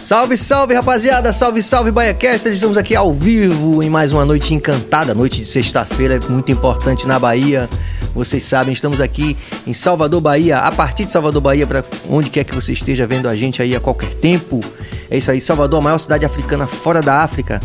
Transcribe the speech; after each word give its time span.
Salve, 0.00 0.36
salve, 0.36 0.74
rapaziada! 0.74 1.32
Salve, 1.32 1.60
salve, 1.60 1.90
BaiaCast! 1.90 2.48
Estamos 2.48 2.78
aqui 2.78 2.94
ao 2.94 3.12
vivo 3.12 3.82
em 3.82 3.90
mais 3.90 4.12
uma 4.12 4.24
noite 4.24 4.54
encantada, 4.54 5.12
noite 5.12 5.40
de 5.40 5.44
sexta-feira, 5.44 6.20
muito 6.28 6.52
importante 6.52 7.06
na 7.06 7.18
Bahia. 7.18 7.68
Vocês 8.14 8.44
sabem, 8.44 8.72
estamos 8.72 9.00
aqui 9.00 9.36
em 9.66 9.72
Salvador, 9.72 10.20
Bahia, 10.20 10.58
a 10.58 10.70
partir 10.70 11.04
de 11.04 11.10
Salvador, 11.10 11.42
Bahia, 11.42 11.66
para 11.66 11.84
onde 12.08 12.30
quer 12.30 12.44
que 12.44 12.54
você 12.54 12.72
esteja 12.72 13.08
vendo 13.08 13.28
a 13.28 13.34
gente 13.34 13.60
aí 13.60 13.74
a 13.74 13.80
qualquer 13.80 14.14
tempo. 14.14 14.60
É 15.10 15.18
isso 15.18 15.32
aí, 15.32 15.40
Salvador, 15.40 15.80
a 15.80 15.82
maior 15.82 15.98
cidade 15.98 16.24
africana 16.24 16.68
fora 16.68 17.02
da 17.02 17.18
África. 17.18 17.60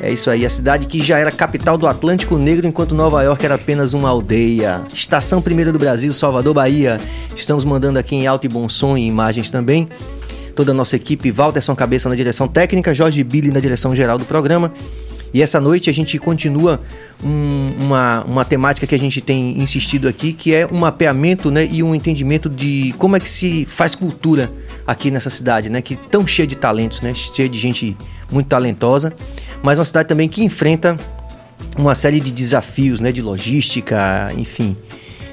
É 0.00 0.10
isso 0.10 0.28
aí, 0.28 0.44
a 0.44 0.50
cidade 0.50 0.86
que 0.86 1.00
já 1.00 1.18
era 1.18 1.30
capital 1.30 1.78
do 1.78 1.86
Atlântico 1.86 2.36
Negro, 2.36 2.66
enquanto 2.66 2.96
Nova 2.96 3.22
York 3.22 3.44
era 3.44 3.54
apenas 3.54 3.94
uma 3.94 4.08
aldeia. 4.08 4.82
Estação 4.92 5.40
Primeira 5.40 5.72
do 5.72 5.78
Brasil, 5.78 6.12
Salvador, 6.12 6.52
Bahia. 6.52 7.00
Estamos 7.34 7.64
mandando 7.64 7.98
aqui 7.98 8.16
em 8.16 8.26
alto 8.26 8.44
e 8.44 8.48
bom 8.48 8.68
som 8.68 8.96
e 8.98 9.06
imagens 9.06 9.50
também. 9.50 9.88
Toda 10.56 10.72
a 10.72 10.74
nossa 10.74 10.96
equipe, 10.96 11.30
Walterson 11.30 11.76
Cabeça 11.76 12.08
na 12.08 12.16
direção 12.16 12.48
técnica, 12.48 12.94
Jorge 12.94 13.22
Billy 13.22 13.52
na 13.52 13.60
direção 13.60 13.94
geral 13.94 14.18
do 14.18 14.24
programa. 14.24 14.72
E 15.34 15.42
essa 15.42 15.60
noite 15.60 15.90
a 15.90 15.92
gente 15.92 16.18
continua 16.18 16.80
um, 17.22 17.72
uma, 17.78 18.24
uma 18.24 18.44
temática 18.44 18.86
que 18.86 18.94
a 18.94 18.98
gente 18.98 19.20
tem 19.20 19.60
insistido 19.60 20.08
aqui, 20.08 20.32
que 20.32 20.54
é 20.54 20.66
um 20.66 20.78
mapeamento 20.78 21.50
né, 21.50 21.68
e 21.70 21.82
um 21.82 21.94
entendimento 21.94 22.48
de 22.48 22.94
como 22.96 23.16
é 23.16 23.20
que 23.20 23.28
se 23.28 23.66
faz 23.66 23.94
cultura 23.94 24.50
aqui 24.86 25.10
nessa 25.10 25.28
cidade, 25.28 25.68
né? 25.68 25.82
Que 25.82 25.94
tão 25.94 26.26
cheia 26.26 26.46
de 26.46 26.56
talentos, 26.56 27.02
né? 27.02 27.12
Cheia 27.14 27.48
de 27.48 27.58
gente 27.58 27.94
muito 28.30 28.46
talentosa, 28.46 29.12
mas 29.62 29.78
uma 29.78 29.84
cidade 29.84 30.08
também 30.08 30.26
que 30.26 30.42
enfrenta 30.42 30.96
uma 31.76 31.94
série 31.94 32.18
de 32.18 32.32
desafios, 32.32 33.00
né? 33.00 33.12
De 33.12 33.20
logística, 33.20 34.32
enfim, 34.38 34.74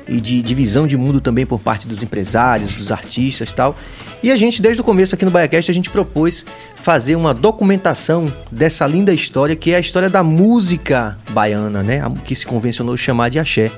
e 0.07 0.19
de, 0.19 0.41
de 0.41 0.53
visão 0.55 0.87
de 0.87 0.97
mundo 0.97 1.21
também 1.21 1.45
por 1.45 1.59
parte 1.59 1.87
dos 1.87 2.03
empresários, 2.03 2.75
dos 2.75 2.91
artistas 2.91 3.49
e 3.49 3.55
tal. 3.55 3.75
E 4.21 4.31
a 4.31 4.37
gente, 4.37 4.61
desde 4.61 4.81
o 4.81 4.83
começo 4.83 5.15
aqui 5.15 5.25
no 5.25 5.31
BaiaCast, 5.31 5.69
a 5.69 5.73
gente 5.73 5.89
propôs 5.89 6.45
fazer 6.75 7.15
uma 7.15 7.33
documentação 7.33 8.31
dessa 8.51 8.87
linda 8.87 9.13
história, 9.13 9.55
que 9.55 9.71
é 9.71 9.75
a 9.75 9.79
história 9.79 10.09
da 10.09 10.23
música 10.23 11.17
baiana, 11.31 11.83
né? 11.83 12.01
Que 12.23 12.35
se 12.35 12.45
convencionou 12.45 12.95
chamar 12.95 13.29
de 13.29 13.39
axé. 13.39 13.71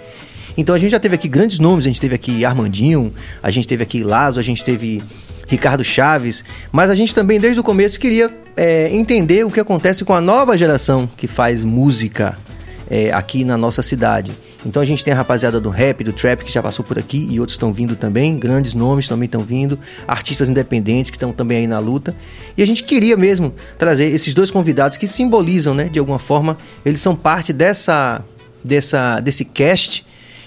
Então 0.58 0.74
a 0.74 0.80
gente 0.80 0.92
já 0.92 1.00
teve 1.00 1.16
aqui 1.16 1.28
grandes 1.28 1.60
nomes, 1.60 1.86
a 1.86 1.90
gente 1.90 2.00
teve 2.00 2.16
aqui 2.16 2.46
Armandinho, 2.46 3.14
a 3.44 3.52
gente 3.52 3.68
teve 3.68 3.84
aqui 3.84 4.04
Lazo, 4.04 4.40
a 4.40 4.44
gente 4.44 4.64
teve 4.64 5.02
Ricardo 5.48 5.84
Chaves, 5.84 6.44
mas 6.72 6.90
a 6.90 6.96
gente 6.96 7.14
também 7.14 7.40
desde 7.40 7.60
o 7.60 7.64
começo 7.64 8.00
queria 8.00 8.32
é, 8.56 8.90
entender 8.96 9.46
o 9.46 9.52
que 9.52 9.60
acontece 9.60 10.06
com 10.06 10.14
a 10.14 10.22
nova 10.22 10.58
geração 10.58 11.10
que 11.18 11.28
faz 11.28 11.64
música 11.64 12.38
é, 12.90 13.12
aqui 13.12 13.44
na 13.44 13.58
nossa 13.58 13.82
cidade. 13.82 14.32
Então 14.66 14.82
a 14.82 14.86
gente 14.86 15.04
tem 15.04 15.14
a 15.14 15.18
rapaziada 15.18 15.62
do 15.62 15.70
rap, 15.70 16.04
do 16.04 16.12
trap 16.12 16.44
que 16.44 16.52
já 16.52 16.62
passou 16.62 16.84
por 16.84 16.98
aqui 16.98 17.28
e 17.30 17.40
outros 17.40 17.56
estão 17.56 17.72
vindo 17.72 17.96
também, 17.96 18.38
grandes 18.38 18.74
nomes 18.74 19.08
também 19.08 19.26
estão 19.26 19.42
vindo, 19.42 19.78
artistas 20.08 20.50
independentes 20.50 21.12
que 21.12 21.18
estão 21.18 21.32
também 21.32 21.60
aí 21.60 21.68
na 21.68 21.80
luta. 21.80 22.16
E 22.58 22.64
a 22.64 22.68
gente 22.68 22.84
queria 22.84 23.16
mesmo 23.16 23.54
trazer 23.78 24.08
esses 24.08 24.34
dois 24.34 24.50
convidados 24.50 24.98
que 24.98 25.08
simbolizam, 25.08 25.74
né, 25.74 25.88
de 25.88 26.00
alguma 26.00 26.20
forma, 26.20 26.58
eles 26.84 27.00
são 27.00 27.16
parte 27.16 27.54
dessa 27.54 28.24
dessa 28.64 29.20
desse 29.20 29.46
cast 29.46 30.04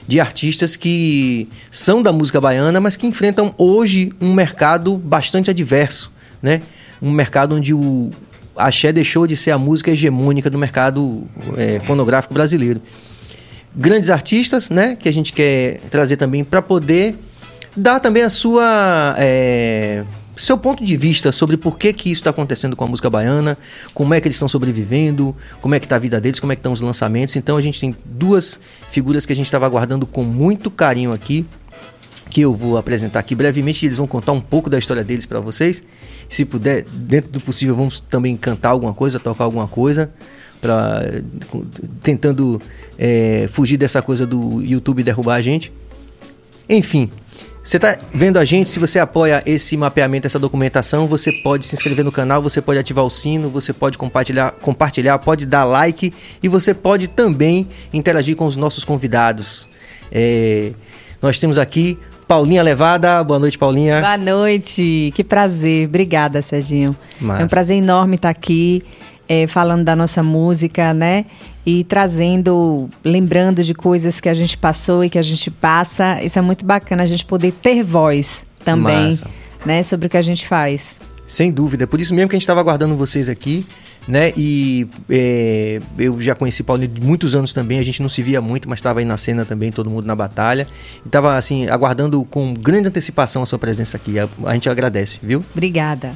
de 0.08 0.18
artistas 0.18 0.74
que 0.74 1.48
são 1.70 2.02
da 2.02 2.12
música 2.12 2.40
baiana, 2.40 2.80
mas 2.80 2.96
que 2.96 3.06
enfrentam 3.06 3.54
hoje 3.58 4.10
um 4.20 4.32
mercado 4.32 4.96
bastante 4.96 5.50
adverso, 5.50 6.10
né? 6.42 6.62
Um 7.00 7.12
mercado 7.12 7.54
onde 7.54 7.74
o 7.74 8.10
axé 8.56 8.90
deixou 8.90 9.26
de 9.26 9.36
ser 9.36 9.50
a 9.50 9.58
música 9.58 9.90
hegemônica 9.90 10.50
do 10.50 10.58
mercado 10.58 11.28
é, 11.56 11.78
fonográfico 11.80 12.32
brasileiro. 12.32 12.80
Grandes 13.74 14.10
artistas, 14.10 14.70
né? 14.70 14.96
Que 14.96 15.08
a 15.08 15.12
gente 15.12 15.32
quer 15.32 15.80
trazer 15.90 16.16
também 16.16 16.42
para 16.44 16.62
poder 16.62 17.16
dar 17.76 18.00
também 18.00 18.22
a 18.22 18.28
sua 18.28 19.14
é, 19.18 20.04
seu 20.38 20.56
ponto 20.56 20.84
de 20.84 20.96
vista 20.96 21.32
sobre 21.32 21.56
por 21.56 21.76
que, 21.76 21.92
que 21.92 22.10
isso 22.10 22.20
está 22.20 22.30
acontecendo 22.30 22.76
com 22.76 22.84
a 22.84 22.86
música 22.86 23.10
baiana, 23.10 23.58
como 23.92 24.14
é 24.14 24.20
que 24.20 24.28
eles 24.28 24.36
estão 24.36 24.48
sobrevivendo, 24.48 25.34
como 25.60 25.74
é 25.74 25.80
que 25.80 25.86
está 25.86 25.96
a 25.96 25.98
vida 25.98 26.20
deles, 26.20 26.38
como 26.38 26.52
é 26.52 26.56
que 26.56 26.60
estão 26.60 26.72
os 26.72 26.80
lançamentos. 26.80 27.34
Então 27.36 27.56
a 27.56 27.60
gente 27.60 27.80
tem 27.80 27.94
duas 28.04 28.60
figuras 28.90 29.26
que 29.26 29.32
a 29.32 29.36
gente 29.36 29.46
estava 29.46 29.66
aguardando 29.66 30.06
com 30.06 30.22
muito 30.22 30.70
carinho 30.70 31.12
aqui, 31.12 31.44
que 32.30 32.40
eu 32.40 32.54
vou 32.54 32.78
apresentar 32.78 33.18
aqui 33.18 33.34
brevemente. 33.34 33.84
Eles 33.84 33.96
vão 33.96 34.06
contar 34.06 34.32
um 34.32 34.40
pouco 34.40 34.70
da 34.70 34.78
história 34.78 35.02
deles 35.02 35.26
para 35.26 35.40
vocês. 35.40 35.82
Se 36.28 36.44
puder, 36.44 36.84
dentro 36.84 37.30
do 37.30 37.40
possível, 37.40 37.74
vamos 37.74 37.98
também 37.98 38.36
cantar 38.36 38.70
alguma 38.70 38.94
coisa, 38.94 39.18
tocar 39.18 39.44
alguma 39.44 39.66
coisa, 39.66 40.12
para 40.60 41.02
tentando 42.02 42.60
é, 42.98 43.48
fugir 43.52 43.76
dessa 43.76 44.02
coisa 44.02 44.26
do 44.26 44.62
YouTube 44.62 45.02
derrubar 45.02 45.36
a 45.36 45.42
gente. 45.42 45.72
Enfim, 46.68 47.10
você 47.62 47.76
está 47.76 47.98
vendo 48.14 48.38
a 48.38 48.44
gente? 48.44 48.70
Se 48.70 48.78
você 48.78 48.98
apoia 48.98 49.42
esse 49.44 49.76
mapeamento, 49.76 50.26
essa 50.26 50.38
documentação, 50.38 51.06
você 51.06 51.30
pode 51.42 51.66
se 51.66 51.74
inscrever 51.74 52.04
no 52.04 52.10
canal, 52.10 52.40
você 52.40 52.62
pode 52.62 52.78
ativar 52.78 53.04
o 53.04 53.10
sino, 53.10 53.50
você 53.50 53.72
pode 53.72 53.98
compartilhar, 53.98 54.52
compartilhar 54.52 55.18
pode 55.18 55.44
dar 55.44 55.64
like 55.64 56.12
e 56.42 56.48
você 56.48 56.72
pode 56.72 57.08
também 57.08 57.68
interagir 57.92 58.36
com 58.36 58.46
os 58.46 58.56
nossos 58.56 58.84
convidados. 58.84 59.68
É, 60.10 60.72
nós 61.20 61.38
temos 61.38 61.58
aqui 61.58 61.98
Paulinha 62.26 62.62
Levada. 62.62 63.22
Boa 63.24 63.38
noite, 63.38 63.58
Paulinha. 63.58 64.00
Boa 64.00 64.16
noite. 64.16 65.12
Que 65.14 65.22
prazer. 65.22 65.88
Obrigada, 65.88 66.42
Serginho. 66.42 66.96
Massa. 67.20 67.42
É 67.42 67.44
um 67.44 67.48
prazer 67.48 67.76
enorme 67.76 68.16
estar 68.16 68.30
aqui 68.30 68.82
é, 69.28 69.46
falando 69.46 69.84
da 69.84 69.94
nossa 69.94 70.22
música, 70.22 70.94
né? 70.94 71.26
E 71.66 71.84
trazendo, 71.84 72.88
lembrando 73.04 73.62
de 73.62 73.74
coisas 73.74 74.20
que 74.20 74.28
a 74.28 74.34
gente 74.34 74.56
passou 74.56 75.04
e 75.04 75.10
que 75.10 75.18
a 75.18 75.22
gente 75.22 75.50
passa. 75.50 76.22
Isso 76.22 76.38
é 76.38 76.42
muito 76.42 76.64
bacana, 76.64 77.02
a 77.02 77.06
gente 77.06 77.24
poder 77.24 77.52
ter 77.52 77.82
voz 77.82 78.44
também, 78.64 79.06
Massa. 79.06 79.26
né? 79.66 79.82
Sobre 79.82 80.06
o 80.06 80.10
que 80.10 80.16
a 80.16 80.22
gente 80.22 80.48
faz. 80.48 80.96
Sem 81.26 81.52
dúvida. 81.52 81.86
Por 81.86 82.00
isso 82.00 82.14
mesmo 82.14 82.30
que 82.30 82.36
a 82.36 82.38
gente 82.38 82.44
estava 82.44 82.60
aguardando 82.60 82.96
vocês 82.96 83.28
aqui, 83.28 83.66
né? 84.08 84.32
E 84.34 84.88
é, 85.10 85.78
eu 85.98 86.18
já 86.22 86.34
conheci 86.34 86.62
Paulinho 86.62 86.88
de 86.88 87.02
muitos 87.02 87.34
anos 87.34 87.52
também. 87.52 87.78
A 87.78 87.82
gente 87.82 88.00
não 88.00 88.08
se 88.08 88.22
via 88.22 88.40
muito, 88.40 88.66
mas 88.66 88.78
estava 88.78 89.00
aí 89.00 89.04
na 89.04 89.18
cena 89.18 89.44
também, 89.44 89.70
todo 89.70 89.90
mundo 89.90 90.06
na 90.06 90.16
batalha. 90.16 90.66
E 91.04 91.08
estava, 91.08 91.36
assim, 91.36 91.68
aguardando 91.68 92.24
com 92.24 92.54
grande 92.54 92.88
antecipação 92.88 93.42
a 93.42 93.46
sua 93.46 93.58
presença 93.58 93.98
aqui. 93.98 94.18
A, 94.18 94.26
a 94.46 94.54
gente 94.54 94.70
agradece, 94.70 95.18
viu? 95.22 95.44
Obrigada. 95.52 96.14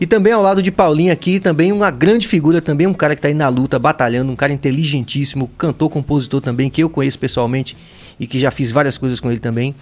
E 0.00 0.06
também 0.06 0.32
ao 0.32 0.40
lado 0.40 0.62
de 0.62 0.70
Paulinho 0.70 1.12
aqui, 1.12 1.40
também 1.40 1.72
uma 1.72 1.90
grande 1.90 2.28
figura, 2.28 2.60
também 2.60 2.86
um 2.86 2.94
cara 2.94 3.14
que 3.14 3.18
está 3.18 3.28
aí 3.28 3.34
na 3.34 3.48
luta, 3.48 3.78
batalhando, 3.78 4.30
um 4.30 4.36
cara 4.36 4.52
inteligentíssimo, 4.52 5.48
cantor, 5.58 5.90
compositor 5.90 6.40
também, 6.40 6.70
que 6.70 6.82
eu 6.82 6.88
conheço 6.88 7.18
pessoalmente 7.18 7.76
e 8.18 8.26
que 8.26 8.38
já 8.38 8.50
fiz 8.50 8.70
várias 8.70 8.96
coisas 8.96 9.18
com 9.18 9.30
ele 9.30 9.40
também. 9.40 9.74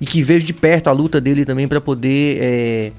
E 0.00 0.06
que 0.06 0.22
vejo 0.22 0.46
de 0.46 0.54
perto 0.54 0.88
a 0.88 0.92
luta 0.92 1.20
dele 1.20 1.44
também 1.44 1.68
para 1.68 1.80
poder 1.80 2.38
é, 2.40 2.92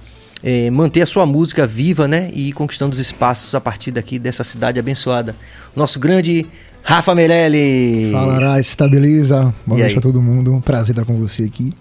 é, 0.44 0.70
manter 0.70 1.02
a 1.02 1.06
sua 1.06 1.26
música 1.26 1.66
viva, 1.66 2.08
né? 2.08 2.30
E 2.34 2.50
ir 2.50 2.52
conquistando 2.52 2.94
os 2.94 3.00
espaços 3.00 3.56
a 3.56 3.62
partir 3.62 3.92
daqui 3.92 4.20
dessa 4.20 4.44
cidade 4.44 4.80
abençoada. 4.80 5.36
Nosso 5.76 6.00
grande 6.00 6.46
Rafa 6.84 7.16
Meirelles. 7.16 8.12
Fala, 8.12 8.40
Rai, 8.40 8.60
estabiliza. 8.60 9.54
Boa 9.66 9.80
noite 9.80 9.98
a 9.98 10.02
todo 10.02 10.22
mundo. 10.22 10.54
Um 10.54 10.62
prazer 10.62 10.92
estar 10.92 11.06
com 11.06 11.18
você 11.18 11.44
aqui. 11.44 11.72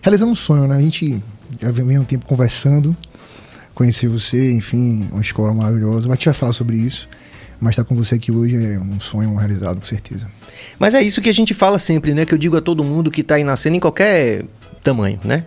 Realizando 0.00 0.32
um 0.32 0.36
sonho, 0.36 0.66
né? 0.66 0.76
A 0.76 0.80
gente 0.80 1.22
já 1.60 1.70
vem 1.70 1.98
um 1.98 2.04
tempo 2.04 2.24
conversando 2.24 2.96
conhecer 3.78 4.08
você, 4.08 4.50
enfim, 4.50 5.08
uma 5.12 5.22
escola 5.22 5.54
maravilhosa. 5.54 6.08
Mas 6.08 6.14
a 6.14 6.14
gente 6.16 6.24
vai 6.24 6.34
falar 6.34 6.52
sobre 6.52 6.76
isso. 6.76 7.08
Mas 7.60 7.70
estar 7.70 7.84
com 7.84 7.94
você 7.94 8.16
aqui 8.16 8.32
hoje 8.32 8.56
é 8.56 8.78
um 8.78 8.98
sonho 8.98 9.34
realizado, 9.36 9.78
com 9.78 9.86
certeza. 9.86 10.26
Mas 10.80 10.94
é 10.94 11.02
isso 11.02 11.20
que 11.20 11.28
a 11.28 11.32
gente 11.32 11.54
fala 11.54 11.78
sempre, 11.78 12.12
né? 12.12 12.24
Que 12.24 12.34
eu 12.34 12.38
digo 12.38 12.56
a 12.56 12.60
todo 12.60 12.82
mundo 12.82 13.08
que 13.08 13.20
está 13.20 13.36
aí 13.36 13.44
na 13.44 13.56
cena 13.56 13.76
em 13.76 13.80
qualquer 13.80 14.44
tamanho, 14.82 15.20
né? 15.22 15.44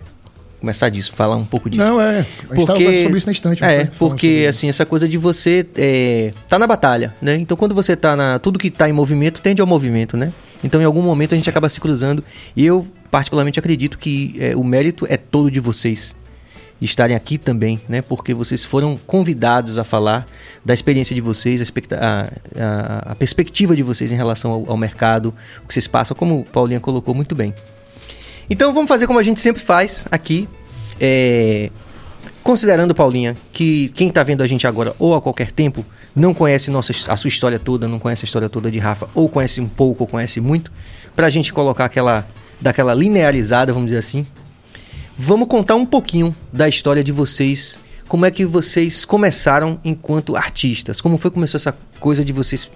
Começar 0.60 0.88
disso, 0.88 1.12
falar 1.14 1.36
um 1.36 1.44
pouco 1.44 1.68
disso. 1.68 1.86
Não, 1.86 2.00
é. 2.00 2.24
A 2.48 2.54
gente 2.54 2.66
porque, 2.66 3.02
sobre 3.02 3.18
isso 3.18 3.26
na 3.26 3.32
instante. 3.32 3.64
É, 3.64 3.84
porque 3.98 4.46
assim, 4.48 4.68
essa 4.68 4.86
coisa 4.86 5.06
de 5.06 5.18
você 5.18 5.66
é, 5.74 6.32
tá 6.48 6.58
na 6.58 6.66
batalha, 6.66 7.14
né? 7.20 7.36
Então 7.36 7.56
quando 7.56 7.74
você 7.74 7.94
tá 7.96 8.16
na... 8.16 8.38
Tudo 8.38 8.58
que 8.58 8.70
tá 8.70 8.88
em 8.88 8.92
movimento 8.92 9.42
tende 9.42 9.60
ao 9.60 9.66
movimento, 9.66 10.16
né? 10.16 10.32
Então 10.64 10.80
em 10.80 10.84
algum 10.84 11.02
momento 11.02 11.34
a 11.34 11.36
gente 11.36 11.50
acaba 11.50 11.68
se 11.68 11.80
cruzando. 11.80 12.24
E 12.56 12.64
eu 12.64 12.86
particularmente 13.10 13.58
acredito 13.58 13.98
que 13.98 14.34
é, 14.38 14.56
o 14.56 14.64
mérito 14.64 15.06
é 15.08 15.18
todo 15.18 15.50
de 15.50 15.60
vocês 15.60 16.14
estarem 16.84 17.14
aqui 17.14 17.38
também, 17.38 17.80
né? 17.88 18.02
Porque 18.02 18.34
vocês 18.34 18.64
foram 18.64 18.98
convidados 19.06 19.78
a 19.78 19.84
falar 19.84 20.26
da 20.64 20.74
experiência 20.74 21.14
de 21.14 21.20
vocês, 21.20 21.62
a, 21.92 22.32
a, 22.60 23.12
a 23.12 23.14
perspectiva 23.14 23.76
de 23.76 23.82
vocês 23.82 24.10
em 24.10 24.16
relação 24.16 24.50
ao, 24.50 24.70
ao, 24.70 24.76
mercado, 24.76 25.34
o 25.62 25.68
que 25.68 25.74
vocês 25.74 25.86
passam, 25.86 26.16
como 26.16 26.40
o 26.40 26.44
Paulinha 26.44 26.80
colocou 26.80 27.14
muito 27.14 27.34
bem. 27.34 27.54
Então 28.50 28.72
vamos 28.74 28.88
fazer 28.88 29.06
como 29.06 29.18
a 29.18 29.22
gente 29.22 29.40
sempre 29.40 29.62
faz 29.62 30.06
aqui. 30.10 30.48
É, 31.00 31.70
considerando, 32.42 32.94
Paulinha, 32.94 33.36
que 33.52 33.88
quem 33.90 34.08
está 34.08 34.22
vendo 34.22 34.42
a 34.42 34.46
gente 34.46 34.66
agora 34.66 34.94
ou 34.98 35.14
a 35.14 35.22
qualquer 35.22 35.52
tempo 35.52 35.84
não 36.14 36.34
conhece 36.34 36.70
nossa, 36.70 36.92
a 37.08 37.16
sua 37.16 37.28
história 37.28 37.58
toda, 37.58 37.86
não 37.86 37.98
conhece 37.98 38.24
a 38.24 38.26
história 38.26 38.48
toda 38.48 38.70
de 38.70 38.78
Rafa, 38.78 39.08
ou 39.14 39.28
conhece 39.28 39.60
um 39.60 39.68
pouco 39.68 40.02
ou 40.04 40.08
conhece 40.08 40.40
muito, 40.40 40.70
para 41.14 41.26
a 41.26 41.30
gente 41.30 41.52
colocar 41.52 41.84
aquela 41.84 42.26
daquela 42.60 42.94
linearizada, 42.94 43.72
vamos 43.72 43.88
dizer 43.88 43.98
assim, 43.98 44.24
Vamos 45.16 45.46
contar 45.48 45.74
um 45.74 45.84
pouquinho 45.84 46.34
da 46.52 46.68
história 46.68 47.04
de 47.04 47.12
vocês. 47.12 47.80
Como 48.08 48.26
é 48.26 48.30
que 48.30 48.44
vocês 48.44 49.04
começaram 49.04 49.78
enquanto 49.84 50.36
artistas? 50.36 51.00
Como 51.00 51.18
foi 51.18 51.30
que 51.30 51.34
começou 51.34 51.58
essa 51.58 51.76
coisa 52.00 52.24
de 52.24 52.32
vocês 52.32 52.70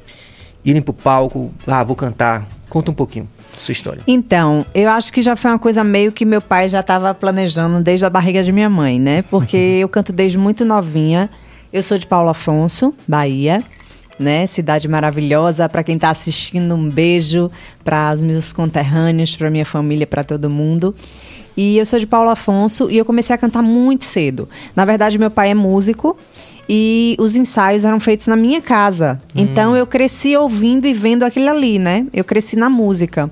irem 0.64 0.82
pro 0.82 0.92
palco? 0.92 1.52
Ah, 1.66 1.82
vou 1.82 1.96
cantar. 1.96 2.46
Conta 2.68 2.90
um 2.90 2.94
pouquinho 2.94 3.28
sua 3.56 3.72
história. 3.72 4.02
Então, 4.06 4.66
eu 4.74 4.90
acho 4.90 5.12
que 5.12 5.22
já 5.22 5.34
foi 5.34 5.50
uma 5.50 5.58
coisa 5.58 5.82
meio 5.82 6.12
que 6.12 6.24
meu 6.24 6.42
pai 6.42 6.68
já 6.68 6.80
estava 6.80 7.14
planejando 7.14 7.82
desde 7.82 8.04
a 8.04 8.10
barriga 8.10 8.42
de 8.42 8.52
minha 8.52 8.68
mãe, 8.68 9.00
né? 9.00 9.22
Porque 9.22 9.56
eu 9.56 9.88
canto 9.88 10.12
desde 10.12 10.36
muito 10.36 10.64
novinha. 10.64 11.30
Eu 11.72 11.82
sou 11.82 11.96
de 11.96 12.06
Paulo 12.06 12.28
Afonso, 12.28 12.94
Bahia 13.08 13.62
né? 14.18 14.46
Cidade 14.46 14.88
maravilhosa. 14.88 15.68
Para 15.68 15.82
quem 15.82 15.96
está 15.96 16.10
assistindo, 16.10 16.74
um 16.74 16.88
beijo 16.88 17.50
para 17.84 18.12
os 18.12 18.22
meus 18.22 18.52
conterrâneos, 18.52 19.36
para 19.36 19.50
minha 19.50 19.64
família, 19.66 20.06
para 20.06 20.24
todo 20.24 20.48
mundo. 20.48 20.94
E 21.56 21.78
eu 21.78 21.86
sou 21.86 21.98
de 21.98 22.06
Paulo 22.06 22.28
Afonso 22.28 22.90
e 22.90 22.98
eu 22.98 23.04
comecei 23.04 23.34
a 23.34 23.38
cantar 23.38 23.62
muito 23.62 24.04
cedo. 24.04 24.48
Na 24.74 24.84
verdade, 24.84 25.18
meu 25.18 25.30
pai 25.30 25.50
é 25.50 25.54
músico 25.54 26.16
e 26.68 27.16
os 27.18 27.36
ensaios 27.36 27.84
eram 27.84 27.98
feitos 27.98 28.26
na 28.26 28.36
minha 28.36 28.60
casa. 28.60 29.18
Hum. 29.34 29.40
Então 29.40 29.76
eu 29.76 29.86
cresci 29.86 30.36
ouvindo 30.36 30.86
e 30.86 30.92
vendo 30.92 31.22
aquilo 31.22 31.48
ali, 31.48 31.78
né? 31.78 32.06
Eu 32.12 32.24
cresci 32.24 32.56
na 32.56 32.68
música. 32.68 33.30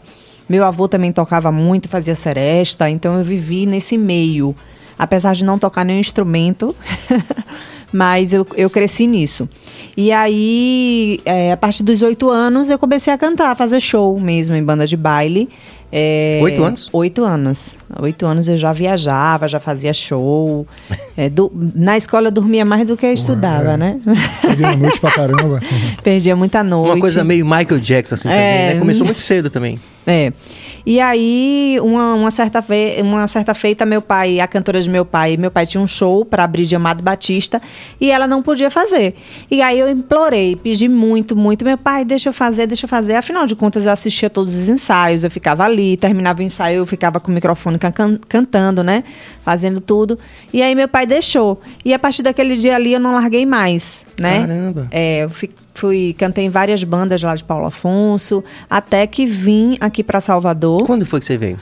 Meu 0.48 0.64
avô 0.64 0.88
também 0.88 1.12
tocava 1.12 1.50
muito, 1.50 1.88
fazia 1.88 2.14
seresta, 2.14 2.88
então 2.88 3.16
eu 3.16 3.24
vivi 3.24 3.66
nesse 3.66 3.96
meio. 3.96 4.54
Apesar 4.98 5.34
de 5.34 5.44
não 5.44 5.58
tocar 5.58 5.84
nenhum 5.84 5.98
instrumento, 5.98 6.74
mas 7.92 8.32
eu, 8.32 8.46
eu 8.54 8.70
cresci 8.70 9.06
nisso. 9.06 9.48
E 9.96 10.10
aí, 10.12 11.20
é, 11.24 11.52
a 11.52 11.56
partir 11.56 11.82
dos 11.82 12.02
oito 12.02 12.30
anos, 12.30 12.70
eu 12.70 12.78
comecei 12.78 13.12
a 13.12 13.18
cantar, 13.18 13.50
a 13.50 13.54
fazer 13.54 13.80
show 13.80 14.18
mesmo 14.18 14.54
em 14.54 14.62
banda 14.62 14.86
de 14.86 14.96
baile. 14.96 15.48
É, 15.96 16.40
oito 16.42 16.64
anos? 16.64 16.88
Oito 16.92 17.24
anos. 17.24 17.78
Oito 18.00 18.26
anos 18.26 18.48
eu 18.48 18.56
já 18.56 18.72
viajava, 18.72 19.46
já 19.46 19.60
fazia 19.60 19.92
show. 19.92 20.66
É, 21.16 21.28
do, 21.28 21.52
na 21.72 21.96
escola 21.96 22.26
eu 22.26 22.32
dormia 22.32 22.64
mais 22.64 22.84
do 22.84 22.96
que 22.96 23.06
eu 23.06 23.12
estudava, 23.12 23.74
é. 23.74 23.76
né? 23.76 24.00
Perdia 24.42 24.76
noite 24.76 24.98
pra 24.98 25.12
caramba. 25.12 25.60
Perdia 26.02 26.34
muita 26.34 26.64
noite. 26.64 26.90
Uma 26.90 27.00
coisa 27.00 27.22
meio 27.22 27.46
Michael 27.46 27.78
Jackson 27.78 28.16
assim 28.16 28.28
também, 28.28 28.42
né? 28.42 28.78
Começou 28.80 29.04
muito 29.04 29.20
cedo 29.20 29.48
também. 29.48 29.78
É. 30.04 30.32
E 30.86 31.00
aí, 31.00 31.78
uma, 31.80 32.14
uma, 32.14 32.30
certa 32.30 32.60
fe... 32.60 33.00
uma 33.00 33.26
certa 33.26 33.54
feita, 33.54 33.86
meu 33.86 34.02
pai, 34.02 34.38
a 34.38 34.46
cantora 34.46 34.80
de 34.80 34.90
meu 34.90 35.04
pai, 35.04 35.36
meu 35.36 35.50
pai 35.50 35.66
tinha 35.66 35.80
um 35.80 35.86
show 35.86 36.26
para 36.26 36.44
abrir 36.44 36.66
de 36.66 36.76
Amado 36.76 37.02
Batista 37.02 37.62
e 37.98 38.10
ela 38.10 38.26
não 38.26 38.42
podia 38.42 38.70
fazer. 38.70 39.14
E 39.50 39.62
aí 39.64 39.78
eu 39.78 39.88
implorei, 39.88 40.56
pedi 40.56 40.88
muito, 40.88 41.34
muito, 41.34 41.64
meu 41.64 41.76
pai, 41.76 42.05
deixa 42.05 42.28
eu 42.28 42.32
fazer, 42.32 42.66
deixa 42.66 42.84
eu 42.84 42.88
fazer. 42.88 43.14
Afinal 43.14 43.46
de 43.46 43.56
contas, 43.56 43.87
eu 43.87 43.93
assistia 43.93 44.31
todos 44.31 44.55
os 44.55 44.69
ensaios, 44.69 45.25
eu 45.25 45.31
ficava 45.31 45.64
ali, 45.64 45.96
terminava 45.96 46.40
o 46.40 46.43
ensaio, 46.43 46.78
eu 46.78 46.87
ficava 46.87 47.19
com 47.19 47.31
o 47.31 47.34
microfone 47.34 47.78
can 47.78 48.19
cantando, 48.28 48.82
né? 48.84 49.05
Fazendo 49.43 49.81
tudo. 49.81 50.19
E 50.52 50.62
aí 50.62 50.75
meu 50.75 50.88
pai 50.88 51.06
deixou. 51.06 51.61
E 51.84 51.93
a 51.93 51.99
partir 51.99 52.22
daquele 52.22 52.56
dia 52.56 52.76
ali 52.76 52.93
eu 52.93 53.00
não 53.00 53.14
larguei 53.14 53.44
mais, 53.44 54.06
né? 54.20 54.40
Caramba. 54.40 54.88
É, 54.90 55.25
eu 55.25 55.31
fui 55.75 56.14
cantei 56.17 56.44
em 56.44 56.49
várias 56.50 56.84
bandas 56.84 57.22
lá 57.22 57.34
de 57.34 57.43
Paulo 57.43 57.67
Afonso, 57.67 58.44
até 58.70 59.06
que 59.06 59.26
vim 59.26 59.76
aqui 59.81 60.05
para 60.05 60.20
Salvador. 60.20 60.84
Quando 60.84 61.05
foi 61.05 61.20
que 61.20 61.26
você 61.26 61.37
veio? 61.37 61.58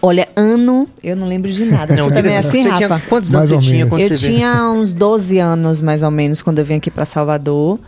Olha, 0.00 0.28
ano, 0.36 0.88
eu 1.02 1.16
não 1.16 1.26
lembro 1.26 1.50
de 1.50 1.64
nada. 1.64 1.94
Não, 1.96 2.08
você 2.08 2.14
também 2.14 2.36
assim, 2.36 2.48
assim, 2.48 2.62
você 2.62 2.68
Rafa? 2.68 2.86
Tinha, 2.86 3.08
quantos 3.08 3.34
anos 3.34 3.50
mais 3.50 3.64
você 3.64 3.70
tinha 3.70 3.86
quando 3.86 4.00
eu 4.00 4.08
você 4.08 4.26
tinha 4.26 4.52
veio? 4.54 4.72
uns 4.72 4.92
12 4.92 5.38
anos, 5.38 5.80
mais 5.82 6.02
ou 6.02 6.10
menos, 6.10 6.42
quando 6.42 6.58
eu 6.58 6.64
vim 6.64 6.74
aqui 6.74 6.90
para 6.90 7.04
Salvador. 7.04 7.78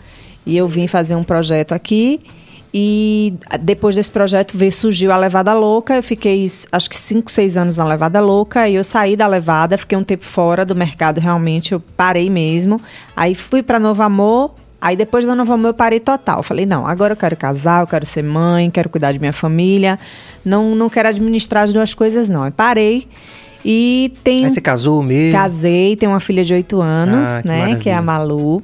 E 0.47 0.57
eu 0.57 0.69
vim 0.69 0.87
fazer 0.87 1.15
um 1.15 1.25
projeto 1.25 1.73
aqui. 1.73 2.21
E 2.77 3.35
depois 3.61 3.95
desse 3.95 4.11
projeto 4.11 4.59
veio, 4.59 4.73
surgiu 4.73 5.13
a 5.13 5.17
Levada 5.17 5.55
Louca. 5.55 5.95
Eu 5.95 6.03
fiquei, 6.03 6.45
acho 6.73 6.91
que 6.91 6.97
5, 6.97 7.31
6 7.31 7.57
anos 7.57 7.77
na 7.77 7.85
Levada 7.85 8.21
Louca. 8.21 8.69
E 8.69 8.75
eu 8.75 8.83
saí 8.83 9.17
da 9.17 9.29
Levada, 9.29 9.79
fiquei 9.79 9.97
um 9.97 10.03
tempo 10.03 10.25
fora 10.25 10.65
do 10.65 10.75
mercado, 10.75 11.21
realmente. 11.21 11.73
Eu 11.73 11.81
parei 11.97 12.29
mesmo. 12.29 12.81
Aí 13.17 13.35
fui 13.35 13.63
para 13.63 13.79
Novo 13.79 14.03
Amor 14.03 14.55
Aí 14.85 14.97
depois 14.97 15.25
da 15.25 15.35
Nova 15.35 15.55
Amor 15.55 15.69
eu 15.69 15.75
parei 15.75 15.99
total. 15.99 16.43
Falei, 16.43 16.67
não, 16.67 16.87
agora 16.87 17.15
eu 17.15 17.17
quero 17.17 17.35
casar, 17.35 17.83
eu 17.83 17.87
quero 17.87 18.05
ser 18.05 18.23
mãe, 18.23 18.71
quero 18.71 18.91
cuidar 18.91 19.13
de 19.13 19.19
minha 19.19 19.33
família. 19.33 19.99
Não, 20.45 20.75
não 20.75 20.91
quero 20.91 21.09
administrar 21.09 21.63
as 21.63 21.73
duas 21.73 21.95
coisas, 21.95 22.29
não. 22.29 22.45
Eu 22.45 22.53
parei. 22.53 23.09
E 23.65 24.13
tem. 24.23 24.45
Aí 24.45 24.53
você 24.53 24.61
casou 24.61 25.03
mesmo? 25.03 25.33
Casei, 25.33 25.97
tenho 25.97 26.13
uma 26.13 26.21
filha 26.21 26.45
de 26.45 26.53
8 26.53 26.83
anos, 26.83 27.27
ah, 27.27 27.43
né? 27.47 27.77
Que, 27.77 27.85
que 27.85 27.89
é 27.89 27.95
a 27.95 28.03
Malu 28.03 28.63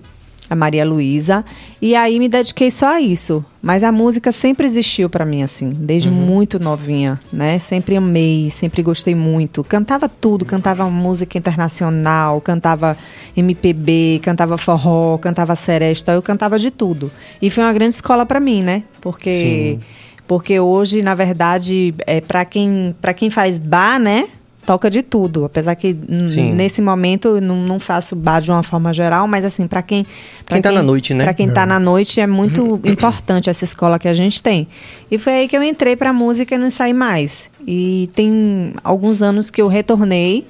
a 0.51 0.57
Maria 0.57 0.85
Luísa. 0.85 1.45
E 1.81 1.95
aí 1.95 2.19
me 2.19 2.29
dediquei 2.29 2.71
só 2.73 2.95
a 2.95 3.01
isso. 3.01 3.45
Mas 3.63 3.85
a 3.85 3.93
música 3.93 4.33
sempre 4.33 4.67
existiu 4.67 5.09
para 5.09 5.25
mim, 5.25 5.43
assim, 5.43 5.71
desde 5.71 6.09
uhum. 6.09 6.15
muito 6.15 6.59
novinha, 6.59 7.21
né? 7.31 7.59
Sempre 7.59 7.97
amei, 7.97 8.51
sempre 8.51 8.83
gostei 8.83 9.15
muito. 9.15 9.63
Cantava 9.63 10.09
tudo, 10.09 10.47
cantava 10.47 10.89
música 10.89 11.37
internacional, 11.37 12.41
cantava 12.41 12.97
MPB, 13.37 14.21
cantava 14.23 14.57
forró, 14.57 15.19
cantava 15.19 15.55
seresta, 15.55 16.13
eu 16.13 16.23
cantava 16.23 16.59
de 16.59 16.71
tudo. 16.71 17.13
E 17.41 17.51
foi 17.51 17.63
uma 17.63 17.73
grande 17.73 17.95
escola 17.95 18.27
para 18.27 18.41
mim, 18.41 18.63
né? 18.63 18.83
Porque. 19.01 19.33
Sim. 19.33 19.81
Porque 20.27 20.61
hoje, 20.61 21.03
na 21.03 21.13
verdade, 21.13 21.93
é 22.07 22.21
para 22.21 22.45
quem, 22.45 22.95
pra 23.01 23.13
quem 23.13 23.31
faz 23.31 23.59
bar, 23.59 23.99
né? 23.99 24.29
Toca 24.71 24.89
de 24.89 25.03
tudo. 25.03 25.45
Apesar 25.45 25.75
que 25.75 25.93
nesse 25.93 26.81
momento 26.81 27.27
eu 27.27 27.41
não, 27.41 27.57
não, 27.57 27.81
faço 27.81 28.15
bar 28.15 28.41
de 28.41 28.53
uma 28.53 28.63
forma 28.63 28.95
geral, 28.95 29.27
mas 29.27 29.45
assim, 29.45 29.67
para 29.67 29.83
quem. 29.83 30.07
Pra 30.47 30.55
quem 30.55 30.63
tá 30.63 30.71
na 30.71 30.81
noite, 30.81 31.13
né? 31.13 31.25
Pra 31.25 31.35
quem 31.35 31.51
tá 31.51 31.63
é. 31.63 31.67
na 31.67 31.81
noite 31.81 32.21
é 32.21 32.27
muito 32.27 32.79
importante 32.87 33.51
essa 33.51 33.65
escola 33.65 33.99
que 33.99 34.07
a 34.07 34.13
gente 34.13 34.41
tem. 34.41 34.69
E 35.11 35.19
foi 35.19 35.33
aí 35.33 35.49
que 35.49 35.57
eu 35.57 35.63
entrei 35.65 35.97
pra 35.97 36.13
música 36.13 36.55
e 36.55 36.59
não 36.59 36.71
saí 36.71 36.95
mais. 36.95 37.51
E 37.67 38.09
tem 38.15 38.73
alguns 38.85 39.23
anos 39.23 39.51
que 39.51 39.61
eu 39.61 39.67
retornei 39.67 40.47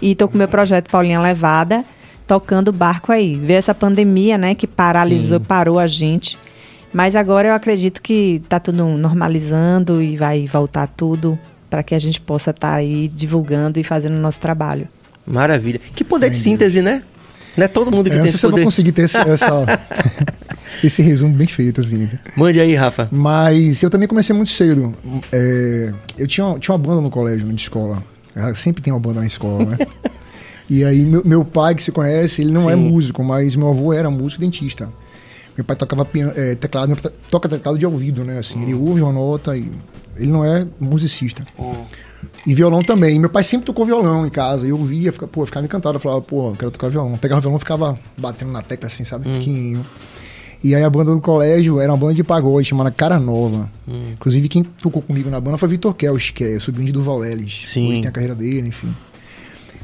e 0.00 0.14
tô 0.14 0.26
com 0.26 0.38
meu 0.38 0.48
projeto 0.48 0.88
Paulinha 0.88 1.20
Levada, 1.20 1.84
tocando 2.26 2.72
barco 2.72 3.12
aí. 3.12 3.34
Veio 3.36 3.58
essa 3.58 3.74
pandemia, 3.74 4.38
né, 4.38 4.54
que 4.54 4.66
paralisou, 4.66 5.38
Sim. 5.38 5.44
parou 5.44 5.78
a 5.78 5.86
gente. 5.86 6.38
Mas 6.94 7.14
agora 7.14 7.48
eu 7.48 7.54
acredito 7.54 8.00
que 8.00 8.40
tá 8.48 8.58
tudo 8.58 8.86
normalizando 8.86 10.00
e 10.00 10.16
vai 10.16 10.46
voltar 10.46 10.86
tudo 10.86 11.38
para 11.70 11.82
que 11.84 11.94
a 11.94 11.98
gente 11.98 12.20
possa 12.20 12.50
estar 12.50 12.72
tá 12.72 12.74
aí 12.74 13.08
divulgando 13.08 13.78
e 13.78 13.84
fazendo 13.84 14.16
o 14.16 14.20
nosso 14.20 14.40
trabalho. 14.40 14.88
Maravilha. 15.24 15.80
Que 15.94 16.02
poder 16.02 16.28
de 16.28 16.36
síntese, 16.36 16.82
né? 16.82 17.02
Não 17.56 17.64
é 17.64 17.68
todo 17.68 17.90
mundo 17.90 18.10
que 18.10 18.16
é, 18.16 18.18
tem 18.20 18.26
esse 18.26 18.32
poder. 18.32 18.32
Não 18.32 18.32
sei 18.32 18.38
se 18.38 18.46
eu 18.46 18.50
vou 18.50 18.64
conseguir 18.64 18.92
ter 18.92 19.02
esse, 19.02 19.18
essa, 19.18 19.80
esse 20.82 21.02
resumo 21.02 21.34
bem 21.34 21.46
feito, 21.46 21.80
assim. 21.80 22.08
Mande 22.36 22.60
aí, 22.60 22.74
Rafa. 22.74 23.08
Mas 23.12 23.82
eu 23.82 23.88
também 23.88 24.08
comecei 24.08 24.34
muito 24.34 24.50
cedo. 24.50 24.94
É, 25.32 25.92
eu 26.18 26.26
tinha, 26.26 26.58
tinha 26.58 26.74
uma 26.74 26.82
banda 26.82 27.00
no 27.00 27.10
colégio, 27.10 27.46
de 27.46 27.62
escola. 27.62 28.02
Sempre 28.54 28.82
tem 28.82 28.92
uma 28.92 29.00
banda 29.00 29.20
na 29.20 29.26
escola, 29.26 29.64
né? 29.64 29.78
e 30.68 30.84
aí, 30.84 31.04
meu, 31.04 31.22
meu 31.24 31.44
pai, 31.44 31.74
que 31.74 31.82
se 31.82 31.92
conhece, 31.92 32.42
ele 32.42 32.52
não 32.52 32.70
é 32.70 32.74
Sim. 32.74 32.86
é 32.86 32.90
músico, 32.90 33.22
mas 33.22 33.54
meu 33.54 33.68
avô 33.68 33.92
era 33.92 34.10
músico 34.10 34.40
dentista. 34.40 34.88
Meu 35.56 35.64
pai 35.64 35.76
tocava 35.76 36.04
piano, 36.04 36.32
é, 36.36 36.54
teclado, 36.54 36.88
meu 36.88 36.96
pai 36.96 37.12
toca 37.30 37.48
teclado 37.48 37.78
de 37.78 37.84
ouvido, 37.84 38.24
né? 38.24 38.38
Assim, 38.38 38.62
ele 38.62 38.72
ouve 38.72 39.02
uma 39.02 39.12
nota 39.12 39.56
e 39.56 39.70
ele 40.20 40.30
não 40.30 40.44
é 40.44 40.66
musicista. 40.78 41.42
Hum. 41.58 41.82
E 42.46 42.54
violão 42.54 42.82
também. 42.82 43.18
meu 43.18 43.30
pai 43.30 43.42
sempre 43.42 43.66
tocou 43.66 43.84
violão 43.84 44.26
em 44.26 44.30
casa. 44.30 44.66
E 44.66 44.70
eu 44.70 44.76
via, 44.76 45.12
fica, 45.12 45.26
pô, 45.26 45.44
ficava 45.44 45.64
encantado. 45.64 45.96
Eu 45.96 46.00
falava, 46.00 46.20
pô, 46.20 46.50
eu 46.50 46.56
quero 46.56 46.70
tocar 46.70 46.88
violão. 46.88 47.16
Pegava 47.16 47.38
o 47.38 47.42
violão 47.42 47.56
e 47.56 47.60
ficava 47.60 47.98
batendo 48.16 48.52
na 48.52 48.62
tecla 48.62 48.88
assim, 48.88 49.04
sabe? 49.04 49.28
Hum. 49.28 49.82
E 50.62 50.74
aí 50.74 50.84
a 50.84 50.90
banda 50.90 51.12
do 51.12 51.20
colégio 51.20 51.80
era 51.80 51.90
uma 51.90 51.96
banda 51.96 52.14
de 52.14 52.22
pagode 52.22 52.68
chamada 52.68 52.90
Cara 52.90 53.18
Nova. 53.18 53.70
Hum. 53.88 54.10
Inclusive 54.12 54.48
quem 54.48 54.62
tocou 54.62 55.00
comigo 55.00 55.30
na 55.30 55.40
banda 55.40 55.56
foi 55.56 55.68
Vitor 55.68 55.94
Kelch, 55.94 56.32
que 56.32 56.44
é 56.44 56.60
sobrinho 56.60 56.86
de 56.86 56.92
Duval 56.92 57.18
Leles. 57.18 57.62
Sim. 57.66 57.90
Hoje 57.90 58.00
tem 58.02 58.08
a 58.08 58.12
carreira 58.12 58.34
dele, 58.34 58.68
enfim. 58.68 58.94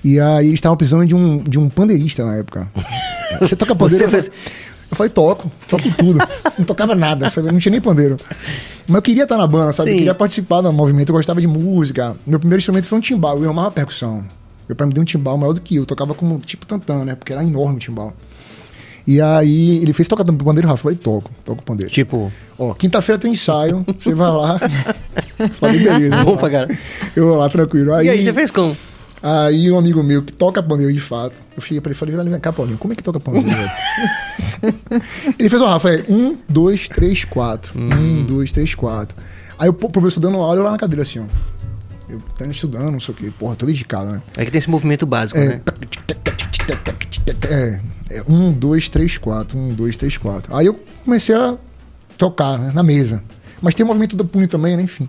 E 0.04 0.20
aí 0.20 0.46
eles 0.46 0.58
estavam 0.58 0.76
precisando 0.76 1.06
de 1.06 1.14
um, 1.14 1.38
de 1.38 1.58
um 1.58 1.68
pandeirista 1.68 2.24
na 2.24 2.36
época. 2.36 2.70
Você 3.40 3.56
toca 3.56 3.74
pandeiro? 3.74 4.04
Você 4.04 4.10
fez... 4.10 4.30
Eu 4.90 4.96
falei, 4.96 5.10
toco, 5.10 5.50
toco 5.68 5.90
tudo. 5.96 6.18
não 6.58 6.64
tocava 6.64 6.94
nada, 6.94 7.28
sabe? 7.28 7.50
Não 7.50 7.58
tinha 7.58 7.72
nem 7.72 7.80
pandeiro. 7.80 8.16
Mas 8.86 8.96
eu 8.96 9.02
queria 9.02 9.22
estar 9.24 9.36
na 9.36 9.46
banda, 9.46 9.72
sabe? 9.72 9.90
Sim. 9.90 9.94
Eu 9.94 9.98
queria 9.98 10.14
participar 10.14 10.60
do 10.60 10.72
movimento, 10.72 11.08
eu 11.08 11.14
gostava 11.14 11.40
de 11.40 11.46
música. 11.46 12.16
Meu 12.26 12.38
primeiro 12.38 12.60
instrumento 12.60 12.86
foi 12.86 12.98
um 12.98 13.00
timbal, 13.00 13.42
eu 13.42 13.50
amava 13.50 13.70
percussão. 13.70 14.24
Meu 14.68 14.74
pai 14.74 14.86
me 14.86 14.92
deu 14.92 15.02
um 15.02 15.06
timbal 15.06 15.36
maior 15.36 15.52
do 15.52 15.60
que 15.60 15.76
eu, 15.76 15.82
eu 15.82 15.86
tocava 15.86 16.14
como 16.14 16.38
tipo 16.38 16.66
tantã, 16.66 17.04
né? 17.04 17.14
Porque 17.14 17.32
era 17.32 17.42
enorme 17.42 17.76
o 17.76 17.80
timbal. 17.80 18.14
E 19.06 19.20
aí 19.20 19.78
ele 19.78 19.92
fez 19.92 20.08
tocar 20.08 20.24
pandeiro, 20.24 20.66
Rafa. 20.66 20.80
Eu 20.80 20.82
falei, 20.82 20.98
toco, 20.98 21.30
toco 21.44 21.62
pandeiro. 21.62 21.92
Tipo. 21.92 22.32
Ó, 22.58 22.74
quinta-feira 22.74 23.20
tem 23.20 23.32
ensaio, 23.32 23.84
você 23.98 24.12
vai 24.12 24.30
lá. 24.30 24.58
falei, 25.60 25.78
beleza. 25.78 26.16
Bom 26.24 26.36
pra 26.36 26.50
cara. 26.50 26.78
Eu 27.14 27.28
vou 27.28 27.36
lá 27.36 27.48
tranquilo. 27.48 27.94
Aí, 27.94 28.06
e 28.06 28.10
aí, 28.10 28.22
você 28.22 28.32
fez 28.32 28.50
como? 28.50 28.76
Aí 29.28 29.72
um 29.72 29.76
amigo 29.76 30.00
meu 30.04 30.22
que 30.22 30.32
toca 30.32 30.62
pandeiro 30.62 30.92
de 30.92 31.00
fato, 31.00 31.42
eu 31.56 31.60
cheguei 31.60 31.80
pra 31.80 31.90
ele 31.90 31.96
e 31.96 31.98
falei, 31.98 32.30
vem 32.30 32.38
cá, 32.38 32.52
Paulinho, 32.52 32.78
como 32.78 32.92
é 32.92 32.96
que 32.96 33.02
toca 33.02 33.18
pandeiro? 33.18 33.48
ele 35.36 35.48
fez, 35.48 35.60
ó, 35.60 35.66
Rafael, 35.66 36.04
um, 36.08 36.38
dois, 36.48 36.88
três, 36.88 37.24
quatro. 37.24 37.76
Hum. 37.76 37.88
Um, 37.92 38.24
dois, 38.24 38.52
três, 38.52 38.72
quatro. 38.72 39.18
Aí 39.58 39.68
o 39.68 39.74
professor 39.74 40.20
dando 40.20 40.38
aula, 40.38 40.54
eu 40.54 40.62
lá 40.62 40.70
na 40.70 40.78
cadeira 40.78 41.02
assim, 41.02 41.18
ó. 41.18 41.24
Eu 42.08 42.20
tava 42.38 42.52
estudando, 42.52 42.92
não 42.92 43.00
sei 43.00 43.14
o 43.14 43.16
quê. 43.16 43.32
Porra, 43.36 43.56
tô 43.56 43.66
dedicado, 43.66 44.12
né? 44.12 44.22
É 44.36 44.44
que 44.44 44.50
tem 44.52 44.60
esse 44.60 44.70
movimento 44.70 45.04
básico, 45.04 45.40
é, 45.40 45.48
né? 45.48 45.60
É, 47.50 47.80
é, 48.10 48.22
um, 48.28 48.52
dois, 48.52 48.88
três, 48.88 49.18
quatro. 49.18 49.58
Um, 49.58 49.74
dois, 49.74 49.96
três, 49.96 50.16
quatro. 50.16 50.54
Aí 50.56 50.66
eu 50.66 50.80
comecei 51.04 51.34
a 51.34 51.56
tocar 52.16 52.60
né, 52.60 52.70
na 52.72 52.84
mesa. 52.84 53.20
Mas 53.60 53.74
tem 53.74 53.82
o 53.82 53.88
movimento 53.88 54.14
do 54.14 54.24
punho 54.24 54.46
também, 54.46 54.76
né? 54.76 54.84
Enfim. 54.84 55.08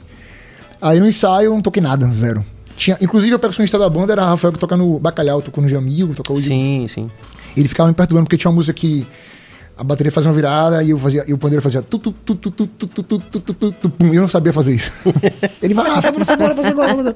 Aí 0.81 1.00
no 1.00 1.07
ensaio 1.07 1.47
eu 1.47 1.53
não 1.53 1.62
toquei 1.62 1.83
nada, 1.83 2.12
zero. 2.12 2.43
Tinha, 2.77 2.98
inclusive, 3.01 3.34
o 3.34 3.39
percussionista 3.39 3.77
da 3.77 3.89
banda 3.89 4.13
era 4.13 4.24
Rafael, 4.24 4.53
que 4.53 4.60
toca 4.60 4.77
no 4.77 5.00
Bacalhau, 5.00 5.41
tocou 5.41 5.62
no 5.62 5.69
Jamil, 5.69 6.13
tocou 6.13 6.39
Sim, 6.39 6.86
de... 6.86 6.93
sim. 6.93 7.12
Ele 7.55 7.67
ficava 7.67 7.89
me 7.89 7.96
perturbando, 7.96 8.25
porque 8.25 8.38
tinha 8.38 8.50
uma 8.50 8.55
música 8.55 8.74
que 8.74 9.05
a 9.75 9.84
bateria 9.84 10.12
fazia 10.12 10.29
uma 10.29 10.36
virada 10.36 10.84
e 10.84 10.91
eu 10.91 10.98
fazia, 10.98 11.25
e 11.27 11.34
o 11.34 11.38
pandeiro 11.38 11.62
fazia 11.62 11.81
tu 11.81 12.00
tu 12.00 12.12
tu 12.12 12.36
tu 12.36 12.51
tu 12.51 12.67
tu 12.67 12.88
tu 12.88 13.03
tu 13.03 13.19
tu 13.19 13.39
tu 13.41 13.53
tu 13.53 13.72
tu 13.72 13.89
pum, 13.89 14.13
eu 14.13 14.22
não 14.22 14.27
sabia 14.27 14.53
fazer 14.53 14.75
isso. 14.75 14.91
Ele 15.62 15.74
vai, 15.74 15.89
Rafael, 15.89 16.13
você 16.13 16.34
agora, 16.34 16.53
você 16.53 16.67
agora. 16.69 17.15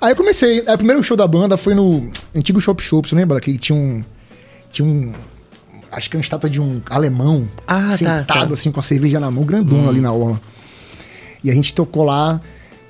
Aí 0.00 0.12
eu 0.12 0.16
comecei, 0.16 0.64
aí, 0.66 0.74
o 0.74 0.78
primeiro 0.78 1.02
show 1.02 1.16
da 1.16 1.26
banda 1.26 1.56
foi 1.56 1.74
no 1.74 2.10
antigo 2.34 2.60
Shop 2.60 2.82
Shop, 2.82 3.08
você 3.08 3.14
lembra? 3.14 3.40
Que 3.40 3.56
tinha 3.58 3.76
um 3.76 4.02
tinha 4.72 4.86
um. 4.86 5.12
Acho 5.90 6.10
que 6.10 6.16
é 6.16 6.18
uma 6.18 6.22
estátua 6.22 6.50
de 6.50 6.60
um 6.60 6.82
alemão 6.90 7.48
ah, 7.66 7.80
tá, 7.80 7.96
sentado 7.96 8.26
tá, 8.26 8.46
tá. 8.46 8.54
assim 8.54 8.70
com 8.70 8.80
a 8.80 8.82
cerveja 8.82 9.18
na 9.18 9.30
mão, 9.30 9.44
grandona 9.44 9.84
hum. 9.84 9.88
ali 9.88 10.00
na 10.00 10.12
orla. 10.12 10.40
E 11.42 11.50
a 11.50 11.54
gente 11.54 11.72
tocou 11.74 12.04
lá. 12.04 12.40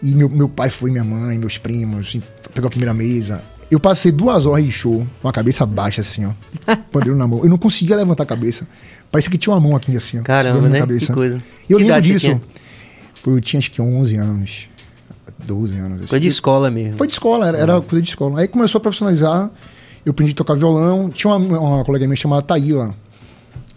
E 0.02 0.14
meu, 0.14 0.28
meu 0.28 0.49
pai 0.49 0.71
foi, 0.71 0.90
minha 0.90 1.05
mãe, 1.05 1.38
meus 1.38 1.59
primos, 1.59 2.09
assim, 2.09 2.23
pegou 2.55 2.69
a 2.69 2.71
primeira 2.71 2.95
mesa. 2.95 3.43
Eu 3.71 3.78
passei 3.78 4.11
duas 4.11 4.47
horas 4.47 4.64
de 4.64 4.73
show 4.73 5.07
com 5.21 5.28
a 5.28 5.33
cabeça 5.33 5.67
baixa, 5.67 6.00
assim, 6.00 6.25
ó. 6.25 6.33
Pandeiro 6.90 7.17
na 7.17 7.26
mão. 7.26 7.40
Eu 7.43 7.50
não 7.50 7.59
conseguia 7.59 7.97
levantar 7.97 8.23
a 8.23 8.26
cabeça. 8.26 8.67
Parecia 9.11 9.31
que 9.31 9.37
tinha 9.37 9.52
uma 9.52 9.61
mão 9.61 9.76
aqui, 9.76 9.97
assim, 9.97 10.19
ó. 10.19 10.23
Caramba, 10.23 10.69
né? 10.69 10.78
Cabeça. 10.78 11.07
Que 11.07 11.12
coisa. 11.12 11.43
E 11.69 11.73
eu 11.73 11.78
que 11.78 11.85
lembro 11.85 12.00
disso. 12.00 12.40
Pô, 13.23 13.33
eu 13.33 13.40
tinha 13.40 13.59
acho 13.59 13.71
que 13.71 13.83
11 13.83 14.17
anos. 14.17 14.69
12 15.45 15.78
anos. 15.78 15.99
Assim. 15.99 16.07
Foi 16.07 16.21
de 16.21 16.28
escola 16.28 16.71
mesmo. 16.71 16.97
Foi 16.97 17.07
de 17.07 17.12
escola, 17.12 17.49
era, 17.49 17.59
era 17.59 17.81
coisa 17.81 18.02
de 18.02 18.09
escola. 18.09 18.40
Aí 18.40 18.49
começou 18.49 18.78
a 18.78 18.83
profissionalizar. 18.83 19.50
Eu 20.05 20.11
aprendi 20.12 20.33
a 20.33 20.35
tocar 20.35 20.55
violão. 20.55 21.11
Tinha 21.11 21.35
uma, 21.35 21.59
uma 21.59 21.85
colega 21.85 22.07
minha 22.07 22.17
chamada 22.17 22.43
Taíla. 22.43 22.95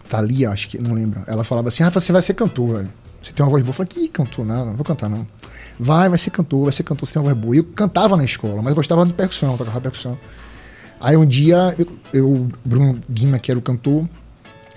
Thalia, 0.07 0.51
acho 0.51 0.67
que, 0.69 0.77
não 0.77 0.93
lembro. 0.93 1.21
Ela 1.27 1.43
falava 1.43 1.69
assim: 1.69 1.83
Rafa, 1.83 1.99
você 1.99 2.11
vai 2.11 2.21
ser 2.21 2.33
cantor, 2.33 2.77
velho. 2.77 2.89
Você 3.21 3.31
tem 3.33 3.45
uma 3.45 3.49
voz 3.49 3.63
boa. 3.63 3.69
Eu 3.69 3.73
falei: 3.73 3.87
que 3.87 4.07
cantor 4.07 4.45
nada, 4.45 4.65
não 4.65 4.75
vou 4.75 4.85
cantar 4.85 5.09
não. 5.09 5.25
Vai, 5.79 6.09
vai 6.09 6.17
ser 6.17 6.31
cantor, 6.31 6.63
vai 6.63 6.71
ser 6.71 6.83
cantor, 6.83 7.07
você 7.07 7.13
tem 7.13 7.21
uma 7.21 7.33
voz 7.33 7.41
boa. 7.41 7.55
E 7.55 7.59
eu 7.59 7.63
cantava 7.63 8.17
na 8.17 8.23
escola, 8.23 8.61
mas 8.61 8.73
gostava 8.73 9.05
de 9.05 9.13
percussão, 9.13 9.57
tocava 9.57 9.79
percussão. 9.81 10.17
Aí 10.99 11.17
um 11.17 11.25
dia, 11.25 11.75
eu, 11.79 11.87
eu 12.13 12.47
Bruno 12.63 12.99
Guima, 13.09 13.39
que 13.39 13.49
era 13.49 13.57
o 13.57 13.61
cantor, 13.61 14.07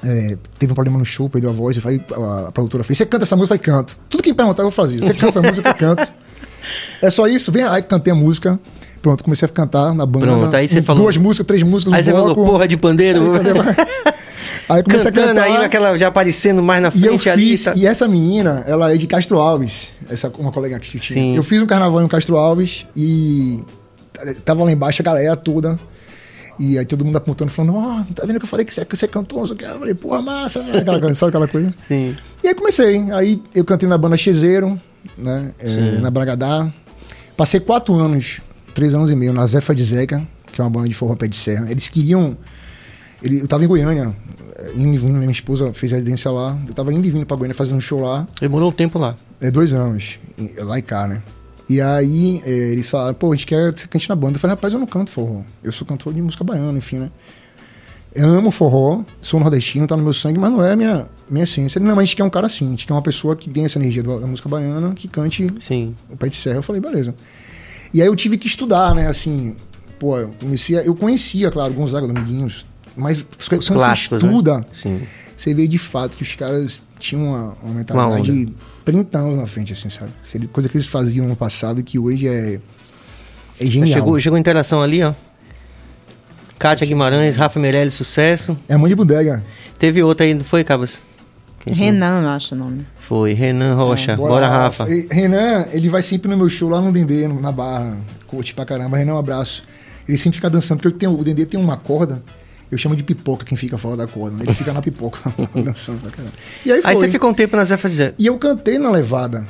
é, 0.03 0.37
teve 0.59 0.73
um 0.73 0.75
problema 0.75 0.99
no 0.99 1.05
show, 1.05 1.29
perdeu 1.29 1.51
a 1.51 1.53
voz, 1.53 1.77
eu 1.77 1.83
a, 2.23 2.49
a, 2.49 2.53
produtora 2.53 2.85
fez, 2.85 2.99
você 2.99 3.07
canta 3.07 3.25
essa 3.25 3.37
música? 3.37 3.55
Eu 3.55 3.59
falei, 3.59 3.79
canto. 3.79 3.99
Tudo 4.09 4.23
que 4.23 4.31
me 4.31 4.37
perguntava 4.37 4.67
eu 4.67 4.71
fazia. 4.71 4.99
Você 4.99 5.15
canta 5.15 5.29
essa 5.29 5.43
música? 5.43 5.69
Eu 5.69 5.75
canto. 5.75 6.13
É 7.03 7.11
só 7.11 7.27
isso? 7.27 7.53
Vem 7.53 7.63
aí, 7.63 7.83
cantei 7.83 8.11
a 8.11 8.17
música. 8.17 8.59
Pronto, 9.05 9.23
comecei 9.23 9.45
a 9.45 9.49
cantar 9.51 9.93
na 9.93 10.07
banda. 10.07 10.25
Pronto, 10.25 10.57
aí 10.57 10.67
você 10.67 10.81
falou. 10.81 11.03
Duas 11.03 11.19
músicas, 11.19 11.47
três 11.47 11.63
músicas. 11.63 11.93
Aí 11.93 12.03
você 12.03 12.11
bloco. 12.11 12.35
falou, 12.35 12.53
porra 12.53 12.67
de 12.67 12.75
pandeiro. 12.79 13.35
Aí, 13.35 14.15
Aí 14.67 14.83
comecei 14.83 15.13
Cantando, 15.13 15.41
a 15.41 15.43
cantar. 15.43 15.59
aí 15.59 15.65
aquela 15.67 15.99
já 15.99 16.09
aparecendo 16.09 16.63
mais 16.63 16.81
na 16.81 16.91
frente 16.91 17.05
e 17.05 17.09
eu 17.09 17.19
fiz, 17.19 17.29
ali. 17.69 17.77
Tá... 17.77 17.83
E 17.83 17.87
essa 17.87 18.09
menina, 18.09 18.65
ela 18.67 18.95
é 18.95 18.97
de 18.97 19.07
Castro 19.07 19.39
Alves. 19.39 19.95
Essa 20.09 20.33
uma 20.39 20.51
colega 20.51 20.79
que 20.79 20.99
tinha. 20.99 21.03
Sim. 21.03 21.37
Eu 21.37 21.43
fiz 21.43 21.61
um 21.61 21.67
carnaval 21.67 22.03
em 22.03 22.09
Castro 22.09 22.39
Alves 22.39 22.87
e 22.97 23.63
tava 24.43 24.65
lá 24.65 24.73
embaixo 24.73 25.03
a 25.03 25.05
galera 25.05 25.37
toda. 25.37 25.79
E 26.59 26.79
aí 26.79 26.87
todo 26.87 27.05
mundo 27.05 27.19
apontando, 27.19 27.51
falando, 27.51 27.77
ó, 27.77 28.01
oh, 28.01 28.15
tá 28.15 28.25
vendo 28.25 28.39
que 28.39 28.47
eu 28.47 28.49
falei 28.49 28.65
que 28.65 28.73
você, 28.73 28.87
que 28.87 28.97
você 28.97 29.07
cantou? 29.07 29.47
Eu 29.47 29.79
falei, 29.79 29.93
porra, 29.93 30.23
massa, 30.23 30.63
né? 30.63 30.79
aquela, 30.79 31.15
sabe 31.15 31.29
aquela 31.29 31.47
coisa? 31.49 31.69
Sim. 31.83 32.17
E 32.43 32.49
aí 32.49 32.55
comecei. 32.55 33.13
Aí 33.13 33.43
eu 33.55 33.67
cantei 33.67 33.87
na 33.87 33.99
banda 33.99 34.17
Chezeiro, 34.17 34.81
né? 35.19 35.51
É, 35.59 35.99
na 36.01 36.11
Bragadá. 36.11 36.73
Passei 37.37 37.61
quatro 37.61 37.93
anos, 37.97 38.41
três 38.75 38.95
anos 38.95 39.11
e 39.11 39.17
meio, 39.17 39.33
na 39.33 39.47
Zefa 39.47 39.75
de 39.75 39.85
Zeca, 39.85 40.27
que 40.53 40.61
é 40.61 40.65
uma 40.65 40.71
banda 40.71 40.89
de 40.89 40.95
forró 40.95 41.15
pé 41.15 41.27
de 41.27 41.37
serra. 41.37 41.71
Eles 41.71 41.89
queriam. 41.89 42.37
Ele, 43.23 43.41
eu 43.41 43.49
tava 43.49 43.65
em 43.65 43.69
Goiânia, 43.69 44.15
indo 44.77 44.95
e 44.95 44.99
vindo, 44.99 45.15
minha 45.15 45.31
esposa 45.31 45.73
fez 45.73 45.93
residência 45.93 46.31
lá. 46.31 46.59
Eu 46.67 46.75
tava 46.75 46.93
indo 46.93 47.07
e 47.07 47.11
vindo 47.11 47.25
pra 47.25 47.37
Goiânia 47.37 47.55
fazendo 47.55 47.77
um 47.77 47.81
show 47.81 48.01
lá. 48.01 48.27
Demorou 48.41 48.69
um 48.69 48.73
tempo 48.73 48.99
lá. 48.99 49.17
É, 49.41 49.51
dois 49.51 49.73
anos, 49.73 50.19
lá 50.59 50.79
em 50.79 50.83
cá, 50.83 51.07
né? 51.07 51.23
E 51.69 51.81
aí 51.81 52.43
é, 52.45 52.51
eles 52.51 52.89
falaram, 52.89 53.15
pô, 53.15 53.33
a 53.33 53.35
gente 53.35 53.47
quer 53.47 53.73
que 53.73 53.81
você 53.81 53.87
cante 53.87 54.09
na 54.09 54.17
banda. 54.17 54.37
Eu 54.37 54.41
falei, 54.41 54.55
rapaz, 54.55 54.75
eu 54.75 54.81
não 54.81 54.87
canto 54.87 55.11
forró. 55.11 55.43
Eu 55.63 55.73
sou 55.73 55.87
cantor 55.87 56.13
de 56.13 56.21
música 56.21 56.45
baiana, 56.45 56.77
enfim, 56.77 56.99
né? 56.99 57.11
Eu 58.15 58.29
amo 58.29 58.51
forró, 58.53 59.03
sou 59.21 59.41
nordestino, 59.41 59.87
tá 59.89 59.97
no 59.97 60.03
meu 60.05 60.13
sangue, 60.13 60.39
mas 60.39 60.53
não 60.53 60.65
é 60.65 60.73
a 60.73 60.77
minha, 60.77 61.07
minha 61.29 61.43
essência. 61.43 61.81
Não, 61.81 61.89
mas 61.97 61.99
a 61.99 62.03
gente 62.05 62.17
quer 62.17 62.23
um 62.23 62.31
cara 62.31 62.47
assim, 62.47 62.67
a 62.69 62.71
gente 62.71 62.87
quer 62.87 62.93
uma 62.93 63.03
pessoa 63.03 63.35
que 63.35 63.51
tem 63.51 63.65
essa 63.65 63.77
energia 63.77 64.05
da, 64.05 64.27
música 64.27 64.49
baiana, 64.49 64.93
que 64.95 65.09
cante 65.09 65.53
Sim. 65.59 65.97
o 66.09 66.17
pé 66.17 66.29
de 66.29 66.37
serra. 66.37 66.57
Eu 66.57 66.63
falei, 66.63 66.81
beleza. 66.81 67.13
E 67.95 68.03
aí 68.03 68.09
eu 68.09 68.17
tive 68.17 68.37
que 68.37 68.49
estudar, 68.49 68.93
né? 68.93 69.07
Assim, 69.07 69.55
pô, 70.01 70.19
eu 70.19 70.35
comecei 70.41 70.77
Eu 70.79 70.97
conhecia, 70.97 71.49
claro, 71.49 71.73
Gonzaga, 71.73 72.09
Dominguinhos, 72.09 72.67
mas 72.97 73.25
quando 73.49 73.63
você 73.63 73.73
né? 73.73 73.93
estuda, 73.93 74.59
né? 74.59 75.01
você 75.37 75.55
vê 75.55 75.69
de 75.69 75.79
fato 75.79 76.17
que 76.17 76.25
os 76.25 76.35
caras 76.35 76.83
tinham 76.99 77.29
uma, 77.29 77.57
uma 77.63 77.75
mentalidade 77.75 78.23
de 78.23 78.53
30 78.85 79.19
anos 79.19 79.39
na 79.39 79.47
frente, 79.47 79.73
assim, 79.73 79.89
sabe? 79.91 80.13
Coisa 80.49 80.69
que 80.69 80.77
eles 80.77 80.89
faziam 80.89 81.27
no 81.29 81.37
passado 81.37 81.83
que 81.83 81.99
hoje 81.99 82.29
é, 82.29 82.61
é 83.61 83.67
genial. 83.67 83.99
Chegou, 83.99 84.21
chegou 84.21 84.37
a 84.37 84.41
interação 84.41 84.83
ali, 84.83 85.03
ó. 85.03 85.15
Kátia 86.59 86.87
Guimarães, 86.87 87.37
Rafa 87.37 87.61
Meirelles, 87.61 87.95
sucesso. 87.95 88.57
É 88.69 88.75
a 88.75 88.79
mãe 88.79 88.89
de 88.89 88.95
bodega. 88.95 89.45
Teve 89.79 90.03
outra 90.03 90.25
aí, 90.25 90.35
não 90.35 90.45
foi, 90.45 90.65
Cabas? 90.65 91.01
Renan, 91.67 92.23
eu 92.23 92.29
acho 92.29 92.55
o 92.55 92.59
nome. 92.59 92.87
Foi, 93.01 93.33
Renan 93.33 93.75
Rocha. 93.75 94.13
É, 94.13 94.17
bora, 94.17 94.33
bora, 94.33 94.49
Rafa. 94.49 94.87
Renan, 95.11 95.67
ele 95.73 95.89
vai 95.89 96.03
sempre 96.03 96.31
no 96.31 96.37
meu 96.37 96.49
show 96.49 96.69
lá 96.69 96.81
no 96.81 96.93
Dendê, 96.93 97.27
na 97.29 97.53
Barra. 97.53 97.97
Curte 98.27 98.55
pra 98.55 98.65
caramba. 98.65 98.97
Renan, 98.97 99.15
um 99.15 99.19
abraço. 99.19 99.63
Ele 100.09 100.19
sempre 100.19 100.37
fica 100.37 100.51
dançando, 100.51 100.81
porque 100.81 100.99
tenho, 100.99 101.19
o 101.19 101.25
Dendê 101.25 101.47
tem 101.47 101.59
uma 101.59 101.77
corda 101.77 102.23
eu 102.75 102.79
chamo 102.79 102.97
de 102.97 103.05
pipoca 103.05 103.45
quem 103.45 103.57
fica 103.57 103.79
fora 103.79 103.97
da 103.97 104.07
corda. 104.07 104.43
Ele 104.43 104.53
fica 104.53 104.73
na 104.73 104.83
pipoca, 104.83 105.19
dançando 105.63 106.01
pra 106.01 106.11
caramba. 106.11 106.35
E 106.67 106.73
aí, 106.73 106.83
foi. 106.83 106.91
aí 106.91 106.97
você 106.97 107.09
ficou 107.09 107.31
um 107.31 107.35
tempo 107.35 107.57
na 107.57 107.65
Zé 107.65 107.77
Zé. 107.77 108.15
E 108.19 108.27
eu 108.27 108.37
cantei 108.37 108.79
na 108.79 108.91
levada. 108.91 109.45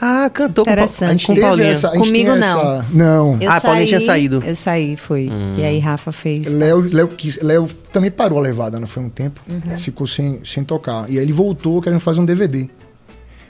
Ah, 0.00 0.28
cantou 0.30 0.64
com, 0.64 0.70
a 0.70 1.08
gente 1.12 1.26
com 1.26 1.36
Paulinha. 1.36 1.68
Essa, 1.68 1.90
Comigo 1.90 2.34
não. 2.36 2.60
Essa... 2.60 2.86
Não. 2.90 3.38
Eu 3.40 3.48
ah, 3.48 3.52
saí, 3.52 3.62
Paulinha 3.62 3.86
tinha 3.86 4.00
saído. 4.00 4.42
Eu 4.44 4.54
saí, 4.54 4.96
foi. 4.96 5.28
Hum. 5.30 5.54
E 5.56 5.64
aí 5.64 5.78
Rafa 5.78 6.12
fez. 6.12 6.52
Léo, 6.52 6.80
Léo, 6.80 7.08
quis, 7.08 7.40
Léo 7.42 7.68
também 7.92 8.10
parou 8.10 8.38
a 8.38 8.42
levada, 8.42 8.78
não 8.78 8.86
foi 8.86 9.02
um 9.02 9.08
tempo. 9.08 9.40
Uhum. 9.48 9.78
Ficou 9.78 10.06
sem, 10.06 10.40
sem 10.44 10.64
tocar. 10.64 11.08
E 11.08 11.18
aí 11.18 11.24
ele 11.24 11.32
voltou 11.32 11.80
querendo 11.80 12.00
fazer 12.00 12.20
um 12.20 12.24
DVD. 12.24 12.68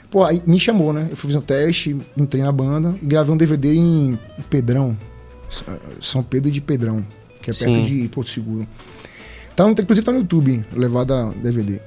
Pô, 0.09 0.23
aí 0.23 0.41
me 0.45 0.59
chamou, 0.59 0.93
né? 0.93 1.07
Eu 1.09 1.17
fiz 1.17 1.35
um 1.35 1.41
teste, 1.41 1.95
entrei 2.15 2.41
na 2.41 2.51
banda 2.51 2.95
e 3.01 3.05
gravei 3.05 3.33
um 3.33 3.37
DVD 3.37 3.75
em 3.75 4.17
Pedrão. 4.49 4.97
São 6.01 6.23
Pedro 6.23 6.49
de 6.49 6.61
Pedrão, 6.61 7.05
que 7.41 7.51
é 7.51 7.53
perto 7.53 7.73
Sim. 7.73 7.83
de 7.83 8.07
Porto 8.07 8.29
Seguro. 8.29 8.67
Tá, 9.55 9.69
inclusive 9.69 10.05
tá 10.05 10.11
no 10.11 10.19
YouTube, 10.19 10.63
levada 10.73 11.31
DVD. 11.41 11.81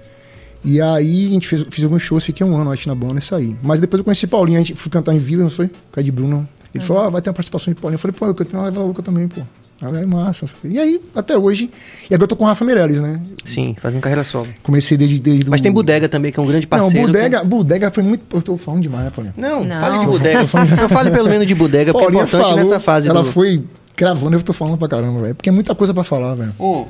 E 0.64 0.80
aí 0.80 1.28
a 1.28 1.30
gente 1.30 1.48
fez, 1.48 1.62
fez 1.70 1.84
alguns 1.84 2.02
shows, 2.02 2.24
fiquei 2.24 2.46
um 2.46 2.56
ano, 2.56 2.70
acho, 2.70 2.88
na 2.88 2.94
banda 2.94 3.18
e 3.18 3.22
saí. 3.22 3.56
Mas 3.62 3.80
depois 3.80 3.98
eu 3.98 4.04
conheci 4.04 4.26
Paulinho, 4.26 4.58
a 4.58 4.60
gente 4.60 4.74
foi 4.74 4.90
cantar 4.90 5.14
em 5.14 5.18
Vila, 5.18 5.42
não 5.44 5.50
foi? 5.50 5.68
Com 5.68 6.00
a 6.00 6.02
de 6.02 6.12
Bruno. 6.12 6.48
Ele 6.74 6.82
uhum. 6.82 6.86
falou, 6.86 7.04
ah, 7.04 7.08
vai 7.08 7.22
ter 7.22 7.30
uma 7.30 7.34
participação 7.34 7.72
de 7.72 7.80
Paulinho. 7.80 7.96
Eu 7.96 7.98
falei, 7.98 8.16
pô, 8.16 8.26
eu 8.26 8.34
cantei 8.34 8.58
na 8.58 8.66
Leva 8.66 8.80
Louca 8.80 9.02
também, 9.02 9.26
pô. 9.26 9.40
Aí 9.82 10.02
é 10.02 10.06
massa. 10.06 10.44
E 10.62 10.78
aí, 10.78 11.00
até 11.14 11.36
hoje. 11.38 11.70
E 12.10 12.14
agora 12.14 12.24
eu 12.24 12.28
tô 12.28 12.36
com 12.36 12.44
o 12.44 12.46
Rafa 12.46 12.64
Meirelles, 12.64 13.00
né? 13.00 13.20
Sim, 13.46 13.74
fazendo 13.80 14.02
carreira 14.02 14.22
solo. 14.24 14.46
Comecei 14.62 14.96
desde. 14.96 15.18
desde 15.18 15.48
Mas 15.48 15.62
tem 15.62 15.72
Bodega 15.72 16.06
também, 16.06 16.30
que 16.30 16.38
é 16.38 16.42
um 16.42 16.46
grande 16.46 16.66
parceiro. 16.66 17.06
Não, 17.06 17.12
Bodega, 17.12 17.40
que... 17.40 17.46
Bodega 17.46 17.90
foi 17.90 18.02
muito. 18.02 18.22
Eu 18.30 18.42
tô 18.42 18.58
falando 18.58 18.82
demais, 18.82 19.06
né, 19.06 19.10
Paulinho? 19.10 19.34
Não, 19.38 19.64
não. 19.64 19.80
fale 19.80 19.98
de 20.00 20.06
Bodega. 20.06 20.40
não 20.82 20.88
fale 20.88 21.10
pelo 21.10 21.28
menos 21.30 21.46
de 21.46 21.54
Bodega, 21.54 21.92
porque 21.92 22.06
é 22.06 22.10
importante 22.10 22.42
falou, 22.42 22.56
nessa 22.56 22.78
fase. 22.78 23.08
Ela 23.08 23.22
do... 23.22 23.32
foi 23.32 23.64
gravando, 23.96 24.36
eu 24.36 24.42
tô 24.42 24.52
falando 24.52 24.76
pra 24.76 24.88
caramba, 24.88 25.22
velho. 25.22 25.34
Porque 25.34 25.48
é 25.48 25.52
muita 25.52 25.74
coisa 25.74 25.94
pra 25.94 26.04
falar, 26.04 26.34
velho. 26.34 26.54
Oh. 26.58 26.84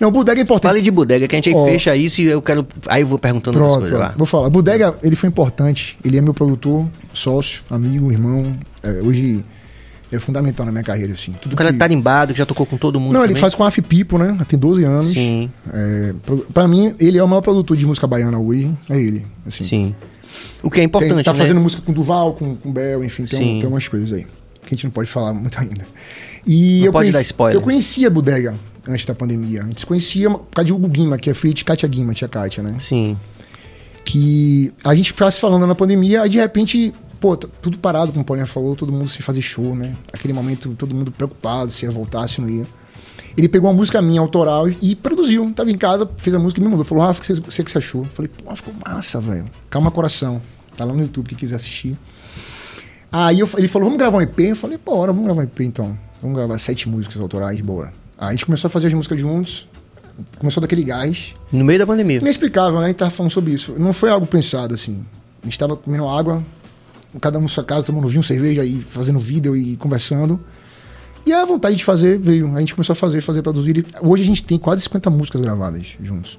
Não, 0.00 0.10
bodega 0.10 0.40
é 0.40 0.42
importante. 0.42 0.70
Fale 0.70 0.80
de 0.80 0.90
bodega, 0.90 1.28
que 1.28 1.36
a 1.36 1.38
gente 1.38 1.54
oh. 1.54 1.66
fecha 1.66 1.94
isso 1.94 2.22
e 2.22 2.26
eu 2.26 2.40
quero. 2.40 2.66
Aí 2.86 3.02
eu 3.02 3.06
vou 3.06 3.18
perguntando 3.18 3.58
Pronto, 3.58 3.80
coisas 3.80 3.98
lá. 3.98 4.14
Vou 4.16 4.26
falar. 4.26 4.48
Bodega, 4.48 4.94
ele 5.02 5.14
foi 5.14 5.28
importante. 5.28 5.98
Ele 6.02 6.16
é 6.16 6.22
meu 6.22 6.32
produtor, 6.32 6.86
sócio, 7.12 7.62
amigo, 7.68 8.10
irmão. 8.10 8.58
É, 8.82 8.92
hoje 9.02 9.44
é 10.10 10.18
fundamental 10.18 10.64
na 10.64 10.72
minha 10.72 10.82
carreira, 10.82 11.12
assim. 11.12 11.32
Tudo 11.32 11.52
o 11.52 11.56
cara 11.56 11.70
que... 11.70 11.78
tarimbado, 11.78 12.32
que 12.32 12.38
já 12.38 12.46
tocou 12.46 12.64
com 12.64 12.78
todo 12.78 12.98
mundo. 12.98 13.12
Não, 13.12 13.20
também. 13.20 13.34
ele 13.34 13.40
faz 13.40 13.54
com 13.54 13.62
a 13.62 13.70
Pipo, 13.70 14.16
né? 14.16 14.36
Tem 14.48 14.58
12 14.58 14.84
anos. 14.84 15.12
Sim. 15.12 15.50
É, 15.70 16.14
pra 16.54 16.66
mim, 16.66 16.94
ele 16.98 17.18
é 17.18 17.22
o 17.22 17.28
maior 17.28 17.42
produtor 17.42 17.76
de 17.76 17.84
música 17.84 18.06
baiana 18.06 18.38
hoje. 18.38 18.74
É 18.88 18.98
ele. 18.98 19.26
Assim. 19.46 19.64
Sim. 19.64 19.94
O 20.62 20.70
que 20.70 20.80
é 20.80 20.82
importante. 20.82 21.14
Tem, 21.14 21.24
tá 21.24 21.32
né? 21.34 21.38
fazendo 21.38 21.60
música 21.60 21.82
com 21.84 21.92
Duval, 21.92 22.32
com, 22.34 22.56
com 22.56 22.72
Bel, 22.72 23.04
enfim, 23.04 23.26
tem, 23.26 23.56
um, 23.56 23.58
tem 23.58 23.68
umas 23.68 23.86
coisas 23.86 24.12
aí. 24.12 24.26
Que 24.62 24.68
a 24.68 24.70
gente 24.70 24.84
não 24.84 24.90
pode 24.90 25.10
falar 25.10 25.34
muito 25.34 25.58
ainda. 25.60 25.84
E 26.46 26.78
não 26.78 26.86
eu 26.86 26.92
pode 26.92 27.04
conheci, 27.04 27.12
dar 27.12 27.22
spoiler. 27.22 27.56
Eu 27.56 27.60
conhecia 27.60 28.06
a 28.06 28.10
Bodega 28.10 28.54
antes 28.92 29.06
da 29.06 29.14
pandemia. 29.14 29.62
A 29.62 29.66
gente 29.66 29.80
se 29.80 29.86
conhecia 29.86 30.30
por 30.30 30.46
causa 30.46 30.66
de 30.66 30.72
Hugo 30.72 30.88
Guima, 30.88 31.18
que 31.18 31.30
é 31.30 31.34
filho 31.34 31.54
de 31.54 31.64
Katia 31.64 31.88
Guima, 31.88 32.14
tia 32.14 32.28
Katia, 32.28 32.62
né? 32.62 32.76
Sim. 32.78 33.16
Que 34.04 34.72
a 34.84 34.94
gente 34.94 35.12
ficava 35.12 35.30
se 35.30 35.40
falando 35.40 35.66
na 35.66 35.74
pandemia, 35.74 36.22
aí 36.22 36.28
de 36.28 36.38
repente, 36.38 36.92
pô, 37.20 37.36
tudo 37.36 37.78
parado, 37.78 38.12
como 38.12 38.22
o 38.22 38.24
Paulinho 38.24 38.46
falou, 38.46 38.74
todo 38.74 38.92
mundo 38.92 39.08
sem 39.08 39.20
fazer 39.20 39.42
show, 39.42 39.74
né? 39.74 39.94
Aquele 40.12 40.32
momento, 40.32 40.74
todo 40.74 40.94
mundo 40.94 41.12
preocupado 41.12 41.70
se 41.70 41.84
ia 41.84 41.90
voltar, 41.90 42.28
se 42.28 42.40
não 42.40 42.48
ia. 42.48 42.66
Ele 43.36 43.48
pegou 43.48 43.70
uma 43.70 43.76
música 43.76 44.02
minha, 44.02 44.20
autoral, 44.20 44.68
e 44.68 44.94
produziu. 44.96 45.50
Tava 45.54 45.70
em 45.70 45.78
casa, 45.78 46.08
fez 46.18 46.34
a 46.34 46.38
música 46.38 46.60
e 46.60 46.64
me 46.64 46.70
mandou. 46.70 46.84
Falou, 46.84 47.04
Rafa, 47.04 47.20
ah, 47.22 47.40
você 47.46 47.62
que 47.62 47.70
você 47.70 47.78
achou? 47.78 48.02
Eu 48.02 48.08
falei, 48.08 48.28
pô, 48.28 48.54
ficou 48.56 48.74
massa, 48.84 49.20
velho. 49.20 49.48
Calma 49.68 49.90
coração. 49.90 50.42
Tá 50.76 50.84
lá 50.84 50.92
no 50.92 51.00
YouTube, 51.00 51.28
quem 51.28 51.38
quiser 51.38 51.56
assistir. 51.56 51.96
Aí 53.12 53.40
eu, 53.40 53.48
ele 53.56 53.68
falou, 53.68 53.86
vamos 53.86 53.98
gravar 53.98 54.18
um 54.18 54.20
EP? 54.20 54.38
Eu 54.40 54.56
falei, 54.56 54.78
bora, 54.78 55.12
vamos 55.12 55.26
gravar 55.26 55.42
um 55.42 55.44
EP 55.44 55.60
então. 55.60 55.98
Vamos 56.20 56.36
gravar 56.36 56.58
sete 56.58 56.88
músicas 56.88 57.20
autorais, 57.20 57.60
bora. 57.60 57.92
A 58.20 58.32
gente 58.32 58.44
começou 58.44 58.68
a 58.68 58.70
fazer 58.70 58.88
as 58.88 58.92
músicas 58.92 59.18
juntos, 59.18 59.66
começou 60.38 60.60
daquele 60.60 60.84
gás. 60.84 61.34
No 61.50 61.64
meio 61.64 61.78
da 61.78 61.86
pandemia. 61.86 62.18
Inexplicável, 62.18 62.78
né? 62.78 62.84
A 62.84 62.88
gente 62.88 62.98
tava 62.98 63.10
falando 63.10 63.32
sobre 63.32 63.52
isso. 63.52 63.72
Não 63.78 63.94
foi 63.94 64.10
algo 64.10 64.26
pensado, 64.26 64.74
assim. 64.74 65.06
A 65.42 65.46
gente 65.46 65.58
tava 65.58 65.74
comendo 65.74 66.06
água, 66.06 66.44
cada 67.18 67.38
um 67.38 67.42
na 67.42 67.48
sua 67.48 67.64
casa, 67.64 67.82
tomando 67.82 68.06
vinho, 68.06 68.22
cerveja 68.22 68.62
e 68.62 68.78
fazendo 68.78 69.18
vídeo 69.18 69.56
e 69.56 69.74
conversando. 69.78 70.38
E 71.24 71.32
a 71.32 71.46
vontade 71.46 71.76
de 71.76 71.84
fazer 71.84 72.18
veio. 72.18 72.54
A 72.54 72.60
gente 72.60 72.74
começou 72.74 72.92
a 72.92 72.96
fazer, 72.96 73.22
fazer, 73.22 73.40
produzir. 73.40 73.78
E 73.78 73.84
hoje 74.02 74.22
a 74.22 74.26
gente 74.26 74.44
tem 74.44 74.58
quase 74.58 74.82
50 74.82 75.08
músicas 75.08 75.40
gravadas 75.40 75.96
juntos. 76.02 76.38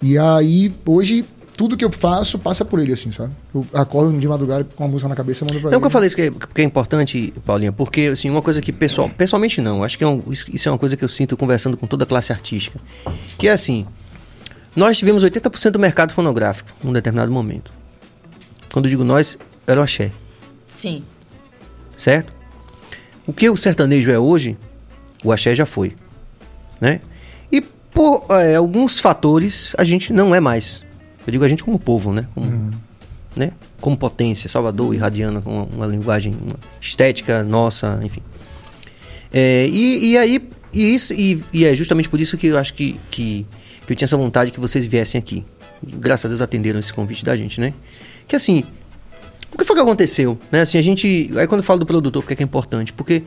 E 0.00 0.16
aí, 0.16 0.72
hoje, 0.86 1.24
tudo 1.58 1.76
que 1.76 1.84
eu 1.84 1.90
faço 1.90 2.38
passa 2.38 2.64
por 2.64 2.78
ele, 2.78 2.92
assim, 2.92 3.10
sabe? 3.10 3.32
Eu 3.52 3.66
acordo 3.74 4.16
de 4.16 4.28
madrugada 4.28 4.62
com 4.76 4.84
uma 4.84 4.90
música 4.90 5.08
na 5.08 5.16
cabeça 5.16 5.42
e 5.42 5.44
mando 5.44 5.60
pra 5.60 5.70
então, 5.70 5.72
ele. 5.72 5.80
que 5.80 5.86
eu 5.86 5.90
falei 5.90 6.06
isso 6.06 6.14
que 6.14 6.22
é, 6.22 6.30
que 6.30 6.60
é, 6.60 6.64
importante, 6.64 7.34
Paulinha, 7.44 7.72
porque, 7.72 8.02
assim, 8.12 8.30
uma 8.30 8.40
coisa 8.40 8.62
que 8.62 8.72
pessoal, 8.72 9.10
pessoalmente 9.10 9.60
não, 9.60 9.82
acho 9.82 9.98
que 9.98 10.04
é 10.04 10.06
um, 10.06 10.22
isso 10.30 10.68
é 10.68 10.70
uma 10.70 10.78
coisa 10.78 10.96
que 10.96 11.04
eu 11.04 11.08
sinto 11.08 11.36
conversando 11.36 11.76
com 11.76 11.84
toda 11.84 12.04
a 12.04 12.06
classe 12.06 12.32
artística, 12.32 12.78
que 13.36 13.48
é 13.48 13.50
assim, 13.50 13.84
nós 14.76 14.96
tivemos 14.96 15.24
80% 15.24 15.72
do 15.72 15.80
mercado 15.80 16.12
fonográfico 16.12 16.70
num 16.80 16.92
determinado 16.92 17.32
momento. 17.32 17.72
Quando 18.72 18.84
eu 18.84 18.90
digo 18.90 19.02
nós, 19.02 19.36
era 19.66 19.80
o 19.80 19.82
axé. 19.82 20.12
Sim. 20.68 21.02
Certo? 21.96 22.32
O 23.26 23.32
que 23.32 23.50
o 23.50 23.56
sertanejo 23.56 24.12
é 24.12 24.18
hoje, 24.18 24.56
o 25.24 25.32
axé 25.32 25.56
já 25.56 25.66
foi, 25.66 25.96
né? 26.80 27.00
E 27.50 27.60
por 27.60 28.26
é, 28.30 28.54
alguns 28.54 29.00
fatores, 29.00 29.74
a 29.76 29.82
gente 29.82 30.12
não 30.12 30.32
é 30.32 30.38
mais. 30.38 30.86
Eu 31.28 31.32
digo 31.32 31.44
a 31.44 31.48
gente 31.48 31.62
como 31.62 31.78
povo, 31.78 32.10
né? 32.10 32.26
Como, 32.34 32.46
uhum. 32.46 32.70
né? 33.36 33.50
como 33.82 33.98
potência, 33.98 34.48
Salvador 34.48 34.94
irradiando 34.94 35.42
com 35.42 35.50
uma, 35.50 35.64
uma 35.64 35.86
linguagem 35.86 36.32
uma 36.32 36.56
estética 36.80 37.44
nossa, 37.44 38.00
enfim. 38.02 38.22
É, 39.30 39.68
e, 39.70 40.12
e 40.12 40.16
aí, 40.16 40.48
e, 40.72 40.94
isso, 40.94 41.12
e, 41.12 41.44
e, 41.52 41.66
é 41.66 41.74
justamente 41.74 42.08
por 42.08 42.18
isso 42.18 42.38
que 42.38 42.46
eu 42.46 42.56
acho 42.56 42.72
que, 42.72 42.98
que, 43.10 43.46
que 43.86 43.92
eu 43.92 43.94
tinha 43.94 44.06
essa 44.06 44.16
vontade 44.16 44.50
que 44.50 44.58
vocês 44.58 44.86
viessem 44.86 45.18
aqui. 45.18 45.44
Graças 45.82 46.24
a 46.24 46.28
Deus 46.28 46.40
atenderam 46.40 46.80
esse 46.80 46.94
convite 46.94 47.22
da 47.26 47.36
gente, 47.36 47.60
né? 47.60 47.74
Que 48.26 48.34
assim, 48.34 48.64
o 49.52 49.58
que 49.58 49.64
foi 49.64 49.76
que 49.76 49.82
aconteceu? 49.82 50.38
Né? 50.50 50.62
Assim, 50.62 50.78
a 50.78 50.82
gente. 50.82 51.30
Aí 51.36 51.46
quando 51.46 51.60
eu 51.60 51.64
falo 51.64 51.80
do 51.80 51.84
produtor, 51.84 52.22
porque 52.22 52.32
é, 52.32 52.36
que 52.36 52.42
é 52.42 52.44
importante? 52.44 52.90
Porque 52.90 53.22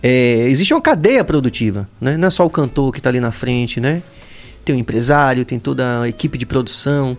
é, 0.00 0.46
existe 0.48 0.72
uma 0.72 0.80
cadeia 0.80 1.24
produtiva, 1.24 1.88
né? 2.00 2.16
Não 2.16 2.28
é 2.28 2.30
só 2.30 2.46
o 2.46 2.50
cantor 2.50 2.92
que 2.92 3.00
está 3.00 3.10
ali 3.10 3.18
na 3.18 3.32
frente, 3.32 3.80
né? 3.80 4.04
Tem 4.64 4.74
o 4.74 4.78
empresário, 4.78 5.44
tem 5.44 5.58
toda 5.58 6.02
a 6.02 6.08
equipe 6.08 6.36
de 6.36 6.46
produção, 6.46 7.16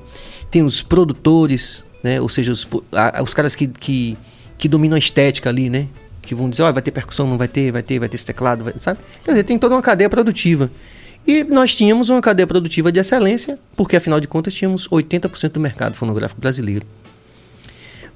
tem 0.50 0.64
os 0.64 0.82
produtores, 0.82 1.84
né? 2.04 2.22
Ou 2.22 2.30
seja, 2.30 2.52
os, 2.52 2.68
a, 2.92 3.22
os 3.24 3.34
caras 3.34 3.56
que, 3.56 3.68
que, 3.68 4.18
que 4.58 4.68
dominam 4.68 4.96
a 4.96 5.00
estética 5.00 5.50
ali, 5.50 5.70
né? 5.70 5.88
Que 6.22 6.36
vão 6.36 6.50
dizer, 6.50 6.64
ó, 6.64 6.70
oh, 6.70 6.74
vai 6.74 6.82
ter 6.82 6.92
percussão, 6.92 7.28
não 7.28 7.38
vai 7.38 7.48
ter, 7.48 7.72
vai 7.72 7.82
ter, 7.82 8.00
vai 8.00 8.08
ter 8.08 8.16
esse 8.16 8.26
teclado, 8.26 8.64
vai, 8.64 8.74
sabe? 8.80 9.00
Quer 9.24 9.32
dizer, 9.32 9.44
tem 9.44 9.58
toda 9.58 9.76
uma 9.76 9.82
cadeia 9.82 10.10
produtiva. 10.10 10.70
E 11.26 11.44
nós 11.44 11.76
tínhamos 11.76 12.10
uma 12.10 12.22
cadeia 12.22 12.48
produtiva 12.48 12.92
de 12.92 13.00
excelência, 13.00 13.60
porque 13.76 13.96
afinal 13.96 14.20
de 14.20 14.28
contas 14.28 14.54
tínhamos 14.54 14.88
80% 14.88 15.50
do 15.50 15.60
mercado 15.60 15.96
fonográfico 15.96 16.42
brasileiro. 16.42 16.86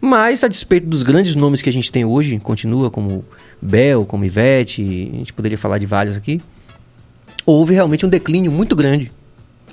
Mas, 0.01 0.43
a 0.43 0.47
despeito 0.47 0.87
dos 0.87 1.03
grandes 1.03 1.35
nomes 1.35 1.61
que 1.61 1.69
a 1.69 1.73
gente 1.73 1.91
tem 1.91 2.03
hoje, 2.03 2.37
continua 2.39 2.91
como 2.91 3.23
Bel, 3.61 4.05
como 4.05 4.25
Ivete, 4.25 4.81
a 5.13 5.17
gente 5.17 5.33
poderia 5.33 5.57
falar 5.57 5.77
de 5.77 5.85
vários 5.85 6.17
aqui, 6.17 6.41
houve 7.45 7.73
realmente 7.73 8.05
um 8.05 8.09
declínio 8.09 8.51
muito 8.51 8.75
grande. 8.75 9.11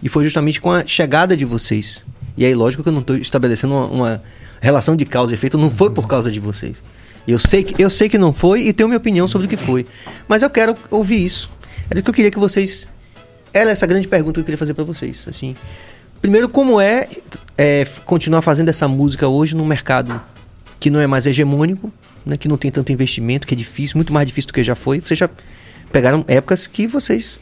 E 0.03 0.09
foi 0.09 0.25
justamente 0.25 0.61
com 0.61 0.71
a 0.71 0.85
chegada 0.87 1.37
de 1.37 1.45
vocês. 1.45 2.05
E 2.37 2.45
aí, 2.45 2.55
lógico 2.55 2.83
que 2.83 2.89
eu 2.89 2.93
não 2.93 3.01
estou 3.01 3.17
estabelecendo 3.17 3.75
uma, 3.75 3.87
uma, 3.87 4.23
relação 4.61 4.97
de 4.97 5.05
causa 5.05 5.33
e 5.33 5.35
efeito, 5.35 5.59
não 5.59 5.71
foi 5.71 5.91
por 5.91 6.07
causa 6.07 6.31
de 6.31 6.41
vocês. 6.41 6.83
Eu 7.27 7.39
sei, 7.39 7.63
que, 7.63 7.81
eu 7.83 7.91
sei 7.91 8.09
que 8.09 8.19
não 8.19 8.33
foi 8.33 8.63
e 8.63 8.73
tenho 8.73 8.89
minha 8.89 8.99
opinião 8.99 9.29
sobre 9.29 9.47
o 9.47 9.51
que 9.51 9.57
foi. 9.57 9.87
Mas 10.27 10.43
eu 10.43 10.51
quero 10.51 10.77
ouvir 10.91 11.25
isso. 11.25 11.51
Era 11.89 12.01
o 12.01 12.03
que 12.03 12.11
eu 12.11 12.15
queria 12.15 12.31
que 12.31 12.39
vocês. 12.39 12.89
Era 13.53 13.71
essa 13.71 13.87
grande 13.87 14.09
pergunta 14.09 14.35
que 14.35 14.41
eu 14.41 14.45
queria 14.45 14.59
fazer 14.59 14.75
para 14.75 14.85
vocês. 14.85 15.27
Assim, 15.29 15.55
primeiro, 16.21 16.49
como 16.49 16.81
é, 16.81 17.09
é 17.57 17.87
continuar 18.05 18.43
fazendo 18.43 18.71
essa 18.71 18.89
música 18.89 19.29
hoje 19.29 19.55
num 19.55 19.65
mercado 19.65 20.21
que 20.81 20.91
não 20.91 21.01
é 21.01 21.07
mais 21.07 21.27
hegemônico, 21.27 21.93
né, 22.27 22.37
que 22.37 22.49
não 22.49 22.57
tem 22.57 22.71
tanto 22.71 22.91
investimento, 22.91 23.47
que 23.47 23.55
é 23.55 23.57
difícil, 23.57 23.97
muito 23.97 24.13
mais 24.13 24.27
difícil 24.27 24.49
do 24.49 24.55
que 24.55 24.65
já 24.65 24.75
foi. 24.75 25.01
Vocês 25.01 25.19
já 25.19 25.29
pegaram 25.93 26.25
épocas 26.27 26.67
que 26.67 26.87
vocês, 26.87 27.39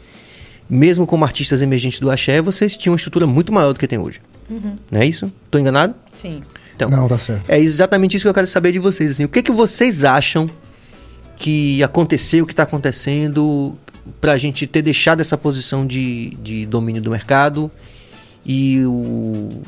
mesmo 0.70 1.06
como 1.06 1.24
artistas 1.24 1.60
emergentes 1.60 1.98
do 1.98 2.10
axé, 2.10 2.40
vocês 2.40 2.76
tinham 2.76 2.92
uma 2.92 2.96
estrutura 2.96 3.26
muito 3.26 3.52
maior 3.52 3.72
do 3.72 3.78
que 3.78 3.88
tem 3.88 3.98
hoje. 3.98 4.20
Uhum. 4.48 4.76
Não 4.90 5.00
é 5.00 5.06
isso? 5.06 5.30
Tô 5.50 5.58
enganado? 5.58 5.94
Sim. 6.14 6.42
Então, 6.76 6.88
não, 6.88 7.08
tá 7.08 7.18
certo. 7.18 7.50
É 7.50 7.58
exatamente 7.58 8.16
isso 8.16 8.24
que 8.24 8.28
eu 8.28 8.34
quero 8.34 8.46
saber 8.46 8.72
de 8.72 8.78
vocês. 8.78 9.10
Assim, 9.10 9.24
o 9.24 9.28
que, 9.28 9.42
que 9.42 9.52
vocês 9.52 10.04
acham 10.04 10.48
que 11.36 11.82
aconteceu, 11.82 12.46
que 12.46 12.52
está 12.52 12.62
acontecendo, 12.62 13.76
para 14.20 14.32
a 14.32 14.38
gente 14.38 14.66
ter 14.66 14.82
deixado 14.82 15.20
essa 15.20 15.36
posição 15.36 15.86
de, 15.86 16.30
de 16.42 16.66
domínio 16.66 17.02
do 17.02 17.10
mercado 17.10 17.70
e 18.46 18.82
o, 18.84 19.62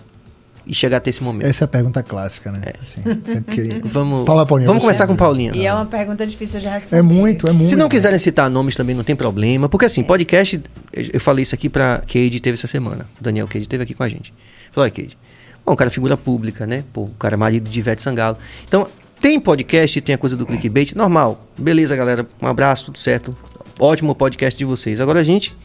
e 0.66 0.75
chegar 0.75 0.98
até 0.98 1.11
esse 1.11 1.22
momento? 1.22 1.46
Essa 1.46 1.64
é 1.64 1.66
a 1.66 1.68
pergunta 1.68 2.03
clássica, 2.03 2.53
né? 2.53 2.61
É. 2.66 2.75
Assim, 2.81 3.42
que... 3.42 3.81
vamos 3.87 4.25
Paula 4.25 4.46
Paulinha, 4.46 4.66
vamos 4.66 4.83
começar 4.83 5.07
com 5.07 5.16
Paulinha. 5.16 5.53
E 5.55 5.66
é 5.66 5.72
uma 5.72 5.87
pergunta 5.87 6.27
difícil 6.27 6.61
de 6.61 6.68
responder. 6.68 6.98
É 6.98 7.03
muito, 7.03 7.48
é 7.48 7.53
muito. 7.53 7.68
Se 7.68 7.77
não 7.77 7.88
quiserem 7.88 8.18
citar 8.18 8.48
nomes 8.48 8.77
também 8.77 8.94
não 8.94 9.05
tem 9.05 9.16
problema, 9.16 9.68
porque 9.68 9.87
assim, 9.87 10.03
é. 10.03 10.05
podcast, 10.05 10.62
eu 10.92 11.20
falei 11.20 11.42
isso 11.42 11.55
aqui 11.55 11.68
para 11.68 11.98
Cade 11.98 12.40
teve 12.40 12.55
essa 12.55 12.66
semana. 12.66 13.07
O 13.20 13.22
Daniel 13.22 13.48
Cade 13.48 13.68
teve 13.68 13.83
aqui 13.83 13.94
com 13.94 14.03
a 14.03 14.09
gente. 14.09 14.33
Falou, 14.70 14.90
Cade, 14.90 15.18
bom, 15.64 15.72
o 15.72 15.77
cara 15.77 15.90
é 15.90 15.92
figura 15.92 16.16
pública, 16.16 16.66
né? 16.66 16.85
Pô, 16.92 17.03
o 17.03 17.14
cara 17.18 17.35
é 17.35 17.37
marido 17.37 17.68
de 17.68 17.79
Ivete 17.79 18.03
Sangalo. 18.03 18.38
Então, 18.66 18.87
tem 19.20 19.38
podcast, 19.38 20.01
tem 20.01 20.14
a 20.14 20.18
coisa 20.18 20.37
do 20.37 20.44
clickbait, 20.44 20.94
normal. 20.94 21.46
Beleza, 21.57 21.94
galera, 21.94 22.27
um 22.40 22.46
abraço, 22.46 22.87
tudo 22.87 22.98
certo. 22.98 23.37
Ótimo 23.79 24.14
podcast 24.14 24.59
de 24.59 24.64
vocês. 24.64 25.01
Agora 25.01 25.20
a 25.20 25.25
gente 25.25 25.57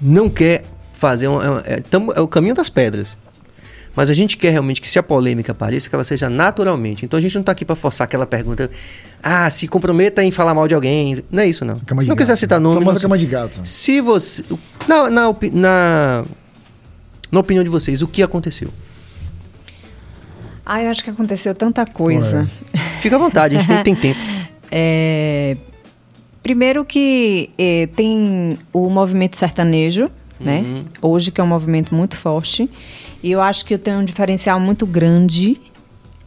não 0.00 0.28
quer 0.28 0.64
fazer 0.92 1.28
um, 1.28 1.40
é, 1.40 1.76
é, 1.76 1.82
é 2.16 2.20
o 2.20 2.28
caminho 2.28 2.54
das 2.54 2.68
pedras. 2.68 3.16
Mas 3.94 4.08
a 4.08 4.14
gente 4.14 4.36
quer 4.36 4.50
realmente 4.50 4.80
que 4.80 4.88
se 4.88 4.98
a 4.98 5.02
polêmica 5.02 5.52
apareça, 5.52 5.88
que 5.88 5.94
ela 5.94 6.04
seja 6.04 6.30
naturalmente. 6.30 7.04
Então 7.04 7.18
a 7.18 7.20
gente 7.20 7.34
não 7.34 7.40
está 7.40 7.52
aqui 7.52 7.64
para 7.64 7.74
forçar 7.74 8.04
aquela 8.04 8.26
pergunta, 8.26 8.70
ah, 9.22 9.50
se 9.50 9.66
comprometa 9.66 10.22
em 10.22 10.30
falar 10.30 10.54
mal 10.54 10.68
de 10.68 10.74
alguém. 10.74 11.22
Não 11.30 11.42
é 11.42 11.48
isso, 11.48 11.64
não. 11.64 11.76
Cama 11.80 12.02
se 12.02 12.08
não 12.08 12.16
quiser 12.16 12.36
citar 12.36 12.60
nome. 12.60 12.76
Famosa 12.76 13.00
cama 13.00 13.18
de 13.18 13.26
gato. 13.26 13.60
Se 13.64 14.00
você. 14.00 14.44
Na, 14.86 15.10
na, 15.10 15.36
na, 15.52 16.24
na 17.30 17.40
opinião 17.40 17.64
de 17.64 17.70
vocês, 17.70 18.00
o 18.00 18.08
que 18.08 18.22
aconteceu? 18.22 18.68
Ah, 20.64 20.82
eu 20.82 20.90
acho 20.90 21.02
que 21.02 21.10
aconteceu 21.10 21.54
tanta 21.54 21.84
coisa. 21.84 22.48
Ué. 22.72 22.80
Fica 23.02 23.16
à 23.16 23.18
vontade, 23.18 23.56
a 23.56 23.60
gente 23.60 23.82
tem, 23.82 23.94
tem 23.94 24.14
tempo. 24.14 24.20
É, 24.72 25.56
primeiro 26.44 26.84
que 26.84 27.50
é, 27.58 27.88
tem 27.88 28.56
o 28.72 28.88
movimento 28.88 29.36
sertanejo, 29.36 30.08
né? 30.38 30.60
Uhum. 30.60 30.84
Hoje 31.02 31.32
que 31.32 31.40
é 31.40 31.44
um 31.44 31.46
movimento 31.48 31.92
muito 31.92 32.16
forte. 32.16 32.70
E 33.22 33.30
eu 33.30 33.40
acho 33.40 33.64
que 33.64 33.74
eu 33.74 33.78
tenho 33.78 33.98
um 33.98 34.04
diferencial 34.04 34.58
muito 34.58 34.86
grande 34.86 35.60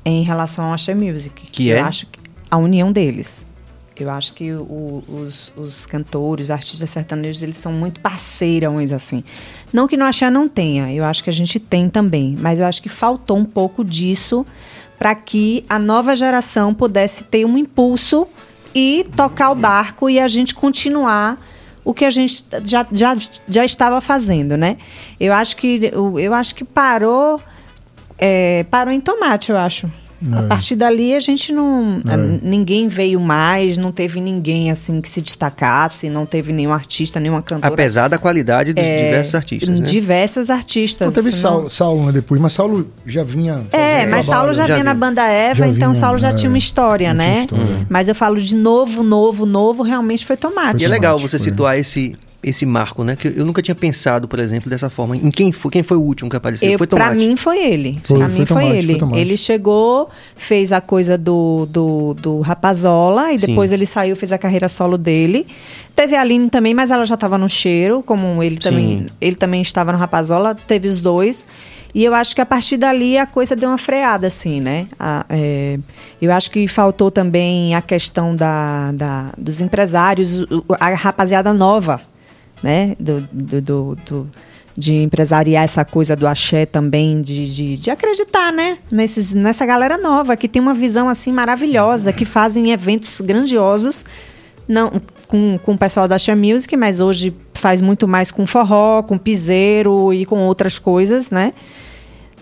em 0.06 0.24
relação 0.24 0.66
ao 0.66 0.74
Axé 0.74 0.94
Music. 0.94 1.48
Que 1.48 1.70
eu 1.70 1.78
é? 1.78 1.82
acho 1.82 2.06
que 2.08 2.20
a 2.50 2.58
união 2.58 2.92
deles. 2.92 3.46
Eu 3.96 4.10
acho 4.10 4.34
que 4.34 4.52
o, 4.52 5.04
os, 5.08 5.52
os 5.56 5.86
cantores, 5.86 6.48
os 6.48 6.52
artistas 6.52 6.90
sertanejos, 6.90 7.44
eles 7.44 7.58
são 7.58 7.72
muito 7.72 8.00
parceirões, 8.00 8.92
assim. 8.92 9.24
Não 9.72 9.88
que 9.88 9.96
no 9.96 10.06
Axé 10.06 10.30
não 10.30 10.48
tenha, 10.48 10.92
eu 10.92 11.04
acho 11.04 11.24
que 11.24 11.30
a 11.30 11.34
gente 11.34 11.60
tem 11.60 11.90
também. 11.90 12.36
Mas 12.40 12.60
eu 12.60 12.66
acho 12.66 12.82
que 12.82 12.90
faltou 12.90 13.38
um 13.38 13.46
pouco 13.46 13.86
disso 13.86 14.46
para 14.98 15.14
que 15.14 15.64
a 15.70 15.78
nova 15.78 16.16
geração 16.16 16.74
pudesse 16.74 17.24
ter 17.24 17.46
um 17.46 17.58
impulso 17.58 18.28
e 18.74 19.06
tocar 19.16 19.52
o 19.52 19.56
barco 19.56 20.10
e 20.10 20.20
a 20.20 20.28
gente 20.28 20.56
continuar 20.56 21.38
o 21.84 21.94
que 21.94 22.06
a 22.06 22.10
gente 22.10 22.46
já, 22.64 22.86
já, 22.92 23.16
já 23.48 23.66
estava 23.66 24.00
fazendo, 24.00 24.58
né? 24.58 24.78
Eu 25.20 25.34
acho 25.34 25.58
que, 25.58 25.92
eu 25.94 26.34
acho 26.34 26.56
que 26.56 26.64
parou, 26.64 27.42
é, 28.18 28.66
parou 28.70 28.94
em 28.94 29.02
tomate, 29.02 29.52
eu 29.52 29.58
acho. 29.58 29.90
É. 30.32 30.40
A 30.40 30.44
partir 30.44 30.76
dali 30.76 31.16
a 31.16 31.20
gente 31.20 31.52
não. 31.52 32.02
É. 32.08 32.18
Ninguém 32.42 32.88
veio 32.88 33.20
mais, 33.20 33.78
não 33.78 33.92
teve 33.92 34.22
ninguém 34.22 34.72
assim 34.72 35.02
que 35.02 35.10
se 35.10 35.22
destacasse, 35.22 36.10
não 36.10 36.26
teve 36.26 36.54
nenhum 36.54 36.74
artista, 36.74 37.20
nenhuma 37.20 37.42
cantora. 37.42 37.74
Apesar 37.74 38.08
da 38.08 38.18
qualidade 38.18 38.74
dos 38.74 38.84
é, 38.84 39.06
diversos 39.06 39.36
artistas. 39.36 39.70
Né? 39.70 39.86
Diversos 39.86 40.50
artistas. 40.50 41.08
Não 41.08 41.14
teve 41.14 41.32
Saulo, 41.32 41.70
Saulo 41.70 42.06
né, 42.06 42.12
depois, 42.12 42.40
mas 42.40 42.54
Saulo 42.54 42.88
já 43.06 43.24
vinha. 43.24 43.64
É, 43.72 44.08
mas 44.08 44.26
Saulo 44.26 44.54
já, 44.54 44.62
já 44.62 44.66
vinha, 44.66 44.76
vinha 44.78 44.84
na 44.86 44.94
banda 44.94 45.28
Eva, 45.28 45.56
já 45.56 45.68
então 45.68 45.92
vinha, 45.92 45.96
Saulo 45.96 46.18
já 46.18 46.30
é, 46.30 46.34
tinha 46.34 46.50
uma 46.50 46.58
história, 46.58 47.14
né? 47.14 47.42
História. 47.42 47.88
Mas 47.90 48.08
eu 48.08 48.16
falo 48.16 48.40
de 48.40 48.56
novo, 48.56 49.04
novo, 49.04 49.46
novo, 49.46 49.84
realmente 49.84 50.26
foi 50.26 50.38
tomate. 50.38 50.72
Foi 50.72 50.82
e 50.82 50.86
é 50.86 50.88
legal 50.88 51.18
você 51.18 51.38
foi. 51.38 51.50
situar 51.50 51.78
esse 51.78 52.16
esse 52.44 52.66
marco, 52.66 53.04
né? 53.04 53.16
Que 53.16 53.28
eu 53.28 53.46
nunca 53.46 53.62
tinha 53.62 53.74
pensado, 53.74 54.28
por 54.28 54.40
exemplo, 54.40 54.70
dessa 54.70 54.90
forma. 54.90 55.16
Em 55.16 55.32
quem 55.32 55.52
foi, 55.52 55.72
quem 55.72 55.84
foi 55.84 55.98
o 55.98 56.02
último 56.02 56.30
que 56.30 56.36
apareceu? 56.36 56.70
Eu, 56.70 56.78
foi 56.78 56.86
Tomate. 56.86 57.10
Pra 57.10 57.18
mim 57.18 57.36
foi 57.36 57.66
ele. 57.66 58.02
Foi, 58.04 58.18
pra 58.18 58.28
mim 58.28 58.46
foi, 58.46 58.68
ele. 58.78 59.00
Foi 59.00 59.20
ele 59.20 59.38
chegou, 59.38 60.10
fez 60.36 60.72
a 60.72 60.82
coisa 60.82 61.18
do, 61.18 61.66
do, 61.70 62.14
do 62.16 62.42
Rapazola 62.42 63.32
e 63.32 63.38
depois 63.38 63.70
Sim. 63.70 63.76
ele 63.76 63.86
saiu, 63.86 64.16
fez 64.16 64.34
a 64.34 64.38
carreira 64.38 64.68
solo 64.68 64.98
dele. 64.98 65.48
Teve 65.96 66.16
a 66.16 66.22
Aline 66.22 66.50
também, 66.50 66.74
mas 66.74 66.92
ela 66.92 67.06
já 67.06 67.16
estava 67.16 67.38
no 67.38 67.48
cheiro, 67.48 68.04
como 68.04 68.44
ele 68.44 68.58
também, 68.58 69.06
ele 69.22 69.36
também 69.36 69.62
estava 69.62 69.92
no 69.92 69.98
Rapazola, 69.98 70.56
teve 70.56 70.88
os 70.88 71.00
dois. 71.00 71.48
E 71.96 72.04
eu 72.04 72.16
acho 72.16 72.34
que 72.34 72.42
a 72.42 72.46
partir 72.46 72.78
dali 72.78 73.20
a 73.20 73.28
coisa 73.28 73.56
deu 73.56 73.70
uma 73.70 73.78
freada, 73.78 74.26
assim, 74.26 74.60
né? 74.60 74.88
A, 75.00 75.26
é, 75.30 75.78
eu 76.20 76.34
acho 76.34 76.50
que 76.50 76.68
faltou 76.68 77.12
também 77.12 77.76
a 77.76 77.82
questão 77.82 78.36
da, 78.36 78.92
da, 78.92 79.32
dos 79.38 79.62
empresários, 79.62 80.44
a 80.80 80.90
rapaziada 80.96 81.54
nova 81.54 82.02
né? 82.64 82.96
Do, 83.00 83.22
do, 83.32 83.62
do, 83.62 83.98
do, 84.06 84.30
de 84.76 84.96
empresariar 84.96 85.64
essa 85.64 85.86
coisa 85.86 86.16
do 86.16 86.26
axé 86.26 86.66
também, 86.66 87.22
de, 87.22 87.54
de, 87.54 87.78
de, 87.78 87.92
acreditar, 87.92 88.52
né? 88.52 88.78
Nesses, 88.90 89.34
nessa 89.34 89.66
galera 89.66 89.98
nova, 89.98 90.36
que 90.36 90.48
tem 90.48 90.62
uma 90.62 90.74
visão 90.74 91.10
assim 91.10 91.32
maravilhosa, 91.32 92.14
que 92.14 92.26
fazem 92.26 92.72
eventos 92.72 93.22
grandiosos, 93.22 94.04
não 94.68 95.02
com, 95.28 95.60
com 95.62 95.74
o 95.74 95.78
pessoal 95.78 96.08
da 96.08 96.16
Axé 96.16 96.34
Music, 96.34 96.76
mas 96.78 97.00
hoje 97.00 97.36
faz 97.54 97.82
muito 97.82 98.08
mais 98.08 98.32
com 98.32 98.46
forró, 98.46 99.04
com 99.04 99.18
piseiro 99.18 100.14
e 100.14 100.26
com 100.26 100.40
outras 100.40 100.80
coisas, 100.80 101.30
né? 101.30 101.54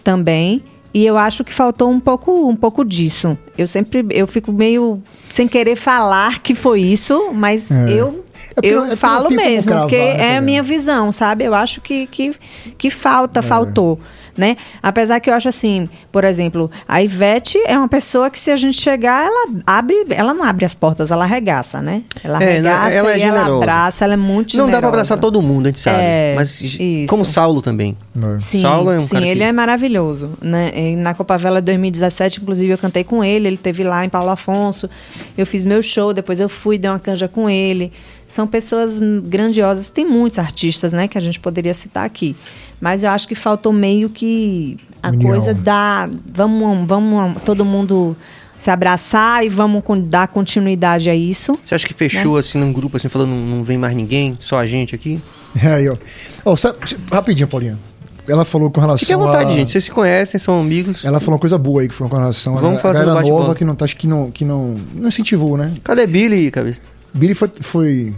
também. 0.01 0.63
E 0.93 1.05
eu 1.05 1.17
acho 1.17 1.43
que 1.43 1.53
faltou 1.53 1.89
um 1.89 1.99
pouco, 1.99 2.49
um 2.49 2.55
pouco 2.55 2.83
disso. 2.83 3.37
Eu 3.57 3.65
sempre, 3.65 4.05
eu 4.09 4.27
fico 4.27 4.51
meio 4.51 5.01
sem 5.29 5.47
querer 5.47 5.77
falar 5.77 6.41
que 6.41 6.53
foi 6.53 6.81
isso, 6.81 7.31
mas 7.33 7.71
é. 7.71 7.93
eu 7.93 8.25
é 8.61 8.67
eu 8.67 8.85
é 8.85 8.95
falo 8.95 9.29
mesmo, 9.29 9.73
porque 9.81 9.95
é 9.95 10.37
a 10.37 10.41
minha 10.41 10.63
visão, 10.63 11.11
sabe? 11.11 11.43
Eu 11.43 11.53
acho 11.53 11.81
que, 11.81 12.07
que, 12.07 12.33
que 12.77 12.89
falta, 12.89 13.39
é. 13.39 13.43
faltou 13.43 13.99
né? 14.37 14.57
Apesar 14.81 15.19
que 15.19 15.29
eu 15.29 15.33
acho 15.33 15.49
assim, 15.49 15.89
por 16.11 16.23
exemplo, 16.23 16.69
a 16.87 17.01
Ivete 17.01 17.59
é 17.65 17.77
uma 17.77 17.87
pessoa 17.87 18.29
que 18.29 18.39
se 18.39 18.51
a 18.51 18.55
gente 18.55 18.79
chegar, 18.79 19.25
ela 19.25 19.49
abre, 19.65 20.05
ela 20.09 20.33
não 20.33 20.43
abre 20.43 20.65
as 20.65 20.75
portas, 20.75 21.11
ela 21.11 21.25
arregaça, 21.25 21.81
né? 21.81 22.03
Ela 22.23 22.41
é, 22.41 22.51
arregaça 22.51 22.95
ela 22.95 23.13
é 23.13 23.17
e 23.17 23.21
ela 23.21 23.57
abraça, 23.57 24.05
ela 24.05 24.13
é 24.13 24.17
muito 24.17 24.57
Não 24.57 24.65
generosa. 24.65 24.71
dá 24.71 24.79
para 24.79 24.87
abraçar 24.89 25.17
todo 25.19 25.41
mundo, 25.41 25.65
a 25.65 25.69
gente 25.69 25.79
sabe. 25.79 25.97
É, 26.01 26.33
mas 26.35 26.61
isso. 26.61 27.07
como 27.07 27.25
Saulo 27.25 27.61
também. 27.61 27.97
É. 28.15 28.39
Sim, 28.39 28.61
Saulo 28.61 28.91
é 28.91 28.97
um 28.97 28.99
sim, 28.99 29.17
ele 29.17 29.41
que... 29.41 29.43
é 29.43 29.51
maravilhoso, 29.51 30.31
né? 30.41 30.71
E 30.75 30.95
na 30.95 31.13
Copa 31.13 31.37
Vela 31.37 31.61
2017, 31.61 32.41
inclusive 32.41 32.71
eu 32.73 32.77
cantei 32.77 33.03
com 33.03 33.23
ele, 33.23 33.47
ele 33.47 33.57
teve 33.57 33.83
lá 33.83 34.05
em 34.05 34.09
Paulo 34.09 34.29
Afonso. 34.29 34.89
Eu 35.37 35.45
fiz 35.45 35.65
meu 35.65 35.81
show, 35.81 36.13
depois 36.13 36.39
eu 36.39 36.49
fui, 36.49 36.77
dei 36.77 36.89
uma 36.89 36.99
canja 36.99 37.27
com 37.27 37.49
ele 37.49 37.91
são 38.31 38.47
pessoas 38.47 38.99
grandiosas. 39.23 39.89
Tem 39.89 40.05
muitos 40.05 40.39
artistas, 40.39 40.93
né, 40.93 41.07
que 41.07 41.17
a 41.17 41.21
gente 41.21 41.39
poderia 41.39 41.73
citar 41.73 42.05
aqui. 42.05 42.35
Mas 42.81 43.03
eu 43.03 43.11
acho 43.11 43.27
que 43.27 43.35
faltou 43.35 43.71
meio 43.71 44.09
que 44.09 44.77
a 45.01 45.09
União. 45.09 45.29
coisa 45.29 45.53
da 45.53 46.09
vamos, 46.33 46.87
vamos 46.87 47.41
todo 47.43 47.63
mundo 47.63 48.17
se 48.57 48.69
abraçar 48.69 49.45
e 49.45 49.49
vamos 49.49 49.83
dar 50.07 50.27
continuidade 50.27 51.09
a 51.09 51.15
isso. 51.15 51.57
Você 51.63 51.75
acha 51.75 51.87
que 51.87 51.93
fechou 51.93 52.33
né? 52.33 52.39
assim 52.39 52.57
num 52.57 52.73
grupo 52.73 52.97
assim, 52.97 53.07
falando 53.07 53.29
não, 53.29 53.57
não 53.57 53.63
vem 53.63 53.77
mais 53.77 53.95
ninguém, 53.95 54.35
só 54.39 54.59
a 54.59 54.65
gente 54.65 54.93
aqui? 54.93 55.21
É, 55.63 55.67
aí, 55.73 55.89
ó. 55.89 55.95
Oh, 56.43 56.57
sabe, 56.57 56.77
rapidinho, 57.11 57.47
Paulinho. 57.47 57.79
Ela 58.27 58.45
falou 58.45 58.69
com 58.69 58.79
relação 58.79 58.99
Fique 58.99 59.13
à 59.13 59.17
vontade, 59.17 59.51
a... 59.51 59.55
gente. 59.55 59.71
Vocês 59.71 59.83
se 59.85 59.91
conhecem, 59.91 60.39
são 60.39 60.59
amigos. 60.59 61.03
Ela 61.03 61.19
falou 61.19 61.35
uma 61.35 61.39
coisa 61.39 61.57
boa 61.57 61.81
aí 61.81 61.87
que 61.87 61.93
foi 61.93 62.07
com 62.07 62.15
relação 62.15 62.55
Vamos 62.55 62.79
a 62.79 62.81
fazer 62.81 63.05
galera 63.05 63.25
um 63.25 63.29
nova 63.29 63.55
que 63.55 63.65
não 63.65 63.75
tá, 63.75 63.85
acho 63.85 63.97
que 63.97 64.07
não, 64.07 64.29
que 64.29 64.45
não, 64.45 64.75
não 64.93 65.09
incentivou, 65.09 65.57
né? 65.57 65.73
Cadê 65.83 66.05
Billy, 66.05 66.51
cabeça? 66.51 66.79
Billy 67.13 67.33
foi. 67.33 67.49
foi... 67.61 68.13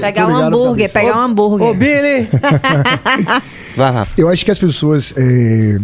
Pegar 0.00 0.26
um 0.26 0.36
hambúrguer, 0.36 0.92
pegar 0.92 1.16
um 1.18 1.22
hambúrguer. 1.22 1.68
Ô, 1.68 1.74
Billy! 1.74 2.28
Vai, 3.76 3.92
Rafa. 3.92 4.14
Eu 4.20 4.28
acho 4.28 4.44
que 4.44 4.50
as 4.50 4.58
pessoas 4.58 5.12
é, 5.16 5.78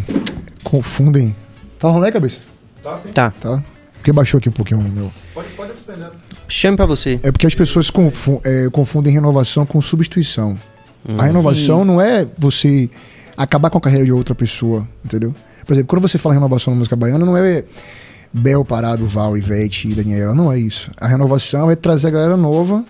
confundem. 0.65 1.35
Tá 1.79 1.89
rolando 1.89 2.07
aí, 2.07 2.13
cabeça? 2.13 2.39
Tá, 2.83 2.97
sim. 2.97 3.09
Tá. 3.11 3.33
Tá. 3.41 3.63
Porque 3.95 4.13
baixou 4.13 4.39
aqui 4.39 4.49
um 4.49 4.53
pouquinho 4.53 4.81
o 4.81 4.83
meu. 4.83 5.11
Pode, 5.35 5.49
pode 5.51 5.73
suspender. 5.73 6.11
Chame 6.49 6.77
pra 6.77 6.87
você. 6.87 7.21
É 7.23 7.31
porque 7.31 7.47
as 7.47 7.55
pessoas 7.55 7.91
confundem, 7.91 8.43
é, 8.45 8.69
confundem 8.71 9.13
renovação 9.13 9.65
com 9.65 9.81
substituição. 9.81 10.59
Hum, 11.09 11.21
a 11.21 11.25
renovação 11.25 11.81
sim. 11.81 11.87
não 11.87 12.01
é 12.01 12.27
você 12.37 12.91
acabar 13.37 13.71
com 13.71 13.79
a 13.79 13.81
carreira 13.81 14.05
de 14.05 14.13
outra 14.13 14.35
pessoa, 14.35 14.87
entendeu? 15.05 15.35
Por 15.65 15.73
exemplo, 15.75 15.89
quando 15.89 16.03
você 16.03 16.19
fala 16.19 16.35
renovação 16.35 16.73
na 16.73 16.79
música 16.79 16.97
baiana, 16.97 17.25
não 17.25 17.37
é 17.37 17.65
Bel, 18.33 18.65
Parado, 18.65 19.07
Val, 19.07 19.37
Ivete 19.37 19.89
e 19.89 19.95
Daniela. 19.95 20.35
Não 20.35 20.51
é 20.51 20.59
isso. 20.59 20.91
A 21.01 21.07
renovação 21.07 21.71
é 21.71 21.77
trazer 21.77 22.09
a 22.09 22.11
galera 22.11 22.37
nova 22.37 22.85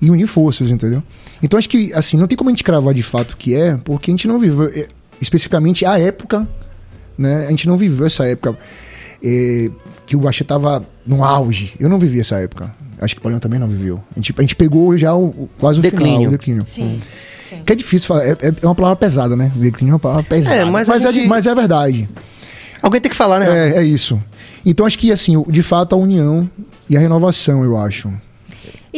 e 0.00 0.10
unir 0.10 0.26
forças, 0.26 0.70
entendeu? 0.70 1.02
Então 1.42 1.58
acho 1.58 1.68
que, 1.68 1.92
assim, 1.92 2.16
não 2.16 2.26
tem 2.26 2.36
como 2.36 2.50
a 2.50 2.52
gente 2.52 2.64
cravar 2.64 2.94
de 2.94 3.02
fato 3.02 3.32
o 3.32 3.36
que 3.36 3.54
é, 3.54 3.76
porque 3.76 4.10
a 4.10 4.12
gente 4.12 4.26
não 4.26 4.38
viveu, 4.38 4.66
é, 4.66 4.86
especificamente 5.20 5.84
a 5.84 5.98
época, 5.98 6.46
né? 7.16 7.46
A 7.46 7.50
gente 7.50 7.66
não 7.66 7.76
viveu 7.76 8.06
essa 8.06 8.26
época 8.26 8.56
é, 9.22 9.70
que 10.06 10.16
o 10.16 10.28
Axé 10.28 10.44
tava 10.44 10.86
no 11.06 11.24
auge. 11.24 11.74
Eu 11.78 11.88
não 11.88 11.98
vivi 11.98 12.20
essa 12.20 12.36
época. 12.36 12.72
Acho 13.00 13.14
que 13.14 13.20
o 13.20 13.22
Paulinho 13.22 13.40
também 13.40 13.58
não 13.58 13.68
viveu. 13.68 14.02
A 14.12 14.18
gente, 14.18 14.34
a 14.36 14.40
gente 14.40 14.56
pegou 14.56 14.96
já 14.96 15.14
o, 15.14 15.26
o 15.26 15.50
quase 15.58 15.78
o 15.78 15.82
declínio. 15.82 16.16
final, 16.18 16.28
o 16.28 16.30
declínio. 16.30 16.64
Sim. 16.66 17.00
Sim. 17.48 17.62
Que 17.64 17.72
é 17.72 17.76
difícil 17.76 18.08
falar, 18.08 18.26
é, 18.26 18.36
é, 18.40 18.66
uma 18.66 18.74
palavra 18.74 18.96
pesada, 18.96 19.34
né? 19.34 19.50
Declínio 19.54 19.92
é 19.92 19.94
uma 19.94 19.98
palavra 19.98 20.22
pesada. 20.22 20.56
É, 20.56 20.64
mas, 20.64 20.88
mas, 20.88 21.04
é 21.04 21.12
gente... 21.12 21.24
é, 21.24 21.28
mas 21.28 21.46
é 21.46 21.54
verdade. 21.54 22.08
Alguém 22.82 23.00
tem 23.00 23.10
que 23.10 23.16
falar, 23.16 23.40
né? 23.40 23.70
É, 23.70 23.78
é 23.78 23.82
isso. 23.84 24.20
Então 24.66 24.86
acho 24.86 24.98
que 24.98 25.10
assim, 25.10 25.42
de 25.48 25.62
fato 25.62 25.94
a 25.94 25.98
união 25.98 26.48
e 26.88 26.96
a 26.96 27.00
renovação, 27.00 27.64
eu 27.64 27.76
acho. 27.78 28.12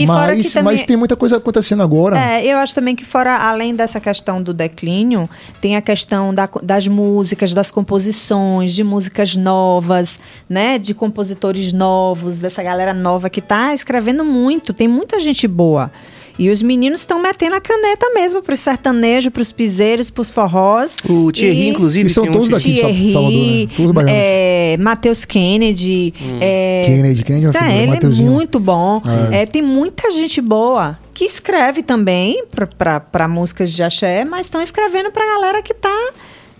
E 0.01 0.07
mas, 0.07 0.53
também, 0.53 0.73
mas 0.73 0.83
tem 0.83 0.97
muita 0.97 1.15
coisa 1.15 1.37
acontecendo 1.37 1.83
agora. 1.83 2.19
É, 2.19 2.47
eu 2.47 2.57
acho 2.57 2.75
também 2.75 2.97
que 2.97 3.05
fora, 3.05 3.37
além 3.37 3.75
dessa 3.75 4.01
questão 4.01 4.43
do 4.43 4.55
declínio, 4.55 5.29
tem 5.61 5.77
a 5.77 5.83
questão 5.83 6.33
da, 6.33 6.49
das 6.63 6.89
músicas, 6.89 7.53
das 7.53 7.71
composições, 7.71 8.73
de 8.73 8.83
músicas 8.83 9.37
novas, 9.37 10.19
né? 10.49 10.79
De 10.79 10.95
compositores 10.95 11.73
novos, 11.73 12.41
dessa 12.41 12.63
galera 12.63 12.95
nova 12.95 13.29
que 13.29 13.41
está 13.41 13.75
escrevendo 13.75 14.25
muito. 14.25 14.73
Tem 14.73 14.89
muita 14.89 15.21
gente 15.21 15.47
boa. 15.47 15.91
E 16.40 16.48
os 16.48 16.62
meninos 16.62 17.03
estão 17.03 17.20
metendo 17.20 17.55
a 17.55 17.61
caneta 17.61 18.09
mesmo 18.14 18.40
para 18.40 18.55
os 18.55 18.61
sertanejos, 18.61 19.31
para 19.31 19.42
os 19.42 19.53
piseiros, 19.53 20.11
para 20.11 20.22
os 20.22 20.31
forrós. 20.31 20.96
O 21.07 21.31
Thierry, 21.31 21.64
e... 21.64 21.68
inclusive. 21.68 22.09
E 22.09 22.11
são 22.11 22.24
todos 22.24 22.48
um... 22.48 22.53
daqui 22.53 22.76
Thierry, 22.76 22.94
de 22.94 23.12
Salvador, 23.12 23.46
né? 23.46 23.66
Todos 23.76 23.90
baianos. 23.92 24.14
É, 24.16 24.76
Matheus 24.81 25.26
Kennedy. 25.26 26.14
Hum. 26.18 26.38
É... 26.40 26.83
Kennedy, 26.87 27.24
Kennedy 27.24 27.46
é, 27.46 27.50
tá, 27.53 27.70
ele 27.70 27.92
é 27.94 28.22
muito 28.22 28.59
bom. 28.59 29.03
É. 29.31 29.42
É, 29.42 29.46
tem 29.46 29.61
muita 29.61 30.11
gente 30.11 30.40
boa 30.40 30.98
que 31.12 31.26
escreve 31.26 31.83
também 31.83 32.42
para 32.79 33.29
músicas 33.29 33.70
de 33.70 33.83
axé, 33.83 34.24
mas 34.24 34.46
estão 34.46 34.62
escrevendo 34.62 35.12
para 35.12 35.22
a 35.22 35.35
galera 35.35 35.62
que 35.62 35.72
está... 35.72 36.12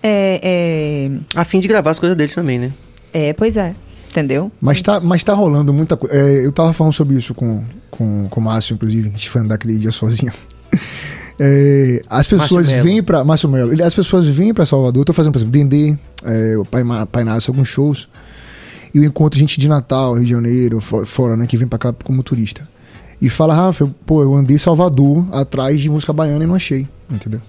É, 0.03 0.41
é... 0.43 1.11
A 1.35 1.43
fim 1.43 1.59
de 1.59 1.67
gravar 1.67 1.93
as 1.93 1.99
coisas 1.99 2.15
deles 2.15 2.35
também, 2.35 2.59
né? 2.59 2.73
É, 3.15 3.33
pois 3.33 3.57
é. 3.57 3.75
Entendeu? 4.11 4.51
Mas 4.61 4.83
tá, 4.83 4.99
mas 4.99 5.23
tá 5.23 5.33
rolando 5.33 5.73
muita 5.73 5.97
coisa. 5.97 6.15
É, 6.15 6.45
eu 6.45 6.51
tava 6.51 6.73
falando 6.73 6.93
sobre 6.93 7.15
isso 7.17 7.33
com, 7.33 7.63
com, 7.91 8.27
com 8.29 8.41
o 8.41 8.43
Márcio, 8.43 8.75
inclusive, 8.75 9.09
a 9.09 9.13
gente 9.13 9.31
foi 9.31 9.41
andar 9.41 9.55
aquele 9.55 9.79
dia 9.79 9.93
sozinho. 9.93 10.33
É, 11.43 12.03
as 12.11 12.29
pessoas 12.29 12.69
vêm 12.69 13.03
para 13.03 13.25
Márcio 13.25 13.49
Melo, 13.49 13.73
as 13.83 13.95
pessoas 13.95 14.27
vêm 14.27 14.53
para 14.53 14.67
Salvador. 14.67 15.01
Eu 15.01 15.05
tô 15.07 15.15
fazendo, 15.15 15.33
por 15.33 15.39
exemplo, 15.39 15.53
Dendê, 15.53 15.97
é, 16.23 16.55
o 16.59 16.67
Pai, 16.67 16.83
Pai 17.11 17.25
Nácio, 17.25 17.51
alguns 17.51 17.67
shows. 17.67 18.11
E 18.93 18.99
eu 18.99 19.05
encontro 19.05 19.39
gente 19.39 19.59
de 19.59 19.67
Natal, 19.67 20.13
Rio 20.17 20.25
de 20.25 20.31
Janeiro, 20.31 20.83
fora, 20.83 21.07
fora 21.07 21.37
né, 21.39 21.47
que 21.47 21.57
vem 21.57 21.67
para 21.67 21.79
cá 21.79 21.95
como 21.95 22.23
turista. 22.23 22.69
E 23.23 23.31
fala, 23.31 23.55
Rafa, 23.55 23.91
pô, 24.05 24.23
eu 24.23 24.35
andei 24.35 24.59
Salvador 24.59 25.27
atrás 25.33 25.81
de 25.81 25.89
música 25.89 26.13
baiana 26.13 26.45
e 26.45 26.47
não 26.47 26.55
achei, 26.55 26.87
entendeu? 27.11 27.41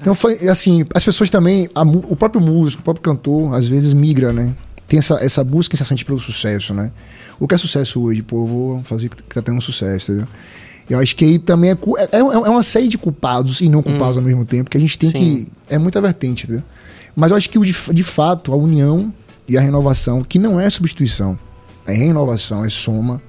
Então 0.00 0.12
foi 0.12 0.48
assim, 0.48 0.84
as 0.92 1.04
pessoas 1.04 1.30
também, 1.30 1.68
a, 1.72 1.82
o 1.82 2.16
próprio 2.16 2.40
músico, 2.40 2.80
o 2.80 2.84
próprio 2.84 3.04
cantor, 3.04 3.54
às 3.54 3.68
vezes 3.68 3.92
migra, 3.92 4.32
né? 4.32 4.54
Tem 4.86 4.98
essa, 4.98 5.14
essa 5.14 5.42
busca 5.42 5.74
incessante 5.74 6.04
pelo 6.04 6.20
sucesso, 6.20 6.74
né? 6.74 6.90
O 7.38 7.48
que 7.48 7.54
é 7.54 7.58
sucesso 7.58 8.00
hoje? 8.00 8.22
Pô, 8.22 8.42
eu 8.42 8.46
vou 8.46 8.82
fazer 8.84 9.08
que 9.08 9.22
tá 9.22 9.42
tendo 9.42 9.60
sucesso, 9.60 10.12
entendeu? 10.12 10.28
Eu 10.88 10.98
acho 10.98 11.16
que 11.16 11.24
aí 11.24 11.38
também 11.38 11.70
é, 11.70 11.74
é, 11.74 12.16
é, 12.16 12.18
é 12.18 12.22
uma 12.22 12.62
série 12.62 12.88
de 12.88 12.98
culpados 12.98 13.60
e 13.60 13.68
não 13.68 13.82
culpados 13.82 14.16
hum. 14.16 14.20
ao 14.20 14.26
mesmo 14.26 14.44
tempo, 14.44 14.70
que 14.70 14.76
a 14.76 14.80
gente 14.80 14.98
tem 14.98 15.10
Sim. 15.10 15.18
que. 15.18 15.52
É 15.68 15.78
muita 15.78 16.00
vertente, 16.00 16.44
entendeu? 16.44 16.62
Mas 17.16 17.30
eu 17.30 17.36
acho 17.36 17.48
que 17.48 17.58
de, 17.58 17.74
de 17.92 18.02
fato 18.02 18.52
a 18.52 18.56
união 18.56 19.12
e 19.48 19.56
a 19.56 19.60
renovação, 19.60 20.22
que 20.22 20.38
não 20.38 20.60
é 20.60 20.68
substituição, 20.68 21.38
é 21.86 21.92
renovação, 21.92 22.64
é 22.64 22.68
soma. 22.68 23.22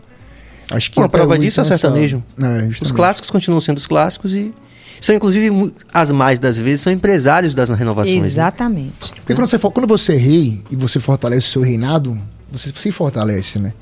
Acho 0.71 0.91
que 0.91 0.99
a 0.99 1.07
prova 1.07 1.37
disso 1.37 1.59
é 1.59 1.63
o 1.63 1.65
sertanejo. 1.65 2.23
É, 2.41 2.67
os 2.81 2.91
clássicos 2.91 3.29
continuam 3.29 3.61
sendo 3.61 3.77
os 3.77 3.85
clássicos 3.85 4.33
e 4.33 4.53
são, 5.01 5.15
inclusive, 5.15 5.73
as 5.93 6.11
mais 6.11 6.39
das 6.39 6.57
vezes, 6.57 6.81
são 6.81 6.91
empresários 6.91 7.53
das 7.53 7.69
renovações. 7.69 8.21
Né? 8.21 8.27
Exatamente. 8.27 9.11
Né? 9.11 9.17
Porque 9.17 9.35
quando 9.35 9.47
você, 9.47 9.59
for, 9.59 9.71
quando 9.71 9.87
você 9.87 10.13
é 10.13 10.17
rei 10.17 10.61
e 10.71 10.75
você 10.75 10.99
fortalece 10.99 11.47
o 11.47 11.49
seu 11.51 11.61
reinado, 11.61 12.17
você 12.51 12.71
se 12.75 12.91
fortalece, 12.91 13.59
né? 13.59 13.73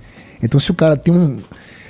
Então, 0.42 0.60
se 0.60 0.72
o 0.72 0.74
cara 0.74 0.98
tem 0.98 1.14
um. 1.14 1.38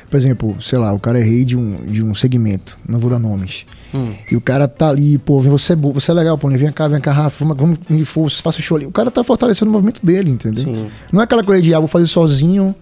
Por 0.09 0.17
exemplo, 0.17 0.55
sei 0.61 0.77
lá, 0.77 0.93
o 0.93 0.99
cara 0.99 1.19
é 1.19 1.23
rei 1.23 1.43
de 1.43 1.57
um, 1.57 1.75
de 1.87 2.03
um 2.03 2.13
segmento, 2.13 2.77
não 2.87 2.99
vou 2.99 3.09
dar 3.09 3.17
nomes. 3.17 3.65
Hum. 3.91 4.13
E 4.29 4.35
o 4.35 4.41
cara 4.41 4.67
tá 4.67 4.89
ali, 4.89 5.17
pô, 5.17 5.41
você 5.41 5.73
é, 5.73 5.75
você 5.75 6.11
é 6.11 6.13
legal, 6.13 6.37
pô, 6.37 6.47
vem 6.49 6.71
cá, 6.71 6.87
vem 6.87 7.01
cá, 7.01 7.11
Rafa, 7.11 7.43
vamos, 7.43 7.79
vamos 7.87 8.07
força, 8.07 8.39
faça 8.39 8.59
o 8.59 8.61
show 8.61 8.77
ali. 8.77 8.85
O 8.85 8.91
cara 8.91 9.09
tá 9.09 9.23
fortalecendo 9.23 9.71
o 9.71 9.73
movimento 9.73 10.05
dele, 10.05 10.29
entendeu? 10.29 10.63
Sim. 10.65 10.87
Não 11.11 11.19
é 11.19 11.23
aquela 11.23 11.43
coisa 11.43 11.63
de, 11.63 11.73
ah, 11.73 11.79
vou 11.79 11.87
fazer 11.87 12.05
sozinho, 12.05 12.75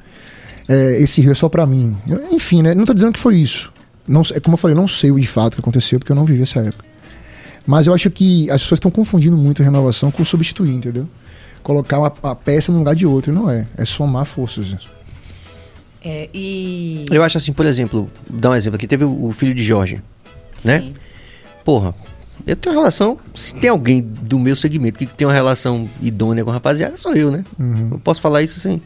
é, 0.67 1.01
esse 1.01 1.21
rio 1.21 1.32
é 1.32 1.36
só 1.36 1.47
pra 1.47 1.65
mim. 1.65 1.95
Enfim, 2.32 2.62
né? 2.62 2.75
Não 2.75 2.84
tô 2.84 2.93
dizendo 2.93 3.13
que 3.13 3.19
foi 3.19 3.38
isso. 3.38 3.71
Não, 4.12 4.21
é 4.34 4.39
como 4.39 4.54
eu 4.56 4.58
falei, 4.58 4.76
eu 4.76 4.82
não 4.82 4.88
sei 4.88 5.12
o 5.12 5.19
de 5.19 5.28
fato 5.28 5.56
que 5.56 5.62
aconteceu, 5.62 6.00
porque 6.00 6.12
eu 6.12 6.15
não 6.15 6.26
vivi 6.26 6.43
essa 6.43 6.60
época. 6.60 6.86
Mas 7.65 7.88
eu 7.88 7.93
acho 7.93 8.10
que 8.10 8.50
as 8.50 8.62
pessoas 8.62 8.78
estão 8.78 8.91
confundindo 8.91 9.38
muito 9.38 9.62
renovação 9.62 10.12
com 10.12 10.26
substituir, 10.26 10.74
entendeu? 10.74 11.08
Colocar 11.62 12.00
uma, 12.00 12.12
uma 12.24 12.36
peça 12.36 12.71
no 12.71 12.80
lugar 12.80 12.95
de 12.95 13.06
outra, 13.06 13.32
não 13.32 13.50
é. 13.50 13.67
É 13.78 13.86
somar 13.86 14.26
forças. 14.26 14.76
É, 16.04 16.28
e... 16.34 17.06
Eu 17.12 17.21
acho 17.24 17.38
assim, 17.38 17.54
por 17.54 17.65
exemplo, 17.65 18.10
dar 18.28 18.50
um 18.50 18.56
exemplo 18.56 18.76
aqui, 18.76 18.88
teve 18.88 19.04
o 19.04 19.32
filho 19.32 19.54
de 19.54 19.63
Jorge, 19.63 20.02
né? 20.65 20.80
Sim. 20.80 20.86
né? 20.88 20.93
Porra, 21.63 21.93
eu 22.45 22.56
tenho 22.56 22.76
uma 22.76 22.82
relação. 22.82 23.17
Se 23.36 23.54
tem 23.56 23.69
alguém 23.69 24.02
do 24.02 24.39
meu 24.39 24.56
segmento 24.56 24.97
que 24.97 25.06
tem 25.06 25.28
uma 25.28 25.34
relação 25.34 25.89
idônea 26.02 26.43
com 26.43 26.50
a 26.50 26.54
rapaziada, 26.54 26.97
sou 26.97 27.13
eu, 27.15 27.30
né? 27.30 27.45
Uhum. 27.60 27.89
Eu 27.91 28.00
posso 28.00 28.19
falar 28.19 28.41
isso 28.41 28.58
assim. 28.58 28.82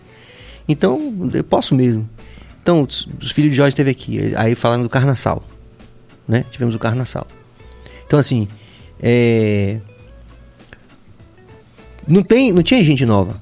Então, 0.68 1.30
eu 1.34 1.44
posso 1.44 1.74
mesmo. 1.74 2.10
Então, 2.66 2.82
os, 2.82 3.08
os 3.22 3.30
filhos 3.30 3.52
de 3.52 3.58
Jorge 3.58 3.74
esteve 3.74 3.92
aqui, 3.92 4.34
aí 4.36 4.56
falando 4.56 4.82
do 4.82 4.90
Carnaçal, 4.90 5.44
né? 6.28 6.44
Tivemos 6.50 6.74
o 6.74 6.80
Carnaçal. 6.80 7.28
Então, 8.08 8.18
assim, 8.18 8.48
é... 9.00 9.78
Não, 12.08 12.24
tem, 12.24 12.52
não 12.52 12.64
tinha 12.64 12.84
gente 12.84 13.06
nova, 13.06 13.40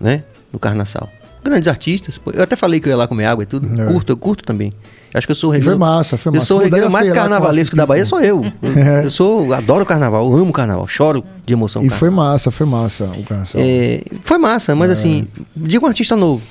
né? 0.00 0.24
No 0.52 0.58
Carnaçal. 0.58 1.08
grandes 1.44 1.68
artistas. 1.68 2.20
Eu 2.34 2.42
até 2.42 2.56
falei 2.56 2.80
que 2.80 2.88
eu 2.88 2.90
ia 2.90 2.96
lá 2.96 3.06
comer 3.06 3.26
água 3.26 3.44
e 3.44 3.46
tudo. 3.46 3.80
É. 3.80 3.86
Curto, 3.86 4.12
eu 4.12 4.16
curto 4.16 4.42
também. 4.42 4.72
Acho 5.14 5.24
que 5.24 5.30
eu 5.30 5.36
sou 5.36 5.50
o 5.50 5.52
regueiro. 5.52 5.70
Foi 5.70 5.78
massa, 5.78 6.18
foi 6.18 6.32
massa. 6.32 6.42
Eu 6.42 6.46
sou 6.48 6.58
o 6.58 6.62
regueiro 6.64 6.90
mais 6.90 7.12
carnavalesco 7.12 7.76
da 7.76 7.86
Bahia, 7.86 8.04
sou 8.04 8.20
eu. 8.20 8.44
Eu, 8.60 9.04
eu 9.04 9.10
sou, 9.10 9.54
adoro 9.54 9.86
carnaval, 9.86 10.28
eu 10.28 10.36
amo 10.36 10.52
carnaval, 10.52 10.88
choro 10.88 11.24
de 11.46 11.52
emoção. 11.52 11.80
E 11.80 11.84
carnaval. 11.84 11.98
foi 12.00 12.10
massa, 12.10 12.50
foi 12.50 12.66
massa 12.66 13.04
o 13.04 13.22
carnaval. 13.22 13.52
É, 13.54 14.02
foi 14.24 14.38
massa, 14.38 14.74
mas 14.74 14.90
é. 14.90 14.94
assim, 14.94 15.28
diga 15.54 15.84
um 15.84 15.88
artista 15.88 16.16
novo. 16.16 16.42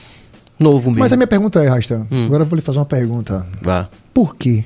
Novo 0.60 0.89
mesmo. 0.89 1.00
Mas 1.00 1.13
a 1.13 1.15
minha 1.15 1.28
pergunta 1.28 1.63
é, 1.63 1.67
Rasta, 1.67 2.06
hum. 2.12 2.26
agora 2.26 2.43
eu 2.43 2.48
vou 2.48 2.56
lhe 2.56 2.62
fazer 2.62 2.80
uma 2.80 2.86
pergunta. 2.86 3.45
Vá. 3.62 3.89
Por 4.13 4.36
quê? 4.36 4.65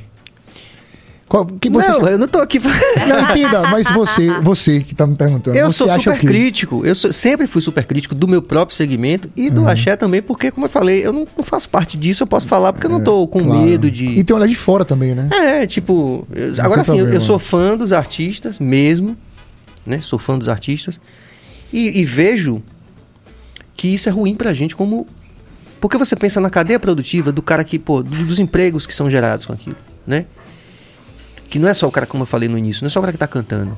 Qual, 1.34 1.47
que 1.47 1.67
você 1.67 1.88
não, 1.88 2.08
eu 2.08 2.17
não 2.19 2.27
tô 2.27 2.38
aqui. 2.38 2.60
não, 3.08 3.21
entenda, 3.21 3.63
mas 3.63 3.88
você, 3.88 4.29
você 4.43 4.82
que 4.82 4.93
tá 4.93 5.08
me 5.08 5.15
perguntando. 5.15 5.58
Eu 5.58 5.71
sou 5.71 5.89
super 5.89 6.19
crítico. 6.19 6.86
Eu 6.86 6.93
sou, 6.93 7.12
sempre 7.12 7.47
fui 7.47 7.60
super 7.60 7.84
crítico 7.86 8.13
do 8.13 8.27
meu 8.27 8.39
próprio 8.39 8.77
segmento 8.77 9.27
e 9.36 9.49
do 9.49 9.62
uhum. 9.62 9.67
axé 9.67 9.95
também, 9.95 10.21
porque, 10.21 10.51
como 10.51 10.67
eu 10.67 10.69
falei, 10.69 11.03
eu 11.03 11.12
não, 11.12 11.27
não, 11.36 11.43
faço 11.43 11.67
parte 11.69 11.97
disso, 11.97 12.21
eu 12.21 12.27
posso 12.27 12.47
falar 12.47 12.71
porque 12.71 12.86
é, 12.86 12.88
eu 12.88 12.91
não 12.91 13.01
é, 13.01 13.03
tô 13.03 13.27
com 13.27 13.45
claro. 13.45 13.62
medo 13.62 13.89
de. 13.89 14.06
E 14.10 14.23
tem 14.23 14.36
olhar 14.36 14.45
de 14.45 14.56
fora 14.56 14.86
também, 14.86 15.15
né? 15.15 15.27
É, 15.32 15.65
tipo. 15.65 16.27
Não 16.29 16.65
agora 16.65 16.84
sim, 16.84 16.99
eu, 16.99 17.10
eu, 17.10 17.19
sou 17.19 17.39
fã 17.39 17.75
dos 17.75 17.91
artistas 17.91 18.60
mesmo, 18.60 19.17
né? 19.84 20.01
Sou 20.01 20.19
fã 20.19 20.38
dos 20.38 20.47
artistas. 20.47 21.01
E, 21.71 21.99
e 21.99 22.06
vejo 22.06 22.62
que 23.75 23.88
isso 23.88 24.08
é 24.08 24.12
ruim 24.12 24.36
pra 24.36 24.53
gente 24.53 24.75
como. 24.75 25.08
Porque 25.83 25.97
você 25.97 26.15
pensa 26.15 26.39
na 26.39 26.49
cadeia 26.49 26.79
produtiva 26.79 27.29
do 27.29 27.41
cara 27.41 27.61
que, 27.61 27.77
pô, 27.77 28.01
dos 28.01 28.39
empregos 28.39 28.87
que 28.87 28.95
são 28.95 29.09
gerados 29.09 29.45
com 29.45 29.51
aquilo, 29.51 29.75
né? 30.07 30.27
Que 31.49 31.59
não 31.59 31.67
é 31.67 31.73
só 31.73 31.85
o 31.89 31.91
cara, 31.91 32.07
como 32.07 32.23
eu 32.23 32.25
falei 32.25 32.47
no 32.47 32.57
início, 32.57 32.85
não 32.85 32.87
é 32.87 32.89
só 32.89 33.01
o 33.01 33.03
cara 33.03 33.11
que 33.11 33.17
tá 33.17 33.27
cantando. 33.27 33.77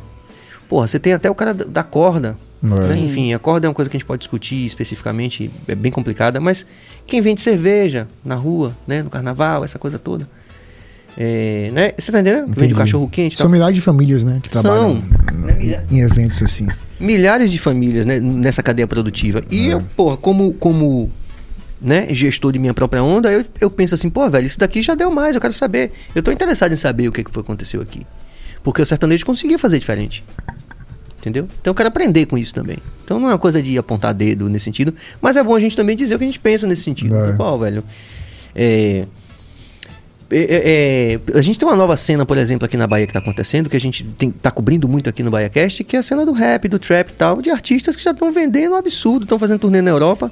Porra, 0.69 0.87
você 0.87 0.99
tem 0.99 1.13
até 1.13 1.31
o 1.31 1.33
cara 1.33 1.51
da 1.55 1.81
corda. 1.81 2.37
Né? 2.61 2.95
Enfim, 2.99 3.33
a 3.33 3.39
corda 3.39 3.65
é 3.65 3.67
uma 3.67 3.73
coisa 3.73 3.89
que 3.89 3.97
a 3.97 3.99
gente 3.99 4.05
pode 4.05 4.19
discutir 4.19 4.67
especificamente, 4.67 5.49
é 5.67 5.73
bem 5.73 5.91
complicada, 5.91 6.39
mas 6.39 6.63
quem 7.07 7.21
vende 7.21 7.41
cerveja 7.41 8.07
na 8.23 8.35
rua, 8.35 8.77
né, 8.85 9.01
no 9.01 9.09
carnaval, 9.09 9.63
essa 9.63 9.79
coisa 9.79 9.97
toda. 9.97 10.29
É, 11.17 11.71
né? 11.73 11.91
Você 11.97 12.11
tá 12.11 12.19
entendendo? 12.19 12.49
Entendi. 12.49 12.59
Vende 12.59 12.73
o 12.75 12.77
cachorro 12.77 13.09
quente. 13.09 13.35
São 13.35 13.49
milhares 13.49 13.73
de 13.73 13.81
famílias, 13.81 14.23
né? 14.23 14.39
Que 14.43 14.49
trabalham 14.51 15.01
São, 15.01 15.85
em 15.89 16.01
eventos 16.01 16.43
assim. 16.43 16.67
Milhares 16.99 17.51
de 17.51 17.57
famílias 17.57 18.05
né, 18.05 18.19
nessa 18.19 18.61
cadeia 18.61 18.85
produtiva. 18.85 19.41
E 19.49 19.69
é. 19.69 19.73
eu, 19.73 19.81
porra, 19.81 20.17
como, 20.17 20.53
como 20.53 21.11
né, 21.81 22.07
gestor 22.13 22.51
de 22.51 22.59
minha 22.59 22.73
própria 22.73 23.03
onda, 23.03 23.31
eu, 23.31 23.45
eu 23.59 23.69
penso 23.69 23.95
assim, 23.95 24.09
pô, 24.09 24.29
velho, 24.29 24.45
isso 24.45 24.59
daqui 24.59 24.81
já 24.81 24.95
deu 24.95 25.11
mais, 25.11 25.35
eu 25.35 25.41
quero 25.41 25.53
saber. 25.53 25.91
Eu 26.13 26.23
tô 26.23 26.31
interessado 26.31 26.71
em 26.73 26.77
saber 26.77 27.07
o 27.07 27.11
que, 27.11 27.23
que 27.23 27.31
foi 27.31 27.41
aconteceu 27.41 27.81
aqui. 27.81 28.05
Porque 28.63 28.81
o 28.81 28.85
sertanejo 28.85 29.25
conseguia 29.25 29.59
fazer 29.59 29.79
diferente. 29.79 30.23
Entendeu? 31.19 31.47
Então 31.59 31.71
eu 31.71 31.75
quero 31.75 31.89
aprender 31.89 32.25
com 32.27 32.37
isso 32.37 32.53
também. 32.53 32.77
Então 33.03 33.19
não 33.19 33.29
é 33.29 33.31
uma 33.33 33.39
coisa 33.39 33.61
de 33.61 33.77
apontar 33.77 34.13
dedo 34.13 34.47
nesse 34.47 34.65
sentido, 34.65 34.93
mas 35.21 35.37
é 35.37 35.43
bom 35.43 35.55
a 35.55 35.59
gente 35.59 35.75
também 35.75 35.95
dizer 35.95 36.15
o 36.15 36.17
que 36.19 36.23
a 36.23 36.27
gente 36.27 36.39
pensa 36.39 36.67
nesse 36.67 36.83
sentido. 36.83 37.15
É. 37.15 37.33
Pô, 37.33 37.57
velho. 37.57 37.83
É, 38.55 39.05
é, 40.29 40.37
é, 40.37 41.13
é, 41.33 41.37
a 41.37 41.41
gente 41.41 41.59
tem 41.59 41.67
uma 41.67 41.75
nova 41.75 41.95
cena, 41.95 42.25
por 42.25 42.37
exemplo, 42.37 42.65
aqui 42.65 42.75
na 42.75 42.87
Bahia 42.87 43.05
que 43.05 43.11
está 43.11 43.19
acontecendo, 43.19 43.69
que 43.69 43.77
a 43.77 43.81
gente 43.81 44.03
tem, 44.03 44.31
tá 44.31 44.49
cobrindo 44.49 44.87
muito 44.87 45.09
aqui 45.09 45.21
no 45.21 45.29
BahiaCast, 45.29 45.83
que 45.83 45.95
é 45.95 45.99
a 45.99 46.03
cena 46.03 46.25
do 46.25 46.31
rap, 46.31 46.67
do 46.67 46.79
trap 46.79 47.09
e 47.09 47.13
tal, 47.13 47.41
de 47.41 47.49
artistas 47.51 47.95
que 47.95 48.03
já 48.03 48.11
estão 48.11 48.31
vendendo 48.31 48.73
um 48.73 48.75
absurdo, 48.75 49.23
estão 49.23 49.37
fazendo 49.37 49.59
turnê 49.59 49.81
na 49.81 49.91
Europa. 49.91 50.31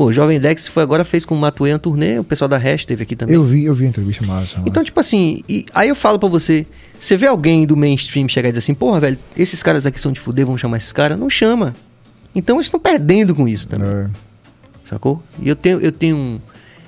Pô, 0.00 0.06
o 0.06 0.12
Jovem 0.14 0.40
Dex 0.40 0.66
foi 0.66 0.82
agora, 0.82 1.04
fez 1.04 1.26
com 1.26 1.34
o 1.34 1.38
Matuê 1.38 1.74
uma 1.74 1.78
turnê, 1.78 2.18
o 2.18 2.24
pessoal 2.24 2.48
da 2.48 2.56
Hash 2.56 2.86
teve 2.86 3.02
aqui 3.02 3.14
também. 3.14 3.34
Eu 3.34 3.44
vi, 3.44 3.66
eu 3.66 3.74
vi 3.74 3.84
a 3.84 3.88
entrevista 3.88 4.24
massa. 4.26 4.58
Então, 4.64 4.82
tipo 4.82 4.98
assim, 4.98 5.44
e, 5.46 5.66
aí 5.74 5.90
eu 5.90 5.94
falo 5.94 6.18
pra 6.18 6.26
você, 6.26 6.66
você 6.98 7.18
vê 7.18 7.26
alguém 7.26 7.66
do 7.66 7.76
mainstream 7.76 8.26
chegar 8.26 8.48
e 8.48 8.52
dizer 8.52 8.60
assim, 8.60 8.72
porra, 8.72 8.98
velho, 8.98 9.18
esses 9.36 9.62
caras 9.62 9.84
aqui 9.84 10.00
são 10.00 10.10
de 10.10 10.18
fuder, 10.18 10.46
vamos 10.46 10.58
chamar 10.58 10.78
esses 10.78 10.90
caras? 10.90 11.18
Não 11.18 11.28
chama. 11.28 11.74
Então 12.34 12.56
eles 12.56 12.68
estão 12.68 12.80
perdendo 12.80 13.34
com 13.34 13.46
isso 13.46 13.68
também. 13.68 13.86
É. 13.86 14.08
Sacou? 14.86 15.22
E 15.38 15.46
eu 15.46 15.54
tenho, 15.54 15.78
eu 15.80 15.92
tenho. 15.92 16.40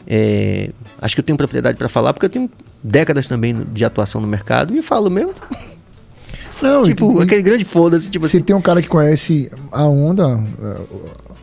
É, 0.06 0.70
acho 0.98 1.14
que 1.14 1.20
eu 1.20 1.24
tenho 1.24 1.36
propriedade 1.36 1.76
para 1.76 1.90
falar, 1.90 2.14
porque 2.14 2.24
eu 2.24 2.30
tenho 2.30 2.50
décadas 2.82 3.28
também 3.28 3.54
de 3.74 3.84
atuação 3.84 4.22
no 4.22 4.26
mercado 4.26 4.72
e 4.72 4.78
eu 4.78 4.82
falo 4.82 5.10
mesmo. 5.10 5.34
Não, 6.62 6.84
tipo, 6.88 7.20
e, 7.20 7.24
aquele 7.24 7.42
grande 7.42 7.64
foda-se. 7.66 8.08
Tipo 8.08 8.26
se 8.26 8.38
assim. 8.38 8.42
tem 8.42 8.56
um 8.56 8.62
cara 8.62 8.80
que 8.80 8.88
conhece 8.88 9.50
a 9.70 9.84
onda, 9.84 10.42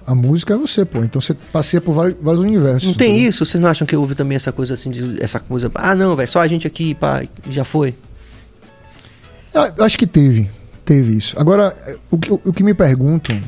a 0.10 0.16
música 0.16 0.56
é 0.56 0.58
você, 0.58 0.84
pô. 0.84 1.04
Então 1.04 1.22
você 1.22 1.36
passeia 1.36 1.80
por 1.80 1.94
vários, 1.94 2.18
vários 2.20 2.42
universos. 2.42 2.88
Não 2.88 2.96
tem 2.96 3.20
isso? 3.20 3.46
Vocês 3.46 3.62
não 3.62 3.70
acham 3.70 3.86
que 3.86 3.96
houve 3.96 4.16
também 4.16 4.36
essa 4.36 4.52
coisa 4.52 4.74
assim, 4.74 4.90
de, 4.90 5.24
essa 5.24 5.40
coisa. 5.40 5.72
Ah, 5.76 5.94
não, 5.94 6.16
velho, 6.16 6.28
só 6.28 6.40
a 6.40 6.48
gente 6.48 6.66
aqui, 6.66 6.96
pá, 6.96 7.24
já 7.52 7.64
foi? 7.64 7.94
Eu 9.78 9.86
acho 9.86 10.00
que 10.00 10.08
teve. 10.08 10.50
Teve 10.84 11.16
isso. 11.16 11.40
Agora, 11.40 11.76
o 12.10 12.18
que, 12.18 12.32
o 12.32 12.52
que 12.52 12.64
me 12.64 12.74
perguntam, 12.74 13.40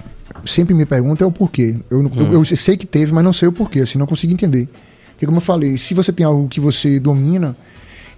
sempre 0.45 0.76
me 0.76 0.86
perguntam 0.86 1.26
é 1.26 1.30
o 1.30 1.32
porquê. 1.32 1.78
Eu, 1.89 2.02
hum. 2.02 2.12
eu, 2.15 2.34
eu, 2.34 2.45
sei 2.45 2.78
que 2.78 2.86
teve, 2.86 3.12
mas 3.12 3.24
não 3.24 3.34
sei 3.34 3.47
o 3.47 3.52
porquê, 3.52 3.80
assim, 3.80 3.97
não 3.97 4.06
consigo 4.06 4.32
entender. 4.32 4.69
Porque, 5.13 5.26
como 5.26 5.38
eu 5.38 5.41
falei, 5.41 5.80
se 5.80 5.95
você 5.95 6.13
tem 6.13 6.24
algo 6.24 6.47
que 6.47 6.60
você 6.60 7.00
domina 7.00 7.58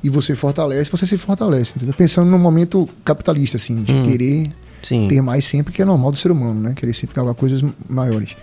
e 0.03 0.09
você 0.09 0.35
fortalece, 0.35 0.91
você 0.91 1.05
se 1.05 1.17
fortalece, 1.17 1.73
entendeu? 1.77 1.95
Pensando 1.95 2.29
num 2.29 2.37
momento 2.37 2.89
capitalista, 3.05 3.55
assim, 3.55 3.81
de 3.83 3.93
hum. 3.93 4.03
querer 4.03 4.51
Sim. 4.83 5.07
ter 5.07 5.21
mais 5.21 5.45
sempre, 5.45 5.73
que 5.73 5.81
é 5.81 5.85
normal 5.85 6.11
do 6.11 6.17
ser 6.17 6.29
humano, 6.29 6.59
né? 6.59 6.73
Querer 6.75 6.93
sempre 6.93 7.15
galgar 7.15 7.33
coisas 7.33 7.63
maiores. 7.89 8.35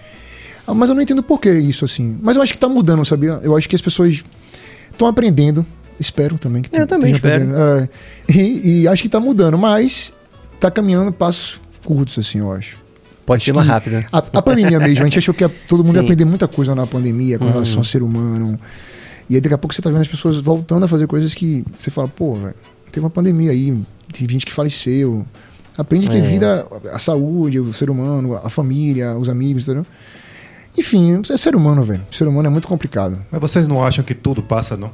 Ah, 0.67 0.75
mas 0.75 0.89
eu 0.89 0.95
não 0.95 1.03
entendo 1.03 1.23
por 1.23 1.41
que 1.41 1.51
isso, 1.51 1.85
assim. 1.85 2.19
Mas 2.23 2.37
eu 2.37 2.43
acho 2.43 2.53
que 2.53 2.59
tá 2.59 2.69
mudando, 2.69 3.05
sabia? 3.05 3.41
Eu 3.43 3.57
acho 3.57 3.69
que 3.69 3.77
as 3.77 3.83
pessoas 3.83 4.25
estão 4.91 5.07
aprendendo. 5.07 5.65
Espero 5.99 6.39
também 6.39 6.63
que 6.63 6.75
Eu 6.75 6.87
também 6.87 7.13
espero. 7.13 7.51
É, 7.55 7.89
e, 8.29 8.83
e, 8.83 8.89
acho 8.89 9.03
que 9.03 9.09
tá 9.09 9.21
mudando, 9.21 9.59
mas 9.59 10.15
tá 10.59 10.71
caminhando 10.71 11.13
passos 11.13 11.61
curtos, 11.85 12.19
assim, 12.19 12.39
eu 12.39 12.51
acho. 12.51 12.79
Pode 13.27 13.45
ser 13.45 13.53
mais 13.53 13.69
rápido. 13.69 13.93
Né? 13.93 14.07
A, 14.11 14.19
a, 14.19 14.43
pandemia 14.43 14.79
mesmo, 14.81 15.03
a 15.03 15.05
gente 15.05 15.19
achou 15.19 15.35
que 15.35 15.47
todo 15.69 15.85
mundo 15.85 15.93
Sim. 15.93 15.99
ia 15.99 16.03
aprender 16.03 16.25
muita 16.25 16.49
coisa 16.49 16.75
na 16.75 16.87
pandemia 16.87 17.39
com 17.39 17.45
uhum. 17.45 17.53
relação 17.53 17.79
ao 17.79 17.85
ser 17.85 18.03
humano. 18.03 18.59
E 19.29 19.35
aí 19.35 19.41
daqui 19.41 19.55
a 19.55 19.59
pouco 19.59 19.75
você 19.75 19.83
tá 19.83 19.91
vendo 19.91 20.01
as 20.01 20.09
pessoas 20.09 20.41
voltando 20.41 20.85
a 20.85 20.89
fazer 20.89 21.07
coisas 21.07 21.35
que 21.35 21.65
você 21.79 21.91
fala, 21.91 22.09
pô, 22.09 22.35
velho, 22.35 22.55
teve 22.91 23.05
uma 23.05 23.11
pandemia 23.11 23.53
aí, 23.53 23.79
tem 24.13 24.29
gente 24.29 24.45
que 24.45 24.53
faleceu. 24.53 25.25
Aprende 25.81 26.09
que 26.09 26.17
é. 26.17 26.21
vida, 26.21 26.67
a 26.93 26.99
saúde, 26.99 27.59
o 27.59 27.73
ser 27.73 27.89
humano, 27.89 28.37
a 28.37 28.51
família, 28.51 29.17
os 29.17 29.31
amigos, 29.31 29.65
entendeu? 29.65 29.87
Enfim, 30.77 31.21
é 31.31 31.37
ser 31.37 31.57
humano, 31.57 31.83
velho. 31.83 32.03
Ser 32.11 32.29
humano 32.29 32.47
é 32.47 32.51
muito 32.51 32.69
complicado. 32.69 33.25
Mas 33.31 33.41
vocês 33.41 33.67
não 33.67 33.83
acham 33.83 34.05
que 34.05 34.15
tudo 34.15 34.43
passa, 34.43 34.77
não? 34.77 34.91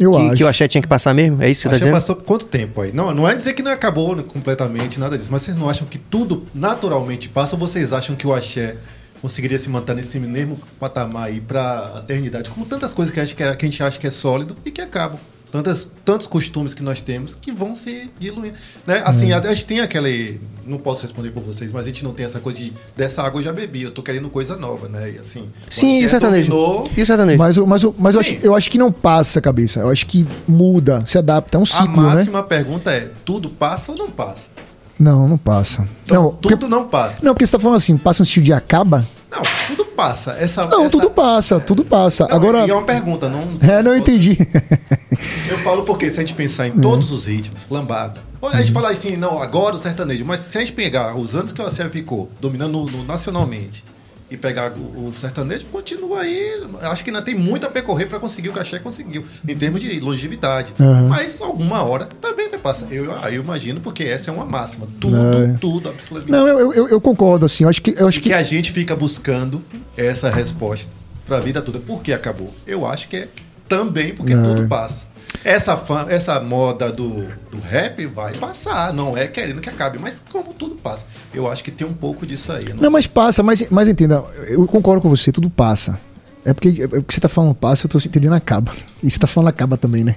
Eu 0.00 0.10
que, 0.10 0.16
acho. 0.16 0.36
Que 0.36 0.44
o 0.44 0.48
axé 0.48 0.66
tinha 0.66 0.82
que 0.82 0.88
passar 0.88 1.14
mesmo? 1.14 1.40
É 1.40 1.48
isso 1.48 1.62
que 1.62 1.68
você 1.68 1.74
tá 1.74 1.78
dizendo? 1.78 1.94
passou 1.94 2.16
quanto 2.16 2.46
tempo 2.46 2.80
aí? 2.80 2.92
Não, 2.92 3.14
não 3.14 3.28
é 3.28 3.34
dizer 3.34 3.52
que 3.52 3.62
não 3.62 3.70
acabou 3.70 4.20
completamente, 4.24 4.98
nada 4.98 5.16
disso. 5.16 5.30
Mas 5.30 5.42
vocês 5.42 5.56
não 5.56 5.70
acham 5.70 5.86
que 5.86 5.98
tudo 5.98 6.44
naturalmente 6.52 7.28
passa 7.28 7.54
ou 7.54 7.60
vocês 7.60 7.92
acham 7.92 8.16
que 8.16 8.26
o 8.26 8.34
axé 8.34 8.76
conseguiria 9.20 9.58
se 9.58 9.68
manter 9.70 9.94
nesse 9.94 10.18
mesmo 10.18 10.58
patamar 10.80 11.28
aí 11.28 11.40
pra 11.40 12.02
eternidade? 12.02 12.50
Como 12.50 12.66
tantas 12.66 12.92
coisas 12.92 13.14
que 13.14 13.20
a 13.20 13.24
gente, 13.24 13.36
que 13.36 13.42
a 13.44 13.56
gente 13.56 13.82
acha 13.82 13.98
que 13.98 14.06
é 14.06 14.10
sólido 14.10 14.56
e 14.64 14.70
que 14.72 14.80
acabam 14.80 15.18
tantas, 15.52 15.86
tantos 16.02 16.26
costumes 16.26 16.72
que 16.72 16.82
nós 16.82 17.02
temos 17.02 17.34
que 17.34 17.52
vão 17.52 17.76
se 17.76 18.10
diluindo. 18.18 18.54
Né? 18.86 19.02
Assim, 19.04 19.32
hum. 19.32 19.36
a, 19.36 19.40
gente 19.54 19.66
tem 19.66 19.80
aquele. 19.80 20.40
Não 20.66 20.78
posso 20.78 21.02
responder 21.02 21.30
por 21.30 21.42
vocês, 21.42 21.70
mas 21.70 21.82
a 21.82 21.86
gente 21.86 22.02
não 22.02 22.14
tem 22.14 22.24
essa 22.24 22.40
coisa 22.40 22.58
de 22.58 22.72
dessa 22.96 23.22
água 23.22 23.38
eu 23.38 23.42
já 23.44 23.52
bebi, 23.52 23.82
eu 23.82 23.90
tô 23.90 24.02
querendo 24.02 24.30
coisa 24.30 24.56
nova, 24.56 24.88
né? 24.88 25.12
E 25.12 25.18
assim. 25.18 25.50
Sim, 25.68 26.02
exatamente. 26.02 26.48
Terminou... 26.48 26.90
Exatamente. 26.96 27.36
Mas, 27.36 27.58
mas, 27.58 27.84
mas 27.98 28.14
eu, 28.14 28.20
acho, 28.20 28.38
eu 28.42 28.54
acho 28.54 28.70
que 28.70 28.78
não 28.78 28.90
passa 28.90 29.40
a 29.40 29.42
cabeça. 29.42 29.80
Eu 29.80 29.90
acho 29.90 30.06
que 30.06 30.26
muda, 30.48 31.04
se 31.04 31.18
adapta. 31.18 31.58
É 31.58 31.60
um 31.60 31.66
ciclo. 31.66 31.84
A 31.84 31.88
né? 31.88 32.14
máxima 32.14 32.40
né? 32.40 32.46
pergunta 32.48 32.90
é: 32.90 33.10
tudo 33.22 33.50
passa 33.50 33.92
ou 33.92 33.98
não 33.98 34.10
passa? 34.10 34.50
Não, 34.98 35.28
não 35.28 35.36
passa. 35.36 35.86
Então, 36.04 36.22
não, 36.22 36.30
tudo 36.30 36.56
porque, 36.56 36.66
não 36.66 36.88
passa. 36.88 37.18
Não, 37.22 37.34
porque 37.34 37.46
você 37.46 37.52
tá 37.52 37.58
falando 37.58 37.76
assim, 37.76 37.98
passa 37.98 38.22
um 38.22 38.24
estilo 38.24 38.46
de 38.46 38.52
acaba? 38.52 39.06
Não, 39.30 39.42
tudo 39.66 39.84
passa. 39.84 40.36
Essa, 40.38 40.64
não, 40.66 40.84
essa... 40.84 40.90
tudo 40.90 41.10
passa, 41.10 41.60
tudo 41.60 41.84
passa. 41.84 42.26
Não, 42.28 42.36
Agora. 42.36 42.58
é 42.58 42.72
uma 42.72 42.84
pergunta, 42.84 43.28
não. 43.28 43.42
É, 43.60 43.82
não 43.82 43.96
entendi. 43.96 44.36
Eu 45.48 45.58
falo 45.58 45.84
porque 45.84 46.10
se 46.10 46.18
a 46.18 46.22
gente 46.22 46.34
pensar 46.34 46.66
em 46.66 46.72
todos 46.72 47.10
os 47.12 47.26
ritmos, 47.26 47.66
lambada. 47.70 48.20
A 48.42 48.56
gente 48.56 48.68
uhum. 48.68 48.74
fala 48.74 48.90
assim, 48.90 49.16
não, 49.16 49.40
agora 49.40 49.76
o 49.76 49.78
sertanejo, 49.78 50.24
mas 50.24 50.40
se 50.40 50.58
a 50.58 50.60
gente 50.60 50.72
pegar 50.72 51.16
os 51.16 51.36
anos 51.36 51.52
que 51.52 51.60
o 51.60 51.64
ACF 51.64 51.90
ficou 51.90 52.30
dominando 52.40 52.72
no, 52.72 52.86
no, 52.86 53.04
nacionalmente 53.04 53.84
e 54.28 54.36
pegar 54.36 54.72
o, 54.72 55.08
o, 55.08 55.12
sertanejo, 55.14 55.66
continua 55.66 56.22
aí. 56.22 56.60
Acho 56.80 57.04
que 57.04 57.10
ainda 57.10 57.22
tem 57.22 57.34
muito 57.34 57.66
a 57.66 57.70
percorrer 57.70 58.06
para 58.06 58.18
conseguir 58.18 58.48
o 58.48 58.64
Xé 58.64 58.78
conseguiu, 58.78 59.24
em 59.46 59.56
termos 59.56 59.80
de 59.80 60.00
longevidade. 60.00 60.72
Uhum. 60.80 61.08
Mas 61.08 61.40
alguma 61.40 61.84
hora 61.84 62.08
também 62.20 62.48
vai 62.48 62.58
passar. 62.58 62.90
Eu, 62.90 63.14
ah, 63.22 63.30
eu 63.30 63.42
imagino, 63.42 63.80
porque 63.80 64.04
essa 64.04 64.30
é 64.30 64.34
uma 64.34 64.46
máxima. 64.46 64.88
Tudo, 64.98 65.16
é. 65.16 65.56
tudo, 65.60 65.88
absolutamente. 65.90 66.32
Não, 66.32 66.48
eu, 66.48 66.72
eu, 66.72 66.88
eu, 66.88 67.00
concordo, 67.00 67.46
assim. 67.46 67.64
Eu 67.64 67.70
acho 67.70 67.82
que, 67.82 67.94
eu 67.96 68.08
acho 68.08 68.20
que... 68.20 68.30
que 68.30 68.34
a 68.34 68.42
gente 68.42 68.72
fica 68.72 68.96
buscando 68.96 69.62
essa 69.96 70.30
resposta 70.30 70.90
para 71.26 71.36
a 71.36 71.40
vida 71.40 71.60
toda. 71.60 71.78
Por 71.78 72.00
que 72.00 72.12
acabou? 72.12 72.52
Eu 72.66 72.86
acho 72.86 73.06
que 73.08 73.16
é 73.16 73.28
também 73.68 74.14
porque 74.14 74.32
é. 74.32 74.42
tudo 74.42 74.66
passa. 74.66 75.11
Essa, 75.44 75.76
fã, 75.76 76.06
essa 76.08 76.38
moda 76.40 76.90
do, 76.92 77.24
do 77.50 77.60
rap 77.60 78.06
vai 78.06 78.32
passar, 78.34 78.92
não 78.92 79.16
é 79.16 79.26
querendo 79.26 79.60
que 79.60 79.68
acabe, 79.68 79.98
mas 79.98 80.22
como 80.30 80.52
tudo 80.54 80.76
passa. 80.76 81.06
Eu 81.34 81.50
acho 81.50 81.64
que 81.64 81.70
tem 81.70 81.86
um 81.86 81.94
pouco 81.94 82.26
disso 82.26 82.52
aí. 82.52 82.68
Não, 82.68 82.82
não 82.82 82.90
mas 82.90 83.06
passa, 83.06 83.42
mas, 83.42 83.68
mas 83.70 83.88
entenda, 83.88 84.22
eu 84.48 84.66
concordo 84.66 85.02
com 85.02 85.08
você, 85.08 85.32
tudo 85.32 85.50
passa. 85.50 85.98
É 86.44 86.52
porque, 86.52 86.82
é 86.82 86.88
porque 86.88 87.14
você 87.14 87.20
tá 87.20 87.28
falando 87.28 87.54
passa, 87.54 87.86
eu 87.86 87.88
tô 87.88 87.98
entendendo 87.98 88.32
acaba. 88.32 88.72
E 89.00 89.10
você 89.10 89.18
tá 89.18 89.26
falando 89.26 89.48
acaba 89.48 89.76
também, 89.76 90.02
né? 90.02 90.14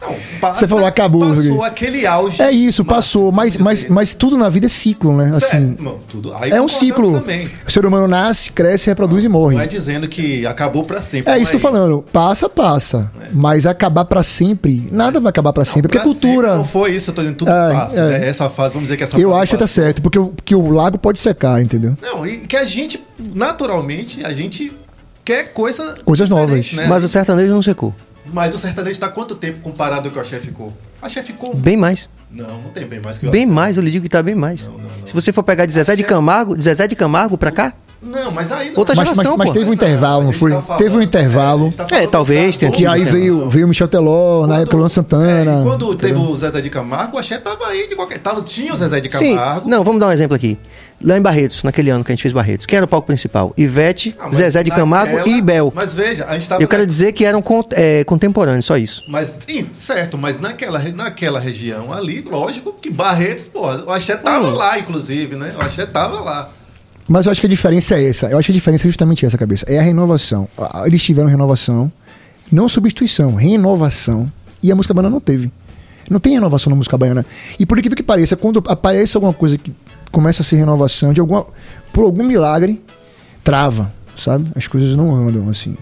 Não, 0.00 0.14
passa, 0.40 0.60
você 0.60 0.68
falou 0.68 0.86
acabou. 0.86 1.28
Passou 1.28 1.62
aquele 1.64 2.06
auge. 2.06 2.40
É 2.40 2.50
isso, 2.50 2.84
passou. 2.84 3.32
Mas, 3.32 3.56
mas, 3.56 3.88
mas 3.88 4.14
tudo 4.14 4.36
na 4.36 4.48
vida 4.48 4.66
é 4.66 4.68
ciclo, 4.68 5.16
né? 5.16 5.32
Assim, 5.34 5.76
Não, 5.80 5.98
tudo. 6.08 6.32
Aí 6.34 6.50
é 6.50 6.62
um 6.62 6.68
ciclo. 6.68 7.20
Também. 7.20 7.48
O 7.66 7.70
ser 7.70 7.84
humano 7.84 8.06
nasce, 8.06 8.52
cresce, 8.52 8.88
reproduz 8.88 9.22
não, 9.24 9.30
e 9.30 9.32
morre. 9.32 9.56
Não 9.56 9.62
é 9.62 9.66
dizendo 9.66 10.06
que 10.06 10.46
acabou 10.46 10.84
para 10.84 11.00
sempre. 11.00 11.32
É 11.32 11.38
isso 11.38 11.50
que 11.50 11.56
é 11.56 11.60
tô 11.60 11.62
falando. 11.62 12.04
Passa, 12.12 12.48
passa. 12.48 13.10
É. 13.20 13.28
Mas 13.32 13.66
acabar 13.66 14.04
para 14.04 14.22
sempre, 14.22 14.88
nada 14.92 15.14
mas, 15.14 15.22
vai 15.24 15.30
acabar 15.30 15.52
para 15.52 15.64
sempre. 15.64 15.88
Porque 15.88 15.98
cultura. 15.98 16.56
Não 16.56 16.64
foi 16.64 16.92
isso, 16.92 17.10
eu 17.10 17.14
tô 17.14 17.22
dizendo 17.22 17.36
tudo 17.36 17.50
é, 17.50 17.72
passa. 17.72 18.00
É. 18.00 18.18
Né? 18.18 18.28
Essa 18.28 18.48
fase, 18.48 18.74
vamos 18.74 18.88
dizer 18.88 18.96
que 18.96 19.02
essa 19.02 19.18
Eu 19.18 19.34
acho 19.36 19.52
que 19.52 19.58
tá 19.58 19.66
certo, 19.66 20.02
porque, 20.02 20.18
porque 20.20 20.54
o 20.54 20.70
lago 20.70 20.98
pode 20.98 21.18
secar, 21.18 21.60
entendeu? 21.60 21.96
Não, 22.00 22.24
e 22.26 22.46
que 22.46 22.56
a 22.56 22.64
gente, 22.64 23.02
naturalmente, 23.34 24.24
a 24.24 24.32
gente 24.32 24.72
quer 25.24 25.52
coisa 25.52 25.96
coisas 26.04 26.28
novas. 26.28 26.72
Né? 26.72 26.86
Mas 26.86 27.02
o 27.04 27.08
sertanejo 27.08 27.52
não 27.52 27.62
secou. 27.62 27.94
Mas 28.32 28.54
o 28.54 28.58
sertanejo 28.58 28.92
está 28.92 29.08
quanto 29.08 29.34
tempo 29.34 29.60
comparado 29.60 30.10
com 30.10 30.18
o 30.18 30.20
axé 30.20 30.38
ficou? 30.38 30.72
A 31.00 31.06
axé 31.06 31.22
ficou. 31.22 31.54
Bem 31.54 31.76
mais. 31.76 32.10
Não, 32.30 32.62
não 32.62 32.70
tem 32.70 32.86
bem 32.86 33.00
mais 33.00 33.18
que 33.18 33.26
o 33.26 33.30
Bem 33.30 33.46
mais, 33.46 33.76
eu 33.76 33.82
lhe 33.82 33.90
digo 33.90 34.02
que 34.02 34.08
está 34.08 34.22
bem 34.22 34.34
mais. 34.34 34.66
Não, 34.66 34.74
não, 34.74 34.84
não. 34.84 35.06
Se 35.06 35.12
você 35.12 35.32
for 35.32 35.42
pegar 35.42 35.66
de 35.66 35.72
Zezé 35.72 35.94
de 35.94 36.04
Camargo, 36.04 36.56
de 36.56 36.62
Zezé 36.62 36.88
de 36.88 36.96
Camargo 36.96 37.36
para 37.36 37.52
cá, 37.52 37.74
não, 38.04 38.30
mas 38.30 38.52
aí 38.52 38.70
não. 38.70 38.78
Outra 38.78 38.94
geração, 38.94 39.16
mas, 39.16 39.30
mas, 39.30 39.38
mas 39.38 39.52
teve 39.52 39.70
um 39.70 39.72
intervalo, 39.72 40.24
não 40.24 40.32
foi? 40.32 40.50
Tá 40.50 40.60
falando, 40.60 40.78
teve 40.78 40.96
um 40.96 41.02
intervalo. 41.02 41.68
É, 41.68 41.84
tá 41.84 41.96
é 41.96 42.06
talvez 42.06 42.58
tenha 42.58 42.70
Que 42.70 42.86
aí 42.86 43.04
veio, 43.04 43.48
veio 43.48 43.64
o 43.64 43.68
Michel 43.68 43.88
Teló, 43.88 44.46
na 44.46 44.60
época 44.60 44.76
o 44.76 44.78
Luan 44.80 44.88
Santana. 44.90 45.60
É, 45.60 45.62
quando 45.62 45.94
teve 45.94 46.18
o 46.18 46.36
Zezé 46.36 46.60
de 46.60 46.68
Camargo, 46.68 47.16
o 47.16 47.18
Axé 47.18 47.38
tava 47.38 47.66
aí 47.66 47.88
de 47.88 47.96
qualquer. 47.96 48.18
Tava, 48.18 48.42
tinha 48.42 48.74
o 48.74 48.76
Zezé 48.76 49.00
de 49.00 49.08
Camargo. 49.08 49.64
Sim. 49.64 49.70
Não, 49.70 49.82
vamos 49.82 50.00
dar 50.00 50.08
um 50.08 50.12
exemplo 50.12 50.36
aqui. 50.36 50.58
Lá 51.02 51.18
em 51.18 51.20
Barretos, 51.20 51.62
naquele 51.62 51.90
ano 51.90 52.04
que 52.04 52.12
a 52.12 52.14
gente 52.14 52.22
fez 52.22 52.32
Barretos, 52.32 52.66
quem 52.66 52.76
era 52.76 52.86
o 52.86 52.88
palco 52.88 53.06
principal? 53.06 53.52
Ivete, 53.58 54.14
ah, 54.18 54.30
Zezé 54.32 54.62
de 54.62 54.70
Camargo 54.70 55.28
e 55.28 55.38
Ibel. 55.38 55.72
Mas 55.74 55.92
veja, 55.92 56.24
a 56.26 56.34
gente 56.34 56.48
tava. 56.48 56.62
Eu 56.62 56.68
quero 56.68 56.86
dizer 56.86 57.12
que 57.12 57.24
eram 57.24 57.42
é, 57.72 58.04
contemporâneos, 58.04 58.64
só 58.64 58.76
isso. 58.76 59.02
Mas, 59.08 59.34
sim, 59.46 59.68
certo, 59.74 60.16
mas 60.16 60.38
naquela, 60.38 60.78
naquela 60.78 61.38
região 61.38 61.92
ali, 61.92 62.22
lógico 62.22 62.72
que 62.72 62.90
Barretos, 62.90 63.48
pô, 63.48 63.66
o 63.66 63.92
Axé 63.92 64.16
tava 64.16 64.48
hum. 64.48 64.54
lá, 64.54 64.78
inclusive, 64.78 65.36
né? 65.36 65.54
O 65.58 65.60
Axé 65.60 65.84
tava 65.84 66.20
lá. 66.20 66.50
Mas 67.06 67.26
eu 67.26 67.32
acho 67.32 67.40
que 67.40 67.46
a 67.46 67.50
diferença 67.50 67.96
é 67.96 68.08
essa. 68.08 68.26
Eu 68.28 68.38
acho 68.38 68.46
que 68.46 68.52
a 68.52 68.54
diferença 68.54 68.84
é 68.84 68.88
justamente 68.88 69.26
essa, 69.26 69.36
cabeça. 69.36 69.66
É 69.68 69.78
a 69.78 69.82
renovação. 69.82 70.48
Eles 70.86 71.02
tiveram 71.02 71.28
renovação, 71.28 71.92
não 72.50 72.68
substituição, 72.68 73.34
renovação. 73.34 74.32
E 74.62 74.72
a 74.72 74.74
música 74.74 74.94
baiana 74.94 75.10
não 75.10 75.20
teve. 75.20 75.52
Não 76.08 76.20
tem 76.20 76.34
renovação 76.34 76.70
na 76.70 76.76
música 76.76 76.96
baiana. 76.96 77.24
E 77.58 77.66
por 77.66 77.78
incrível 77.78 77.96
que 77.96 78.02
pareça, 78.02 78.36
quando 78.36 78.62
aparece 78.66 79.16
alguma 79.16 79.32
coisa 79.32 79.58
que 79.58 79.74
começa 80.14 80.42
a 80.42 80.44
ser 80.44 80.56
renovação, 80.56 81.12
de 81.12 81.20
alguma, 81.20 81.44
por 81.92 82.04
algum 82.04 82.22
milagre, 82.22 82.82
trava, 83.42 83.92
sabe? 84.16 84.50
As 84.54 84.68
coisas 84.68 84.96
não 84.96 85.14
andam 85.14 85.48
assim. 85.48 85.76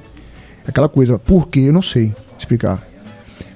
Aquela 0.66 0.88
coisa. 0.88 1.18
Por 1.18 1.49
quê? 1.49 1.61
Eu 1.61 1.73
não 1.73 1.83
sei 1.83 2.14
explicar. 2.38 2.83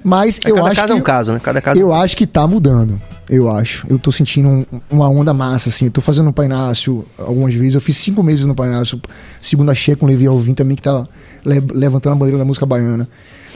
Mas 0.04 0.38
é, 0.44 0.50
eu 0.50 0.56
cada 0.56 0.68
acho 0.68 0.76
caso 0.76 0.86
que, 0.86 0.92
é 0.92 1.00
um 1.00 1.04
caso, 1.04 1.32
né? 1.32 1.40
Cada 1.42 1.60
caso 1.60 1.80
eu 1.80 1.92
é 1.92 1.96
um 1.96 2.00
acho 2.00 2.16
que 2.16 2.26
tá 2.26 2.46
mudando. 2.46 3.00
Eu 3.28 3.50
acho. 3.50 3.86
Eu 3.88 3.98
tô 3.98 4.12
sentindo 4.12 4.48
um, 4.48 4.64
uma 4.88 5.08
onda 5.08 5.34
massa, 5.34 5.68
assim. 5.68 5.86
Eu 5.86 5.90
tô 5.90 6.00
fazendo 6.00 6.26
no 6.26 6.32
Painácio 6.32 7.04
algumas 7.18 7.54
vezes. 7.54 7.74
Eu 7.74 7.80
fiz 7.80 7.96
cinco 7.96 8.22
meses 8.22 8.46
no 8.46 8.54
Painácio. 8.54 9.00
Segunda 9.40 9.74
cheia 9.74 9.96
com 9.96 10.06
o 10.06 10.08
Levi 10.08 10.26
Alvim 10.26 10.54
também, 10.54 10.76
que 10.76 10.82
tá 10.82 11.04
le 11.44 11.60
levantando 11.74 12.12
a 12.12 12.16
bandeira 12.16 12.38
da 12.38 12.44
música 12.44 12.64
baiana. 12.64 13.08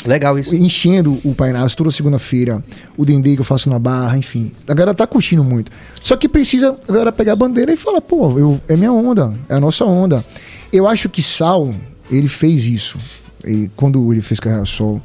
Legal 0.04 0.38
isso. 0.38 0.54
Enchendo 0.54 1.18
o 1.24 1.34
Painácio 1.34 1.76
toda 1.76 1.90
segunda-feira. 1.90 2.62
O 2.96 3.04
Dendê 3.04 3.34
que 3.34 3.40
eu 3.40 3.44
faço 3.44 3.68
na 3.68 3.78
Barra, 3.78 4.16
enfim. 4.16 4.52
A 4.66 4.74
galera 4.74 4.94
tá 4.94 5.06
curtindo 5.06 5.44
muito. 5.44 5.70
Só 6.02 6.16
que 6.16 6.28
precisa 6.28 6.78
a 6.88 6.92
galera 6.92 7.12
pegar 7.12 7.32
a 7.32 7.36
bandeira 7.36 7.72
e 7.72 7.76
falar, 7.76 8.00
pô, 8.00 8.38
eu, 8.38 8.60
é 8.68 8.76
minha 8.76 8.92
onda. 8.92 9.32
É 9.48 9.54
a 9.54 9.60
nossa 9.60 9.84
onda. 9.84 10.24
Eu 10.72 10.88
acho 10.88 11.08
que 11.08 11.22
Sal, 11.22 11.74
ele 12.10 12.28
fez 12.28 12.66
isso. 12.66 12.98
Ele, 13.44 13.70
quando 13.76 14.12
ele 14.12 14.22
fez 14.22 14.38
carreira 14.40 14.64
solo 14.64 15.02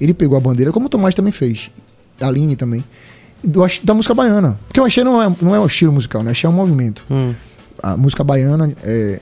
ele 0.00 0.14
pegou 0.14 0.36
a 0.36 0.40
bandeira, 0.40 0.72
como 0.72 0.86
o 0.86 0.88
Tomás 0.88 1.14
também 1.14 1.32
fez. 1.32 1.70
A 2.20 2.26
Aline 2.26 2.56
também. 2.56 2.84
Do, 3.42 3.60
da 3.82 3.94
música 3.94 4.14
baiana. 4.14 4.58
Porque 4.66 4.80
eu 4.80 4.84
achei 4.84 5.04
não 5.04 5.22
é, 5.22 5.34
não 5.40 5.54
é 5.54 5.60
um 5.60 5.66
estilo 5.66 5.92
musical, 5.92 6.22
né? 6.22 6.30
Achei 6.30 6.46
é 6.46 6.50
um 6.50 6.54
movimento. 6.54 7.04
Hum. 7.10 7.34
A 7.82 7.96
música 7.96 8.24
baiana 8.24 8.74
é 8.82 9.20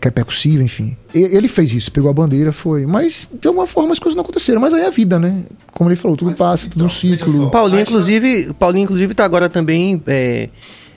que 0.00 0.08
é 0.08 0.10
percussiva, 0.10 0.62
enfim. 0.62 0.96
E, 1.14 1.20
ele 1.36 1.48
fez 1.48 1.72
isso, 1.72 1.92
pegou 1.92 2.10
a 2.10 2.12
bandeira, 2.12 2.52
foi. 2.52 2.86
Mas, 2.86 3.28
de 3.40 3.46
alguma 3.46 3.66
forma, 3.66 3.92
as 3.92 3.98
coisas 3.98 4.16
não 4.16 4.22
aconteceram. 4.22 4.60
Mas 4.60 4.74
aí 4.74 4.82
é 4.82 4.86
a 4.86 4.90
vida, 4.90 5.18
né? 5.18 5.44
Como 5.72 5.88
ele 5.88 5.96
falou, 5.96 6.16
tudo 6.16 6.30
mas, 6.30 6.38
passa, 6.38 6.64
tudo 6.68 6.84
então, 6.84 6.86
um 6.86 6.90
ciclo. 6.90 7.50
Paulinho, 7.50 7.82
inclusive, 7.82 8.52
Paulinho, 8.54 8.84
inclusive, 8.84 9.14
tá 9.14 9.24
agora 9.24 9.48
também 9.48 10.02
é, 10.06 10.48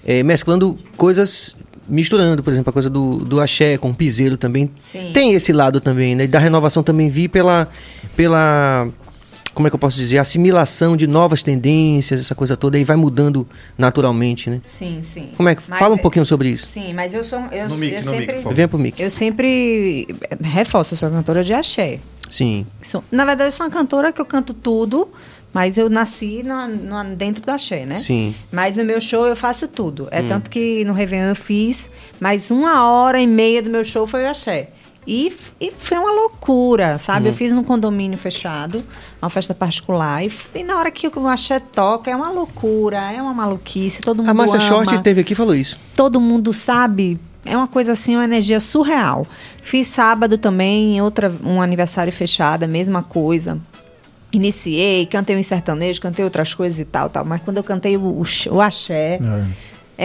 é, 0.06 0.24
mesclando 0.24 0.78
coisas 0.98 1.56
misturando, 1.88 2.44
por 2.44 2.54
exemplo, 2.54 2.70
a 2.70 2.74
coisa 2.74 2.90
do, 2.90 3.18
do 3.18 3.42
axé 3.42 3.76
com 3.78 3.90
o 3.90 3.94
piseiro 3.94 4.38
também. 4.38 4.70
Sim. 4.78 5.10
Tem 5.12 5.34
esse 5.34 5.52
lado 5.52 5.82
também, 5.82 6.16
né? 6.16 6.28
Da 6.28 6.38
renovação 6.38 6.84
também 6.84 7.10
vi 7.10 7.28
pela, 7.28 7.68
pela 8.16 8.88
como 9.54 9.68
é 9.68 9.70
que 9.70 9.76
eu 9.76 9.80
posso 9.80 9.98
dizer, 9.98 10.18
assimilação 10.18 10.96
de 10.96 11.08
novas 11.08 11.44
tendências, 11.44 12.20
essa 12.20 12.36
coisa 12.36 12.56
toda, 12.56 12.78
aí 12.78 12.84
vai 12.84 12.96
mudando 12.96 13.48
naturalmente, 13.78 14.50
né? 14.50 14.62
Sim, 14.64 15.02
sim. 15.04 15.30
Como 15.36 15.50
é 15.50 15.56
que 15.56 15.62
fala 15.62 15.96
um 15.96 16.00
é, 16.00 16.02
pouquinho 16.02 16.26
sobre 16.26 16.50
isso? 16.50 16.68
Sim, 16.68 16.94
mas 16.94 17.14
eu 17.14 17.24
sou 17.24 17.40
eu, 17.52 17.68
no 17.70 17.78
mic, 17.78 17.94
eu 17.94 18.02
sempre 18.04 18.36
mic, 18.36 18.54
Vem 18.54 18.68
pro 18.68 18.80
mic. 18.80 19.02
Eu 19.02 19.10
sempre 19.10 20.08
reforço, 20.42 20.94
eu 20.94 20.98
sou 20.98 21.10
cantora 21.10 21.44
de 21.44 21.54
axé. 21.54 22.00
Sim. 22.30 22.66
Sou, 22.82 23.04
na 23.12 23.26
verdade, 23.26 23.48
eu 23.48 23.52
sou 23.52 23.66
uma 23.66 23.72
cantora 23.72 24.14
que 24.14 24.22
eu 24.22 24.26
canto 24.26 24.54
tudo, 24.54 25.10
mas 25.52 25.78
eu 25.78 25.90
nasci 25.90 26.44
no, 26.44 26.68
no, 26.68 27.16
dentro 27.16 27.44
do 27.44 27.50
axé, 27.50 27.86
né? 27.86 27.98
Sim. 27.98 28.36
Mas 28.52 28.76
no 28.76 28.84
meu 28.84 29.02
show 29.02 29.26
eu 29.26 29.36
faço 29.36 29.68
tudo. 29.68 30.08
É 30.12 30.22
hum. 30.22 30.28
tanto 30.28 30.50
que 30.50 30.86
no 30.86 30.94
Réveillon 30.94 31.30
eu 31.30 31.36
fiz, 31.36 31.90
mas 32.20 32.52
uma 32.52 32.88
hora 32.88 33.20
e 33.20 33.26
meia 33.26 33.62
do 33.62 33.70
meu 33.70 33.84
show 33.84 34.06
foi 34.06 34.26
o 34.26 34.30
axé. 34.30 34.70
E, 35.12 35.36
e 35.60 35.72
foi 35.72 35.98
uma 35.98 36.12
loucura, 36.12 37.00
sabe? 37.00 37.26
Hum. 37.26 37.32
Eu 37.32 37.34
fiz 37.34 37.52
num 37.52 37.64
condomínio 37.64 38.16
fechado, 38.16 38.84
uma 39.20 39.30
festa 39.30 39.56
particular. 39.56 40.24
E, 40.24 40.32
e, 40.54 40.64
na 40.64 40.78
hora 40.78 40.92
que 40.92 41.08
o 41.08 41.28
axé 41.28 41.60
toca, 41.60 42.12
é 42.12 42.16
uma 42.16 42.30
loucura, 42.30 43.12
é 43.12 43.20
uma 43.20 43.34
maluquice, 43.34 44.02
todo 44.02 44.20
mundo 44.20 44.30
A 44.30 44.34
Márcia 44.36 44.60
Short 44.60 45.00
teve 45.00 45.22
aqui 45.22 45.34
e 45.34 45.36
falou 45.36 45.56
isso. 45.56 45.80
Todo 45.96 46.22
mundo 46.22 46.54
sabe 46.54 47.20
é 47.44 47.58
uma 47.58 47.68
coisa 47.68 47.94
assim, 47.94 48.16
uma 48.16 48.24
energia 48.24 48.60
surreal. 48.60 49.26
Fiz 49.62 49.88
sábado 49.88 50.38
também, 50.38 51.02
outra, 51.02 51.34
um 51.44 51.60
aniversário 51.60 52.14
fechado, 52.14 52.64
a 52.64 52.68
mesma 52.68 53.02
coisa 53.02 53.60
iniciei, 54.32 55.08
cantei 55.08 55.36
um 55.36 55.42
sertanejo, 55.42 56.00
cantei 56.00 56.24
outras 56.24 56.54
coisas 56.54 56.78
e 56.78 56.86
tal, 56.86 57.10
tal. 57.10 57.26
Mas 57.26 57.42
quando 57.42 57.58
eu 57.58 57.64
cantei 57.64 57.98
o, 57.98 58.02
o, 58.02 58.24
o 58.52 58.62
axé, 58.62 59.16
é. 59.16 59.46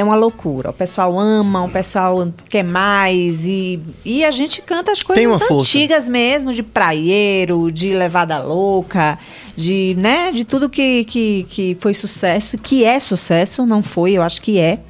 É. 0.00 0.04
uma 0.04 0.14
loucura. 0.14 0.70
O 0.70 0.72
pessoal 0.72 1.18
ama, 1.18 1.64
o 1.64 1.68
pessoal 1.68 2.28
quer 2.48 2.62
mais. 2.62 3.46
E, 3.46 3.80
e 4.04 4.24
a 4.24 4.30
gente 4.30 4.60
canta 4.62 4.92
as 4.92 5.02
coisas 5.02 5.50
antigas 5.50 6.08
mesmo, 6.08 6.52
de 6.52 6.62
praieiro, 6.62 7.70
de 7.70 7.92
levada 7.94 8.38
louca, 8.38 9.18
de, 9.56 9.96
né, 9.98 10.32
de 10.32 10.44
tudo 10.44 10.68
que, 10.68 11.04
que, 11.04 11.46
que 11.48 11.76
foi 11.80 11.94
sucesso, 11.94 12.58
que 12.58 12.84
é 12.84 12.98
sucesso, 12.98 13.64
não 13.64 13.82
foi, 13.82 14.12
eu 14.12 14.22
acho 14.22 14.42
que 14.42 14.58
é. 14.58 14.80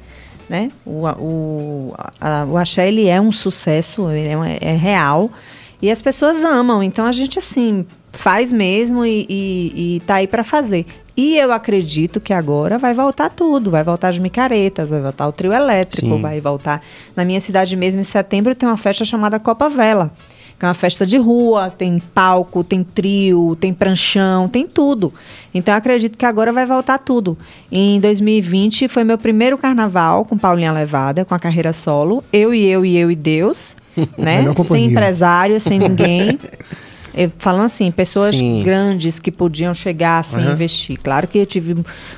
Né? 0.49 0.69
O, 0.85 1.07
o, 1.07 1.93
a, 2.21 2.45
o 2.45 2.57
axé 2.57 2.87
ele 2.87 3.07
é 3.07 3.19
um 3.19 3.31
sucesso, 3.31 4.09
ele 4.11 4.29
é, 4.29 4.59
é 4.61 4.75
real. 4.75 5.31
E 5.85 5.91
as 5.91 6.01
pessoas 6.01 6.43
amam. 6.43 6.81
Então 6.81 7.05
a 7.05 7.11
gente, 7.11 7.37
assim, 7.37 7.85
faz 8.11 8.51
mesmo 8.51 9.05
e, 9.05 9.25
e, 9.29 9.95
e 9.95 9.99
tá 9.99 10.15
aí 10.15 10.27
para 10.27 10.43
fazer. 10.43 10.83
E 11.15 11.37
eu 11.37 11.51
acredito 11.51 12.19
que 12.19 12.33
agora 12.33 12.79
vai 12.79 12.91
voltar 12.91 13.29
tudo. 13.29 13.69
Vai 13.69 13.83
voltar 13.83 14.07
as 14.07 14.17
micaretas, 14.17 14.89
vai 14.89 14.99
voltar 14.99 15.27
o 15.27 15.31
trio 15.31 15.53
elétrico, 15.53 16.15
Sim. 16.15 16.21
vai 16.21 16.41
voltar. 16.41 16.81
Na 17.15 17.23
minha 17.23 17.39
cidade 17.39 17.77
mesmo, 17.77 18.01
em 18.01 18.03
setembro, 18.03 18.55
tem 18.55 18.67
uma 18.67 18.77
festa 18.77 19.05
chamada 19.05 19.39
Copa 19.39 19.69
Vela. 19.69 20.11
Que 20.57 20.65
é 20.65 20.67
uma 20.67 20.73
festa 20.73 21.05
de 21.05 21.17
rua, 21.17 21.69
tem 21.69 22.01
palco, 22.13 22.63
tem 22.63 22.83
trio, 22.83 23.57
tem 23.59 23.73
pranchão, 23.73 24.47
tem 24.47 24.65
tudo. 24.65 25.13
Então 25.53 25.73
eu 25.73 25.77
acredito 25.77 26.17
que 26.17 26.25
agora 26.25 26.53
vai 26.53 26.65
voltar 26.65 26.97
tudo. 26.97 27.37
Em 27.71 27.99
2020 27.99 28.87
foi 28.87 29.03
meu 29.03 29.17
primeiro 29.17 29.57
carnaval 29.57 30.23
com 30.23 30.37
Paulinha 30.37 30.71
Levada, 30.71 31.25
com 31.25 31.35
a 31.35 31.39
carreira 31.39 31.73
solo. 31.73 32.23
Eu 32.31 32.53
e 32.53 32.65
eu 32.65 32.85
e 32.85 32.97
eu 32.97 33.11
e 33.11 33.15
Deus, 33.15 33.75
né? 34.17 34.43
sem 34.63 34.85
empresário, 34.85 35.59
sem 35.59 35.79
ninguém. 35.79 36.39
Eu, 37.15 37.31
falando 37.37 37.65
assim, 37.65 37.89
pessoas 37.91 38.37
Sim. 38.37 38.61
grandes 38.63 39.19
que 39.19 39.31
podiam 39.31 39.73
chegar 39.73 40.19
assim 40.19 40.43
uhum. 40.43 40.51
investir. 40.51 40.99
Claro 41.01 41.27
que 41.27 41.37
eu 41.37 41.45
tive 41.45 41.75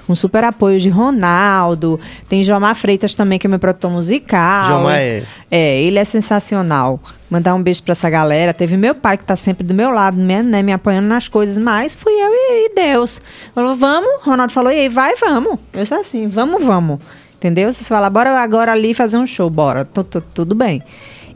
um 0.09 0.15
super 0.15 0.43
apoio 0.43 0.79
de 0.79 0.89
Ronaldo, 0.89 1.99
tem 2.27 2.43
Jomar 2.43 2.73
Freitas 2.75 3.13
também, 3.13 3.37
que 3.37 3.45
é 3.45 3.49
meu 3.49 3.59
produtor 3.59 3.91
musical. 3.91 4.79
Jomar 4.79 4.97
é... 4.97 5.23
É, 5.51 5.81
ele 5.81 5.99
é 5.99 6.03
sensacional. 6.03 6.99
Mandar 7.29 7.53
um 7.53 7.61
beijo 7.61 7.83
para 7.83 7.91
essa 7.91 8.09
galera. 8.09 8.53
Teve 8.53 8.75
meu 8.75 8.95
pai 8.95 9.17
que 9.17 9.23
tá 9.23 9.35
sempre 9.35 9.65
do 9.65 9.73
meu 9.73 9.91
lado, 9.91 10.17
né, 10.17 10.41
né 10.41 10.63
me 10.63 10.73
apoiando 10.73 11.07
nas 11.07 11.27
coisas, 11.27 11.57
mas 11.59 11.95
fui 11.95 12.13
eu 12.13 12.31
e, 12.33 12.65
e 12.65 12.75
Deus. 12.75 13.21
Falou, 13.53 13.75
vamos. 13.75 14.23
Ronaldo 14.23 14.51
falou, 14.51 14.71
e 14.71 14.79
aí, 14.79 14.89
vai, 14.89 15.15
vamos. 15.15 15.59
Eu 15.73 15.85
sou 15.85 15.99
assim, 15.99 16.27
vamos, 16.27 16.63
vamos. 16.63 16.99
Entendeu? 17.37 17.71
Se 17.71 17.83
você 17.83 17.89
falar, 17.89 18.09
bora 18.09 18.31
agora 18.41 18.71
ali 18.71 18.95
fazer 18.95 19.17
um 19.17 19.27
show, 19.27 19.47
bora. 19.49 19.85
Tudo 20.33 20.55
bem. 20.55 20.81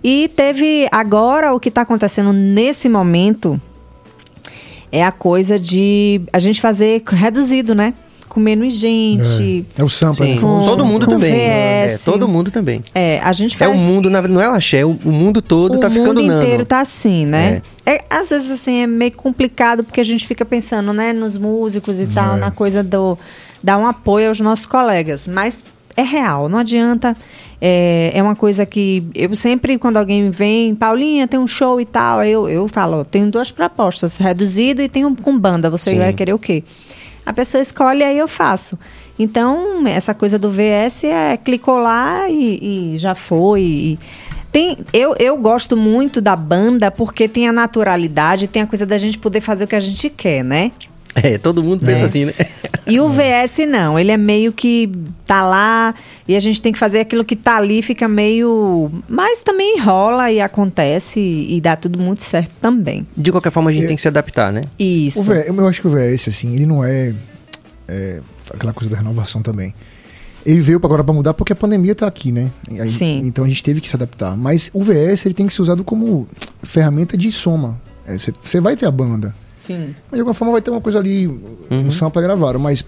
E 0.04 0.30
teve 0.30 0.88
agora 0.92 1.54
o 1.54 1.60
que 1.60 1.70
está 1.70 1.82
acontecendo 1.82 2.34
nesse 2.34 2.90
momento 2.90 3.60
é 4.92 5.04
a 5.04 5.12
coisa 5.12 5.60
de 5.60 6.21
a 6.34 6.40
gente 6.40 6.60
fazer 6.60 7.04
reduzido, 7.06 7.73
né? 7.75 7.94
com 8.32 8.40
menos 8.40 8.75
gente. 8.75 9.65
É, 9.78 9.82
é 9.82 9.84
o 9.84 9.90
sample, 9.90 10.25
Sim. 10.25 10.40
Com, 10.40 10.62
todo 10.63 10.86
mundo 10.86 11.06
também. 11.06 11.34
É, 11.34 11.98
todo 12.06 12.30
mundo 12.30 12.50
também. 12.50 12.82
É, 12.96 13.19
a 13.21 13.34
gente 13.34 13.58
faz... 13.58 13.69
É 13.69 13.73
o 13.73 13.78
mundo, 13.78 14.10
não 14.10 14.42
é 14.42 14.50
o 14.50 14.54
axé, 14.54 14.80
é 14.80 14.86
o 14.86 14.94
mundo 15.04 15.42
todo 15.42 15.75
o 15.75 15.80
tá 15.80 15.90
ficando 15.90 16.13
nano. 16.13 16.30
O 16.30 16.32
mundo 16.32 16.44
inteiro 16.44 16.65
tá 16.65 16.80
assim, 16.80 17.25
né? 17.25 17.62
É. 17.86 17.96
é. 17.96 18.06
às 18.10 18.30
vezes, 18.30 18.50
assim, 18.50 18.84
é 18.84 18.88
meio 18.88 19.12
complicado 19.12 19.84
porque 19.84 20.00
a 20.00 20.04
gente 20.04 20.25
fica 20.25 20.46
pensando, 20.46 20.94
né, 20.94 21.12
nos 21.12 21.36
músicos 21.36 22.00
e 22.00 22.08
tal, 22.08 22.38
é. 22.38 22.40
na 22.40 22.52
coisa 22.52 22.82
do... 22.82 23.17
dar 23.62 23.78
um 23.78 23.86
apoio 23.86 24.30
aos 24.30 24.40
nossos 24.40 24.65
colegas. 24.65 25.28
Mas 25.28 25.60
é 25.96 26.02
real, 26.02 26.50
não 26.50 26.60
adianta. 26.60 27.15
É, 27.60 28.12
é 28.13 28.23
uma 28.23 28.35
coisa 28.35 28.65
que 28.65 29.08
eu 29.13 29.35
sempre, 29.35 29.77
quando 29.77 29.98
alguém 29.98 30.31
vem, 30.31 30.73
Paulinha, 30.73 31.27
tem 31.27 31.39
um 31.39 31.46
show 31.46 31.79
e 31.79 31.85
tal, 31.85 32.23
eu, 32.23 32.50
eu 32.50 32.67
falo, 32.67 33.06
tenho 33.06 33.29
duas 33.29 33.52
propostas, 33.52 34.17
reduzido 34.17 34.81
e 34.81 34.89
tenho 34.89 35.15
com 35.15 35.37
banda, 35.37 35.69
você 35.69 35.92
Sim. 35.92 36.00
vai 36.00 36.12
querer 36.12 36.33
o 36.33 36.39
quê? 36.39 36.63
A 37.23 37.31
pessoa 37.31 37.62
escolhe 37.62 38.04
aí 38.04 38.17
eu 38.17 38.27
faço. 38.27 38.79
Então, 39.19 39.85
essa 39.87 40.13
coisa 40.15 40.39
do 40.39 40.50
VS 40.50 41.04
é 41.04 41.37
clicou 41.37 41.77
lá 41.77 42.27
e, 42.27 42.94
e 42.94 42.98
já 42.98 43.13
foi. 43.13 43.62
E, 43.62 44.00
tem, 44.52 44.77
eu, 44.92 45.15
eu 45.17 45.37
gosto 45.37 45.77
muito 45.77 46.19
da 46.19 46.35
banda 46.35 46.92
porque 46.92 47.27
tem 47.27 47.48
a 47.48 47.54
naturalidade, 47.54 48.48
tem 48.48 48.63
a 48.63 48.67
coisa 48.67 48.85
da 48.85 48.98
gente 48.98 49.17
poder 49.17 49.39
fazer 49.39 49.63
o 49.63 49.67
que 49.67 49.75
a 49.75 49.79
gente 49.79 50.10
quer, 50.10 50.44
né? 50.44 50.71
É, 51.16 51.38
todo 51.38 51.64
mundo 51.64 51.86
pensa 51.86 52.04
é. 52.04 52.06
assim, 52.06 52.26
né? 52.26 52.34
E 52.88 53.00
o 53.00 53.08
VS 53.08 53.60
não, 53.68 53.98
ele 53.98 54.12
é 54.12 54.18
meio 54.18 54.52
que 54.52 54.92
tá 55.26 55.44
lá 55.44 55.94
e 56.28 56.36
a 56.36 56.40
gente 56.40 56.62
tem 56.62 56.74
que 56.74 56.80
fazer 56.80 57.00
aquilo 57.00 57.24
que 57.24 57.36
tá 57.36 57.58
ali, 57.58 57.82
fica 57.82 58.08
meio. 58.08 58.92
Mas 59.08 59.40
também 59.40 59.80
rola 59.80 60.32
e 60.32 60.42
acontece 60.42 61.20
e 61.20 61.62
dá 61.62 61.76
tudo 61.76 62.00
muito 62.00 62.24
certo 62.24 62.54
também. 62.60 63.06
De 63.16 63.32
qualquer 63.32 63.52
forma, 63.52 63.70
a 63.70 63.74
gente 63.74 63.84
eu, 63.84 63.88
tem 63.88 63.96
que 63.96 64.02
se 64.02 64.08
adaptar, 64.08 64.52
né? 64.52 64.62
Isso. 64.80 65.24
VS, 65.24 65.48
eu 65.48 65.68
acho 65.68 65.82
que 65.82 65.88
o 65.88 65.92
VS, 65.92 66.28
assim, 66.30 66.56
ele 66.56 66.66
não 66.66 66.84
é, 66.84 67.14
é 67.88 68.22
aquela 68.54 68.74
coisa 68.74 68.90
da 68.90 68.98
renovação 68.98 69.42
também. 69.42 69.74
Ele 70.44 70.60
veio 70.60 70.80
agora 70.84 71.04
para 71.04 71.14
mudar 71.14 71.34
porque 71.36 71.54
a 71.54 71.56
pandemia 71.56 71.94
tá 71.94 72.08
aqui, 72.08 72.32
né? 72.32 72.50
Aí, 72.72 72.88
Sim. 72.88 73.22
Então 73.24 73.46
a 73.46 73.48
gente 73.48 73.64
teve 73.64 73.80
que 73.80 73.88
se 73.88 73.96
adaptar. 73.96 74.36
Mas 74.36 74.72
o 74.74 74.82
VS 74.82 75.26
ele 75.26 75.36
tem 75.36 75.46
que 75.46 75.54
ser 75.54 75.62
usado 75.62 75.84
como 75.84 76.28
ferramenta 76.64 77.16
de 77.16 77.32
soma. 77.32 77.80
Você 78.42 78.58
é, 78.58 78.62
vai 78.62 78.76
ter 78.76 78.88
a 78.88 78.92
banda. 78.92 79.36
Sim. 79.76 79.96
Mas 80.10 80.17
de 80.17 80.19
alguma 80.19 80.34
forma 80.34 80.54
vai 80.54 80.62
ter 80.62 80.72
uma 80.72 80.82
coisa 80.82 81.00
ali, 81.00 81.28
uhum. 81.28 81.60
um 81.69 81.92
sample 81.92 82.22
gravado, 82.22 82.60
mas 82.60 82.86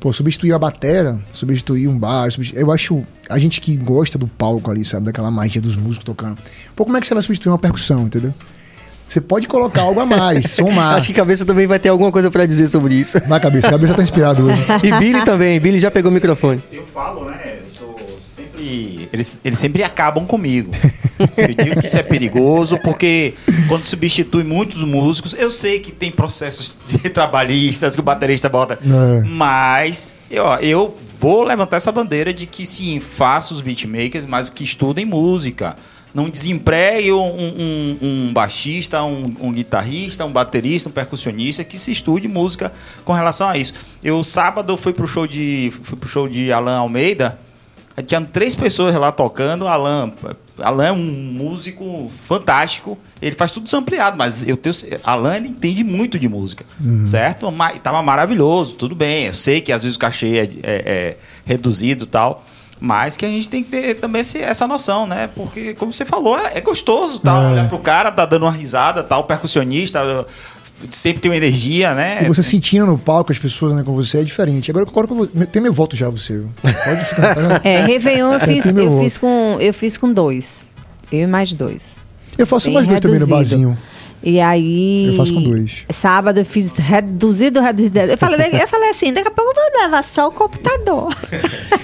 pô, 0.00 0.12
substituir 0.12 0.52
a 0.52 0.58
batera, 0.58 1.18
substituir 1.32 1.86
um 1.86 1.96
bar, 1.96 2.30
substituir, 2.30 2.60
eu 2.60 2.72
acho 2.72 3.04
a 3.30 3.38
gente 3.38 3.60
que 3.60 3.76
gosta 3.76 4.18
do 4.18 4.26
palco 4.26 4.70
ali, 4.70 4.84
sabe, 4.84 5.06
daquela 5.06 5.30
magia 5.30 5.62
dos 5.62 5.76
músicos 5.76 6.04
tocando. 6.04 6.38
Pô, 6.74 6.84
como 6.84 6.96
é 6.96 7.00
que 7.00 7.06
você 7.06 7.14
vai 7.14 7.22
substituir 7.22 7.52
uma 7.52 7.58
percussão, 7.58 8.02
entendeu? 8.02 8.34
Você 9.06 9.20
pode 9.20 9.46
colocar 9.46 9.82
algo 9.82 10.00
a 10.00 10.06
mais, 10.06 10.50
somar. 10.52 10.96
Acho 10.96 11.08
que 11.08 11.14
cabeça 11.14 11.44
também 11.44 11.66
vai 11.66 11.78
ter 11.78 11.90
alguma 11.90 12.10
coisa 12.10 12.30
para 12.30 12.46
dizer 12.46 12.66
sobre 12.66 12.94
isso. 12.94 13.20
Na 13.28 13.38
cabeça, 13.38 13.68
a 13.68 13.70
cabeça 13.70 13.94
tá 13.94 14.02
inspirado 14.02 14.46
hoje. 14.46 14.64
e 14.82 14.98
Billy 14.98 15.22
também, 15.24 15.60
Billy 15.60 15.78
já 15.78 15.90
pegou 15.90 16.10
o 16.10 16.14
microfone. 16.14 16.62
Eu 16.72 16.86
falo, 16.86 17.26
né? 17.26 17.51
Eles, 19.12 19.40
eles 19.44 19.58
sempre 19.58 19.82
acabam 19.82 20.26
comigo. 20.26 20.72
Eu 21.36 21.54
digo 21.54 21.80
que 21.80 21.86
isso 21.86 21.96
é 21.96 22.02
perigoso 22.02 22.78
porque 22.82 23.34
quando 23.68 23.84
substitui 23.84 24.42
muitos 24.44 24.82
músicos, 24.82 25.34
eu 25.34 25.50
sei 25.50 25.80
que 25.80 25.92
tem 25.92 26.10
processos 26.10 26.74
de 26.86 26.98
trabalhistas 27.10 27.94
que 27.94 28.00
o 28.00 28.04
baterista 28.04 28.48
bota, 28.48 28.74
é. 28.74 29.20
mas 29.26 30.14
eu, 30.30 30.44
eu 30.60 30.96
vou 31.18 31.44
levantar 31.44 31.76
essa 31.76 31.92
bandeira 31.92 32.32
de 32.32 32.46
que 32.46 32.66
sim, 32.66 32.98
faça 33.00 33.54
os 33.54 33.60
beatmakers, 33.60 34.26
mas 34.26 34.50
que 34.50 34.64
estudem 34.64 35.04
música. 35.04 35.76
Não 36.14 36.28
desempregue 36.28 37.10
um, 37.10 37.24
um, 37.24 37.98
um 38.02 38.32
baixista, 38.34 39.02
um, 39.02 39.34
um, 39.40 39.50
guitarrista, 39.50 40.26
um 40.26 40.32
baterista, 40.32 40.90
um 40.90 40.92
percussionista 40.92 41.64
que 41.64 41.78
se 41.78 41.90
estude 41.90 42.28
música 42.28 42.70
com 43.02 43.14
relação 43.14 43.48
a 43.48 43.56
isso. 43.56 43.72
Eu 44.04 44.22
sábado 44.22 44.76
fui 44.76 44.92
pro 44.92 45.06
show 45.06 45.26
de 45.26 45.72
fui 45.82 45.96
pro 45.96 46.08
show 46.08 46.28
de 46.28 46.52
Alan 46.52 46.76
Almeida 46.76 47.38
tinha 48.00 48.20
três 48.20 48.54
pessoas 48.54 48.94
lá 48.94 49.12
tocando. 49.12 49.68
Alan, 49.68 50.12
Alan 50.58 50.86
é 50.86 50.92
um 50.92 50.96
músico 50.96 52.10
fantástico. 52.26 52.98
Ele 53.20 53.36
faz 53.36 53.50
tudo 53.50 53.68
ampliado, 53.76 54.16
mas 54.16 54.46
eu 54.46 54.56
tenho. 54.56 54.74
Alan 55.04 55.36
ele 55.36 55.48
entende 55.48 55.84
muito 55.84 56.18
de 56.18 56.28
música, 56.28 56.64
uhum. 56.80 57.04
certo? 57.04 57.50
Mas 57.52 57.78
tava 57.80 58.02
maravilhoso, 58.02 58.74
tudo 58.74 58.94
bem. 58.94 59.26
Eu 59.26 59.34
sei 59.34 59.60
que 59.60 59.72
às 59.72 59.82
vezes 59.82 59.96
o 59.96 60.00
cachê 60.00 60.38
é, 60.38 60.42
é, 60.42 60.48
é 60.62 61.16
reduzido 61.44 62.04
e 62.04 62.08
tal. 62.08 62.44
Mas 62.80 63.16
que 63.16 63.24
a 63.24 63.28
gente 63.28 63.48
tem 63.48 63.62
que 63.62 63.70
ter 63.70 63.94
também 63.94 64.22
essa 64.40 64.66
noção, 64.66 65.06
né? 65.06 65.28
Porque, 65.36 65.72
como 65.74 65.92
você 65.92 66.04
falou, 66.04 66.36
é, 66.36 66.58
é 66.58 66.60
gostoso, 66.60 67.20
tal. 67.20 67.40
É. 67.40 67.52
Olhar 67.52 67.68
pro 67.68 67.78
cara, 67.78 68.10
tá 68.10 68.26
dando 68.26 68.42
uma 68.42 68.50
risada, 68.50 69.04
tal, 69.04 69.22
percussionista, 69.22 70.26
sempre 70.90 71.20
tem 71.20 71.30
uma 71.30 71.36
energia, 71.36 71.94
né? 71.94 72.22
E 72.22 72.26
você 72.26 72.42
sentindo 72.42 72.86
no 72.86 72.98
palco 72.98 73.32
as 73.32 73.38
pessoas 73.38 73.74
né, 73.74 73.82
com 73.82 73.92
você 73.92 74.18
é 74.18 74.24
diferente. 74.24 74.70
Agora, 74.70 74.86
agora 74.88 75.06
que 75.06 75.12
eu 75.12 75.16
vou. 75.16 75.26
Tem 75.26 75.62
meu 75.62 75.72
voto 75.72 75.96
já, 75.96 76.08
você. 76.08 76.42
Pode 76.60 77.08
se. 77.08 77.14
É, 77.64 77.84
Réveillon 77.84 78.32
eu 78.32 78.40
fiz, 78.40 78.66
eu 78.66 79.00
fiz, 79.00 79.18
com, 79.18 79.56
eu 79.60 79.74
fiz 79.74 79.96
com 79.96 80.12
dois. 80.12 80.68
Eu 81.10 81.20
e 81.20 81.26
mais 81.26 81.54
dois. 81.54 81.96
Eu 82.36 82.46
faço 82.46 82.66
Bem 82.66 82.74
mais 82.74 82.86
dois 82.86 83.00
reduzido. 83.00 83.26
também 83.26 83.38
no 83.38 83.44
barzinho. 83.44 83.78
E 84.22 84.40
aí. 84.40 85.08
Eu 85.08 85.14
faço 85.14 85.34
com 85.34 85.42
dois. 85.42 85.84
Sábado 85.90 86.38
eu 86.38 86.44
fiz 86.44 86.70
reduzido, 86.70 87.60
reduzido. 87.60 87.98
Eu 87.98 88.18
falei, 88.18 88.50
eu 88.62 88.68
falei 88.68 88.90
assim: 88.90 89.12
daqui 89.12 89.28
a 89.28 89.30
pouco 89.30 89.50
eu 89.50 89.54
vou 89.54 89.82
levar 89.82 90.02
só 90.02 90.28
o 90.28 90.32
computador. 90.32 91.14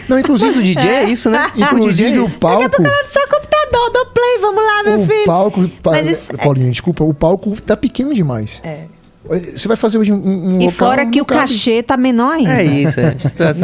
Não, 0.08 0.18
inclusive 0.18 0.58
o 0.58 0.62
DJ 0.62 0.88
é 0.88 1.04
isso, 1.04 1.30
né? 1.30 1.50
Inclusive 1.56 2.18
o, 2.20 2.24
o 2.24 2.38
palco. 2.38 2.62
Daqui 2.62 2.74
a 2.74 2.76
pouco 2.76 2.90
eu 2.90 2.96
levo 2.96 3.08
só 3.12 3.20
o 3.20 3.28
computador, 3.28 3.90
dou 3.92 4.06
play, 4.06 4.38
vamos 4.40 4.64
lá, 4.64 4.82
meu 4.84 5.00
o 5.00 5.06
filho. 5.06 5.24
Palco, 5.26 5.68
pa... 5.82 6.00
isso... 6.00 6.36
Paulinha, 6.36 6.70
desculpa, 6.70 7.04
o 7.04 7.12
palco 7.12 7.60
tá 7.60 7.76
pequeno 7.76 8.14
demais. 8.14 8.60
É. 8.64 8.84
Você 9.28 9.68
vai 9.68 9.76
fazer 9.76 9.98
hoje 9.98 10.12
um, 10.12 10.16
um 10.16 10.60
E 10.60 10.64
local, 10.64 10.70
fora 10.70 11.06
que 11.06 11.20
o 11.20 11.24
cachê 11.24 11.82
tá 11.82 11.96
menor 11.96 12.32
ainda. 12.32 12.62
É 12.62 12.64
isso, 12.64 12.98
é. 12.98 13.14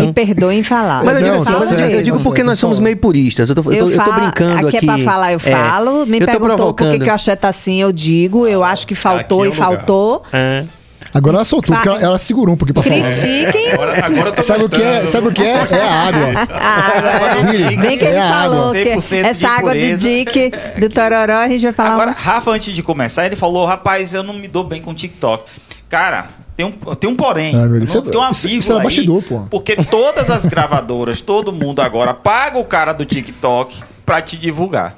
Me 0.04 0.12
perdoem 0.12 0.62
falar. 0.62 1.02
Mas 1.02 1.20
eu, 1.20 1.24
digo, 1.24 1.56
assim, 1.56 1.74
eu 1.74 2.02
digo 2.02 2.22
porque 2.22 2.42
nós 2.42 2.58
somos 2.58 2.78
meio 2.80 2.96
puristas. 2.96 3.48
Eu 3.48 3.54
tô, 3.54 3.72
eu 3.72 3.78
tô, 3.78 3.90
eu 3.90 3.98
tô 3.98 4.12
brincando 4.12 4.66
aqui. 4.66 4.76
Aqui 4.76 4.90
é 4.90 4.94
pra 4.94 4.98
falar, 4.98 5.32
eu 5.32 5.40
é. 5.42 5.50
falo. 5.50 6.06
Me 6.06 6.20
perguntou 6.20 6.74
por 6.74 6.90
que, 6.90 6.98
que 6.98 7.02
o 7.04 7.06
cachê 7.06 7.34
tá 7.34 7.48
assim, 7.48 7.80
eu 7.80 7.92
digo. 7.92 8.46
Eu 8.46 8.62
acho 8.62 8.86
que 8.86 8.94
faltou 8.94 9.44
é 9.44 9.48
e 9.48 9.52
faltou. 9.52 10.22
É. 10.32 10.64
Agora 11.14 11.36
ela 11.36 11.44
soltou, 11.44 11.76
porque 11.76 11.88
ela, 11.88 12.00
ela, 12.00 12.18
segurou 12.18 12.54
um 12.54 12.58
pouquinho 12.58 12.74
pra 12.74 12.82
falar. 12.82 13.02
Critiquem. 13.02 13.72
Agora, 13.72 14.04
agora 14.04 14.42
sabe 14.42 14.64
o 14.64 14.68
que 14.68 14.82
é? 14.82 15.06
Sabe 15.06 15.28
o 15.28 15.32
que 15.32 15.42
é? 15.42 15.64
É 15.70 15.80
a 15.80 15.92
água. 15.92 16.48
A 16.50 16.68
água, 16.68 17.42
né? 17.44 17.76
Bem 17.76 17.96
que 17.96 18.04
ele 18.04 18.16
é 18.16 18.28
falou 18.28 18.72
que 18.72 18.88
essa 18.88 19.48
água 19.48 19.74
do 19.74 19.96
Dick, 19.96 20.50
do 20.76 20.88
Tororó, 20.88 21.38
a 21.38 21.48
gente 21.48 21.62
vai 21.62 21.72
falar. 21.72 21.92
Agora, 21.92 22.10
Rafa, 22.10 22.50
antes 22.50 22.74
de 22.74 22.82
começar, 22.82 23.24
ele 23.26 23.36
falou: 23.36 23.64
rapaz, 23.64 24.12
eu 24.12 24.24
não 24.24 24.34
me 24.34 24.48
dou 24.48 24.64
bem 24.64 24.82
com 24.82 24.90
o 24.90 24.94
TikTok. 24.94 25.48
Cara, 25.88 26.26
tem 26.56 26.66
um, 26.66 26.72
tem 26.72 27.08
um 27.08 27.14
porém. 27.14 27.54
Ah, 27.54 27.66
Deus, 27.66 27.92
tem 27.92 28.00
uma 28.00 28.32
vírgula 28.32 28.58
isso, 28.58 28.72
é 28.72 28.76
aí, 28.76 28.82
bastidor, 28.82 29.22
pô. 29.22 29.40
Porque 29.50 29.76
todas 29.84 30.30
as 30.30 30.46
gravadoras, 30.46 31.20
todo 31.20 31.52
mundo 31.52 31.80
agora 31.80 32.12
paga 32.12 32.58
o 32.58 32.64
cara 32.64 32.92
do 32.92 33.04
TikTok 33.04 33.82
pra 34.04 34.20
te 34.20 34.36
divulgar. 34.36 34.96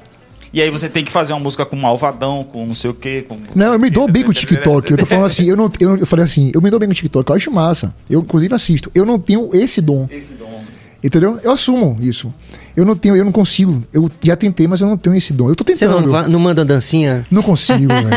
E 0.56 0.62
aí 0.62 0.70
você 0.70 0.88
tem 0.88 1.04
que 1.04 1.12
fazer 1.12 1.34
uma 1.34 1.40
música 1.40 1.66
com 1.66 1.76
malvadão, 1.76 2.42
com 2.42 2.64
não 2.64 2.74
sei 2.74 2.88
o 2.88 2.94
quê. 2.94 3.22
Com... 3.28 3.38
Não, 3.54 3.74
eu 3.74 3.78
me 3.78 3.90
dou 3.90 4.10
bem 4.10 4.22
com 4.22 4.30
o 4.30 4.32
TikTok. 4.32 4.90
Eu 4.90 4.96
tô 4.96 5.04
falando 5.04 5.26
assim, 5.26 5.50
eu, 5.50 5.54
não, 5.54 5.70
eu, 5.78 5.98
eu 5.98 6.06
falei 6.06 6.24
assim, 6.24 6.50
eu 6.54 6.62
me 6.62 6.70
dou 6.70 6.80
bem 6.80 6.88
com 6.88 6.92
o 6.92 6.94
TikTok, 6.94 7.28
eu 7.28 7.36
acho 7.36 7.50
massa. 7.50 7.94
Eu, 8.08 8.20
inclusive, 8.20 8.54
assisto. 8.54 8.90
Eu 8.94 9.04
não 9.04 9.18
tenho 9.18 9.50
esse 9.52 9.82
dom. 9.82 10.08
Esse 10.10 10.32
dom. 10.32 10.58
Entendeu? 11.04 11.38
Eu 11.42 11.52
assumo 11.52 11.98
isso. 12.00 12.32
Eu 12.76 12.84
não 12.84 12.94
tenho, 12.94 13.16
eu 13.16 13.24
não 13.24 13.32
consigo. 13.32 13.82
Eu 13.90 14.10
já 14.22 14.36
tentei, 14.36 14.66
mas 14.66 14.82
eu 14.82 14.86
não 14.86 14.98
tenho 14.98 15.16
esse 15.16 15.32
dom. 15.32 15.48
Eu 15.48 15.56
tô 15.56 15.64
tentando. 15.64 16.02
Você 16.02 16.06
não, 16.06 16.28
não 16.28 16.38
manda 16.38 16.62
dancinha? 16.62 17.24
Não 17.30 17.42
consigo, 17.42 17.88
velho. 17.88 18.08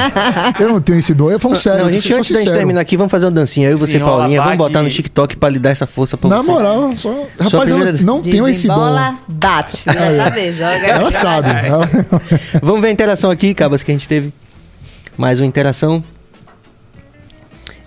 Eu 0.59 0.67
não 0.67 0.81
tenho 0.81 0.99
esse 0.99 1.13
dom. 1.13 1.31
Eu 1.31 1.39
falo 1.39 1.55
sério. 1.55 1.79
Não, 1.79 1.87
a 1.87 1.91
gente, 1.91 2.13
antes 2.13 2.29
da 2.31 2.39
gente 2.39 2.51
terminar 2.51 2.81
aqui, 2.81 2.97
vamos 2.97 3.09
fazer 3.09 3.27
uma 3.27 3.31
dancinha. 3.31 3.69
Eu 3.69 3.77
e 3.77 3.79
você, 3.79 3.93
Sim, 3.93 3.99
Paulinha. 3.99 4.41
Vamos 4.41 4.57
botar 4.57 4.83
no 4.83 4.89
TikTok 4.89 5.37
pra 5.37 5.47
lhe 5.47 5.59
dar 5.59 5.69
essa 5.69 5.87
força 5.87 6.17
pra 6.17 6.29
Na 6.29 6.41
você. 6.41 6.47
Na 6.47 6.53
moral, 6.53 6.91
só. 6.97 7.09
Rapaz, 7.39 7.69
primeira... 7.69 7.97
eu 7.97 8.05
não 8.05 8.21
tenho 8.21 8.47
esse 8.49 8.67
dom. 8.67 9.15
bate. 9.29 9.77
Você 9.77 9.93
vai 9.93 10.17
saber, 10.17 10.53
joga. 10.53 10.75
Ela 10.75 11.11
sabe. 11.11 11.49
Ela... 11.65 11.89
vamos 12.61 12.81
ver 12.81 12.87
a 12.87 12.91
interação 12.91 13.31
aqui, 13.31 13.53
Cabas, 13.53 13.81
que 13.81 13.91
a 13.91 13.93
gente 13.93 14.09
teve. 14.09 14.33
Mais 15.17 15.39
uma 15.39 15.45
interação. 15.45 16.03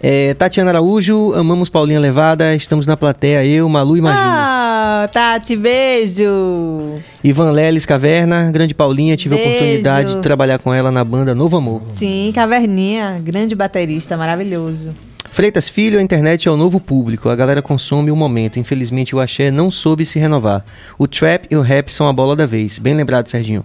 É, 0.03 0.35
Tatiana 0.35 0.73
Araújo, 0.73 1.33
amamos 1.35 1.69
Paulinha 1.69 2.01
Levada, 2.01 2.57
estamos 2.57 2.87
na 2.87 2.97
plateia, 2.97 3.47
eu, 3.47 3.69
Malu 3.69 3.97
e 3.97 4.01
Maju. 4.01 4.19
Ah, 4.19 5.09
Tati, 5.13 5.55
beijo! 5.55 6.99
Ivan 7.23 7.53
Leles 7.53 7.87
Caverna, 7.87 8.51
grande 8.51 8.75
Paulinha, 8.75 9.17
tive 9.17 9.37
beijo. 9.37 9.49
a 9.49 9.55
oportunidade 9.55 10.15
de 10.17 10.21
trabalhar 10.21 10.59
com 10.59 10.75
ela 10.75 10.91
na 10.91 11.05
banda 11.05 11.37
Novo 11.37 11.57
Amor. 11.57 11.83
Sim, 11.93 12.33
Caverninha, 12.35 13.21
grande 13.23 13.55
baterista, 13.55 14.17
maravilhoso. 14.17 14.93
Freitas 15.31 15.69
Filho, 15.69 16.01
a 16.01 16.03
internet 16.03 16.49
é 16.49 16.51
o 16.51 16.57
novo 16.57 16.81
público, 16.81 17.29
a 17.29 17.37
galera 17.37 17.63
consome 17.63 18.11
o 18.11 18.17
momento. 18.17 18.59
Infelizmente 18.59 19.15
o 19.15 19.21
axé 19.21 19.53
não 19.53 19.71
soube 19.71 20.05
se 20.05 20.19
renovar. 20.19 20.65
O 20.99 21.07
trap 21.07 21.47
e 21.49 21.55
o 21.55 21.63
rap 21.63 21.91
são 21.91 22.09
a 22.09 22.13
bola 22.13 22.35
da 22.35 22.45
vez. 22.45 22.77
Bem 22.77 22.93
lembrado, 22.93 23.29
Serginho. 23.29 23.65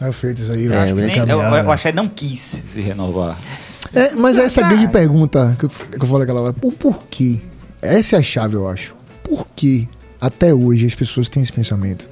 É, 0.00 0.10
Freitas 0.10 0.50
aí, 0.50 0.64
eu, 0.64 0.74
é, 0.74 0.78
acho 0.78 0.94
que 0.94 1.00
nem, 1.00 1.16
eu, 1.16 1.40
eu, 1.40 1.70
axé 1.70 1.92
não 1.92 2.08
quis 2.08 2.60
se 2.66 2.80
renovar. 2.80 3.38
É, 3.94 4.14
mas 4.14 4.36
essa 4.38 4.60
é 4.60 4.64
a 4.64 4.68
grande 4.68 4.88
pergunta 4.88 5.56
que 5.58 5.64
eu, 5.64 5.68
que 5.68 6.02
eu 6.02 6.06
falei 6.06 6.24
aquela 6.24 6.40
hora. 6.40 6.52
Por, 6.52 6.72
por 6.72 7.04
quê? 7.04 7.40
Essa 7.80 8.16
é 8.16 8.18
a 8.18 8.22
chave, 8.22 8.54
eu 8.54 8.68
acho. 8.68 8.94
Por 9.22 9.46
que 9.54 9.88
até 10.20 10.52
hoje 10.52 10.86
as 10.86 10.94
pessoas 10.94 11.28
têm 11.28 11.42
esse 11.42 11.52
pensamento? 11.52 12.08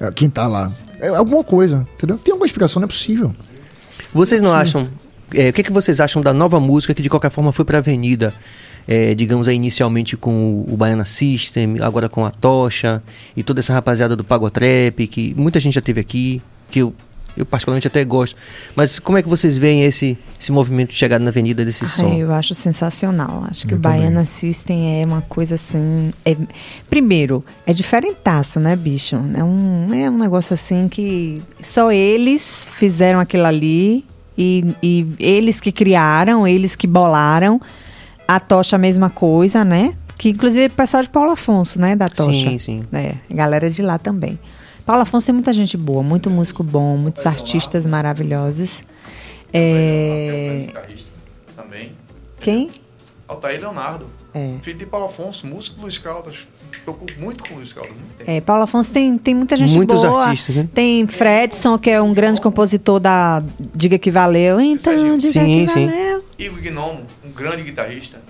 É, 0.00 0.10
quem 0.10 0.28
tá 0.28 0.46
lá. 0.46 0.72
É 1.00 1.08
alguma 1.08 1.44
coisa, 1.44 1.86
entendeu? 1.94 2.18
Tem 2.18 2.32
alguma 2.32 2.46
explicação, 2.46 2.80
não 2.80 2.86
é 2.86 2.88
possível. 2.88 3.34
Vocês 4.12 4.40
não 4.40 4.50
Sim. 4.50 4.56
acham. 4.56 4.88
É, 5.34 5.48
o 5.48 5.52
que, 5.52 5.62
que 5.62 5.72
vocês 5.72 6.00
acham 6.00 6.22
da 6.22 6.32
nova 6.32 6.60
música 6.60 6.94
que 6.94 7.02
de 7.02 7.08
qualquer 7.08 7.30
forma 7.30 7.52
foi 7.52 7.64
pra 7.64 7.78
avenida? 7.78 8.32
é, 8.86 9.14
digamos 9.14 9.48
aí, 9.48 9.56
inicialmente 9.56 10.16
com 10.16 10.64
o 10.68 10.76
Baiana 10.76 11.04
System, 11.04 11.76
agora 11.80 12.08
com 12.08 12.24
a 12.24 12.30
Tocha 12.30 13.02
e 13.36 13.42
toda 13.42 13.60
essa 13.60 13.72
rapaziada 13.72 14.14
do 14.14 14.24
Pagotrap, 14.24 15.06
que 15.10 15.34
muita 15.36 15.58
gente 15.58 15.74
já 15.74 15.80
teve 15.80 16.00
aqui, 16.00 16.42
que 16.70 16.80
eu 16.80 16.94
eu 17.36 17.44
particularmente 17.44 17.86
até 17.86 18.04
gosto. 18.04 18.36
Mas 18.76 18.98
como 18.98 19.18
é 19.18 19.22
que 19.22 19.28
vocês 19.28 19.58
veem 19.58 19.82
esse, 19.84 20.16
esse 20.40 20.52
movimento 20.52 20.90
de 20.90 20.96
chegada 20.96 21.24
na 21.24 21.30
avenida 21.30 21.64
desse 21.64 21.88
som? 21.88 22.14
eu 22.14 22.32
acho 22.32 22.54
sensacional. 22.54 23.46
Acho 23.50 23.66
que 23.66 23.74
eu 23.74 23.78
o 23.78 23.80
Baiana 23.80 24.24
System 24.24 25.00
é 25.00 25.06
uma 25.06 25.22
coisa 25.22 25.56
assim. 25.56 26.12
É, 26.24 26.36
primeiro, 26.88 27.44
é 27.66 27.72
diferentaço, 27.72 28.60
né, 28.60 28.76
bicho? 28.76 29.16
É 29.34 29.42
um, 29.42 29.92
é 29.92 30.08
um 30.08 30.18
negócio 30.18 30.54
assim 30.54 30.88
que 30.88 31.42
só 31.60 31.90
eles 31.90 32.68
fizeram 32.74 33.20
aquilo 33.20 33.46
ali 33.46 34.04
e, 34.36 34.74
e 34.82 35.06
eles 35.18 35.60
que 35.60 35.72
criaram, 35.72 36.46
eles 36.46 36.76
que 36.76 36.86
bolaram. 36.86 37.60
A 38.26 38.40
Tocha, 38.40 38.76
a 38.76 38.78
mesma 38.78 39.10
coisa, 39.10 39.64
né? 39.64 39.94
Que 40.16 40.30
inclusive 40.30 40.64
é 40.64 40.66
o 40.68 40.70
pessoal 40.70 41.02
de 41.02 41.10
Paulo 41.10 41.32
Afonso, 41.32 41.78
né? 41.78 41.94
Da 41.94 42.08
Tocha. 42.08 42.50
Sim, 42.50 42.58
sim. 42.58 42.82
É, 42.92 43.16
galera 43.30 43.68
de 43.68 43.82
lá 43.82 43.98
também. 43.98 44.38
Paulo 44.84 45.02
Afonso 45.02 45.26
tem 45.26 45.34
muita 45.34 45.52
gente 45.52 45.76
boa, 45.76 46.02
muito 46.02 46.30
músico 46.30 46.62
bom, 46.62 46.96
muitos 46.96 47.24
artistas 47.26 47.86
maravilhosos. 47.86 48.82
É... 49.52 50.66
Também. 51.56 51.92
Quem? 52.40 52.70
Altair 53.26 53.60
Leonardo. 53.60 54.06
É. 54.34 54.56
Filho 54.62 54.78
de 54.78 54.84
Paulo 54.86 55.06
Afonso, 55.06 55.46
músico 55.46 55.76
do 55.76 55.82
Luiz 55.82 55.96
Caldas. 55.96 56.46
Tocou 56.84 57.06
muito 57.18 57.44
com 57.44 57.54
o 57.54 57.56
Luiz 57.58 57.72
Caldas. 57.72 57.94
É, 58.26 58.40
Paulo 58.40 58.64
Afonso 58.64 58.92
tem, 58.92 59.16
tem 59.16 59.32
muita 59.32 59.56
gente 59.56 59.76
Muitos 59.76 60.02
boa. 60.02 60.24
artistas, 60.26 60.56
né? 60.56 60.68
Tem 60.74 61.06
Fredson, 61.06 61.78
que 61.78 61.88
é 61.88 62.02
um 62.02 62.12
grande 62.12 62.40
compositor 62.40 62.98
da 62.98 63.42
Diga 63.74 63.96
Que 63.96 64.10
Valeu. 64.10 64.60
Então, 64.60 65.16
Diga 65.16 65.32
sim, 65.32 65.66
Que 65.66 65.72
sim. 65.72 65.86
Valeu. 65.86 66.24
Igor 66.36 66.60
Gnomo, 66.60 67.06
um 67.24 67.30
grande 67.30 67.62
guitarrista. 67.62 68.20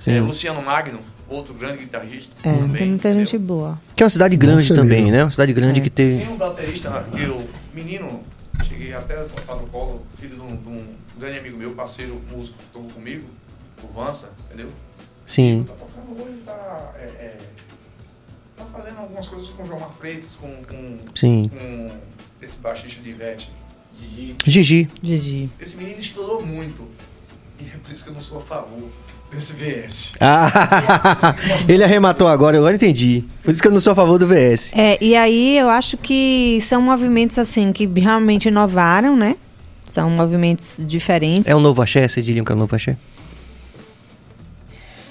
Sim. 0.00 0.12
É, 0.16 0.20
Luciano 0.20 0.62
Magno, 0.62 0.98
outro 1.28 1.54
grande 1.54 1.78
guitarrista. 1.78 2.36
É, 2.40 2.52
também, 2.52 2.76
tem 2.76 2.88
muita 2.88 3.08
entendeu? 3.08 3.26
gente 3.26 3.38
boa. 3.38 3.80
Que 3.96 4.02
é 4.02 4.04
uma 4.04 4.10
cidade 4.10 4.36
grande 4.36 4.68
Nossa, 4.68 4.74
também, 4.74 5.10
né? 5.10 5.24
Uma 5.24 5.30
cidade 5.30 5.52
grande 5.52 5.80
é. 5.80 5.82
que 5.82 5.90
teve. 5.90 6.18
Tem 6.18 6.28
um 6.28 6.36
baterista, 6.36 7.06
que 7.12 7.22
eu, 7.22 7.48
menino, 7.72 8.22
cheguei 8.64 8.92
até 8.94 9.18
a 9.18 9.24
botar 9.24 9.56
no 9.56 9.66
colo, 9.68 10.06
filho 10.18 10.36
de 10.36 10.42
um, 10.42 10.56
de 10.56 10.68
um, 10.68 10.86
grande 11.18 11.38
amigo 11.38 11.56
meu, 11.56 11.72
parceiro 11.72 12.20
músico 12.30 12.58
que 12.58 12.64
tocou 12.66 12.90
comigo, 12.90 13.24
o 13.82 13.86
Vansa, 13.88 14.30
entendeu? 14.46 14.70
Sim. 15.26 15.56
Ele 15.56 15.64
tá 15.64 15.74
tocando 15.74 16.22
hoje, 16.22 16.38
tá. 16.44 16.92
É, 16.96 17.04
é, 17.04 17.38
tá 18.56 18.64
fazendo 18.66 18.98
algumas 18.98 19.26
coisas 19.26 19.48
com 19.50 19.62
o 19.62 19.66
João 19.66 19.90
Freitas, 19.90 20.36
com, 20.36 20.48
com, 20.64 20.98
Sim. 21.14 21.42
com 21.48 21.90
esse 22.42 22.56
baixista 22.58 23.00
de 23.00 23.10
Ivete. 23.10 23.50
Gigi. 23.98 24.36
Gigi. 24.44 24.88
Gigi. 25.02 25.50
Esse 25.60 25.76
menino 25.76 26.00
estourou 26.00 26.44
muito. 26.44 26.86
E 27.60 27.64
é 27.64 27.76
por 27.78 27.92
isso 27.92 28.02
que 28.02 28.10
eu 28.10 28.14
não 28.14 28.20
sou 28.20 28.38
a 28.38 28.40
favor 28.40 28.90
desse 29.32 29.52
VS. 29.52 30.14
Ah, 30.20 31.34
ele 31.68 31.82
arrematou 31.82 32.28
agora, 32.28 32.56
agora 32.56 32.74
entendi. 32.74 33.24
Por 33.42 33.50
isso 33.50 33.60
que 33.60 33.68
eu 33.68 33.72
não 33.72 33.80
sou 33.80 33.92
a 33.92 33.96
favor 33.96 34.18
do 34.18 34.26
VS. 34.26 34.72
É, 34.74 34.96
e 35.00 35.16
aí 35.16 35.58
eu 35.58 35.68
acho 35.68 35.96
que 35.96 36.60
são 36.66 36.80
movimentos 36.80 37.38
assim 37.38 37.72
que 37.72 37.86
realmente 37.86 38.48
inovaram, 38.48 39.16
né? 39.16 39.36
São 39.88 40.08
movimentos 40.10 40.78
diferentes. 40.80 41.50
É 41.50 41.54
um 41.54 41.60
novo 41.60 41.82
axé? 41.82 42.06
Vocês 42.08 42.24
diriam 42.24 42.44
que 42.44 42.52
é 42.52 42.54
um 42.54 42.58
novo 42.58 42.74
axé? 42.74 42.96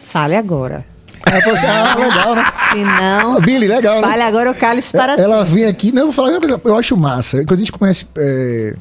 Fale 0.06 0.36
agora. 0.36 0.86
É, 1.26 1.42
você, 1.42 1.66
ah, 1.66 1.96
legal, 1.96 2.36
né? 2.36 2.44
Se 2.52 2.84
não. 2.84 3.42
Billy, 3.42 3.68
legal, 3.68 4.02
né? 4.02 4.08
Fale 4.08 4.24
agora 4.24 4.52
o 4.52 4.56
cálice 4.56 4.92
para 4.92 5.14
Ela 5.14 5.44
vem 5.44 5.66
aqui. 5.66 5.92
Não, 5.92 6.02
eu 6.02 6.06
vou 6.08 6.14
falar 6.14 6.32
uma 6.32 6.40
coisa. 6.40 6.62
Eu 6.64 6.78
acho 6.78 6.98
massa. 6.98 7.38
Quando 7.46 7.54
a 7.54 7.58
gente 7.58 7.72
conhece. 7.72 8.06
É, 8.18 8.76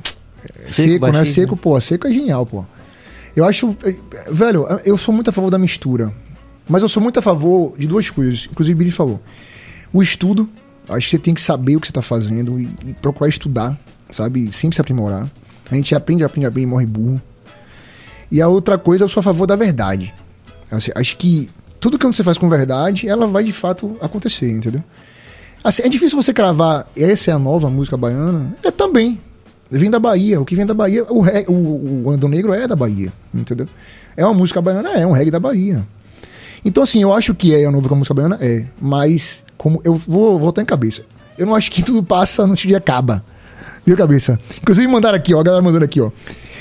seco, 0.64 0.90
seco 0.90 1.06
né? 1.06 1.24
Seco, 1.24 1.56
pô. 1.56 1.80
Seco 1.80 2.08
é 2.08 2.10
genial, 2.10 2.44
pô. 2.44 2.64
Eu 3.34 3.44
acho. 3.44 3.74
Velho, 4.30 4.66
eu 4.84 4.96
sou 4.96 5.14
muito 5.14 5.30
a 5.30 5.32
favor 5.32 5.50
da 5.50 5.58
mistura. 5.58 6.12
Mas 6.68 6.82
eu 6.82 6.88
sou 6.88 7.02
muito 7.02 7.18
a 7.18 7.22
favor 7.22 7.74
de 7.76 7.86
duas 7.86 8.08
coisas. 8.10 8.48
Inclusive, 8.50 8.74
o 8.74 8.78
Billy 8.78 8.90
falou. 8.90 9.20
O 9.92 10.02
estudo. 10.02 10.48
Acho 10.88 11.06
que 11.06 11.16
você 11.16 11.18
tem 11.18 11.32
que 11.32 11.40
saber 11.40 11.76
o 11.76 11.80
que 11.80 11.86
você 11.86 11.90
está 11.92 12.02
fazendo 12.02 12.58
e, 12.58 12.68
e, 12.84 12.92
procurar 12.92 13.28
estudar, 13.28 13.78
sabe? 14.10 14.52
Sempre 14.52 14.74
se 14.74 14.80
aprimorar. 14.80 15.30
A 15.70 15.74
gente 15.74 15.94
aprende, 15.94 16.24
aprende, 16.24 16.46
aprende 16.46 16.66
e 16.66 16.70
morre 16.70 16.86
burro. 16.86 17.22
E 18.30 18.42
a 18.42 18.48
outra 18.48 18.76
coisa, 18.76 19.04
eu 19.04 19.08
sou 19.08 19.20
a 19.20 19.22
favor 19.22 19.46
da 19.46 19.54
verdade. 19.54 20.12
Assim, 20.70 20.90
acho 20.94 21.16
que 21.16 21.48
tudo 21.78 21.98
que 21.98 22.06
você 22.06 22.24
faz 22.24 22.36
com 22.36 22.48
verdade, 22.48 23.08
ela 23.08 23.26
vai 23.26 23.44
de 23.44 23.52
fato 23.52 23.96
acontecer, 24.00 24.50
entendeu? 24.50 24.82
Assim, 25.62 25.82
é 25.82 25.88
difícil 25.88 26.20
você 26.20 26.32
cravar 26.32 26.90
essa 26.96 27.30
é 27.30 27.34
a 27.34 27.38
nova 27.38 27.70
música 27.70 27.96
baiana. 27.96 28.54
É 28.62 28.70
também. 28.70 29.20
Vem 29.78 29.90
da 29.90 29.98
Bahia. 29.98 30.40
O 30.40 30.44
que 30.44 30.54
vem 30.54 30.66
da 30.66 30.74
Bahia, 30.74 31.04
o, 31.08 31.24
o, 31.50 32.02
o 32.04 32.10
Ando 32.10 32.28
Negro 32.28 32.52
é 32.52 32.68
da 32.68 32.76
Bahia, 32.76 33.10
entendeu? 33.34 33.66
É 34.14 34.24
uma 34.24 34.34
música 34.34 34.60
baiana, 34.60 34.90
é 34.90 35.06
um 35.06 35.12
reggae 35.12 35.30
da 35.30 35.40
Bahia. 35.40 35.82
Então, 36.62 36.82
assim, 36.82 37.02
eu 37.02 37.12
acho 37.12 37.34
que 37.34 37.54
é 37.54 37.64
a 37.64 37.70
nova 37.70 37.94
música 37.94 38.14
baiana, 38.14 38.38
é. 38.40 38.66
Mas, 38.80 39.42
como 39.56 39.80
eu 39.82 39.94
vou 39.94 40.38
voltar 40.38 40.60
em 40.60 40.66
cabeça. 40.66 41.02
Eu 41.38 41.46
não 41.46 41.54
acho 41.54 41.70
que 41.70 41.82
tudo 41.82 42.02
passa 42.02 42.46
no 42.46 42.54
dia 42.54 42.76
acaba. 42.76 43.24
Viu, 43.84 43.96
cabeça? 43.96 44.38
Inclusive, 44.60 44.86
mandaram 44.86 45.16
aqui, 45.16 45.34
ó. 45.34 45.40
A 45.40 45.42
galera 45.42 45.62
mandando 45.62 45.86
aqui, 45.86 46.00
ó. 46.00 46.10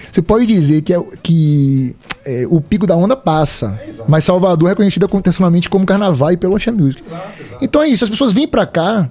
Você 0.10 0.22
pode 0.22 0.46
dizer 0.46 0.82
que, 0.82 0.94
é, 0.94 1.04
que 1.22 1.96
é, 2.26 2.46
o 2.50 2.62
pico 2.62 2.88
da 2.88 2.96
onda 2.96 3.16
passa, 3.16 3.80
é, 3.82 3.94
mas 4.08 4.24
Salvador 4.24 4.68
é 4.68 4.72
reconhecida 4.72 5.06
internacionalmente 5.06 5.70
como 5.70 5.86
carnaval 5.86 6.32
e 6.32 6.38
pelo 6.38 6.56
Ocean 6.56 6.74
Music. 6.74 7.02
Exato, 7.06 7.28
exato. 7.40 7.64
Então 7.64 7.82
é 7.82 7.88
isso, 7.88 8.04
as 8.04 8.10
pessoas 8.10 8.34
vêm 8.34 8.48
pra 8.48 8.66
cá 8.66 9.10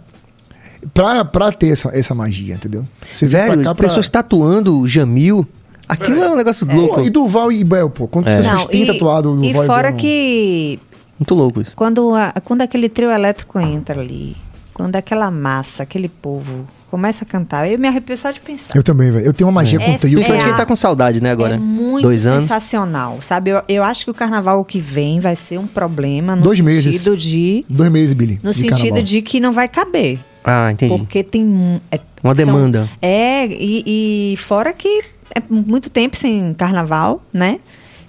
pra, 0.92 1.24
pra 1.24 1.52
ter 1.52 1.68
essa, 1.68 1.90
essa 1.92 2.14
magia, 2.14 2.54
entendeu? 2.54 2.86
Você 3.10 3.26
Velho, 3.26 3.62
pra... 3.62 3.74
pessoas 3.74 4.08
tatuando 4.08 4.80
o 4.80 4.88
Jamil. 4.88 5.46
Aquilo 5.88 6.22
é, 6.22 6.26
é 6.26 6.30
um 6.30 6.36
negócio 6.36 6.66
louco. 6.66 7.00
E 7.00 7.10
Duval 7.10 7.50
e 7.50 7.64
Bel, 7.64 7.90
pô. 7.90 8.06
Quantas 8.06 8.34
é. 8.34 8.36
pessoas 8.36 8.66
têm 8.66 8.86
tatuado 8.86 9.32
o 9.32 9.36
Duval 9.36 9.62
e, 9.62 9.64
e 9.64 9.66
fora 9.66 9.92
que... 9.92 10.78
Muito 11.18 11.34
louco 11.34 11.60
isso. 11.60 11.74
Quando, 11.74 12.14
a, 12.14 12.32
quando 12.44 12.62
aquele 12.62 12.88
trio 12.88 13.10
elétrico 13.10 13.58
entra 13.58 14.00
ali, 14.00 14.36
quando 14.72 14.96
aquela 14.96 15.30
massa, 15.30 15.82
aquele 15.82 16.08
povo 16.08 16.66
começa 16.90 17.24
a 17.24 17.26
cantar. 17.26 17.70
Eu 17.70 17.78
me 17.78 17.86
arrepio 17.86 18.16
só 18.16 18.30
de 18.30 18.40
pensar. 18.40 18.74
Eu 18.74 18.82
também, 18.82 19.10
velho. 19.10 19.24
Eu 19.24 19.32
tenho 19.32 19.46
uma 19.48 19.52
magia 19.52 19.78
é, 19.80 19.84
com 19.84 19.98
trio. 19.98 20.14
Principalmente 20.14 20.42
é 20.42 20.48
quem 20.48 20.56
tá 20.56 20.66
com 20.66 20.74
saudade, 20.74 21.20
né, 21.20 21.30
agora? 21.30 21.54
É 21.54 21.58
muito 21.58 22.02
Dois 22.02 22.26
anos. 22.26 22.44
sensacional, 22.44 23.18
sabe? 23.20 23.50
Eu, 23.50 23.62
eu 23.68 23.84
acho 23.84 24.04
que 24.04 24.10
o 24.10 24.14
carnaval 24.14 24.64
que 24.64 24.80
vem 24.80 25.20
vai 25.20 25.36
ser 25.36 25.58
um 25.58 25.66
problema 25.66 26.34
no 26.34 26.42
Dois 26.42 26.58
sentido 26.58 27.10
meses. 27.10 27.22
de... 27.22 27.64
Dois 27.68 27.92
meses, 27.92 28.12
Billy. 28.12 28.40
No 28.42 28.52
sentido 28.52 28.76
carnaval. 28.76 29.02
de 29.02 29.22
que 29.22 29.38
não 29.38 29.52
vai 29.52 29.68
caber. 29.68 30.18
Ah, 30.44 30.70
entendi. 30.72 30.96
Porque 30.96 31.22
tem... 31.22 31.80
É, 31.90 32.00
uma 32.22 32.34
demanda. 32.34 32.86
São, 32.86 32.98
é, 33.02 33.46
e, 33.46 34.32
e 34.32 34.36
fora 34.36 34.72
que 34.72 35.02
é 35.34 35.42
muito 35.48 35.90
tempo 35.90 36.16
sem 36.16 36.54
carnaval, 36.54 37.22
né? 37.32 37.60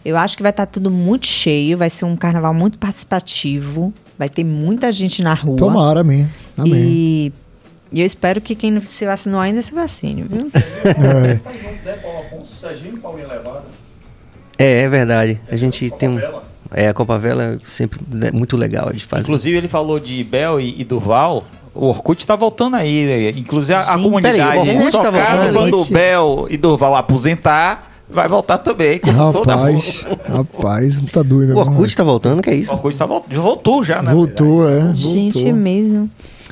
Eu 0.04 0.18
acho 0.18 0.36
que 0.36 0.42
vai 0.42 0.52
estar 0.52 0.66
tá 0.66 0.72
tudo 0.72 0.90
muito 0.90 1.28
cheio, 1.28 1.78
vai 1.78 1.90
ser 1.90 2.06
um 2.06 2.16
carnaval 2.16 2.54
muito 2.54 2.80
participativo, 2.80 3.94
vai 4.18 4.28
ter 4.28 4.44
muita 4.44 4.92
gente 4.92 5.22
na 5.22 5.34
rua. 5.34 5.58
Tomara, 5.58 6.02
amém. 6.02 6.28
amém. 6.58 6.74
E 6.74 7.34
e 7.92 8.00
eu 8.00 8.06
espero 8.06 8.40
que 8.40 8.56
quem 8.56 8.72
não 8.72 8.80
se 8.82 9.06
vacinou 9.06 9.42
ainda 9.42 9.62
se 9.62 9.74
vacine, 9.74 10.24
viu? 10.24 10.50
É, 14.58 14.84
é 14.84 14.90
verdade. 14.90 15.42
A 15.50 15.56
gente 15.56 15.90
tem 15.90 16.08
um. 16.08 16.20
É, 16.74 16.88
a 16.88 16.94
Copa 16.94 17.18
Vela 17.20 17.44
é 17.44 17.58
sempre 17.66 18.00
muito 18.34 18.56
legal 18.56 18.92
de 18.94 19.06
fazer. 19.06 19.24
Inclusive, 19.24 19.58
ele 19.58 19.68
falou 19.68 20.00
de 20.00 20.24
Bel 20.24 20.60
e, 20.60 20.80
e 20.80 20.84
Durval. 20.84 21.44
O 21.74 21.88
Orkut 21.88 22.20
está 22.20 22.36
voltando 22.36 22.76
aí. 22.76 23.06
Né? 23.06 23.30
Inclusive, 23.40 23.74
a, 23.74 23.82
a 23.82 23.94
comunidade. 23.98 24.38
Peraí, 24.38 24.78
o 24.78 24.92
só 24.92 25.04
tá 25.04 25.12
caso 25.12 25.54
quando 25.54 25.82
o 25.82 25.86
Bel 25.86 26.48
e 26.50 26.58
Durval 26.58 26.96
aposentar, 26.96 27.92
vai 28.10 28.28
voltar 28.28 28.58
também. 28.58 29.00
Com 29.00 29.12
rapaz, 29.12 30.08
rapaz, 30.28 31.02
não 31.02 31.08
tá 31.08 31.22
doido. 31.22 31.56
O 31.56 31.58
Orkut 31.58 31.88
está 31.88 32.04
voltando, 32.04 32.42
que 32.42 32.50
é 32.50 32.56
isso? 32.56 32.72
O 32.72 32.76
Orkut 32.76 32.98
tá 32.98 33.06
voltando. 33.06 33.42
Voltou 33.42 33.84
já, 33.84 34.02
né? 34.02 34.14
Voltou, 34.14 34.70
é. 34.70 34.80
Voltou. 34.80 34.94
Gente, 34.94 35.52
mesmo. 35.52 36.10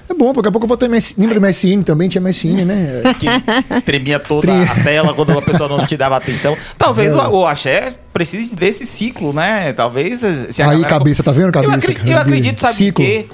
É 0.09 0.13
bom, 0.13 0.33
daqui 0.33 0.47
a 0.47 0.51
pouco 0.51 0.65
eu 0.65 0.67
vou 0.67 0.75
ter 0.75 0.87
MS... 0.87 1.13
Lembra 1.19 1.39
do 1.39 1.45
MSN 1.45 1.83
também? 1.83 2.09
Tinha 2.09 2.19
MSN, 2.19 2.65
né? 2.65 3.03
Que 3.19 3.81
tremia 3.81 4.17
toda 4.17 4.51
a 4.63 4.83
tela 4.83 5.13
quando 5.13 5.37
a 5.37 5.41
pessoa 5.41 5.69
não 5.69 5.85
te 5.85 5.95
dava 5.95 6.17
atenção. 6.17 6.57
Talvez 6.79 7.13
é. 7.13 7.15
o, 7.15 7.41
o 7.41 7.45
axé 7.45 7.93
precise 8.11 8.55
desse 8.55 8.85
ciclo, 8.85 9.31
né? 9.33 9.73
Talvez. 9.73 10.21
Se 10.51 10.61
Aí, 10.61 10.83
cabeça, 10.83 11.23
tá 11.23 11.31
vendo, 11.31 11.51
cabeça? 11.51 11.73
Eu 11.73 11.77
acredito, 11.77 12.07
eu 12.07 12.17
acredito 12.17 12.61
sabe 12.61 12.73
ciclo. 12.73 13.05
que 13.05 13.27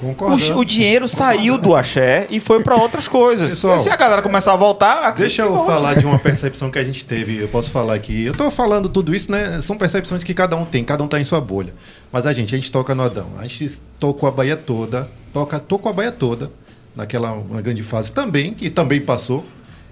o, 0.54 0.58
o, 0.58 0.64
dinheiro 0.64 1.08
saiu 1.08 1.58
do 1.58 1.74
axé 1.74 2.26
e 2.30 2.40
foi 2.40 2.62
para 2.62 2.76
outras 2.76 3.08
coisas. 3.08 3.50
Pessoal, 3.52 3.78
se 3.78 3.88
a 3.88 3.96
galera 3.96 4.22
começar 4.22 4.52
a 4.52 4.56
voltar. 4.56 5.10
Deixa 5.12 5.42
eu 5.42 5.64
falar 5.64 5.94
de 5.94 6.04
uma 6.04 6.18
percepção 6.18 6.70
que 6.70 6.78
a 6.78 6.84
gente 6.84 7.04
teve. 7.04 7.38
Eu 7.38 7.48
posso 7.48 7.70
falar 7.70 7.94
aqui. 7.94 8.24
Eu 8.24 8.34
tô 8.34 8.50
falando 8.50 8.88
tudo 8.88 9.14
isso, 9.14 9.30
né? 9.30 9.60
São 9.60 9.76
percepções 9.76 10.22
que 10.22 10.34
cada 10.34 10.56
um 10.56 10.64
tem, 10.64 10.84
cada 10.84 11.02
um 11.02 11.08
tá 11.08 11.20
em 11.20 11.24
sua 11.24 11.40
bolha. 11.40 11.72
Mas 12.12 12.26
a 12.26 12.32
gente, 12.32 12.54
a 12.54 12.58
gente 12.58 12.70
toca 12.70 12.94
no 12.94 13.02
Adão. 13.02 13.28
A 13.38 13.42
gente 13.46 13.80
tocou 13.98 14.28
a 14.28 14.32
Bahia 14.32 14.56
toda, 14.56 15.08
toca, 15.32 15.58
tocou 15.58 15.90
a 15.90 15.92
Bahia 15.92 16.12
toda 16.12 16.50
naquela 16.94 17.32
uma 17.32 17.60
grande 17.60 17.82
fase 17.82 18.10
também, 18.10 18.54
que 18.54 18.70
também 18.70 19.00
passou. 19.00 19.44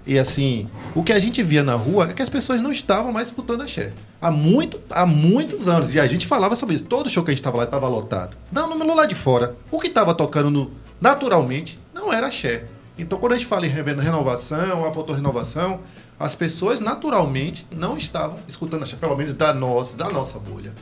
E 0.07 0.19
assim, 0.19 0.67
o 0.93 1.03
que 1.03 1.11
a 1.11 1.19
gente 1.19 1.41
via 1.41 1.63
na 1.63 1.73
rua 1.73 2.09
é 2.09 2.13
que 2.13 2.21
as 2.21 2.29
pessoas 2.29 2.61
não 2.61 2.71
estavam 2.71 3.11
mais 3.11 3.29
escutando 3.29 3.63
axé. 3.63 3.91
Há, 4.25 4.31
muito, 4.31 4.81
há 4.89 5.05
muitos 5.05 5.69
anos. 5.69 5.93
E 5.93 5.99
a 5.99 6.07
gente 6.07 6.25
falava 6.25 6.55
sobre 6.55 6.73
isso. 6.73 6.83
Todo 6.85 7.07
show 7.11 7.23
que 7.23 7.29
a 7.29 7.33
gente 7.33 7.41
estava 7.41 7.57
lá 7.57 7.63
estava 7.65 7.87
lotado. 7.87 8.35
Não, 8.51 8.67
no, 8.75 8.95
lado 8.95 9.07
de 9.07 9.13
fora. 9.13 9.55
O 9.69 9.79
que 9.79 9.85
estava 9.85 10.15
tocando 10.15 10.49
no, 10.49 10.71
naturalmente 10.99 11.77
não 11.93 12.11
era 12.11 12.25
axé. 12.25 12.65
Então, 12.97 13.19
quando 13.19 13.33
a 13.33 13.37
gente 13.37 13.45
fala 13.45 13.67
em 13.67 13.69
renovação, 13.69 14.83
a 14.83 14.91
fotorrenovação, 14.91 15.81
as 16.19 16.33
pessoas 16.33 16.79
naturalmente 16.79 17.67
não 17.69 17.97
estavam 17.97 18.39
escutando 18.47 18.81
axé, 18.81 18.95
pelo 18.95 19.15
menos 19.15 19.35
da 19.35 19.53
nossa, 19.53 19.95
da 19.95 20.09
nossa 20.09 20.39
bolha. 20.39 20.73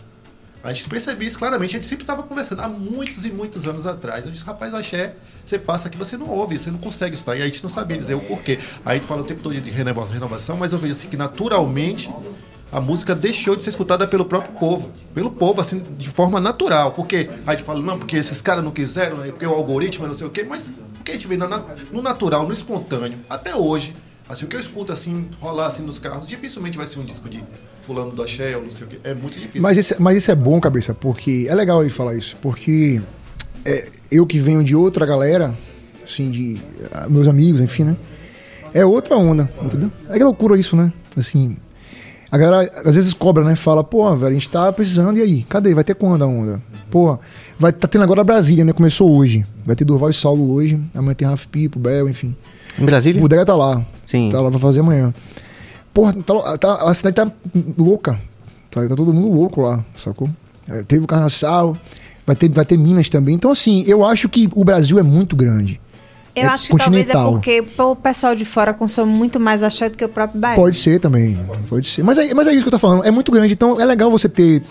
A 0.64 0.72
gente 0.72 0.88
percebia 0.88 1.28
isso 1.28 1.38
claramente, 1.38 1.72
a 1.72 1.74
gente 1.74 1.86
sempre 1.86 2.04
estava 2.04 2.24
conversando 2.24 2.62
há 2.62 2.70
muitos 2.70 3.26
e 3.26 3.30
muitos 3.30 3.68
anos 3.68 3.86
atrás. 3.86 4.24
Eu 4.24 4.32
disse, 4.32 4.46
rapaz, 4.46 4.74
o 4.74 4.78
axé, 4.78 5.16
você 5.44 5.60
passa 5.60 5.89
aqui, 5.89 5.98
você 5.98 6.16
não 6.16 6.30
ouve, 6.30 6.58
você 6.58 6.72
não 6.72 6.80
consegue 6.80 7.16
estudar. 7.16 7.36
E 7.36 7.41
a 7.41 7.46
gente 7.46 7.62
não 7.62 7.70
sabia 7.70 7.98
dizer 7.98 8.14
o 8.14 8.22
porquê. 8.22 8.58
Aí 8.86 8.94
a 8.94 9.00
gente 9.00 9.06
fala 9.06 9.22
o 9.22 9.26
tempo 9.26 9.41
todo 9.41 9.54
de 9.54 9.70
renovação, 9.70 10.56
mas 10.56 10.72
eu 10.72 10.80
vejo 10.80 10.94
assim 10.94 11.10
que 11.10 11.18
naturalmente 11.18 12.10
a 12.74 12.82
música 12.82 13.13
deixou 13.13 13.55
de 13.55 13.61
ser 13.63 13.69
escutada 13.69 14.07
pelo 14.07 14.26
próprio 14.26 14.53
povo. 14.59 14.89
Pelo 15.13 15.30
povo, 15.30 15.61
assim, 15.61 15.84
de 15.97 16.09
forma 16.09 16.39
natural. 16.41 16.91
Porque 16.93 17.30
a 17.45 17.51
gente 17.51 17.63
fala, 17.63 17.80
não, 17.80 17.99
porque 17.99 18.17
esses 18.17 18.41
caras 18.41 18.63
não 18.63 18.71
quiseram, 18.71 19.24
é 19.24 19.28
porque 19.28 19.45
o 19.45 19.51
algoritmo, 19.51 20.07
não 20.07 20.15
sei 20.15 20.26
o 20.26 20.30
quê, 20.32 20.43
mas 20.43 20.74
porque 20.95 21.11
a 21.11 21.13
gente 21.13 21.28
vê 21.28 21.38
no 21.38 22.01
natural, 22.01 22.47
no 22.47 22.51
espontâneo, 22.51 23.19
até 23.30 23.55
hoje. 23.55 23.93
Assim, 24.28 24.45
o 24.45 24.47
que 24.47 24.55
eu 24.55 24.59
escuto 24.59 24.91
assim, 24.91 25.30
rolar 25.39 25.67
assim 25.67 25.84
nos 25.84 25.99
carros, 25.99 26.28
dificilmente 26.28 26.78
vai 26.78 26.88
ser 26.88 26.99
um 26.99 27.03
disco 27.03 27.30
de 27.30 27.43
fulano 27.82 28.11
da 28.11 28.26
Shell, 28.26 28.63
não 28.63 28.69
sei 28.69 28.88
o 28.88 28.89
quê. 28.89 28.99
É 29.03 29.13
muito 29.13 29.38
difícil. 29.38 29.61
Mas 29.61 29.78
isso, 29.78 29.95
mas 29.99 30.17
isso 30.17 30.32
é 30.32 30.36
bom, 30.36 30.59
cabeça, 30.59 30.93
porque 30.93 31.45
é 31.49 31.53
legal 31.53 31.82
ele 31.82 31.91
falar 31.91 32.15
isso, 32.15 32.38
porque 32.41 33.01
é, 33.65 33.89
eu 34.09 34.26
que 34.26 34.39
venho 34.39 34.63
de 34.63 34.76
outra 34.76 35.05
galera, 35.05 35.53
assim, 36.03 36.32
de 36.32 36.59
ah, 36.91 37.07
meus 37.09 37.28
amigos, 37.28 37.61
enfim, 37.61 37.84
né? 37.84 37.97
É 38.74 38.84
outra 38.86 39.17
onda, 39.17 39.51
entendeu? 39.61 39.91
É 40.09 40.17
que 40.17 40.24
loucura 40.24 40.57
isso, 40.57 40.76
né? 40.76 40.91
Assim, 41.15 41.57
a 42.34 42.38
galera 42.39 42.71
às 42.84 42.95
vezes 42.95 43.13
cobra, 43.13 43.43
né? 43.43 43.55
Fala, 43.55 43.84
pô, 43.84 44.15
velho, 44.15 44.31
a 44.31 44.34
gente 44.34 44.49
tá 44.49 44.73
precisando, 44.73 45.19
e 45.19 45.21
aí? 45.21 45.43
Cadê? 45.43 45.71
Vai 45.75 45.84
ter 45.84 45.93
quando 45.93 46.23
a 46.23 46.25
onda? 46.25 46.59
Pô, 46.89 47.15
vai 47.59 47.71
tá 47.71 47.88
tendo 47.88 48.01
agora 48.01 48.21
a 48.21 48.23
Brasília, 48.23 48.65
né? 48.65 48.73
Começou 48.73 49.15
hoje. 49.15 49.45
Vai 49.63 49.75
ter 49.75 49.86
Durval 49.86 50.09
e 50.09 50.15
Saulo 50.15 50.51
hoje, 50.51 50.81
amanhã 50.95 51.13
tem 51.13 51.27
Rafa 51.27 51.47
Pipo, 51.47 51.77
Bel, 51.77 52.09
enfim. 52.09 52.36
Em 52.79 52.86
Brasília? 52.86 53.19
O 53.19 53.21
Bodega 53.21 53.45
tá 53.45 53.55
lá. 53.55 53.86
Sim. 54.07 54.29
Tá 54.31 54.41
lá 54.41 54.49
pra 54.49 54.57
fazer 54.57 54.79
amanhã. 54.79 55.13
Porra, 55.93 56.11
tá, 56.11 56.57
tá, 56.57 56.73
a 56.89 56.93
cidade 56.95 57.17
tá 57.17 57.31
louca. 57.77 58.19
Tá, 58.71 58.81
tá 58.88 58.95
todo 58.95 59.13
mundo 59.13 59.31
louco 59.31 59.61
lá, 59.61 59.86
sacou? 59.95 60.27
É, 60.67 60.81
teve 60.81 61.03
o 61.03 61.07
Carnaçal, 61.07 61.77
vai 62.25 62.36
ter, 62.36 62.49
vai 62.49 62.65
ter 62.65 62.79
Minas 62.79 63.09
também. 63.09 63.36
Então, 63.36 63.51
assim, 63.51 63.84
eu 63.86 64.03
acho 64.03 64.27
que 64.27 64.49
o 64.55 64.63
Brasil 64.63 64.97
é 64.97 65.03
muito 65.03 65.36
grande. 65.36 65.79
Eu 66.36 66.43
é 66.43 66.47
acho 66.47 66.69
que 66.69 66.77
talvez 66.77 67.09
é 67.09 67.13
porque 67.13 67.63
o 67.77 67.95
pessoal 67.95 68.36
de 68.36 68.45
fora 68.45 68.73
consome 68.73 69.11
muito 69.11 69.39
mais 69.39 69.61
o 69.61 69.65
axé 69.65 69.89
do 69.89 69.97
que 69.97 70.03
o 70.03 70.09
próprio 70.09 70.39
Bahia. 70.39 70.55
Pode 70.55 70.77
ser 70.77 70.99
também, 70.99 71.38
pode 71.69 71.88
ser. 71.88 72.03
Mas 72.03 72.17
é, 72.17 72.34
mas 72.34 72.47
é 72.47 72.51
isso 72.51 72.61
que 72.61 72.67
eu 72.67 72.71
tô 72.71 72.79
falando, 72.79 73.05
é 73.05 73.11
muito 73.11 73.31
grande, 73.31 73.53
então 73.53 73.79
é 73.79 73.86
legal 73.86 74.09
você 74.09 74.27
ter... 74.27 74.63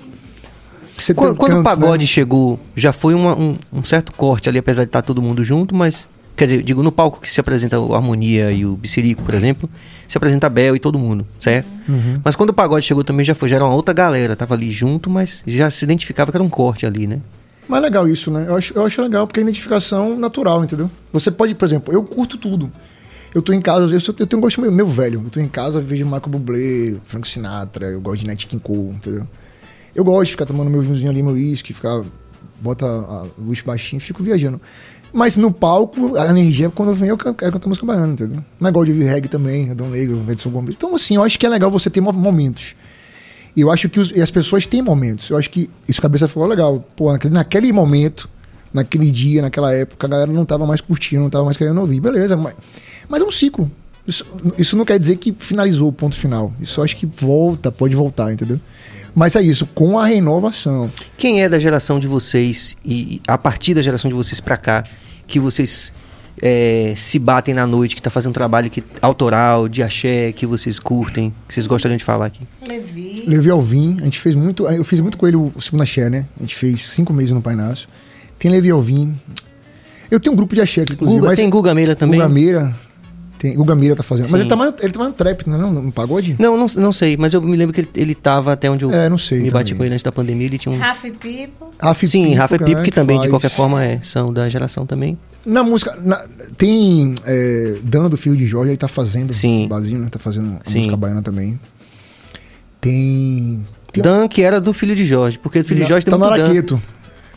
Você 0.98 1.14
quando, 1.14 1.32
ter 1.32 1.36
quando 1.38 1.50
cantos, 1.52 1.60
o 1.60 1.64
pagode 1.64 2.02
né? 2.02 2.06
chegou, 2.06 2.60
já 2.76 2.92
foi 2.92 3.14
uma, 3.14 3.34
um, 3.36 3.56
um 3.72 3.84
certo 3.84 4.12
corte 4.12 4.48
ali, 4.48 4.58
apesar 4.58 4.82
de 4.82 4.88
estar 4.88 5.02
todo 5.02 5.22
mundo 5.22 5.44
junto, 5.44 5.74
mas 5.74 6.08
Quer 6.34 6.46
dizer, 6.46 6.62
digo, 6.62 6.82
no 6.82 6.90
palco 6.90 7.20
que 7.20 7.30
se 7.30 7.38
apresenta 7.38 7.78
o 7.78 7.94
Harmonia 7.94 8.50
e 8.50 8.64
o 8.64 8.74
Bicirico, 8.74 9.22
por 9.22 9.34
exemplo, 9.34 9.68
se 10.08 10.16
apresenta 10.16 10.46
a 10.46 10.50
Bel 10.50 10.74
e 10.74 10.78
todo 10.78 10.98
mundo, 10.98 11.26
certo? 11.38 11.68
Uhum. 11.86 12.20
Mas 12.24 12.34
quando 12.34 12.50
o 12.50 12.54
pagode 12.54 12.86
chegou 12.86 13.04
também 13.04 13.24
já 13.24 13.34
foi, 13.34 13.48
já 13.50 13.56
era 13.56 13.64
uma 13.64 13.74
outra 13.74 13.92
galera, 13.92 14.34
tava 14.34 14.54
ali 14.54 14.70
junto, 14.70 15.10
mas 15.10 15.42
já 15.46 15.70
se 15.70 15.84
identificava 15.84 16.30
que 16.30 16.36
era 16.36 16.42
um 16.42 16.48
corte 16.48 16.86
ali, 16.86 17.06
né? 17.06 17.20
Mas 17.72 17.78
é 17.78 17.84
legal 17.84 18.06
isso, 18.06 18.30
né? 18.30 18.44
Eu 18.46 18.56
acho, 18.56 18.74
eu 18.74 18.84
acho 18.84 19.00
legal, 19.00 19.26
porque 19.26 19.40
é 19.40 19.42
identificação 19.42 20.18
natural, 20.18 20.62
entendeu? 20.62 20.90
Você 21.10 21.30
pode, 21.30 21.54
por 21.54 21.64
exemplo, 21.64 21.90
eu 21.90 22.04
curto 22.04 22.36
tudo. 22.36 22.70
Eu 23.34 23.40
tô 23.40 23.50
em 23.50 23.62
casa, 23.62 23.84
eu, 23.84 23.98
eu 24.18 24.26
tenho 24.26 24.38
um 24.38 24.42
gosto 24.42 24.60
meio 24.60 24.86
velho. 24.86 25.22
Eu 25.24 25.30
tô 25.30 25.40
em 25.40 25.48
casa, 25.48 25.80
vejo 25.80 26.04
Michael 26.04 26.28
Bublé, 26.28 26.96
Frank 27.02 27.26
Sinatra, 27.26 27.86
eu 27.86 27.98
gosto 27.98 28.20
de 28.20 28.26
Nat 28.26 28.44
King 28.44 28.62
Cole, 28.62 28.90
entendeu? 28.90 29.26
Eu 29.94 30.04
gosto 30.04 30.26
de 30.26 30.30
ficar 30.32 30.44
tomando 30.44 30.68
meu 30.70 30.82
vinhozinho 30.82 31.08
ali, 31.08 31.22
meu 31.22 31.32
uísque, 31.32 31.72
ficar... 31.72 32.02
Bota 32.60 32.84
a 32.84 33.24
luz 33.38 33.62
baixinho 33.62 33.96
e 33.96 34.00
fico 34.00 34.22
viajando. 34.22 34.60
Mas 35.10 35.34
no 35.36 35.50
palco, 35.50 36.14
a 36.18 36.26
energia, 36.26 36.68
quando 36.68 36.92
venho, 36.92 37.12
eu 37.12 37.16
quero 37.16 37.52
cantar 37.52 37.68
música 37.68 37.86
baiana, 37.86 38.12
entendeu? 38.12 38.44
É 38.62 38.68
igual 38.68 38.84
de 38.84 38.92
ouvir 38.92 39.04
reggae 39.04 39.28
também, 39.28 39.70
Adão 39.70 39.88
Negro, 39.88 40.22
Edson 40.28 40.50
Gomes. 40.50 40.74
Então, 40.76 40.94
assim, 40.94 41.16
eu 41.16 41.22
acho 41.22 41.38
que 41.38 41.46
é 41.46 41.48
legal 41.48 41.70
você 41.70 41.88
ter 41.88 42.02
momentos. 42.02 42.74
Eu 43.56 43.70
acho 43.70 43.88
que 43.88 44.00
os, 44.00 44.12
as 44.12 44.30
pessoas 44.30 44.66
têm 44.66 44.82
momentos. 44.82 45.28
Eu 45.30 45.36
acho 45.36 45.50
que 45.50 45.68
isso 45.88 46.00
cabeça 46.00 46.26
falou 46.26 46.48
legal. 46.48 46.84
Pô, 46.96 47.12
naquele, 47.12 47.34
naquele 47.34 47.72
momento, 47.72 48.28
naquele 48.72 49.10
dia, 49.10 49.42
naquela 49.42 49.72
época, 49.74 50.06
a 50.06 50.10
galera 50.10 50.32
não 50.32 50.44
tava 50.44 50.66
mais 50.66 50.80
curtindo, 50.80 51.22
não 51.22 51.30
tava 51.30 51.44
mais 51.44 51.56
querendo 51.56 51.80
ouvir. 51.80 52.00
Beleza, 52.00 52.36
mas, 52.36 52.54
mas 53.08 53.20
é 53.20 53.24
um 53.24 53.30
ciclo. 53.30 53.70
Isso, 54.06 54.26
isso 54.58 54.76
não 54.76 54.84
quer 54.84 54.98
dizer 54.98 55.16
que 55.16 55.34
finalizou 55.38 55.88
o 55.88 55.92
ponto 55.92 56.16
final. 56.16 56.52
Isso 56.60 56.82
acho 56.82 56.96
que 56.96 57.06
volta, 57.06 57.70
pode 57.70 57.94
voltar, 57.94 58.32
entendeu? 58.32 58.58
Mas 59.14 59.36
é 59.36 59.42
isso, 59.42 59.66
com 59.66 59.98
a 59.98 60.06
renovação. 60.06 60.90
Quem 61.18 61.42
é 61.42 61.48
da 61.48 61.58
geração 61.58 62.00
de 62.00 62.06
vocês 62.06 62.76
e 62.84 63.20
a 63.28 63.36
partir 63.36 63.74
da 63.74 63.82
geração 63.82 64.08
de 64.08 64.14
vocês 64.14 64.40
para 64.40 64.56
cá 64.56 64.84
que 65.26 65.38
vocês 65.38 65.92
é, 66.40 66.94
se 66.96 67.18
batem 67.18 67.54
na 67.54 67.66
noite, 67.66 67.94
que 67.94 68.00
está 68.00 68.10
fazendo 68.10 68.30
um 68.30 68.34
trabalho 68.34 68.70
que, 68.70 68.82
autoral, 69.00 69.68
de 69.68 69.82
axé, 69.82 70.32
que 70.32 70.46
vocês 70.46 70.78
curtem, 70.78 71.32
que 71.46 71.54
vocês 71.54 71.66
gostariam 71.66 71.96
de 71.96 72.04
falar 72.04 72.26
aqui? 72.26 72.46
Levi. 72.66 73.24
Levi 73.26 73.50
Alvim, 73.50 73.98
a 74.00 74.04
gente 74.04 74.18
fez 74.18 74.34
muito, 74.34 74.66
eu 74.68 74.84
fiz 74.84 75.00
muito 75.00 75.18
com 75.18 75.26
ele 75.26 75.36
o 75.36 75.52
segundo 75.60 75.82
axé, 75.82 76.08
né? 76.08 76.26
A 76.38 76.42
gente 76.42 76.56
fez 76.56 76.82
cinco 76.90 77.12
meses 77.12 77.32
no 77.32 77.42
Painaço. 77.42 77.88
Tem 78.38 78.50
Levi 78.50 78.70
Alvim. 78.70 79.14
Eu 80.10 80.20
tenho 80.20 80.32
um 80.34 80.36
grupo 80.36 80.54
de 80.54 80.60
axé 80.60 80.82
aqui, 80.82 80.92
inclusive. 80.92 81.20
Guga, 81.20 81.36
tem 81.36 81.48
Guga 81.50 81.74
Meira 81.74 81.96
também? 81.96 82.20
Guga 82.20 82.28
Meira. 82.28 82.74
Tem, 83.42 83.58
o 83.58 83.64
Gamira 83.64 83.96
tá 83.96 84.04
fazendo. 84.04 84.26
Sim. 84.26 84.32
Mas 84.32 84.40
ele 84.40 84.48
tá, 84.48 84.54
mais, 84.54 84.72
ele 84.80 84.92
tá 84.92 85.00
mais 85.00 85.10
no 85.10 85.16
trap, 85.16 85.48
não, 85.48 85.68
é 85.68 85.72
no 85.72 85.90
pagode? 85.90 86.36
Não, 86.38 86.56
não, 86.56 86.66
não 86.76 86.92
sei, 86.92 87.16
mas 87.16 87.34
eu 87.34 87.42
me 87.42 87.56
lembro 87.56 87.74
que 87.74 87.80
ele, 87.80 87.88
ele 87.96 88.14
tava 88.14 88.52
até 88.52 88.70
onde 88.70 88.84
eu 88.84 88.92
é, 88.92 89.08
não 89.08 89.18
sei, 89.18 89.38
me 89.38 89.50
também. 89.50 89.64
bati 89.64 89.74
com 89.74 89.82
ele 89.82 89.94
antes 89.94 90.04
da 90.04 90.12
pandemia, 90.12 90.46
ele 90.46 90.58
tinha 90.58 90.72
um... 90.72 90.78
Rafa 90.78 91.08
e 91.08 91.10
Pipo. 91.10 91.72
Rafa 91.76 92.06
Sim, 92.06 92.26
Pipo, 92.26 92.36
Rafa 92.36 92.54
e 92.54 92.58
Pipo, 92.60 92.82
que 92.82 92.92
também, 92.92 93.16
faz... 93.16 93.26
de 93.26 93.30
qualquer 93.30 93.50
forma, 93.50 93.84
é, 93.84 93.98
são 94.00 94.32
da 94.32 94.48
geração 94.48 94.86
também. 94.86 95.18
Na 95.44 95.62
música, 95.62 95.96
na, 96.02 96.24
tem 96.56 97.14
é, 97.26 97.76
Dan 97.82 98.08
do 98.08 98.16
Filho 98.16 98.36
de 98.36 98.46
Jorge, 98.46 98.70
ele 98.70 98.76
tá 98.76 98.88
fazendo, 98.88 99.34
Sim. 99.34 99.66
Basinho, 99.68 100.00
né, 100.00 100.08
tá 100.10 100.18
fazendo 100.18 100.60
a 100.64 100.70
Sim. 100.70 100.78
música 100.78 100.96
baiana 100.96 101.22
também. 101.22 101.58
Tem... 102.80 103.64
tem 103.92 104.02
Dan, 104.02 104.28
que 104.28 104.42
era 104.42 104.60
do 104.60 104.72
Filho 104.72 104.94
de 104.94 105.04
Jorge, 105.04 105.38
porque 105.38 105.60
o 105.60 105.64
Filho 105.64 105.82
de 105.82 105.88
Jorge 105.88 106.04
tem 106.04 106.12
tá 106.12 106.18
muito 106.18 106.36
no 106.36 106.42
Araqueto. 106.42 106.74
Dan. 106.76 106.92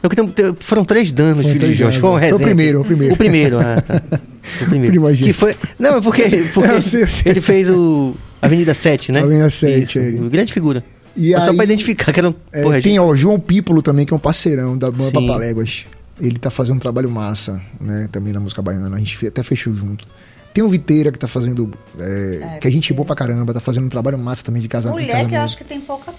Tem, 0.09 0.55
foram 0.59 0.85
três 0.85 1.11
danos, 1.11 1.43
foram 1.43 1.59
filho 1.59 1.67
de 1.67 1.75
Jorge. 1.75 1.99
Foi, 1.99 2.09
um 2.11 2.19
foi 2.19 2.31
o 2.33 2.39
primeiro, 2.39 2.81
o 2.81 2.85
primeiro. 2.85 3.13
O 3.13 3.17
primeiro, 3.17 3.59
ah, 3.59 3.81
tá. 3.81 4.01
O 4.61 4.65
primeiro. 4.69 5.17
que 5.17 5.33
foi. 5.33 5.55
Não, 5.79 5.99
porque, 5.99 6.23
porque 6.53 6.71
eu 6.71 6.81
sei, 6.81 7.03
eu 7.03 7.07
sei. 7.07 7.31
ele 7.31 7.41
fez 7.41 7.67
o 7.67 8.13
Avenida 8.39 8.75
7, 8.75 9.11
né? 9.11 9.21
Avenida 9.21 9.49
7, 9.49 9.81
Isso, 9.81 9.97
ele. 9.97 10.29
Grande 10.29 10.53
figura. 10.53 10.83
E 11.15 11.33
aí, 11.33 11.41
só 11.41 11.53
pra 11.53 11.63
identificar 11.63 12.13
que 12.13 12.19
era 12.19 12.29
um. 12.29 12.35
É, 12.51 12.61
porra, 12.61 12.81
tem, 12.81 12.99
ó, 12.99 13.07
o 13.07 13.15
João 13.15 13.39
Pípolo 13.39 13.81
também, 13.81 14.05
que 14.05 14.13
é 14.13 14.15
um 14.15 14.19
parceirão 14.19 14.77
da 14.77 14.91
banda 14.91 15.13
Papaléguas. 15.13 15.85
Ele 16.19 16.37
tá 16.37 16.49
fazendo 16.49 16.77
um 16.77 16.79
trabalho 16.79 17.09
massa, 17.09 17.61
né? 17.79 18.07
Também 18.11 18.31
na 18.31 18.39
música 18.39 18.61
baiana. 18.61 18.95
A 18.95 18.99
gente 18.99 19.27
até 19.27 19.43
fechou 19.43 19.73
junto. 19.73 20.05
Tem 20.53 20.63
o 20.63 20.69
Viteira 20.69 21.11
que 21.11 21.19
tá 21.19 21.27
fazendo. 21.27 21.73
É, 21.99 22.39
é, 22.55 22.57
que 22.59 22.67
a 22.67 22.71
gente 22.71 22.93
boa 22.93 23.05
pra 23.05 23.15
caramba, 23.15 23.53
tá 23.53 23.59
fazendo 23.59 23.85
um 23.85 23.89
trabalho 23.89 24.17
massa 24.17 24.43
também 24.43 24.61
de 24.61 24.69
casamento. 24.69 25.01
Mulher 25.01 25.27
que 25.27 25.35
eu 25.35 25.41
acho 25.41 25.57
que 25.57 25.63
tem 25.65 25.81
pouca 25.81 26.13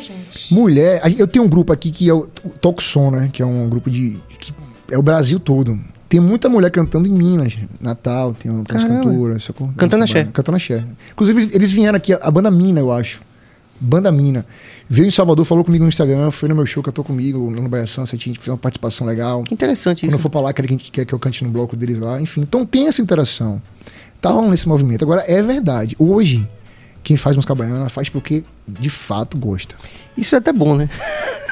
gente. 0.00 0.52
Mulher, 0.52 1.02
eu 1.18 1.28
tenho 1.28 1.44
um 1.44 1.48
grupo 1.48 1.72
aqui 1.72 1.90
que 1.90 2.08
é 2.08 2.14
o 2.14 2.26
Toxon, 2.60 3.10
né? 3.10 3.30
Que 3.32 3.42
é 3.42 3.46
um 3.46 3.68
grupo 3.68 3.90
de. 3.90 4.18
que 4.38 4.54
é 4.90 4.98
o 4.98 5.02
Brasil 5.02 5.38
todo. 5.38 5.78
Tem 6.08 6.20
muita 6.20 6.48
mulher 6.48 6.70
cantando 6.70 7.08
em 7.08 7.10
Minas, 7.10 7.56
Natal, 7.80 8.34
tem 8.34 8.50
umas 8.50 8.66
cantoras. 8.66 9.48
Cantando 9.76 10.04
axé. 10.04 10.24
Cantando 10.24 10.56
axé. 10.56 10.84
Inclusive, 11.12 11.50
eles 11.52 11.72
vieram 11.72 11.96
aqui, 11.96 12.12
a 12.12 12.30
banda 12.30 12.50
Mina, 12.50 12.80
eu 12.80 12.92
acho. 12.92 13.20
Banda 13.80 14.10
Mina. 14.12 14.46
Veio 14.88 15.08
em 15.08 15.10
Salvador, 15.10 15.44
falou 15.44 15.64
comigo 15.64 15.84
no 15.84 15.88
Instagram, 15.88 16.30
foi 16.30 16.48
no 16.48 16.54
meu 16.54 16.66
show, 16.66 16.82
cantou 16.82 17.04
comigo, 17.04 17.50
no 17.50 17.68
Bahia 17.68 17.86
Sunset, 17.86 18.22
a 18.22 18.26
gente 18.28 18.38
fez 18.38 18.48
uma 18.48 18.56
participação 18.56 19.06
legal. 19.06 19.42
Que 19.42 19.54
interessante 19.54 20.00
Quando 20.02 20.10
isso. 20.10 20.16
eu 20.16 20.22
for 20.22 20.30
pra 20.30 20.40
lá, 20.40 20.52
quer 20.52 20.66
que, 20.66 20.76
quer 20.76 21.04
que 21.04 21.12
eu 21.12 21.18
cante 21.18 21.44
no 21.44 21.50
bloco 21.50 21.76
deles 21.76 21.98
lá, 21.98 22.20
enfim. 22.20 22.40
Então 22.42 22.64
tem 22.64 22.86
essa 22.86 23.02
interação. 23.02 23.60
Tá 24.20 24.30
rolando 24.30 24.54
esse 24.54 24.66
movimento. 24.68 25.04
Agora, 25.04 25.24
é 25.26 25.42
verdade. 25.42 25.94
Hoje, 25.98 26.48
quem 27.04 27.18
faz 27.18 27.36
música 27.36 27.54
baiana 27.54 27.88
faz 27.90 28.08
porque 28.08 28.42
de 28.66 28.88
fato 28.88 29.36
gosta. 29.36 29.76
Isso 30.16 30.34
é 30.34 30.38
até 30.38 30.52
bom, 30.52 30.74
né? 30.74 30.88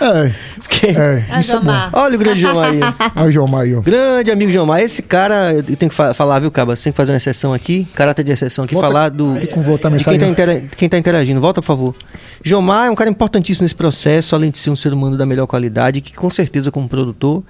É. 0.01 0.33
Porque... 0.57 0.87
é 0.87 1.41
isso 1.41 1.53
é 1.53 1.61
bom. 1.61 1.73
Olha 1.93 2.15
o 2.15 2.19
grande 2.19 2.41
Jomar 2.41 2.71
aí. 2.71 2.81
Olha 3.15 3.27
o 3.27 3.31
Jomar 3.31 3.61
aí, 3.63 3.75
ó. 3.75 3.81
Grande 3.81 4.31
amigo 4.31 4.51
Jomar. 4.51 4.81
Esse 4.81 5.03
cara, 5.03 5.53
eu 5.53 5.77
tenho 5.77 5.91
que 5.91 6.15
falar, 6.15 6.39
viu, 6.39 6.51
Caba? 6.51 6.75
Você 6.75 6.85
tem 6.85 6.93
que 6.93 6.97
fazer 6.97 7.13
uma 7.13 7.19
exceção 7.19 7.53
aqui, 7.53 7.87
caráter 7.95 8.25
de 8.25 8.33
exceção 8.33 8.65
aqui, 8.65 8.75
Volta, 8.75 8.89
falar 8.89 9.09
do. 9.11 9.39
Tem 9.39 9.49
que 9.49 9.59
voltar 9.59 9.89
a 9.89 9.91
mensagem. 9.91 10.19
Quem 10.19 10.29
tá, 10.29 10.33
intera... 10.33 10.63
quem 10.77 10.89
tá 10.89 10.99
interagindo. 10.99 11.41
Volta, 11.41 11.61
por 11.61 11.67
favor. 11.67 11.95
Jomar 12.43 12.87
é 12.87 12.91
um 12.91 12.95
cara 12.95 13.11
importantíssimo 13.11 13.65
nesse 13.65 13.75
processo, 13.75 14.35
além 14.35 14.51
de 14.51 14.59
ser 14.59 14.71
um 14.71 14.77
ser 14.77 14.93
humano 14.93 15.17
da 15.17 15.27
melhor 15.27 15.47
qualidade, 15.47 16.01
que 16.01 16.15
com 16.15 16.31
certeza, 16.31 16.71
como 16.71 16.89
produtor. 16.89 17.43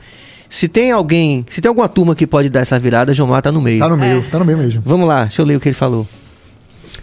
Se 0.48 0.68
tem 0.68 0.90
alguém, 0.90 1.46
se 1.48 1.61
tem 1.61 1.68
alguma 1.68 1.88
turma 1.88 2.14
que 2.14 2.26
pode 2.26 2.50
dar 2.50 2.61
essa 2.61 2.78
virada, 2.78 3.14
Jomar 3.14 3.42
tá 3.42 3.53
no 3.53 3.61
meio. 3.61 3.78
Tá 3.78 3.88
no 3.88 3.96
meio, 3.96 4.18
é. 4.18 4.30
tá 4.30 4.38
no 4.38 4.44
meio 4.44 4.59
mesmo. 4.59 4.82
Vamos 4.84 5.07
lá, 5.07 5.22
deixa 5.22 5.40
eu 5.40 5.46
ler 5.46 5.57
o 5.57 5.61
que 5.61 5.68
ele 5.68 5.74
falou. 5.74 6.07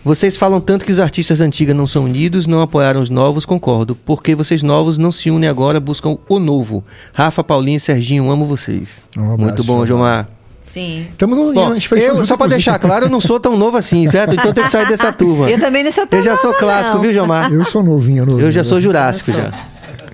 Vocês 0.03 0.37
falam 0.37 0.61
tanto 0.61 0.85
que 0.85 0.91
os 0.91 0.99
artistas 0.99 1.41
antigos 1.41 1.75
não 1.75 1.85
são 1.85 2.05
unidos, 2.05 2.47
não 2.47 2.61
apoiaram 2.61 3.01
os 3.01 3.09
novos, 3.09 3.45
concordo. 3.45 3.95
Porque 3.95 4.33
vocês 4.33 4.63
novos 4.63 4.97
não 4.97 5.11
se 5.11 5.29
unem 5.29 5.49
agora, 5.49 5.79
buscam 5.79 6.17
o 6.27 6.39
novo. 6.39 6.83
Rafa, 7.13 7.43
Paulinho 7.43 7.77
e 7.77 7.79
Serginho, 7.79 8.29
amo 8.29 8.45
vocês. 8.45 8.89
Um 9.17 9.37
Muito 9.37 9.63
bom, 9.63 9.85
Jomar. 9.85 10.27
Sim. 10.61 11.07
Estamos 11.11 11.37
no, 11.37 11.51
Bom, 11.51 11.71
a 11.71 11.73
gente 11.73 11.89
fez 11.89 12.03
eu, 12.03 12.25
Só 12.25 12.37
para 12.37 12.51
deixar 12.51 12.77
claro, 12.77 13.05
eu 13.05 13.09
não 13.09 13.19
sou 13.19 13.39
tão 13.39 13.57
novo 13.57 13.75
assim, 13.75 14.05
certo? 14.07 14.33
Então 14.33 14.45
eu 14.45 14.53
tenho 14.53 14.67
que 14.67 14.71
sair 14.71 14.87
dessa 14.87 15.11
turma. 15.11 15.49
Eu 15.49 15.59
também 15.59 15.83
não 15.83 15.91
sou 15.91 16.05
tão 16.05 16.19
Eu 16.19 16.23
já 16.23 16.37
sou 16.37 16.53
clássico, 16.53 16.95
não. 16.95 17.01
viu, 17.01 17.11
Jomar? 17.11 17.51
Eu 17.51 17.65
sou 17.65 17.83
novinho, 17.83 18.25
novinho. 18.25 18.47
Eu 18.47 18.51
já 18.51 18.63
sou 18.63 18.79
jurássico 18.79 19.31
já. 19.31 19.51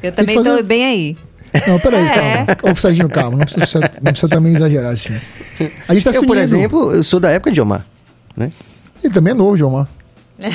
Eu 0.01 0.13
também 0.13 0.35
fazer... 0.35 0.55
tô 0.55 0.63
bem 0.63 0.85
aí. 0.85 1.17
Não, 1.67 1.79
peraí, 1.79 2.05
é. 2.05 2.45
calma. 2.45 2.71
Ô, 2.71 2.75
Serginho, 2.75 3.09
calma. 3.09 3.37
Não 3.37 3.45
precisa, 3.45 3.79
não 4.01 4.11
precisa 4.11 4.29
também 4.29 4.55
exagerar 4.55 4.93
assim. 4.93 5.15
A 5.87 5.93
gente 5.93 6.03
tá 6.03 6.11
eu, 6.11 6.23
por 6.23 6.37
exemplo, 6.37 6.91
eu 6.93 7.03
sou 7.03 7.19
da 7.19 7.31
época 7.31 7.51
de 7.51 7.57
Jomar, 7.57 7.85
né? 8.35 8.51
Ele 9.05 9.13
também 9.13 9.31
é 9.31 9.35
novo, 9.35 9.55
Jomar. 9.55 9.87
É, 10.39 10.49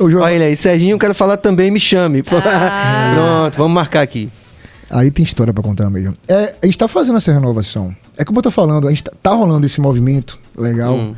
Olha 0.00 0.34
ele 0.34 0.44
aí, 0.44 0.56
Serginho, 0.56 0.98
quero 0.98 1.14
falar 1.14 1.36
também, 1.36 1.70
me 1.70 1.78
chame. 1.80 2.22
Ah. 2.30 3.12
Pronto, 3.50 3.58
vamos 3.58 3.74
marcar 3.74 4.02
aqui. 4.02 4.30
Aí 4.90 5.10
tem 5.10 5.24
história 5.24 5.52
para 5.52 5.62
contar 5.62 5.88
mesmo. 5.90 6.14
É, 6.28 6.54
a 6.62 6.66
gente 6.66 6.78
tá 6.78 6.86
fazendo 6.86 7.16
essa 7.16 7.32
renovação. 7.32 7.94
É 8.16 8.24
como 8.24 8.38
eu 8.38 8.42
tô 8.42 8.50
falando, 8.50 8.86
a 8.86 8.90
gente 8.90 9.04
tá, 9.04 9.12
tá 9.22 9.30
rolando 9.30 9.64
esse 9.66 9.80
movimento 9.80 10.38
legal. 10.56 10.94
Hum. 10.94 11.14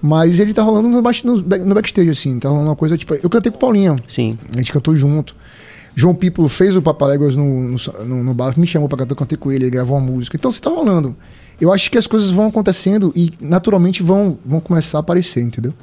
Mas 0.00 0.38
ele 0.38 0.54
tá 0.54 0.62
rolando 0.62 0.88
no, 0.88 1.02
no, 1.02 1.36
no, 1.64 1.74
backstage, 1.74 2.10
assim. 2.10 2.38
Tá 2.38 2.48
rolando 2.48 2.68
uma 2.68 2.76
coisa 2.76 2.96
tipo. 2.96 3.14
Eu 3.14 3.28
cantei 3.28 3.50
com 3.50 3.56
o 3.56 3.60
Paulinho. 3.60 3.96
Sim. 4.06 4.38
A 4.54 4.58
gente 4.58 4.72
cantou 4.72 4.94
junto. 4.94 5.34
João 5.96 6.14
Pipo 6.14 6.48
fez 6.48 6.76
o 6.76 6.82
Papaléguas 6.82 7.34
no, 7.34 7.76
no, 8.04 8.22
no, 8.22 8.34
bar, 8.34 8.56
me 8.56 8.66
chamou 8.66 8.88
pra 8.88 8.98
cantar, 8.98 9.14
eu 9.14 9.16
cantei 9.16 9.36
com 9.36 9.50
ele, 9.50 9.64
ele 9.64 9.70
gravou 9.70 9.98
uma 9.98 10.06
música. 10.06 10.36
Então 10.36 10.52
você 10.52 10.60
tá 10.60 10.70
rolando. 10.70 11.16
Eu 11.60 11.72
acho 11.72 11.90
que 11.90 11.98
as 11.98 12.06
coisas 12.06 12.30
vão 12.30 12.46
acontecendo 12.46 13.12
e 13.16 13.30
naturalmente 13.40 14.02
vão, 14.02 14.38
vão 14.44 14.60
começar 14.60 14.98
a 14.98 15.00
aparecer, 15.00 15.42
entendeu? 15.42 15.74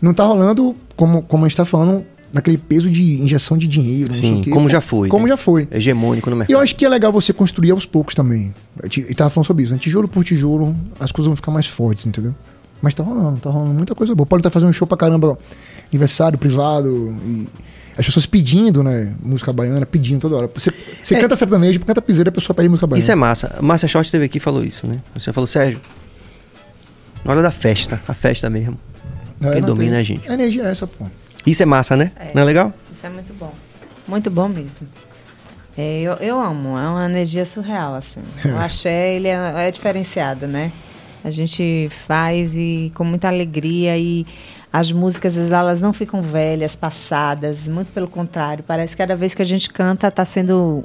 Não 0.00 0.14
tá 0.14 0.24
rolando, 0.24 0.76
como, 0.96 1.22
como 1.22 1.44
a 1.44 1.48
gente 1.48 1.56
tá 1.56 1.64
falando, 1.64 2.04
naquele 2.32 2.58
peso 2.58 2.90
de 2.90 3.20
injeção 3.22 3.56
de 3.56 3.66
dinheiro, 3.66 4.12
Sim, 4.12 4.42
como 4.50 4.68
já 4.68 4.80
foi. 4.80 5.08
Como 5.08 5.24
né? 5.24 5.30
já 5.30 5.36
foi. 5.36 5.68
Hegemônico 5.70 6.28
no 6.28 6.36
mercado. 6.36 6.52
E 6.52 6.54
eu 6.54 6.60
acho 6.60 6.74
que 6.74 6.84
é 6.84 6.88
legal 6.88 7.12
você 7.12 7.32
construir 7.32 7.70
aos 7.70 7.86
poucos 7.86 8.14
também. 8.14 8.52
E 8.92 9.14
tava 9.14 9.30
falando 9.30 9.46
sobre 9.46 9.62
isso, 9.62 9.72
né? 9.72 9.78
Tijolo 9.78 10.08
por 10.08 10.24
tijolo, 10.24 10.74
as 10.98 11.12
coisas 11.12 11.26
vão 11.26 11.36
ficar 11.36 11.52
mais 11.52 11.66
fortes, 11.66 12.04
entendeu? 12.06 12.34
Mas 12.82 12.92
tá 12.92 13.02
rolando, 13.02 13.40
tá 13.40 13.50
rolando 13.50 13.72
muita 13.72 13.94
coisa 13.94 14.14
boa. 14.14 14.24
O 14.24 14.26
Paulo 14.26 14.42
tá 14.42 14.50
fazendo 14.50 14.68
um 14.68 14.72
show 14.72 14.86
pra 14.86 14.96
caramba, 14.96 15.38
aniversário 15.90 16.36
privado 16.38 17.16
e 17.24 17.48
as 17.96 18.04
pessoas 18.04 18.26
pedindo, 18.26 18.82
né? 18.82 19.14
Música 19.22 19.52
baiana, 19.52 19.86
pedindo 19.86 20.20
toda 20.20 20.36
hora. 20.36 20.50
Você, 20.52 20.72
você 21.02 21.14
é, 21.16 21.20
canta 21.20 21.36
sertanejo, 21.36 21.80
canta 21.80 22.02
piseira, 22.02 22.30
a 22.30 22.32
pessoa 22.32 22.54
pede 22.54 22.68
música 22.68 22.86
baiana. 22.86 22.98
Isso 22.98 23.12
é 23.12 23.14
massa. 23.14 23.56
Márcia 23.60 23.88
Short 23.88 24.10
teve 24.10 24.24
aqui 24.24 24.38
e 24.38 24.40
falou 24.40 24.64
isso, 24.64 24.86
né? 24.86 25.00
Você 25.14 25.32
falou, 25.32 25.46
Sérgio, 25.46 25.80
na 27.24 27.32
hora 27.32 27.42
da 27.42 27.50
festa, 27.50 28.02
a 28.06 28.14
festa 28.14 28.50
mesmo. 28.50 28.76
Não, 29.40 29.52
que 29.52 29.60
domina 29.60 29.92
tem. 29.92 30.00
a 30.00 30.02
gente. 30.02 30.28
A 30.28 30.34
energia 30.34 30.64
é 30.64 30.70
essa, 30.70 30.86
pô. 30.86 31.06
Isso 31.46 31.62
é 31.62 31.66
massa, 31.66 31.96
né? 31.96 32.12
É, 32.16 32.30
não 32.34 32.42
é 32.42 32.44
legal? 32.44 32.72
Isso 32.92 33.06
é 33.06 33.08
muito 33.08 33.32
bom. 33.34 33.52
Muito 34.08 34.30
bom 34.30 34.48
mesmo. 34.48 34.88
É, 35.76 36.02
eu, 36.02 36.12
eu 36.14 36.40
amo, 36.40 36.78
é 36.78 36.88
uma 36.88 37.04
energia 37.06 37.44
surreal, 37.44 37.94
assim. 37.94 38.20
O 38.44 38.58
axé, 38.58 39.14
ele 39.14 39.28
é, 39.28 39.68
é 39.68 39.70
diferenciado, 39.70 40.46
né? 40.46 40.72
A 41.22 41.30
gente 41.30 41.88
faz 41.90 42.56
e 42.56 42.92
com 42.94 43.02
muita 43.02 43.28
alegria 43.28 43.96
e 43.96 44.26
as 44.74 44.90
músicas 44.90 45.36
elas 45.52 45.80
não 45.80 45.92
ficam 45.92 46.20
velhas, 46.20 46.74
passadas, 46.74 47.68
muito 47.68 47.92
pelo 47.92 48.08
contrário. 48.08 48.64
Parece 48.66 48.96
que 48.96 48.98
cada 48.98 49.14
vez 49.14 49.32
que 49.32 49.40
a 49.40 49.44
gente 49.44 49.70
canta 49.70 50.08
está 50.08 50.24
sendo 50.24 50.82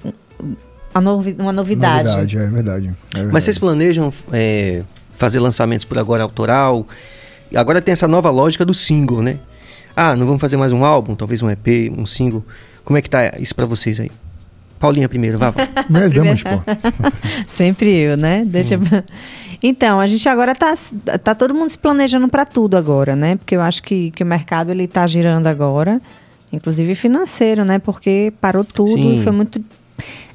novi 1.02 1.36
uma 1.40 1.52
novidade. 1.52 2.08
Novidade, 2.08 2.38
é 2.38 2.46
verdade. 2.46 2.86
É 2.86 3.16
verdade. 3.16 3.34
Mas 3.34 3.46
vocês 3.46 3.58
planejam 3.58 4.14
é, 4.32 4.84
fazer 5.16 5.40
lançamentos 5.40 5.86
por 5.86 5.98
agora 5.98 6.22
autoral? 6.22 6.86
Agora 7.56 7.82
tem 7.82 7.92
essa 7.92 8.08
nova 8.08 8.30
lógica 8.30 8.64
do 8.64 8.76
single, 8.76 9.24
né? 9.24 9.40
Ah, 9.96 10.16
não 10.16 10.28
vamos 10.28 10.40
fazer 10.40 10.56
mais 10.56 10.72
um 10.72 10.86
álbum, 10.86 11.16
talvez 11.16 11.42
um 11.42 11.50
EP, 11.50 11.92
um 11.98 12.06
single. 12.06 12.46
Como 12.86 12.96
é 12.96 13.02
que 13.02 13.10
tá 13.10 13.32
isso 13.40 13.56
para 13.56 13.66
vocês 13.66 14.00
aí? 14.00 14.12
Paulinha 14.80 15.10
primeiro, 15.10 15.38
vá. 15.38 15.54
Nós 15.90 16.12
damos, 16.12 16.42
pô. 16.42 16.62
Sempre 17.48 17.90
eu, 17.90 18.18
né? 18.18 18.44
Deixa 18.46 18.78
hum. 18.78 18.82
Então, 19.62 20.00
a 20.00 20.08
gente 20.08 20.28
agora 20.30 20.56
tá, 20.56 20.74
tá 21.22 21.36
todo 21.36 21.54
mundo 21.54 21.70
se 21.70 21.78
planejando 21.78 22.30
para 22.30 22.46
tudo 22.46 22.78
agora, 22.78 23.16
né? 23.16 23.36
Porque 23.36 23.56
eu 23.56 23.62
acho 23.62 23.84
que, 23.84 24.10
que 24.12 24.24
o 24.24 24.26
mercado 24.26 24.72
ele 24.72 24.88
tá 24.88 25.06
girando 25.06 25.48
agora, 25.48 26.02
inclusive 26.52 26.96
financeiro, 26.96 27.66
né? 27.66 27.78
Porque 27.78 28.32
parou 28.40 28.64
tudo 28.64 28.94
Sim. 28.94 29.18
e 29.18 29.24
foi 29.24 29.34
muito 29.34 29.62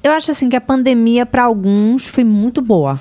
Eu 0.03 0.13
acho 0.13 0.31
assim 0.31 0.51
que 0.51 0.57
a 0.57 0.61
pandemia 0.61 1.25
para 1.25 1.45
alguns 1.45 2.07
foi 2.07 2.23
muito 2.23 2.61
boa. 2.61 3.01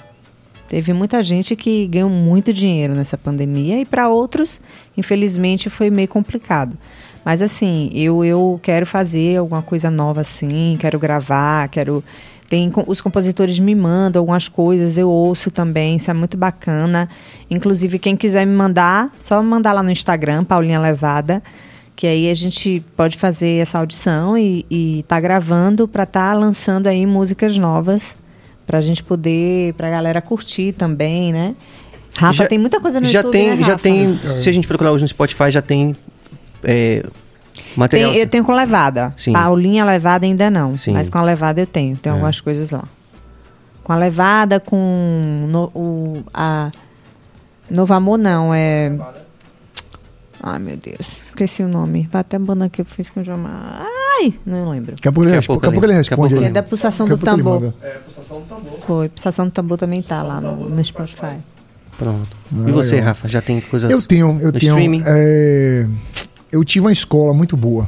Teve 0.73 0.91
muita 0.91 1.21
gente 1.21 1.55
que 1.55 1.85
ganhou 1.85 2.09
muito 2.09 2.51
dinheiro 2.51 2.95
nessa 2.95 3.15
pandemia 3.15 3.79
e 3.79 3.85
para 3.85 4.09
outros, 4.09 4.59
infelizmente, 4.97 5.69
foi 5.69 5.91
meio 5.91 6.07
complicado. 6.07 6.75
Mas 7.23 7.43
assim, 7.43 7.91
eu, 7.93 8.25
eu 8.25 8.59
quero 8.59 8.83
fazer 8.83 9.37
alguma 9.37 9.61
coisa 9.61 9.91
nova 9.91 10.21
assim, 10.21 10.75
quero 10.79 10.97
gravar, 10.97 11.67
quero. 11.67 12.03
Tem, 12.49 12.71
os 12.87 12.99
compositores 13.01 13.59
me 13.59 13.75
mandam 13.75 14.19
algumas 14.19 14.47
coisas, 14.47 14.97
eu 14.97 15.11
ouço 15.11 15.51
também, 15.51 15.97
isso 15.97 16.09
é 16.09 16.13
muito 16.15 16.37
bacana. 16.37 17.07
Inclusive, 17.51 17.99
quem 17.99 18.17
quiser 18.17 18.43
me 18.43 18.55
mandar, 18.55 19.11
só 19.19 19.43
mandar 19.43 19.73
lá 19.73 19.83
no 19.83 19.91
Instagram, 19.91 20.43
Paulinha 20.43 20.79
Levada, 20.79 21.43
que 21.95 22.07
aí 22.07 22.31
a 22.31 22.33
gente 22.33 22.83
pode 22.97 23.15
fazer 23.15 23.61
essa 23.61 23.77
audição 23.77 24.35
e, 24.35 24.65
e 24.71 25.05
tá 25.07 25.19
gravando 25.19 25.87
para 25.87 26.01
estar 26.01 26.31
tá 26.31 26.33
lançando 26.33 26.87
aí 26.87 27.05
músicas 27.05 27.59
novas 27.59 28.15
para 28.65 28.77
a 28.77 28.81
gente 28.81 29.03
poder, 29.03 29.73
para 29.73 29.87
a 29.87 29.91
galera 29.91 30.21
curtir 30.21 30.73
também, 30.73 31.33
né? 31.33 31.55
Rafa, 32.17 32.43
já, 32.43 32.47
tem 32.47 32.59
muita 32.59 32.79
coisa 32.79 32.99
no 32.99 33.07
já 33.07 33.19
YouTube, 33.19 33.31
tem, 33.31 33.57
né, 33.57 33.63
Já 33.63 33.77
tem, 33.77 34.19
se 34.25 34.47
a 34.47 34.51
gente 34.51 34.67
procurar 34.67 34.91
hoje 34.91 35.03
no 35.03 35.07
Spotify, 35.07 35.49
já 35.49 35.61
tem 35.61 35.95
é, 36.63 37.03
material. 37.75 38.11
Tem, 38.11 38.19
eu 38.19 38.27
tenho 38.27 38.43
com 38.43 38.53
levada. 38.53 39.13
Sim. 39.17 39.33
Paulinha 39.33 39.83
levada 39.83 40.25
ainda 40.25 40.49
não. 40.49 40.77
Sim. 40.77 40.93
Mas 40.93 41.09
com 41.09 41.17
a 41.17 41.23
levada 41.23 41.59
eu 41.59 41.67
tenho. 41.67 41.97
Tem 41.97 42.09
é. 42.09 42.13
algumas 42.13 42.39
coisas 42.39 42.71
lá. 42.71 42.83
Com 43.83 43.91
a 43.91 43.97
levada, 43.97 44.59
com 44.59 45.45
no, 45.49 45.71
o, 45.73 46.23
a 46.33 46.71
Novo 47.69 47.93
Amor 47.93 48.17
não, 48.17 48.53
é. 48.53 48.91
Ai, 50.45 50.59
meu 50.59 50.75
Deus. 50.75 51.21
Esqueci 51.29 51.63
o 51.63 51.69
nome. 51.69 52.09
Vai 52.11 52.19
até 52.19 52.35
a 52.35 52.39
banda 52.39 52.67
que 52.67 52.81
eu 52.81 52.85
fiz 52.85 53.09
com 53.09 53.21
o 53.21 53.23
João 53.23 53.45
Ai, 53.47 54.33
não 54.45 54.69
lembro. 54.69 54.93
Daqui 54.95 55.07
a 55.07 55.11
pouco 55.13 55.29
ele, 55.29 55.35
responde, 55.37 55.61
daqui 55.61 55.69
a 55.69 55.71
pouco 55.71 55.85
ele 55.85 55.93
responde. 55.93 56.43
É 56.43 56.49
da 56.49 56.61
pulsação 56.61 57.07
do 57.07 57.17
tambor. 57.17 57.73
É, 57.81 57.91
pulsação 57.91 58.41
do 58.41 58.45
tambor. 58.45 58.79
Foi, 58.85 59.07
pulsação 59.07 59.45
do 59.45 59.51
tambor 59.51 59.77
também 59.77 60.01
tá 60.01 60.21
lá 60.21 60.41
no, 60.41 60.69
no 60.69 60.83
Spotify. 60.83 61.37
Pronto. 61.97 62.35
Ah, 62.51 62.69
e 62.69 62.71
você, 62.73 62.99
Rafa, 62.99 63.29
já 63.29 63.41
tem 63.41 63.61
coisas 63.61 63.89
Eu 63.89 64.01
tenho, 64.01 64.37
eu 64.41 64.51
tenho. 64.51 64.73
Streaming? 64.73 65.03
É, 65.05 65.87
eu 66.51 66.61
tive 66.65 66.87
uma 66.87 66.91
escola 66.91 67.33
muito 67.33 67.55
boa. 67.55 67.87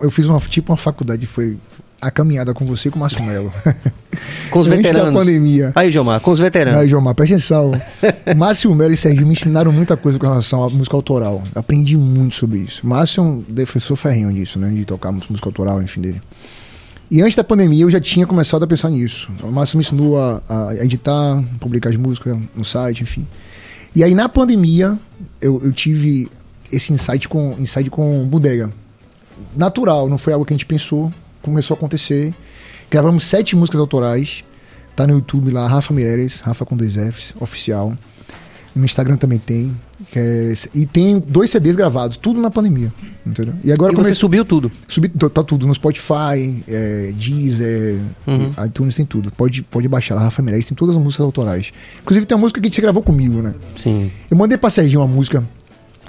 Eu 0.00 0.10
fiz 0.10 0.26
uma, 0.26 0.40
tipo 0.40 0.72
uma 0.72 0.78
faculdade, 0.78 1.26
foi 1.26 1.58
a 2.00 2.10
caminhada 2.10 2.54
com 2.54 2.64
você 2.64 2.88
e 2.88 2.90
com 2.90 2.96
o 2.96 3.00
Márcio 3.00 3.22
Melo. 3.24 3.52
Com 4.50 4.60
os 4.60 4.66
veteranos. 4.68 5.12
da 5.12 5.18
pandemia. 5.18 5.72
Aí, 5.74 5.90
Jomar, 5.90 6.20
com 6.20 6.30
os 6.30 6.38
veteranos. 6.38 6.80
Aí, 6.80 6.88
Jomar, 6.88 7.14
presta 7.14 7.34
atenção. 7.34 7.72
Márcio 8.36 8.74
Melo 8.74 8.92
e 8.92 8.96
Sérgio 8.96 9.26
me 9.26 9.32
ensinaram 9.32 9.72
muita 9.72 9.96
coisa 9.96 10.18
com 10.18 10.26
relação 10.26 10.62
à 10.62 10.70
música 10.70 10.96
autoral. 10.96 11.42
Aprendi 11.54 11.96
muito 11.96 12.34
sobre 12.34 12.60
isso. 12.60 12.86
Márcio 12.86 13.20
é 13.20 13.24
um 13.24 13.44
defensor 13.48 13.96
ferrinho 13.96 14.32
disso, 14.32 14.58
né? 14.58 14.70
De 14.70 14.84
tocar 14.84 15.10
música 15.10 15.48
autoral, 15.48 15.82
enfim, 15.82 16.00
dele. 16.00 16.22
E 17.10 17.22
antes 17.22 17.36
da 17.36 17.44
pandemia 17.44 17.84
eu 17.84 17.90
já 17.90 18.00
tinha 18.00 18.26
começado 18.26 18.62
a 18.62 18.66
pensar 18.66 18.90
nisso. 18.90 19.30
O 19.42 19.50
Márcio 19.50 19.78
me 19.78 19.84
ensinou 19.84 20.20
a, 20.20 20.42
a 20.48 20.84
editar, 20.84 21.42
publicar 21.58 21.88
as 21.88 21.96
músicas 21.96 22.36
no 22.54 22.64
site, 22.64 23.02
enfim. 23.02 23.26
E 23.94 24.04
aí 24.04 24.14
na 24.14 24.28
pandemia 24.28 24.98
eu, 25.40 25.60
eu 25.64 25.72
tive 25.72 26.28
esse 26.70 26.92
insight 26.92 27.28
com, 27.28 27.56
insight 27.58 27.88
com 27.88 28.26
bodega. 28.26 28.70
Natural, 29.56 30.08
não 30.08 30.18
foi 30.18 30.34
algo 30.34 30.44
que 30.44 30.52
a 30.52 30.56
gente 30.56 30.66
pensou, 30.66 31.10
começou 31.42 31.74
a 31.74 31.78
acontecer. 31.78 32.34
Gravamos 32.90 33.24
sete 33.24 33.54
músicas 33.54 33.80
autorais, 33.80 34.44
tá 34.96 35.06
no 35.06 35.14
YouTube 35.14 35.50
lá, 35.50 35.66
Rafa 35.66 35.92
Mireles, 35.92 36.40
Rafa 36.40 36.64
com 36.64 36.76
dois 36.76 36.94
Fs, 36.94 37.34
oficial. 37.40 37.96
No 38.74 38.84
Instagram 38.84 39.16
também 39.16 39.38
tem. 39.38 39.76
É, 40.14 40.54
e 40.72 40.86
tem 40.86 41.18
dois 41.18 41.50
CDs 41.50 41.74
gravados, 41.74 42.16
tudo 42.16 42.40
na 42.40 42.50
pandemia. 42.50 42.92
Entendeu? 43.26 43.54
E 43.64 43.72
agora 43.72 43.92
e 43.92 43.96
você 43.96 44.14
subiu 44.14 44.44
tudo? 44.44 44.70
Subi, 44.86 45.08
tá 45.08 45.42
tudo 45.42 45.66
no 45.66 45.74
Spotify, 45.74 46.62
é, 46.68 47.12
Deezer, 47.16 47.98
uhum. 48.26 48.52
iTunes, 48.64 48.94
tem 48.94 49.04
tudo. 49.04 49.32
Pode, 49.32 49.62
pode 49.62 49.88
baixar 49.88 50.14
lá, 50.14 50.22
Rafa 50.22 50.42
Mireles, 50.42 50.66
tem 50.66 50.76
todas 50.76 50.96
as 50.96 51.02
músicas 51.02 51.24
autorais. 51.24 51.72
Inclusive 52.00 52.24
tem 52.24 52.36
uma 52.36 52.42
música 52.42 52.60
que 52.60 52.72
você 52.72 52.80
gravou 52.80 53.02
comigo, 53.02 53.42
né? 53.42 53.54
Sim. 53.76 54.12
Eu 54.30 54.36
mandei 54.36 54.56
pra 54.56 54.70
Serginho 54.70 55.00
uma 55.00 55.08
música 55.08 55.44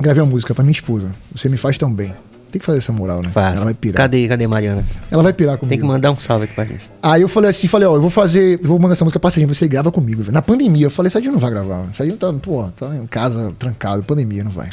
Gravei 0.02 0.24
uma 0.24 0.30
música 0.30 0.56
pra 0.56 0.64
minha 0.64 0.72
esposa. 0.72 1.12
Você 1.36 1.50
me 1.50 1.58
faz 1.58 1.78
tão 1.78 1.94
bem. 1.94 2.14
Tem 2.52 2.60
que 2.60 2.66
fazer 2.66 2.80
essa 2.80 2.92
moral, 2.92 3.22
né? 3.22 3.30
Faz. 3.30 3.56
Ela 3.58 3.66
vai 3.66 3.74
pirar. 3.74 3.98
Cadê, 3.98 4.28
cadê 4.28 4.48
Mariana? 4.48 4.86
Ela 5.12 5.22
vai 5.22 5.34
pirar 5.34 5.58
comigo. 5.58 5.70
Tem 5.70 5.80
que 5.80 5.86
mandar 5.86 6.12
um 6.12 6.18
salve 6.18 6.46
aqui 6.46 6.54
pra 6.56 6.66
gente. 6.66 6.90
Aí 7.02 7.22
eu 7.22 7.28
falei 7.28 7.50
assim, 7.52 7.68
falei, 7.68 7.88
ó, 7.88 7.96
eu 7.96 8.02
vou 8.02 8.10
fazer, 8.10 8.60
eu 8.60 8.68
vou 8.68 8.80
mandar 8.80 8.94
essa 8.94 9.06
música 9.06 9.20
pra 9.20 9.30
Serginho, 9.30 9.54
você 9.54 9.68
grava 9.68 9.92
comigo, 9.92 10.22
velho. 10.22 10.34
Na 10.34 10.42
pandemia, 10.42 10.88
eu 10.88 10.92
falei, 10.92 11.12
Serginho 11.12 11.34
não 11.34 11.40
vai 11.40 11.52
gravar. 11.52 11.86
Serginho 11.94 12.18
tá, 12.18 12.34
pô, 12.34 12.64
tá 12.76 12.96
em 12.96 13.06
casa, 13.06 13.54
trancado, 13.60 14.04
pandemia, 14.04 14.44
não 14.44 14.52
vai. 14.52 14.70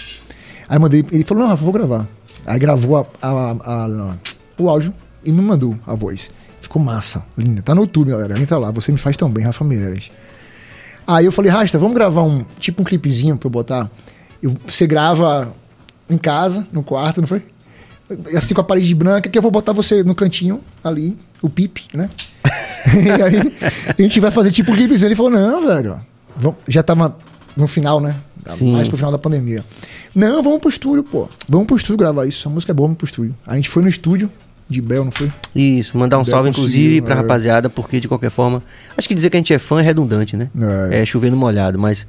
Aí 0.68 0.78
mandei, 0.78 1.04
ele 1.12 1.24
falou, 1.24 1.42
não, 1.44 1.50
Rafa, 1.50 1.62
vou 1.62 1.72
gravar. 1.72 2.06
Aí 2.46 2.58
gravou 2.58 2.96
a, 2.96 3.06
a, 3.20 3.50
a, 3.52 4.16
o 4.58 4.68
áudio 4.70 4.92
e 5.24 5.30
me 5.30 5.42
mandou 5.42 5.76
a 5.86 5.94
voz. 5.94 6.30
Ficou 6.60 6.82
massa, 6.82 7.22
linda. 7.36 7.62
Tá 7.62 7.74
no 7.74 7.82
YouTube, 7.82 8.10
galera. 8.10 8.40
Entra 8.40 8.56
lá, 8.58 8.70
você 8.70 8.90
me 8.90 8.98
faz 8.98 9.16
tão 9.16 9.30
bem, 9.30 9.44
Rafa 9.44 9.64
Meireles. 9.64 10.10
Aí 11.06 11.24
eu 11.24 11.32
falei, 11.32 11.50
Rasta, 11.50 11.78
vamos 11.78 11.94
gravar 11.94 12.22
um, 12.22 12.44
tipo 12.58 12.82
um 12.82 12.84
clipezinho 12.84 13.36
pra 13.36 13.46
eu 13.46 13.50
botar. 13.50 13.90
Eu, 14.42 14.56
você 14.66 14.86
grava 14.86 15.52
em 16.10 16.18
casa, 16.18 16.66
no 16.72 16.82
quarto, 16.82 17.20
não 17.20 17.28
foi? 17.28 17.42
Assim 18.36 18.54
com 18.54 18.60
a 18.60 18.64
parede 18.64 18.94
branca, 18.94 19.28
que 19.28 19.36
eu 19.36 19.42
vou 19.42 19.50
botar 19.50 19.72
você 19.72 20.04
no 20.04 20.14
cantinho 20.14 20.60
ali, 20.82 21.16
o 21.42 21.50
pipe, 21.50 21.86
né? 21.92 22.08
e 22.94 23.22
aí 23.22 23.54
a 23.98 24.02
gente 24.02 24.20
vai 24.20 24.30
fazer 24.30 24.52
tipo 24.52 24.72
o. 24.72 24.76
Ele 24.76 25.16
falou: 25.16 25.30
não, 25.30 25.66
velho, 25.66 26.00
já 26.68 26.82
tava 26.82 27.16
no 27.56 27.66
final, 27.66 28.00
né? 28.00 28.14
Sim. 28.48 28.72
Mais 28.72 28.86
pro 28.86 28.96
final 28.96 29.10
da 29.10 29.18
pandemia. 29.18 29.64
Não, 30.14 30.42
vamos 30.42 30.60
pro 30.60 30.68
estúdio, 30.68 31.02
pô. 31.02 31.28
Vamos 31.48 31.66
pro 31.66 31.76
estúdio 31.76 31.96
gravar 31.96 32.26
isso. 32.26 32.48
A 32.48 32.50
música 32.50 32.72
é 32.72 32.74
boa, 32.74 32.86
vamos 32.86 32.98
pro 32.98 33.06
estúdio. 33.06 33.34
A 33.46 33.56
gente 33.56 33.68
foi 33.68 33.82
no 33.82 33.88
estúdio 33.88 34.30
de 34.68 34.80
Bel, 34.80 35.04
não 35.04 35.12
foi? 35.12 35.32
Isso, 35.54 35.96
mandar 35.96 36.18
um 36.18 36.22
Bel 36.22 36.30
salve, 36.30 36.50
inclusive, 36.50 37.02
pra 37.02 37.14
é. 37.14 37.16
rapaziada, 37.18 37.68
porque 37.68 38.00
de 38.00 38.08
qualquer 38.08 38.30
forma. 38.30 38.62
Acho 38.96 39.08
que 39.08 39.14
dizer 39.14 39.30
que 39.30 39.36
a 39.36 39.40
gente 39.40 39.52
é 39.52 39.58
fã 39.58 39.80
é 39.80 39.82
redundante, 39.82 40.36
né? 40.36 40.48
É, 40.90 41.02
é 41.02 41.06
chover 41.06 41.30
no 41.30 41.36
molhado, 41.36 41.78
mas 41.78 42.06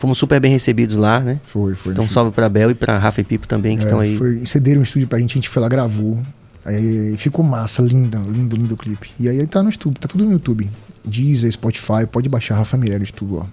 Fomos 0.00 0.16
super 0.16 0.40
bem 0.40 0.50
recebidos 0.50 0.96
lá, 0.96 1.20
né? 1.20 1.38
Foi, 1.44 1.74
foi. 1.74 1.92
Então 1.92 2.08
salve 2.08 2.30
pra 2.30 2.48
Bel 2.48 2.70
e 2.70 2.74
pra 2.74 2.96
Rafa 2.96 3.20
e 3.20 3.24
Pipo 3.24 3.46
também, 3.46 3.76
que 3.76 3.84
estão 3.84 4.00
é, 4.00 4.06
aí. 4.06 4.16
Foi, 4.16 4.46
cederam 4.46 4.80
um 4.80 4.82
estúdio 4.82 5.06
pra 5.06 5.18
gente, 5.18 5.32
a 5.32 5.34
gente 5.34 5.48
foi 5.50 5.60
lá, 5.60 5.68
gravou. 5.68 6.18
Aí 6.64 7.14
ficou 7.18 7.44
massa, 7.44 7.82
linda, 7.82 8.18
lindo, 8.26 8.56
lindo 8.56 8.72
o 8.72 8.76
clipe. 8.78 9.10
E 9.20 9.28
aí 9.28 9.46
tá 9.46 9.62
no 9.62 9.68
YouTube, 9.68 9.98
tá 9.98 10.08
tudo 10.08 10.24
no 10.24 10.32
YouTube. 10.32 10.70
Deezer, 11.04 11.52
Spotify, 11.52 12.06
pode 12.10 12.30
baixar 12.30 12.56
Rafa 12.56 12.78
Mireles 12.78 13.10
tudo, 13.10 13.40
ó. 13.40 13.46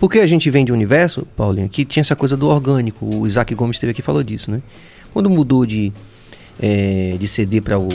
Porque 0.00 0.18
a 0.18 0.26
gente 0.26 0.50
vem 0.50 0.64
de 0.64 0.72
um 0.72 0.74
universo, 0.74 1.24
Paulinho, 1.36 1.68
que 1.68 1.84
tinha 1.84 2.00
essa 2.00 2.16
coisa 2.16 2.36
do 2.36 2.48
orgânico. 2.48 3.06
O 3.06 3.24
Isaac 3.24 3.54
Gomes 3.54 3.76
esteve 3.76 3.92
aqui 3.92 4.00
e 4.00 4.04
falou 4.04 4.24
disso, 4.24 4.50
né? 4.50 4.60
Quando 5.12 5.30
mudou 5.30 5.64
de, 5.64 5.92
é, 6.60 7.16
de 7.20 7.28
CD 7.28 7.60
para 7.60 7.78
o. 7.78 7.88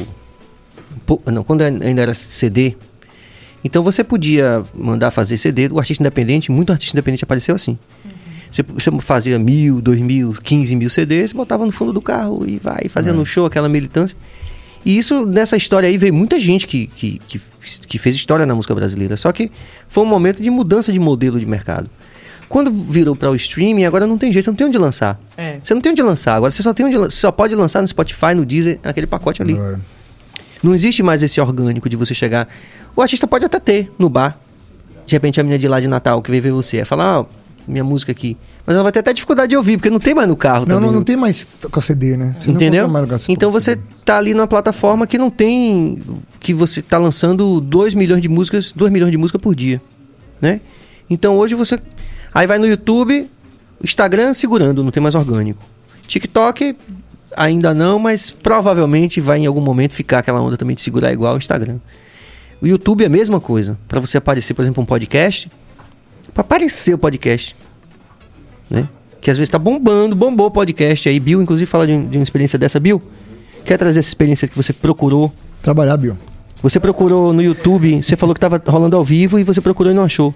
Não, 1.26 1.43
quando 1.43 1.63
ainda 1.63 2.01
era 2.01 2.13
CD, 2.13 2.78
então 3.64 3.84
você 3.84 4.03
podia 4.03 4.64
mandar 4.78 5.12
fazer 5.12 5.38
CD 5.38 5.68
do 5.68 5.80
artista 5.80 6.01
independente, 6.01 6.51
muito 6.51 6.72
artista 6.72 6.95
independente 6.95 7.24
apareceu 7.24 7.55
assim. 7.55 7.78
Uhum. 8.05 8.12
Você, 8.51 8.64
você, 8.64 8.91
fazia 9.01 9.38
mil, 9.38 9.82
dois 9.82 9.99
mil, 9.99 10.34
quinze 10.34 10.76
mil 10.76 10.89
CDs, 10.89 11.34
botava 11.34 11.66
no 11.66 11.72
fundo 11.72 11.91
do 11.91 12.01
carro 12.01 12.45
e 12.47 12.60
vai, 12.60 12.80
é. 12.95 13.12
no 13.12 13.26
show 13.26 13.45
aquela 13.45 13.68
militância. 13.68 14.16
E 14.86 14.97
isso, 14.97 15.26
nessa 15.26 15.58
história 15.58 15.89
aí, 15.89 15.97
veio 15.97 16.14
muita 16.14 16.39
gente 16.39 16.66
que, 16.66 16.88
que, 16.88 17.20
que, 17.28 17.41
que, 17.88 17.99
fez 17.99 18.16
história 18.16 18.45
na 18.45 18.55
música 18.55 18.74
brasileira. 18.74 19.18
Só 19.18 19.32
que 19.34 19.51
foi 19.89 20.03
um 20.03 20.08
momento 20.08 20.41
de 20.41 20.49
mudança 20.49 20.93
de 20.93 20.99
modelo 20.99 21.39
de 21.39 21.45
mercado. 21.45 21.89
Quando 22.47 22.72
virou 22.72 23.14
para 23.14 23.30
o 23.30 23.36
streaming, 23.36 23.84
agora 23.84 24.08
não 24.08 24.18
tem 24.18 24.32
jeito, 24.32 24.45
você 24.45 24.51
não 24.51 24.55
tem 24.55 24.68
onde 24.68 24.78
lançar. 24.78 25.20
É. 25.36 25.60
Você 25.62 25.74
não 25.74 25.82
tem 25.82 25.91
onde 25.91 26.01
lançar. 26.01 26.36
Agora 26.36 26.51
você 26.51 26.64
só, 26.64 26.74
tem 26.74 26.86
onde, 26.86 27.14
só 27.14 27.32
pode 27.34 27.53
lançar 27.53 27.82
no 27.82 27.88
Spotify, 27.88 28.34
no 28.34 28.45
Deezer, 28.45 28.80
naquele 28.82 29.08
pacote 29.08 29.41
ali. 29.41 29.58
É. 29.58 29.76
Não 30.64 30.74
existe 30.74 31.03
mais 31.03 31.24
esse 31.24 31.39
orgânico 31.39 31.88
de 31.89 31.95
você 31.95 32.14
chegar. 32.14 32.47
O 32.95 33.01
artista 33.01 33.28
pode 33.28 33.45
até 33.45 33.60
ter 33.60 33.91
no 33.97 34.10
bar. 34.10 34.39
De 35.05 35.16
repente 35.16 35.39
a 35.39 35.43
menina 35.43 35.60
de 35.60 35.68
lá 35.68 35.80
de 35.80 35.88
Natal 35.88 36.22
que 36.22 36.32
veio 36.32 36.43
ver 36.43 36.51
você. 36.51 36.78
É 36.78 36.86
falar, 36.86 37.20
ah, 37.20 37.26
minha 37.68 37.84
música 37.84 38.12
aqui. 38.12 38.38
Mas 38.66 38.76
ela 38.76 38.84
vai 38.84 38.91
ter 38.91 38.99
até 38.99 39.14
dificuldade 39.14 39.49
de 39.49 39.58
ouvir, 39.58 39.78
porque 39.78 39.89
não 39.89 39.99
tem 39.99 40.16
mais 40.16 40.28
no 40.28 40.36
carro 40.36 40.66
não, 40.66 40.76
também. 40.76 40.89
Não, 40.89 40.97
não 40.97 41.03
tem 41.03 41.16
mais 41.16 41.47
com 41.70 41.80
a 41.80 41.82
CD, 41.82 42.18
né? 42.18 42.36
Você 42.39 42.49
Entendeu? 42.49 42.89
então 43.28 43.51
você 43.51 43.78
tá 44.03 44.18
ali 44.18 44.34
numa 44.34 44.47
plataforma 44.47 45.05
que 45.05 45.18
não 45.18 45.30
tem. 45.30 46.01
que 46.39 46.53
você 46.53 46.82
tá 46.82 46.97
lançando 46.97 47.60
2 47.62 47.93
milhões 47.93 48.22
de 48.22 48.30
músicas, 48.30 48.72
2 48.72 48.91
milhões 48.91 49.12
de 49.12 49.18
músicas 49.18 49.41
por 49.41 49.53
dia. 49.53 49.82
Né? 50.41 50.62
Então 51.10 51.38
hoje 51.38 51.55
você. 51.55 51.80
Aí 52.34 52.45
vai 52.47 52.58
no 52.58 52.68
YouTube, 52.68 53.30
Instagram 53.84 54.34
segurando, 54.34 54.84
não 54.84 54.91
tem 54.91 55.01
mais 55.01 55.16
orgânico. 55.16 55.62
TikTok, 56.08 56.76
ainda 57.36 57.73
não, 57.73 57.99
mas 57.99 58.30
provavelmente 58.30 59.19
vai 59.21 59.39
em 59.39 59.45
algum 59.45 59.61
momento 59.61 59.93
ficar 59.93 60.19
aquela 60.19 60.41
onda 60.41 60.57
também 60.57 60.75
de 60.75 60.82
segurar 60.82 61.11
igual 61.11 61.36
o 61.36 61.38
Instagram. 61.38 61.78
O 62.61 62.67
YouTube 62.67 63.03
é 63.03 63.07
a 63.07 63.09
mesma 63.09 63.39
coisa. 63.39 63.78
Para 63.88 63.99
você 63.99 64.17
aparecer, 64.17 64.53
por 64.53 64.63
exemplo, 64.63 64.82
um 64.82 64.86
podcast, 64.86 65.49
para 66.34 66.41
aparecer 66.41 66.93
o 66.93 66.97
podcast, 66.97 67.55
né? 68.69 68.88
Que 69.21 69.30
às 69.30 69.38
vezes 69.38 69.49
tá 69.49 69.59
bombando, 69.59 70.15
bombou 70.15 70.47
o 70.47 70.51
podcast 70.51 71.09
aí. 71.09 71.19
Bill, 71.19 71.41
inclusive, 71.41 71.69
fala 71.69 71.86
de, 71.86 72.05
de 72.05 72.17
uma 72.17 72.23
experiência 72.23 72.57
dessa. 72.57 72.80
Bill, 72.80 73.01
quer 73.65 73.78
trazer 73.78 73.99
essa 73.99 74.09
experiência 74.09 74.47
que 74.47 74.55
você 74.55 74.73
procurou? 74.73 75.32
Trabalhar, 75.61 75.97
Bill. 75.97 76.17
Você 76.61 76.80
procurou 76.80 77.34
no 77.34 77.41
YouTube, 77.41 78.01
você 78.01 78.15
falou 78.15 78.34
que 78.34 78.41
tava 78.41 78.61
rolando 78.67 78.95
ao 78.95 79.03
vivo 79.03 79.38
e 79.38 79.43
você 79.43 79.61
procurou 79.61 79.91
e 79.91 79.95
não 79.95 80.03
achou. 80.03 80.34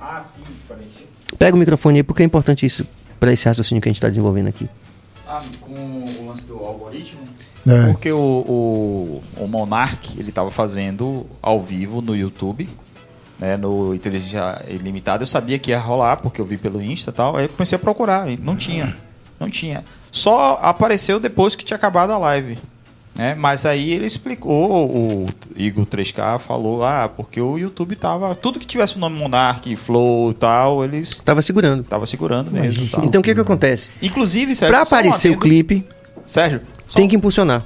Ah, 0.00 0.20
sim, 0.20 0.42
falei. 0.66 0.86
Pega 1.38 1.54
o 1.54 1.58
microfone 1.58 1.98
aí, 1.98 2.02
porque 2.02 2.22
é 2.22 2.26
importante 2.26 2.64
isso 2.64 2.86
para 3.20 3.32
esse 3.32 3.46
raciocínio 3.46 3.80
que 3.80 3.88
a 3.88 3.90
gente 3.90 3.98
está 3.98 4.08
desenvolvendo 4.08 4.48
aqui. 4.48 4.68
Ah, 5.26 5.42
com 5.60 6.04
É. 7.66 7.86
Porque 7.86 8.10
o, 8.10 8.18
o, 8.18 9.22
o 9.36 9.46
Monark, 9.46 10.18
ele 10.18 10.30
estava 10.30 10.50
fazendo 10.50 11.26
ao 11.40 11.62
vivo 11.62 12.00
no 12.02 12.16
YouTube 12.16 12.68
né, 13.42 13.56
no 13.56 13.92
Inteligência 13.92 14.64
Ilimitada, 14.68 15.24
eu 15.24 15.26
sabia 15.26 15.58
que 15.58 15.72
ia 15.72 15.78
rolar, 15.78 16.18
porque 16.18 16.40
eu 16.40 16.44
vi 16.44 16.56
pelo 16.56 16.80
Insta 16.80 17.10
e 17.10 17.12
tal. 17.12 17.36
Aí 17.36 17.46
eu 17.46 17.48
comecei 17.48 17.74
a 17.74 17.78
procurar, 17.78 18.30
e 18.30 18.36
não 18.36 18.54
tinha. 18.54 18.96
Não 19.40 19.50
tinha. 19.50 19.84
Só 20.12 20.60
apareceu 20.62 21.18
depois 21.18 21.56
que 21.56 21.64
tinha 21.64 21.76
acabado 21.76 22.12
a 22.12 22.18
live. 22.18 22.56
Né? 23.18 23.34
Mas 23.34 23.66
aí 23.66 23.90
ele 23.90 24.06
explicou, 24.06 24.86
o 24.88 25.26
Igor 25.56 25.84
3K 25.84 26.38
falou, 26.38 26.84
ah, 26.84 27.10
porque 27.14 27.40
o 27.40 27.58
YouTube 27.58 27.96
tava. 27.96 28.32
Tudo 28.36 28.60
que 28.60 28.66
tivesse 28.66 28.94
o 28.96 29.00
nome 29.00 29.18
Monarch, 29.18 29.74
Flow 29.74 30.30
e 30.30 30.34
tal, 30.34 30.84
eles. 30.84 31.20
Tava 31.24 31.42
segurando. 31.42 31.82
Tava 31.82 32.06
segurando 32.06 32.48
mesmo. 32.48 32.88
Então 33.02 33.20
o 33.20 33.24
que 33.24 33.34
que 33.34 33.40
acontece? 33.40 33.90
Inclusive, 34.00 34.54
Sérgio. 34.54 34.72
Pra 34.72 34.82
aparecer 34.82 35.32
o 35.32 35.38
clipe. 35.38 35.84
Sérgio. 36.28 36.62
Tem 36.96 37.08
que 37.08 37.16
impulsionar. 37.16 37.64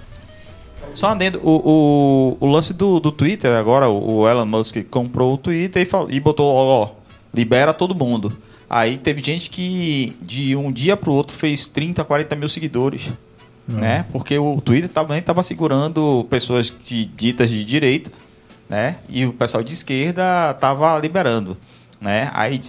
Só 0.95 1.09
adendo, 1.09 1.41
o, 1.43 2.37
o, 2.41 2.47
o 2.47 2.51
lance 2.51 2.73
do, 2.73 2.99
do 2.99 3.13
Twitter 3.13 3.53
agora, 3.53 3.89
o, 3.89 4.21
o 4.21 4.29
Elon 4.29 4.47
Musk 4.47 4.77
comprou 4.91 5.35
o 5.35 5.39
Twitter 5.39 5.83
e, 5.83 5.85
falou, 5.85 6.11
e 6.11 6.19
botou, 6.19 6.47
ó, 6.47 6.85
ó, 6.85 6.91
libera 7.35 7.75
todo 7.75 7.95
mundo. 7.95 8.37
Aí 8.69 8.97
teve 8.97 9.23
gente 9.23 9.51
que 9.51 10.17
de 10.23 10.57
um 10.57 10.73
dia 10.73 10.97
pro 10.97 11.13
outro 11.13 11.37
fez 11.37 11.67
30, 11.67 12.03
40 12.05 12.35
mil 12.37 12.49
seguidores. 12.49 13.13
Né? 13.69 14.07
Porque 14.13 14.39
o 14.39 14.61
Twitter 14.61 14.89
também 14.89 15.19
estava 15.19 15.43
segurando 15.43 16.25
pessoas 16.31 16.73
de, 16.85 17.05
ditas 17.05 17.51
de 17.51 17.65
direita, 17.65 18.13
né? 18.69 18.99
E 19.09 19.27
o 19.27 19.33
pessoal 19.33 19.61
de 19.61 19.73
esquerda 19.73 20.53
estava 20.53 20.97
liberando, 21.01 21.57
né? 22.01 22.31
Aí 22.33 22.61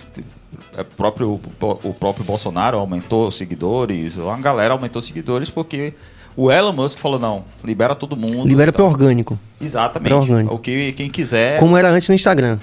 o 0.76 0.84
próprio, 0.84 1.40
o 1.84 1.94
próprio 1.94 2.26
Bolsonaro 2.26 2.80
aumentou 2.80 3.30
seguidores, 3.30 4.18
a 4.18 4.38
galera 4.38 4.74
aumentou 4.74 5.00
seguidores 5.00 5.52
porque 5.52 5.94
o 6.38 6.52
Elon 6.52 6.72
Musk 6.72 7.00
falou: 7.00 7.20
não, 7.20 7.44
libera 7.64 7.96
todo 7.96 8.16
mundo. 8.16 8.48
Libera 8.48 8.72
para 8.72 8.84
orgânico. 8.84 9.40
Exatamente. 9.60 10.10
Pra 10.10 10.18
orgânico. 10.18 10.54
O 10.54 10.60
que 10.60 10.94
quem 10.94 11.10
quiser. 11.10 11.60
Como 11.60 11.76
era 11.76 11.90
antes 11.90 12.08
no 12.08 12.14
Instagram. 12.14 12.60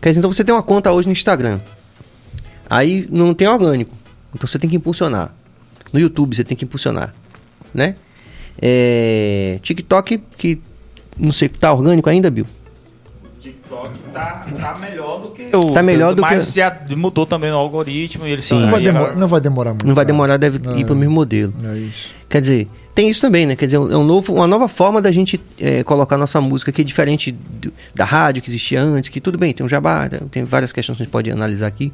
Quer 0.00 0.10
dizer, 0.10 0.20
então 0.20 0.32
você 0.32 0.44
tem 0.44 0.54
uma 0.54 0.62
conta 0.62 0.92
hoje 0.92 1.08
no 1.08 1.12
Instagram. 1.12 1.60
Aí 2.70 3.06
não 3.10 3.34
tem 3.34 3.48
orgânico. 3.48 3.94
Então 4.32 4.46
você 4.46 4.56
tem 4.56 4.70
que 4.70 4.76
impulsionar. 4.76 5.34
No 5.92 5.98
YouTube 5.98 6.34
você 6.34 6.44
tem 6.44 6.56
que 6.56 6.64
impulsionar. 6.64 7.12
Né? 7.74 7.96
É... 8.60 9.58
TikTok, 9.62 10.18
que 10.38 10.60
não 11.18 11.32
sei, 11.32 11.48
tá 11.48 11.72
orgânico 11.72 12.08
ainda, 12.08 12.30
Bill? 12.30 12.46
TikTok 13.40 13.98
tá, 14.12 14.46
tá 14.58 14.78
melhor 14.78 15.20
do 15.20 15.30
que. 15.30 15.56
O, 15.56 15.72
tá 15.72 15.82
melhor 15.82 16.14
do 16.14 16.22
mas 16.22 16.30
que. 16.30 16.36
Mas 16.36 16.54
já 16.54 16.96
mudou 16.96 17.26
também 17.26 17.50
o 17.50 17.56
algoritmo 17.56 18.26
e 18.26 18.30
eles 18.30 18.44
Sim, 18.44 18.60
não, 18.60 18.70
vai 18.70 18.80
demorar, 18.80 19.16
não 19.16 19.26
vai 19.26 19.40
demorar 19.40 19.70
muito. 19.70 19.86
Não 19.86 19.94
vai 19.94 20.04
demorar, 20.04 20.36
deve 20.36 20.58
não, 20.60 20.78
ir 20.78 20.84
pro 20.84 20.94
mesmo 20.94 21.14
modelo. 21.14 21.52
É 21.64 21.78
isso. 21.78 22.14
Quer 22.28 22.40
dizer, 22.40 22.68
tem 22.94 23.08
isso 23.08 23.20
também, 23.20 23.46
né? 23.46 23.56
Quer 23.56 23.66
dizer, 23.66 23.76
é 23.76 23.96
um 23.96 24.04
novo, 24.04 24.34
uma 24.34 24.46
nova 24.46 24.68
forma 24.68 25.00
da 25.00 25.10
gente 25.10 25.40
é, 25.58 25.82
colocar 25.82 26.18
nossa 26.18 26.40
música, 26.40 26.70
que 26.70 26.82
é 26.82 26.84
diferente 26.84 27.32
do, 27.32 27.72
da 27.94 28.04
rádio 28.04 28.42
que 28.42 28.50
existia 28.50 28.82
antes, 28.82 29.08
que 29.08 29.20
tudo 29.20 29.38
bem, 29.38 29.52
tem 29.54 29.64
um 29.64 29.68
jabá, 29.68 30.08
né? 30.12 30.20
tem 30.30 30.44
várias 30.44 30.72
questões 30.72 30.96
que 30.96 31.02
a 31.02 31.04
gente 31.04 31.12
pode 31.12 31.30
analisar 31.30 31.66
aqui. 31.66 31.92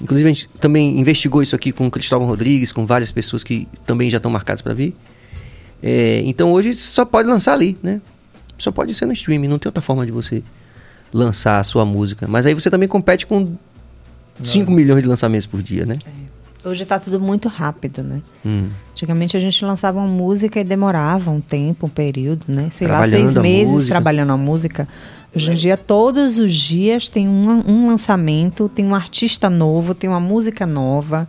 Inclusive, 0.00 0.28
a 0.28 0.32
gente 0.32 0.48
também 0.60 0.98
investigou 0.98 1.42
isso 1.42 1.54
aqui 1.54 1.70
com 1.70 1.86
o 1.86 1.90
Cristóvão 1.90 2.26
Rodrigues, 2.26 2.72
com 2.72 2.84
várias 2.84 3.12
pessoas 3.12 3.44
que 3.44 3.68
também 3.86 4.10
já 4.10 4.16
estão 4.16 4.32
marcadas 4.32 4.60
para 4.60 4.74
vir. 4.74 4.96
É, 5.80 6.22
então 6.24 6.50
hoje 6.50 6.74
só 6.74 7.04
pode 7.04 7.28
lançar 7.28 7.52
ali, 7.52 7.78
né? 7.80 8.00
Só 8.58 8.72
pode 8.72 8.94
ser 8.94 9.06
no 9.06 9.12
streaming, 9.12 9.48
não 9.48 9.58
tem 9.58 9.68
outra 9.68 9.82
forma 9.82 10.04
de 10.04 10.10
você 10.10 10.42
lançar 11.12 11.60
a 11.60 11.62
sua 11.62 11.84
música. 11.84 12.26
Mas 12.26 12.46
aí 12.46 12.54
você 12.54 12.70
também 12.70 12.88
compete 12.88 13.26
com 13.26 13.56
5 14.42 14.70
milhões 14.70 15.02
de 15.02 15.08
lançamentos 15.08 15.46
por 15.46 15.62
dia, 15.62 15.86
né? 15.86 15.98
É. 16.04 16.21
Hoje 16.64 16.84
está 16.84 16.98
tudo 16.98 17.18
muito 17.18 17.48
rápido, 17.48 18.04
né? 18.04 18.22
Hum. 18.46 18.68
Antigamente 18.92 19.36
a 19.36 19.40
gente 19.40 19.64
lançava 19.64 19.98
uma 19.98 20.06
música 20.06 20.60
e 20.60 20.64
demorava 20.64 21.30
um 21.30 21.40
tempo, 21.40 21.86
um 21.86 21.90
período, 21.90 22.44
né? 22.46 22.68
Sei 22.70 22.86
lá, 22.86 23.04
seis 23.04 23.36
meses 23.36 23.88
trabalhando 23.88 24.30
a 24.30 24.36
música. 24.36 24.88
Hoje 25.34 25.50
em 25.50 25.54
dia, 25.54 25.76
todos 25.76 26.38
os 26.38 26.52
dias 26.52 27.08
tem 27.08 27.28
um, 27.28 27.64
um 27.66 27.86
lançamento, 27.88 28.68
tem 28.68 28.84
um 28.84 28.94
artista 28.94 29.50
novo, 29.50 29.94
tem 29.94 30.08
uma 30.08 30.20
música 30.20 30.64
nova, 30.64 31.26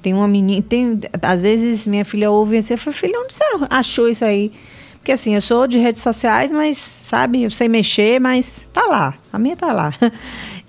tem 0.00 0.14
uma 0.14 0.26
menina. 0.26 0.62
Tem, 0.62 0.98
às 1.20 1.42
vezes 1.42 1.86
minha 1.86 2.04
filha 2.04 2.30
ouve 2.30 2.56
e 2.56 2.62
você 2.62 2.76
fala, 2.76 2.96
filha, 2.96 3.20
onde 3.20 3.34
você 3.34 3.44
achou 3.68 4.08
isso 4.08 4.24
aí? 4.24 4.50
Porque 4.94 5.12
assim, 5.12 5.34
eu 5.34 5.40
sou 5.40 5.66
de 5.66 5.78
redes 5.78 6.02
sociais, 6.02 6.52
mas, 6.52 6.76
sabe, 6.76 7.42
eu 7.42 7.50
sei 7.50 7.68
mexer, 7.68 8.18
mas 8.18 8.64
tá 8.72 8.86
lá. 8.86 9.14
A 9.32 9.38
minha 9.38 9.56
tá 9.56 9.72
lá. 9.72 9.92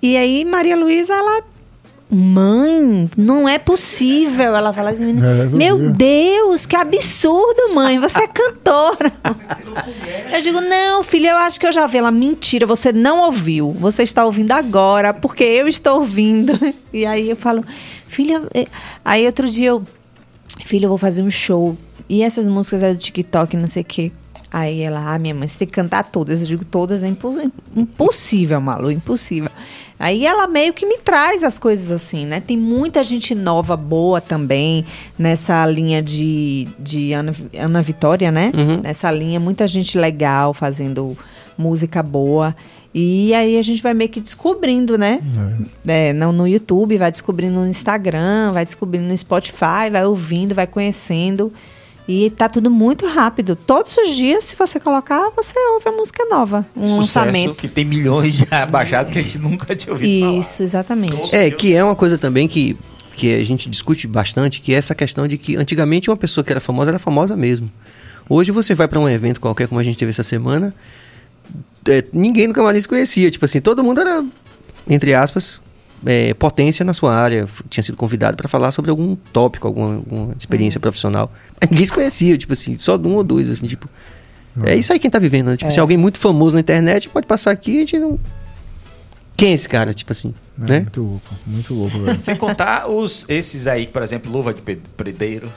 E 0.04 0.16
aí, 0.16 0.44
Maria 0.44 0.74
Luísa, 0.74 1.12
ela 1.12 1.44
Mãe, 2.14 3.08
não 3.16 3.48
é 3.48 3.58
possível. 3.58 4.54
Ela 4.54 4.70
fala 4.70 4.90
assim: 4.90 5.16
é, 5.18 5.46
Meu 5.46 5.90
Deus, 5.90 6.66
que 6.66 6.76
absurdo, 6.76 7.74
mãe. 7.74 7.98
Você 7.98 8.24
é 8.24 8.28
cantora. 8.28 9.10
eu 10.30 10.40
digo: 10.42 10.60
Não, 10.60 11.02
filha, 11.02 11.30
eu 11.30 11.36
acho 11.38 11.58
que 11.58 11.66
eu 11.66 11.72
já 11.72 11.86
vi. 11.86 11.96
Ela, 11.96 12.10
mentira, 12.10 12.66
você 12.66 12.92
não 12.92 13.20
ouviu. 13.20 13.72
Você 13.80 14.02
está 14.02 14.26
ouvindo 14.26 14.52
agora, 14.52 15.14
porque 15.14 15.42
eu 15.42 15.66
estou 15.66 16.00
ouvindo. 16.00 16.52
E 16.92 17.06
aí 17.06 17.30
eu 17.30 17.36
falo: 17.36 17.64
Filha. 18.06 18.42
Eh, 18.52 18.66
aí 19.02 19.24
outro 19.24 19.48
dia 19.48 19.68
eu. 19.68 19.82
Filha, 20.66 20.84
eu 20.84 20.90
vou 20.90 20.98
fazer 20.98 21.22
um 21.22 21.30
show. 21.30 21.78
E 22.06 22.22
essas 22.22 22.46
músicas 22.46 22.82
é 22.82 22.92
do 22.92 23.00
TikTok, 23.00 23.56
não 23.56 23.66
sei 23.66 23.80
o 23.80 23.86
quê. 23.86 24.12
Aí 24.52 24.82
ela, 24.82 25.14
ah, 25.14 25.18
minha 25.18 25.34
mãe, 25.34 25.48
você 25.48 25.56
tem 25.56 25.66
que 25.66 25.72
cantar 25.72 26.04
todas. 26.04 26.42
Eu 26.42 26.46
digo, 26.46 26.64
todas 26.64 27.02
é 27.02 27.08
impossível, 27.74 28.60
Malu, 28.60 28.90
impossível. 28.90 29.50
Aí 29.98 30.26
ela 30.26 30.46
meio 30.46 30.74
que 30.74 30.84
me 30.84 30.98
traz 30.98 31.42
as 31.42 31.58
coisas 31.58 31.90
assim, 31.90 32.26
né? 32.26 32.38
Tem 32.38 32.56
muita 32.56 33.02
gente 33.02 33.34
nova, 33.34 33.76
boa 33.76 34.20
também, 34.20 34.84
nessa 35.18 35.64
linha 35.64 36.02
de, 36.02 36.68
de 36.78 37.12
Ana, 37.12 37.34
Ana 37.58 37.80
Vitória, 37.80 38.30
né? 38.30 38.52
Uhum. 38.54 38.80
Nessa 38.82 39.10
linha, 39.10 39.40
muita 39.40 39.66
gente 39.66 39.96
legal 39.96 40.52
fazendo 40.52 41.16
música 41.56 42.02
boa. 42.02 42.54
E 42.94 43.32
aí 43.32 43.56
a 43.56 43.62
gente 43.62 43.82
vai 43.82 43.94
meio 43.94 44.10
que 44.10 44.20
descobrindo, 44.20 44.98
né? 44.98 45.20
É. 45.86 46.10
É, 46.10 46.12
no, 46.12 46.30
no 46.30 46.46
YouTube, 46.46 46.98
vai 46.98 47.10
descobrindo 47.10 47.60
no 47.60 47.66
Instagram, 47.66 48.52
vai 48.52 48.66
descobrindo 48.66 49.06
no 49.06 49.16
Spotify, 49.16 49.88
vai 49.90 50.04
ouvindo, 50.04 50.54
vai 50.54 50.66
conhecendo. 50.66 51.50
E 52.06 52.30
tá 52.30 52.48
tudo 52.48 52.70
muito 52.70 53.06
rápido. 53.06 53.54
Todos 53.54 53.96
os 53.96 54.14
dias, 54.14 54.44
se 54.44 54.56
você 54.56 54.80
colocar, 54.80 55.30
você 55.36 55.54
ouve 55.74 55.88
a 55.88 55.92
música 55.92 56.24
nova. 56.24 56.66
Um 56.76 56.96
Sucesso 56.96 56.98
lançamento. 56.98 57.54
que 57.54 57.68
tem 57.68 57.84
milhões 57.84 58.34
de 58.34 58.46
baixados 58.70 59.12
que 59.12 59.18
a 59.18 59.22
gente 59.22 59.38
nunca 59.38 59.74
tinha 59.76 59.92
ouvido 59.92 60.08
Isso, 60.10 60.20
falar. 60.20 60.38
Isso, 60.38 60.62
exatamente. 60.62 61.34
É, 61.34 61.50
que 61.50 61.74
é 61.74 61.84
uma 61.84 61.94
coisa 61.94 62.18
também 62.18 62.48
que, 62.48 62.76
que 63.14 63.32
a 63.32 63.44
gente 63.44 63.70
discute 63.70 64.06
bastante, 64.06 64.60
que 64.60 64.74
é 64.74 64.76
essa 64.76 64.94
questão 64.94 65.28
de 65.28 65.38
que 65.38 65.56
antigamente 65.56 66.10
uma 66.10 66.16
pessoa 66.16 66.44
que 66.44 66.52
era 66.52 66.60
famosa 66.60 66.90
era 66.90 66.98
famosa 66.98 67.36
mesmo. 67.36 67.70
Hoje 68.28 68.50
você 68.50 68.74
vai 68.74 68.88
para 68.88 68.98
um 68.98 69.08
evento 69.08 69.40
qualquer, 69.40 69.68
como 69.68 69.80
a 69.80 69.84
gente 69.84 69.98
teve 69.98 70.10
essa 70.10 70.22
semana, 70.22 70.74
é, 71.88 72.04
ninguém 72.12 72.48
no 72.48 72.54
Camarim 72.54 72.80
se 72.80 72.88
conhecia. 72.88 73.30
Tipo 73.30 73.44
assim, 73.44 73.60
todo 73.60 73.82
mundo 73.84 74.00
era, 74.00 74.24
entre 74.88 75.14
aspas, 75.14 75.60
é, 76.04 76.34
potência 76.34 76.84
na 76.84 76.94
sua 76.94 77.14
área. 77.14 77.48
Tinha 77.68 77.82
sido 77.82 77.96
convidado 77.96 78.36
para 78.36 78.48
falar 78.48 78.72
sobre 78.72 78.90
algum 78.90 79.16
tópico, 79.32 79.66
alguma, 79.66 79.94
alguma 79.96 80.34
experiência 80.38 80.78
uhum. 80.78 80.82
profissional. 80.82 81.32
Mas 81.60 81.70
ninguém 81.70 81.86
se 81.86 81.92
conhecia, 81.92 82.36
tipo 82.36 82.52
assim, 82.52 82.78
só 82.78 82.96
um 82.96 83.14
ou 83.14 83.24
dois, 83.24 83.50
assim, 83.50 83.66
tipo. 83.66 83.88
Uhum. 84.56 84.64
É 84.66 84.76
isso 84.76 84.92
aí 84.92 84.98
quem 84.98 85.10
tá 85.10 85.18
vivendo, 85.18 85.48
né? 85.48 85.56
Tipo, 85.56 85.68
é. 85.68 85.70
se 85.70 85.80
alguém 85.80 85.96
muito 85.96 86.18
famoso 86.18 86.54
na 86.54 86.60
internet 86.60 87.08
pode 87.08 87.26
passar 87.26 87.50
aqui, 87.50 87.76
a 87.76 87.80
gente 87.80 87.98
não. 87.98 88.18
Quem 89.34 89.50
é 89.50 89.54
esse 89.54 89.68
cara, 89.68 89.94
tipo 89.94 90.12
assim? 90.12 90.34
É, 90.62 90.70
né? 90.70 90.80
Muito 90.80 91.00
louco, 91.02 91.34
muito 91.46 91.74
louco, 91.74 91.98
velho. 92.00 92.20
Sem 92.20 92.36
contar 92.36 92.86
os, 92.88 93.24
esses 93.28 93.66
aí, 93.66 93.86
por 93.86 94.02
exemplo, 94.02 94.30
luva 94.30 94.52
de 94.52 94.60
predeiro. 94.60 95.50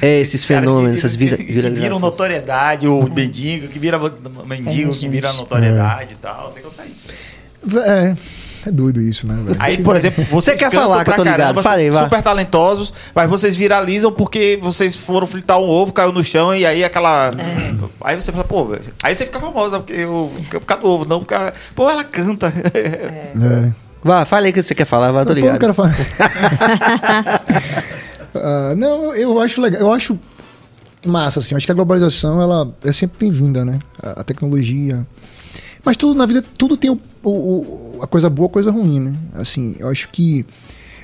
É, 0.00 0.20
esses 0.20 0.44
fenômenos, 0.44 0.96
essas 0.96 1.16
vira, 1.16 1.36
que, 1.36 1.44
que 1.44 1.52
viram 1.52 1.98
notoriedade, 1.98 2.86
o 2.86 3.02
mendigo, 3.12 3.68
que 3.68 3.78
vira 3.78 3.98
mendigo, 3.98 4.92
é, 4.92 4.94
que 4.94 5.08
vira 5.08 5.32
notoriedade 5.32 6.10
é. 6.10 6.12
e 6.12 6.16
tal. 6.16 6.52
Sem 6.52 6.62
contar 6.62 6.86
isso. 6.86 7.08
É. 7.78 8.14
É 8.66 8.70
doido 8.70 9.00
isso, 9.00 9.26
né, 9.26 9.34
velho? 9.42 9.56
Aí, 9.58 9.78
por 9.78 9.96
exemplo, 9.96 10.24
vocês 10.24 10.58
você 10.58 10.68
quer 10.68 10.74
falar 10.74 11.04
que 11.04 11.10
eu 11.10 11.14
tô 11.14 11.22
ligado? 11.22 11.38
Caramba, 11.38 11.62
Falei, 11.62 11.90
vai. 11.90 12.04
super 12.04 12.22
talentosos, 12.22 12.92
mas 13.14 13.28
vocês 13.28 13.56
viralizam 13.56 14.12
porque 14.12 14.58
vocês 14.60 14.94
foram 14.94 15.26
fritar 15.26 15.58
um 15.58 15.68
ovo, 15.68 15.92
caiu 15.92 16.12
no 16.12 16.22
chão 16.22 16.54
e 16.54 16.66
aí 16.66 16.84
aquela. 16.84 17.30
É. 17.38 17.74
Aí 18.02 18.16
você 18.16 18.30
fala, 18.30 18.44
pô, 18.44 18.66
velho. 18.66 18.92
Aí 19.02 19.14
você 19.14 19.24
fica 19.24 19.40
famosa 19.40 19.80
porque 19.80 19.94
eu, 19.94 20.30
por 20.50 20.60
causa 20.60 20.82
do 20.82 20.88
ovo, 20.88 21.04
não 21.06 21.20
porque. 21.20 21.34
Pô, 21.74 21.88
ela 21.88 22.04
canta. 22.04 22.52
É. 22.74 23.68
é. 23.68 23.72
Vá, 24.02 24.24
fala 24.24 24.46
aí 24.46 24.50
o 24.50 24.54
que 24.54 24.62
você 24.62 24.74
quer 24.74 24.86
falar, 24.86 25.12
vai, 25.12 25.24
tô 25.24 25.32
ligado. 25.32 25.54
Eu 25.54 25.60
quero 25.60 25.74
falar. 25.74 25.94
uh, 28.34 28.74
não, 28.76 29.14
eu 29.14 29.40
acho 29.40 29.60
legal. 29.60 29.80
Eu 29.80 29.92
acho 29.92 30.18
massa, 31.04 31.40
assim. 31.40 31.54
Eu 31.54 31.56
acho 31.56 31.66
que 31.66 31.72
a 31.72 31.74
globalização, 31.74 32.40
ela 32.40 32.72
é 32.82 32.92
sempre 32.92 33.26
bem-vinda, 33.26 33.64
né? 33.64 33.78
A, 34.02 34.20
a 34.20 34.24
tecnologia. 34.24 35.06
Mas 35.84 35.96
tudo 35.96 36.16
na 36.16 36.26
vida, 36.26 36.42
tudo 36.56 36.76
tem 36.76 36.90
o, 36.90 37.00
o, 37.28 38.02
a 38.02 38.06
coisa 38.06 38.30
boa, 38.30 38.48
a 38.48 38.52
coisa 38.52 38.70
ruim, 38.70 39.00
né? 39.00 39.12
Assim, 39.34 39.76
eu 39.78 39.88
acho 39.88 40.08
que 40.08 40.46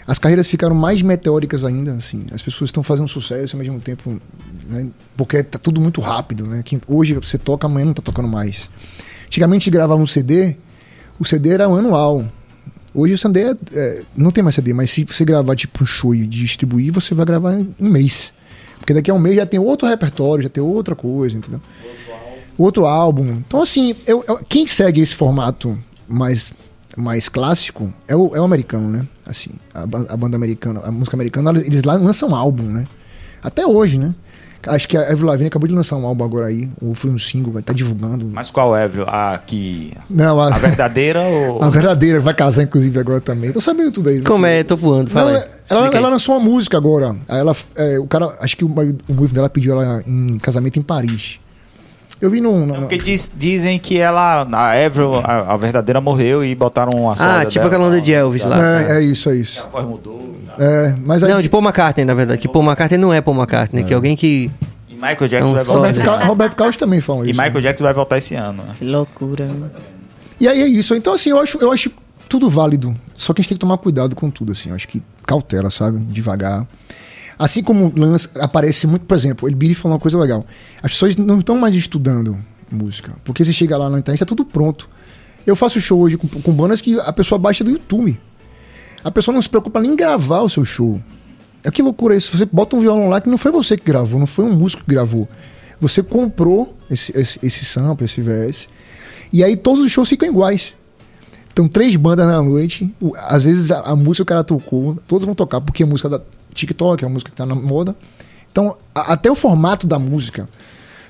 as 0.07 0.19
carreiras 0.19 0.47
ficaram 0.47 0.75
mais 0.75 1.03
meteóricas 1.03 1.65
ainda, 1.65 1.93
assim. 1.93 2.25
As 2.33 2.41
pessoas 2.41 2.69
estão 2.69 2.83
fazendo 2.83 3.09
sucesso 3.09 3.57
ao 3.57 3.61
mesmo 3.61 3.81
tempo, 3.81 4.21
né? 4.69 4.87
porque 5.17 5.43
tá 5.43 5.59
tudo 5.59 5.81
muito 5.81 6.01
rápido, 6.01 6.47
né? 6.47 6.63
Que 6.65 6.81
hoje 6.87 7.15
você 7.15 7.37
toca, 7.37 7.67
amanhã 7.67 7.87
não 7.87 7.95
tá 7.95 8.03
tocando 8.03 8.29
mais. 8.29 8.71
Antigamente 9.27 9.71
gravava 9.71 10.01
um 10.01 10.07
CD, 10.07 10.57
o 11.19 11.25
CD 11.25 11.51
era 11.51 11.65
anual. 11.65 12.25
Hoje 12.95 13.15
o 13.15 13.19
CD 13.19 13.43
é, 13.43 13.57
é, 13.75 14.03
não 14.17 14.31
tem 14.31 14.43
mais 14.43 14.55
CD, 14.55 14.73
mas 14.73 14.91
se 14.91 15.05
você 15.05 15.25
gravar 15.25 15.55
tipo 15.55 15.83
um 15.83 15.87
show 15.87 16.15
e 16.15 16.27
distribuir, 16.27 16.93
você 16.93 17.15
vai 17.15 17.27
gravar 17.27 17.55
em 17.55 17.75
um 17.79 17.89
mês. 17.91 18.33
Porque 18.79 18.95
daqui 18.95 19.11
a 19.11 19.15
um 19.15 19.19
mês 19.19 19.37
já 19.37 19.45
tem 19.45 19.59
outro 19.59 19.89
repertório, 19.89 20.45
já 20.45 20.49
tem 20.49 20.63
outra 20.63 20.95
coisa, 20.95 21.37
entendeu? 21.37 21.61
outro 22.59 22.87
álbum. 22.87 23.43
Então, 23.47 23.63
assim, 23.63 23.95
eu, 24.07 24.25
eu, 24.27 24.39
quem 24.49 24.67
segue 24.67 25.01
esse 25.01 25.15
formato 25.15 25.79
mais, 26.09 26.53
mais 26.97 27.29
clássico 27.29 27.93
é 28.07 28.15
o, 28.15 28.35
é 28.35 28.41
o 28.41 28.45
americano, 28.45 28.89
né? 28.89 29.07
Assim, 29.27 29.51
a, 29.75 29.83
a 29.83 30.17
banda 30.17 30.37
americana, 30.37 30.81
a 30.85 30.91
música 30.91 31.17
americana, 31.17 31.51
eles 31.59 31.83
lá 31.83 31.95
lançam 31.95 32.35
álbum, 32.35 32.65
né? 32.65 32.87
Até 33.43 33.67
hoje, 33.67 33.99
né? 33.99 34.15
Acho 34.67 34.89
que 34.89 34.97
a 34.97 35.03
Avril 35.03 35.27
Lavigne 35.27 35.47
acabou 35.47 35.69
de 35.69 35.75
lançar 35.75 35.97
um 35.97 36.05
álbum 36.05 36.25
agora 36.25 36.47
aí, 36.47 36.69
ou 36.83 36.93
foi 36.93 37.11
um 37.11 37.19
single, 37.19 37.53
vai 37.53 37.61
estar 37.61 37.73
tá 37.73 37.77
divulgando. 37.77 38.29
Mas 38.33 38.51
qual 38.51 38.75
Avril? 38.75 39.05
A 39.07 39.39
que... 39.39 39.93
Não, 40.11 40.41
a... 40.41 40.55
a 40.55 40.59
verdadeira 40.59 41.21
ou... 41.23 41.63
A 41.63 41.71
verdadeira, 41.71 42.21
vai 42.21 42.35
casar 42.35 42.65
inclusive 42.65 42.99
agora 42.99 43.21
também. 43.21 43.53
Tô 43.53 43.61
sabendo 43.61 43.93
tudo 43.93 44.09
aí. 44.09 44.19
Né? 44.19 44.25
Como 44.25 44.45
é? 44.45 44.65
Tô 44.65 44.77
voando, 44.77 45.11
fala 45.11 45.33
Não, 45.71 45.79
ela, 45.79 45.97
ela, 45.97 46.09
lançou 46.09 46.37
uma 46.37 46.45
música 46.45 46.77
agora. 46.77 47.15
Ela, 47.29 47.55
é, 47.77 47.99
o 47.99 48.07
cara, 48.07 48.37
acho 48.41 48.57
que 48.57 48.65
o, 48.65 48.69
o 48.69 49.15
noivo 49.15 49.33
dela 49.33 49.49
pediu 49.49 49.81
ela 49.81 50.03
em 50.07 50.39
casamento 50.39 50.79
em 50.79 50.83
Paris. 50.83 51.39
Eu 52.21 52.31
vi 52.31 52.41
num. 52.41 52.65
Não, 52.65 52.77
porque 52.77 52.97
diz, 52.97 53.31
dizem 53.35 53.79
que 53.79 53.99
ela, 53.99 54.47
a 54.51 54.87
Avril, 54.87 55.17
a, 55.17 55.53
a, 55.53 55.57
verdadeira, 55.57 56.01
morreu 56.01 56.43
e 56.43 56.55
botaram 56.55 56.99
uma 56.99 57.13
Ah, 57.13 57.45
tipo 57.45 57.65
dela, 57.65 57.67
aquela 57.67 57.85
onda 57.89 58.01
de 58.01 58.13
Elvis 58.13 58.45
lá. 58.45 58.83
É, 58.83 58.99
é 58.99 59.03
isso, 59.03 59.29
é 59.29 59.37
isso. 59.37 59.65
A 59.67 59.69
voz 59.69 59.85
mudou. 59.85 60.35
É, 60.59 60.95
mas 61.05 61.23
aí, 61.23 61.31
não, 61.31 61.41
de 61.41 61.49
Paul 61.49 61.63
McCartney, 61.63 62.07
na 62.07 62.15
verdade. 62.15 62.41
Que 62.41 62.49
Paul 62.49 62.65
McCartney 62.65 62.99
não 62.99 63.13
é 63.13 63.21
Paul 63.21 63.37
McCartney, 63.37 63.83
é. 63.83 63.87
que 63.87 63.93
é 63.93 63.97
alguém 63.97 64.17
que. 64.17 64.51
E 64.89 64.95
Michael 64.95 65.29
Jackson 65.29 65.53
vai 65.53 65.65
voltar. 65.65 65.79
Roberto, 65.79 66.05
Cal, 66.05 66.27
Roberto 66.27 66.57
Carlos 66.57 66.77
também 66.79 67.01
fala 67.03 67.25
isso. 67.25 67.31
E 67.31 67.33
Michael 67.33 67.55
né? 67.55 67.61
Jackson 67.61 67.85
vai 67.85 67.93
voltar 67.93 68.17
esse 68.17 68.35
ano. 68.35 68.63
Né? 68.63 68.73
Que 68.79 68.85
loucura. 68.85 69.51
E 70.41 70.49
aí 70.49 70.63
é 70.63 70.67
isso. 70.67 70.95
Então, 70.95 71.13
assim, 71.13 71.31
eu 71.31 71.39
acho, 71.39 71.59
eu 71.59 71.71
acho 71.71 71.91
tudo 72.29 72.49
válido. 72.49 72.95
Só 73.15 73.35
que 73.35 73.41
a 73.41 73.43
gente 73.43 73.51
tem 73.51 73.57
que 73.57 73.61
tomar 73.61 73.77
cuidado 73.77 74.17
com 74.17 74.31
tudo, 74.31 74.53
assim. 74.53 74.71
Eu 74.71 74.75
acho 74.75 74.89
que 74.89 75.03
cautela, 75.27 75.69
sabe? 75.69 75.99
Devagar. 75.99 76.67
Assim 77.39 77.63
como 77.63 77.93
lança, 77.95 78.31
aparece 78.41 78.87
muito, 78.87 79.05
por 79.05 79.17
exemplo, 79.17 79.49
ele 79.49 79.55
Billy 79.55 79.75
falou 79.75 79.95
uma 79.95 80.01
coisa 80.01 80.19
legal. 80.19 80.45
As 80.83 80.93
pessoas 80.93 81.17
não 81.17 81.39
estão 81.39 81.59
mais 81.59 81.75
estudando 81.75 82.37
música. 82.71 83.13
Porque 83.25 83.45
você 83.45 83.53
chega 83.53 83.77
lá 83.77 83.91
na 83.91 83.99
internet, 83.99 84.23
está 84.23 84.27
tudo 84.27 84.45
pronto. 84.45 84.89
Eu 85.47 85.55
faço 85.55 85.81
show 85.81 86.01
hoje 86.01 86.17
com, 86.17 86.27
com 86.29 86.53
bandas 86.53 86.81
que 86.81 86.99
a 87.01 87.13
pessoa 87.13 87.39
baixa 87.39 87.63
do 87.63 87.71
YouTube. 87.71 88.19
A 89.05 89.11
pessoa 89.11 89.35
não 89.35 89.43
se 89.43 89.49
preocupa 89.49 89.81
nem 89.81 89.93
em 89.93 89.97
gravar 89.97 90.41
o 90.41 90.49
seu 90.49 90.65
show. 90.65 91.01
É 91.63 91.71
que 91.71 91.83
loucura 91.83 92.17
isso. 92.17 92.37
Você 92.37 92.45
bota 92.45 92.75
um 92.75 92.81
violão 92.81 93.09
lá 93.09 93.21
que 93.21 93.29
não 93.29 93.39
foi 93.39 93.53
você 93.53 93.77
que 93.77 93.85
gravou, 93.85 94.19
não 94.19 94.27
foi 94.27 94.45
um 94.45 94.53
músico 94.53 94.83
que 94.83 94.91
gravou. 94.91 95.29
Você 95.81 96.03
comprou 96.03 96.75
esse, 96.91 97.17
esse, 97.17 97.39
esse 97.43 97.65
sample, 97.65 98.05
esse 98.05 98.21
VS. 98.21 98.69
E 99.33 99.45
aí 99.45 99.57
todos 99.57 99.85
os 99.85 99.93
shows 99.93 100.09
ficam 100.09 100.29
iguais. 100.29 100.75
Então, 101.53 101.69
três 101.69 101.95
bandas 101.97 102.27
na 102.27 102.43
noite. 102.43 102.93
Às 103.29 103.45
vezes 103.45 103.71
a, 103.71 103.81
a 103.81 103.97
música 103.97 104.23
o 104.23 104.27
cara 104.27 104.45
tocou, 104.45 104.97
todos 105.07 105.25
vão 105.25 105.35
tocar, 105.35 105.61
porque 105.61 105.83
a 105.83 105.87
música 105.87 106.09
da 106.09 106.21
TikTok, 106.57 107.05
é 107.05 107.07
a 107.07 107.11
música 107.11 107.31
que 107.31 107.37
tá 107.37 107.47
na 107.47 107.55
moda. 107.55 107.97
Então, 108.51 108.77
a, 108.95 109.13
até 109.13 109.31
o 109.31 109.35
formato 109.35 109.87
da 109.87 109.99
música 109.99 110.49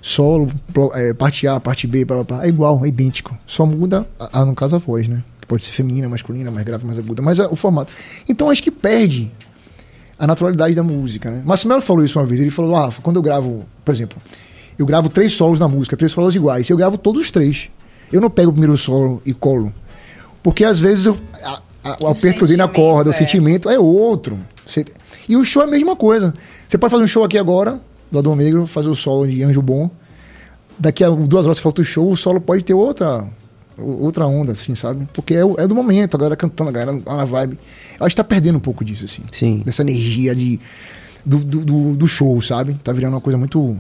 solo, 0.03 0.51
é, 0.95 1.13
parte 1.15 1.47
A, 1.49 1.59
parte 1.59 1.87
B, 1.87 2.05
blá, 2.05 2.17
blá, 2.17 2.25
blá, 2.25 2.45
é 2.45 2.49
igual, 2.49 2.85
é 2.85 2.89
idêntico. 2.89 3.37
Só 3.47 3.67
muda, 3.67 4.07
a, 4.19 4.45
no 4.45 4.55
caso, 4.55 4.77
a 4.77 4.79
voz, 4.79 5.09
né? 5.09 5.23
Pode 5.49 5.63
ser 5.63 5.71
feminina, 5.71 6.09
masculina, 6.09 6.51
mais 6.51 6.65
grave, 6.65 6.85
mais 6.85 6.99
aguda, 6.99 7.23
mas 7.23 7.39
é 7.39 7.47
o 7.47 7.57
formato. 7.57 7.93
Então 8.29 8.51
acho 8.51 8.63
que 8.63 8.71
perde 8.71 9.31
a 10.19 10.27
naturalidade 10.27 10.75
da 10.75 10.83
música, 10.83 11.31
né? 11.31 11.43
Massimelo 11.45 11.81
falou 11.81 12.05
isso 12.05 12.19
uma 12.19 12.25
vez, 12.25 12.41
ele 12.41 12.51
falou, 12.51 12.75
ah, 12.77 12.91
quando 13.03 13.17
eu 13.17 13.23
gravo, 13.23 13.67
por 13.85 13.95
exemplo, 13.95 14.21
eu 14.79 14.85
gravo 14.85 15.09
três 15.09 15.33
solos 15.33 15.61
na 15.61 15.69
música, 15.69 15.97
três 15.97 16.13
solos 16.13 16.35
iguais, 16.35 16.69
eu 16.69 16.77
gravo 16.77 16.99
todos 16.99 17.23
os 17.23 17.31
três. 17.31 17.69
Eu 18.13 18.21
não 18.21 18.31
pego 18.31 18.51
o 18.51 18.53
primeiro 18.53 18.77
solo 18.77 19.21
e 19.25 19.33
colo. 19.33 19.73
Porque 20.43 20.65
às 20.65 20.79
vezes 20.79 21.07
eu, 21.07 21.19
a, 21.43 21.61
a, 21.83 21.97
o 22.01 22.07
aperto 22.07 22.39
que 22.39 22.45
eu 22.45 22.49
dei 22.49 22.57
na 22.57 22.69
corda, 22.69 23.11
é. 23.11 23.13
o 23.13 23.15
sentimento 23.15 23.69
é 23.69 23.79
outro. 23.79 24.39
Você, 24.65 24.85
e 25.29 25.37
o 25.37 25.45
show 25.45 25.63
é 25.63 25.67
a 25.67 25.69
mesma 25.69 25.97
coisa. 25.97 26.35
Você 26.67 26.79
pode 26.79 26.91
fazer 26.91 27.05
um 27.05 27.07
show 27.07 27.25
aqui 27.25 27.39
agora, 27.39 27.81
do 28.11 28.19
Adão 28.19 28.37
Negro, 28.37 28.67
fazer 28.67 28.89
o 28.89 28.95
solo 28.95 29.27
de 29.27 29.43
Anjo 29.43 29.63
Bom. 29.63 29.91
Daqui 30.79 31.03
a 31.03 31.09
duas 31.11 31.47
horas 31.47 31.59
falta 31.59 31.81
o 31.81 31.85
show, 31.85 32.11
o 32.11 32.17
solo 32.17 32.41
pode 32.41 32.65
ter 32.65 32.75
outra 32.75 33.27
outra 33.79 34.27
onda, 34.27 34.53
assim, 34.53 34.75
sabe? 34.75 35.07
Porque 35.13 35.35
é, 35.35 35.41
é 35.41 35.67
do 35.67 35.75
momento, 35.75 36.15
a 36.15 36.19
galera 36.19 36.37
cantando, 36.37 36.71
a 36.71 36.73
galera 36.73 36.93
na 36.93 37.25
vibe. 37.25 37.59
Eu 37.99 38.07
acho 38.07 38.15
que 38.15 38.23
tá 38.23 38.25
perdendo 38.25 38.57
um 38.57 38.61
pouco 38.61 38.85
disso, 38.85 39.05
assim. 39.05 39.23
Sim. 39.33 39.63
Dessa 39.65 39.83
energia 39.83 40.35
de, 40.35 40.59
do, 41.25 41.39
do, 41.39 41.97
do 41.97 42.09
show, 42.09 42.41
sabe? 42.41 42.75
Tá 42.83 42.93
virando 42.93 43.15
uma 43.15 43.21
coisa 43.21 43.39
muito 43.39 43.79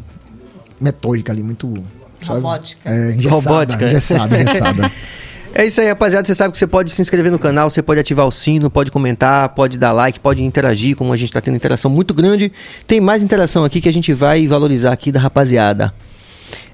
metódica 0.80 1.32
ali, 1.32 1.42
muito. 1.42 1.72
Sabe? 2.20 2.40
Robótica. 2.40 2.90
É, 2.90 3.12
engessada, 3.12 3.36
Robótica. 3.36 3.86
engessada, 3.86 4.40
engessada. 4.40 4.92
É 5.58 5.64
isso 5.64 5.80
aí, 5.80 5.88
rapaziada. 5.88 6.26
Você 6.26 6.34
sabe 6.34 6.52
que 6.52 6.58
você 6.58 6.66
pode 6.66 6.90
se 6.90 7.00
inscrever 7.00 7.32
no 7.32 7.38
canal, 7.38 7.70
você 7.70 7.80
pode 7.82 7.98
ativar 7.98 8.26
o 8.26 8.30
sino, 8.30 8.68
pode 8.68 8.90
comentar, 8.90 9.48
pode 9.48 9.78
dar 9.78 9.90
like, 9.90 10.20
pode 10.20 10.44
interagir, 10.44 10.94
como 10.94 11.14
a 11.14 11.16
gente 11.16 11.30
está 11.30 11.40
tendo 11.40 11.56
interação 11.56 11.90
muito 11.90 12.12
grande. 12.12 12.52
Tem 12.86 13.00
mais 13.00 13.22
interação 13.22 13.64
aqui 13.64 13.80
que 13.80 13.88
a 13.88 13.92
gente 13.92 14.12
vai 14.12 14.46
valorizar 14.46 14.92
aqui 14.92 15.10
da 15.10 15.18
rapaziada. 15.18 15.94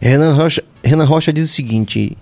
Renan 0.01 0.35
Rocha, 0.35 0.65
Renan 0.83 1.05
Rocha 1.05 1.33
diz 1.33 1.49
o 1.49 1.53
seguinte: 1.53 2.19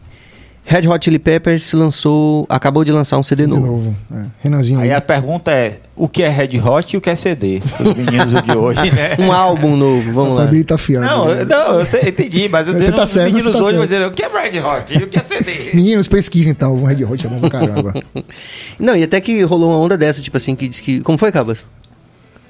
Red 0.70 0.86
Hot 0.86 1.04
Chili 1.04 1.18
Peppers 1.18 1.72
lançou, 1.72 2.46
acabou 2.48 2.84
de 2.84 2.92
lançar 2.92 3.18
um 3.18 3.24
CD 3.24 3.44
novo. 3.44 3.66
novo. 3.66 3.96
É. 4.14 4.22
Renanzinho. 4.40 4.78
Aí 4.78 4.92
a 4.92 5.00
pergunta 5.00 5.50
é: 5.50 5.80
o 5.96 6.08
que 6.08 6.22
é 6.22 6.28
Red 6.28 6.60
Hot 6.60 6.94
e 6.94 6.96
o 6.96 7.00
que 7.00 7.10
é 7.10 7.16
CD? 7.16 7.60
Os 7.80 7.96
meninos 7.96 8.40
de 8.44 8.52
hoje, 8.52 8.92
né? 8.92 9.16
um 9.18 9.32
álbum 9.32 9.76
novo, 9.76 10.12
vamos 10.12 10.38
lá. 10.38 10.48
Tá 10.64 10.78
fiando, 10.78 11.06
não, 11.08 11.34
né? 11.34 11.44
não, 11.44 11.80
eu 11.80 11.84
sei, 11.84 12.10
entendi, 12.10 12.48
mas 12.48 12.68
eu 12.68 12.74
você 12.74 12.92
tá 12.92 13.04
certo, 13.04 13.32
meninos 13.32 13.50
tá 13.52 13.58
hoje 13.58 13.64
certo. 13.64 13.76
vão 13.78 13.84
dizer: 13.84 14.06
o 14.06 14.12
que 14.12 14.22
é 14.22 14.28
Red 14.28 14.60
Hot 14.60 14.96
e 14.96 15.02
o 15.02 15.08
que 15.08 15.18
é 15.18 15.22
CD? 15.22 15.70
Meninos, 15.74 16.06
pesquisem 16.06 16.52
então, 16.52 16.72
o 16.72 16.84
Red 16.84 17.04
Hot 17.04 17.26
é 17.26 17.28
bom 17.28 17.40
pra 17.40 17.50
caramba. 17.50 17.92
não, 18.78 18.94
e 18.94 19.02
até 19.02 19.20
que 19.20 19.42
rolou 19.42 19.70
uma 19.70 19.78
onda 19.78 19.98
dessa, 19.98 20.22
tipo 20.22 20.36
assim, 20.36 20.54
que 20.54 20.68
diz 20.68 20.80
que. 20.80 21.00
Como 21.00 21.18
foi, 21.18 21.32
Cabas? 21.32 21.66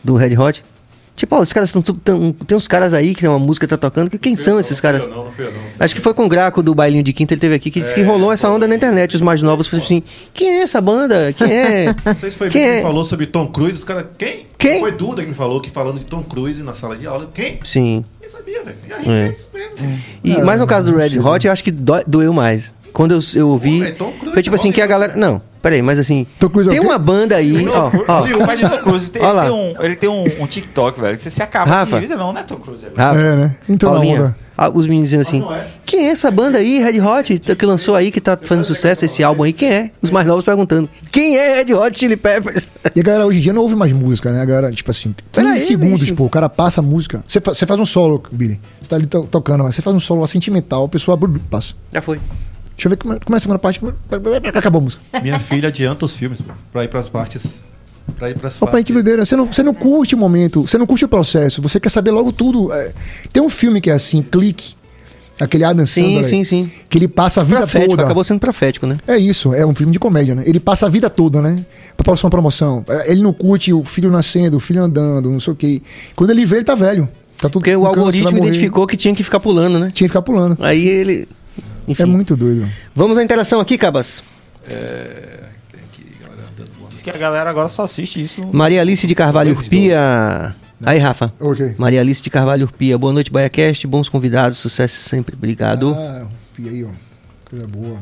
Do 0.05 0.15
Red 0.15 0.37
Hot? 0.37 0.63
Tipo, 1.17 1.37
ó, 1.37 1.41
os 1.41 1.53
caras 1.53 1.69
estão. 1.75 1.83
Tem 1.83 2.57
uns 2.57 2.67
caras 2.67 2.95
aí 2.95 3.15
que 3.15 3.21
tem 3.21 3.29
uma 3.29 3.39
música 3.39 3.67
que 3.67 3.71
tá 3.71 3.77
tocando. 3.77 4.11
Que, 4.11 4.19
quem 4.19 4.37
são 4.37 4.59
esses 4.59 4.81
caras? 4.81 5.07
Não, 5.07 5.17
não, 5.17 5.25
não, 5.25 5.33
Acho 5.79 5.95
que 5.95 6.01
foi 6.01 6.15
com 6.15 6.25
o 6.25 6.29
Graco 6.29 6.63
do 6.63 6.75
Bailinho 6.75 7.03
de 7.03 7.13
Quinta, 7.13 7.35
ele 7.35 7.41
teve 7.41 7.55
aqui, 7.55 7.71
que 7.71 7.81
disse 7.81 7.93
é, 7.93 7.97
que 7.97 8.03
rolou 8.03 8.33
essa 8.33 8.49
onda 8.49 8.67
na 8.67 8.75
internet. 8.75 9.17
Os 9.17 9.21
mais 9.21 9.43
novos 9.43 9.67
falaram 9.67 9.85
assim: 9.85 10.03
quem 10.33 10.49
é 10.49 10.63
essa 10.63 10.81
banda? 10.81 11.33
Quem 11.33 11.53
é? 11.53 11.95
Não 12.05 12.17
sei 12.17 12.31
se 12.31 12.39
foi 12.39 12.49
quem 12.49 12.63
é? 12.63 12.83
falou 12.83 13.05
sobre 13.05 13.27
Tom 13.27 13.47
Cruise. 13.49 13.79
Os 13.79 13.85
caras. 13.85 14.07
Quem? 14.17 14.47
Quem? 14.57 14.81
Foi 14.81 14.93
Duda 14.93 15.23
que 15.23 15.29
me 15.29 15.35
falou 15.35 15.61
que 15.61 15.71
falando 15.71 15.99
de 15.99 16.07
Tom 16.07 16.23
Cruise 16.23 16.63
na 16.63 16.75
sala 16.75 16.97
de 16.97 17.07
aula. 17.07 17.31
Quem? 17.33 17.61
Sim. 17.65 18.05
Nem 18.21 18.31
sabia, 18.31 18.63
velho. 18.63 18.77
E 18.89 18.93
aí, 18.93 19.09
é. 19.09 19.27
é 19.27 19.31
isso 19.31 19.49
mesmo. 19.53 20.01
E 20.25 20.33
é, 20.33 20.43
mais 20.43 20.61
no 20.61 20.67
caso 20.67 20.91
do 20.93 20.99
Red 20.99 21.19
Hot, 21.19 21.47
eu 21.47 21.53
acho 21.53 21.65
que 21.65 21.71
doeu 21.71 22.33
mais. 22.33 22.75
Quando 22.93 23.13
eu, 23.13 23.21
eu 23.35 23.49
ouvi. 23.49 23.93
Pô, 23.93 24.11
foi 24.33 24.43
tipo 24.43 24.57
assim, 24.57 24.73
que 24.73 24.81
a 24.81 24.87
galera. 24.87 25.17
Não, 25.17 25.41
peraí, 25.63 25.83
mas 25.83 25.99
assim. 25.99 26.27
tem 26.69 26.81
uma 26.81 26.99
banda 26.99 27.37
aí. 27.37 27.67
ó, 27.69 27.91
ó. 28.09 28.47
Mas 28.47 28.61
Tom 28.61 28.79
Cruise 28.79 29.11
tem, 29.11 29.23
ele, 29.23 29.41
tem 29.41 29.51
um, 29.51 29.75
ele 29.85 29.97
tem 29.97 30.09
um, 30.09 30.25
um 30.43 30.47
TikTok, 30.47 31.01
velho. 31.01 31.19
Você 31.19 31.31
se 31.31 31.43
acaba 31.43 31.71
Rafa. 31.71 31.97
de 31.97 32.07
vida, 32.07 32.17
não, 32.17 32.33
né, 32.33 32.43
Tom 32.43 32.57
Cruise? 32.57 32.87
Rafa. 32.97 33.19
É, 33.19 33.37
né? 33.37 33.57
Então 33.69 33.93
Paulinha, 33.93 34.37
ah, 34.61 34.69
os 34.69 34.87
meninos 34.87 35.09
dizendo 35.09 35.23
assim: 35.23 35.43
é. 35.55 35.67
quem 35.87 36.07
é 36.07 36.11
essa 36.11 36.31
banda 36.31 36.59
aí, 36.59 36.81
Red 36.81 37.01
Hot, 37.01 37.39
que 37.39 37.65
lançou 37.65 37.95
aí, 37.95 38.11
que 38.11 38.21
tá 38.21 38.37
fazendo 38.37 38.63
sucesso 38.63 39.07
esse 39.07 39.23
álbum 39.23 39.45
aí? 39.45 39.55
Quem 39.55 39.71
é? 39.71 39.91
Os 40.03 40.11
mais 40.11 40.27
novos 40.27 40.45
perguntando: 40.45 40.87
quem 41.11 41.39
é 41.39 41.63
Red 41.63 41.73
Hot 41.73 41.99
Chili 41.99 42.15
Peppers? 42.15 42.71
E 42.95 43.01
a 43.01 43.03
galera 43.03 43.27
hoje 43.27 43.39
em 43.39 43.41
dia 43.41 43.55
não 43.55 43.63
ouve 43.63 43.75
mais 43.75 43.91
música, 43.91 44.31
né? 44.31 44.43
A 44.43 44.45
galera, 44.45 44.71
tipo 44.71 44.91
assim, 44.91 45.15
15 45.33 45.49
aí, 45.49 45.61
segundos, 45.61 46.01
bicho. 46.01 46.15
pô, 46.15 46.25
o 46.25 46.29
cara 46.29 46.47
passa 46.51 46.83
a 46.83 46.83
música. 46.83 47.25
Você, 47.27 47.41
você 47.41 47.65
faz 47.65 47.81
um 47.81 47.87
solo, 47.87 48.23
Billy. 48.31 48.61
Você 48.83 48.91
tá 48.91 48.97
ali 48.97 49.07
to 49.07 49.27
tocando, 49.31 49.65
mas 49.65 49.77
você 49.77 49.81
faz 49.81 49.97
um 49.97 50.01
solo 50.01 50.21
lá 50.21 50.27
sentimental, 50.27 50.85
a 50.85 50.89
pessoa 50.89 51.19
passa. 51.49 51.75
Já 51.91 52.03
foi. 52.03 52.21
Deixa 52.81 52.89
eu 52.89 52.91
ver 52.91 52.97
como 52.97 53.35
é 53.35 53.37
a 53.37 53.41
segunda 53.41 53.59
parte. 53.59 53.81
Acabou 54.55 54.81
a 54.81 54.85
música. 54.85 55.03
Minha 55.23 55.39
filha 55.39 55.69
adianta 55.69 56.07
os 56.07 56.17
filmes 56.17 56.43
pra 56.73 56.85
ir 56.85 56.89
pras 56.89 57.09
partes 57.09 57.63
Pra 58.17 58.31
ir 58.31 58.39
pras 58.39 58.61
Opa, 58.61 58.83
que 58.83 58.93
doideira. 58.93 59.25
Você 59.25 59.37
não, 59.37 59.47
você 59.47 59.63
não 59.63 59.75
curte 59.75 60.15
o 60.15 60.19
momento, 60.19 60.63
você 60.63 60.79
não 60.79 60.87
curte 60.87 61.05
o 61.05 61.09
processo, 61.09 61.63
você 61.63 61.79
quer 61.79 61.91
saber 61.91 62.11
logo 62.11 62.33
tudo. 62.33 62.73
É, 62.73 62.93
tem 63.33 63.43
um 63.43 63.51
filme 63.51 63.81
que 63.81 63.91
é 63.91 63.95
assim, 63.95 64.23
Clique, 64.23 64.75
Aquele 65.39 65.65
Adam 65.65 65.87
Sandler. 65.87 66.25
Sim, 66.25 66.43
sim, 66.43 66.65
sim. 66.65 66.71
Que 66.89 66.99
ele 66.99 67.09
passa 67.09 67.41
a 67.41 67.45
vida 67.45 67.59
profético, 67.61 67.91
toda. 67.91 68.03
Acabou 68.03 68.25
sendo 68.25 68.41
profético, 68.41 68.87
né? 68.87 68.99
É 69.07 69.17
isso, 69.17 69.55
é 69.55 69.65
um 69.65 69.75
filme 69.75 69.93
de 69.93 69.99
comédia, 69.99 70.35
né? 70.35 70.43
Ele 70.45 70.61
passa 70.61 70.87
a 70.87 70.89
vida 70.89 71.09
toda, 71.09 71.41
né? 71.41 71.57
Pra 71.97 72.05
próxima 72.05 72.29
promoção. 72.29 72.85
Ele 73.07 73.23
não 73.23 73.33
curte 73.33 73.73
o 73.73 73.85
filho 73.85 74.11
nascendo, 74.11 74.57
o 74.57 74.61
filho 74.61 74.83
andando, 74.83 75.31
não 75.31 75.41
sei 75.41 75.53
o 75.53 75.57
quê. 75.57 75.83
Quando 76.17 76.31
ele 76.31 76.45
vê, 76.45 76.57
ele 76.57 76.65
tá 76.65 76.75
velho. 76.75 77.09
Tá 77.39 77.49
tudo 77.49 77.63
Porque 77.63 77.75
o 77.75 77.87
algoritmo 77.87 78.37
identificou 78.37 78.87
que 78.87 78.99
tinha 78.99 79.15
que 79.15 79.25
ficar 79.25 79.41
pulando, 79.41 79.79
né? 79.79 79.91
Tinha 79.95 80.07
que 80.07 80.13
ficar 80.13 80.23
pulando. 80.23 80.59
Aí 80.61 80.87
ele. 80.87 81.27
Enfim. 81.91 82.03
É 82.03 82.07
muito 82.07 82.37
doido. 82.37 82.69
Vamos 82.95 83.19
à 83.19 83.23
interação 83.23 83.61
aqui, 83.61 83.77
Cabas. 83.77 84.23
É. 84.69 85.41
Diz 86.89 87.03
que 87.03 87.11
a 87.11 87.17
galera 87.17 87.49
agora 87.49 87.69
só 87.69 87.85
assiste 87.85 88.21
isso. 88.21 88.47
Maria 88.53 88.81
Alice 88.81 89.07
de 89.07 89.15
Carvalho 89.15 89.55
Pia. 89.69 90.55
Aí, 90.85 90.99
Rafa. 90.99 91.33
Ok. 91.39 91.75
Maria 91.79 92.01
Alice 92.01 92.23
de 92.23 92.31
Carvalho 92.31 92.65
Urpia. 92.65 92.99
Boa 92.99 93.13
noite, 93.13 93.31
BaiaCast. 93.31 93.87
Bons 93.87 94.09
convidados. 94.09 94.59
Sucesso 94.59 94.97
sempre. 95.09 95.35
Obrigado. 95.35 95.95
Ah, 95.97 96.27
Urpia 96.59 96.71
aí, 96.71 96.85
ó. 96.85 96.89
Coisa 97.49 97.67
boa. 97.67 97.99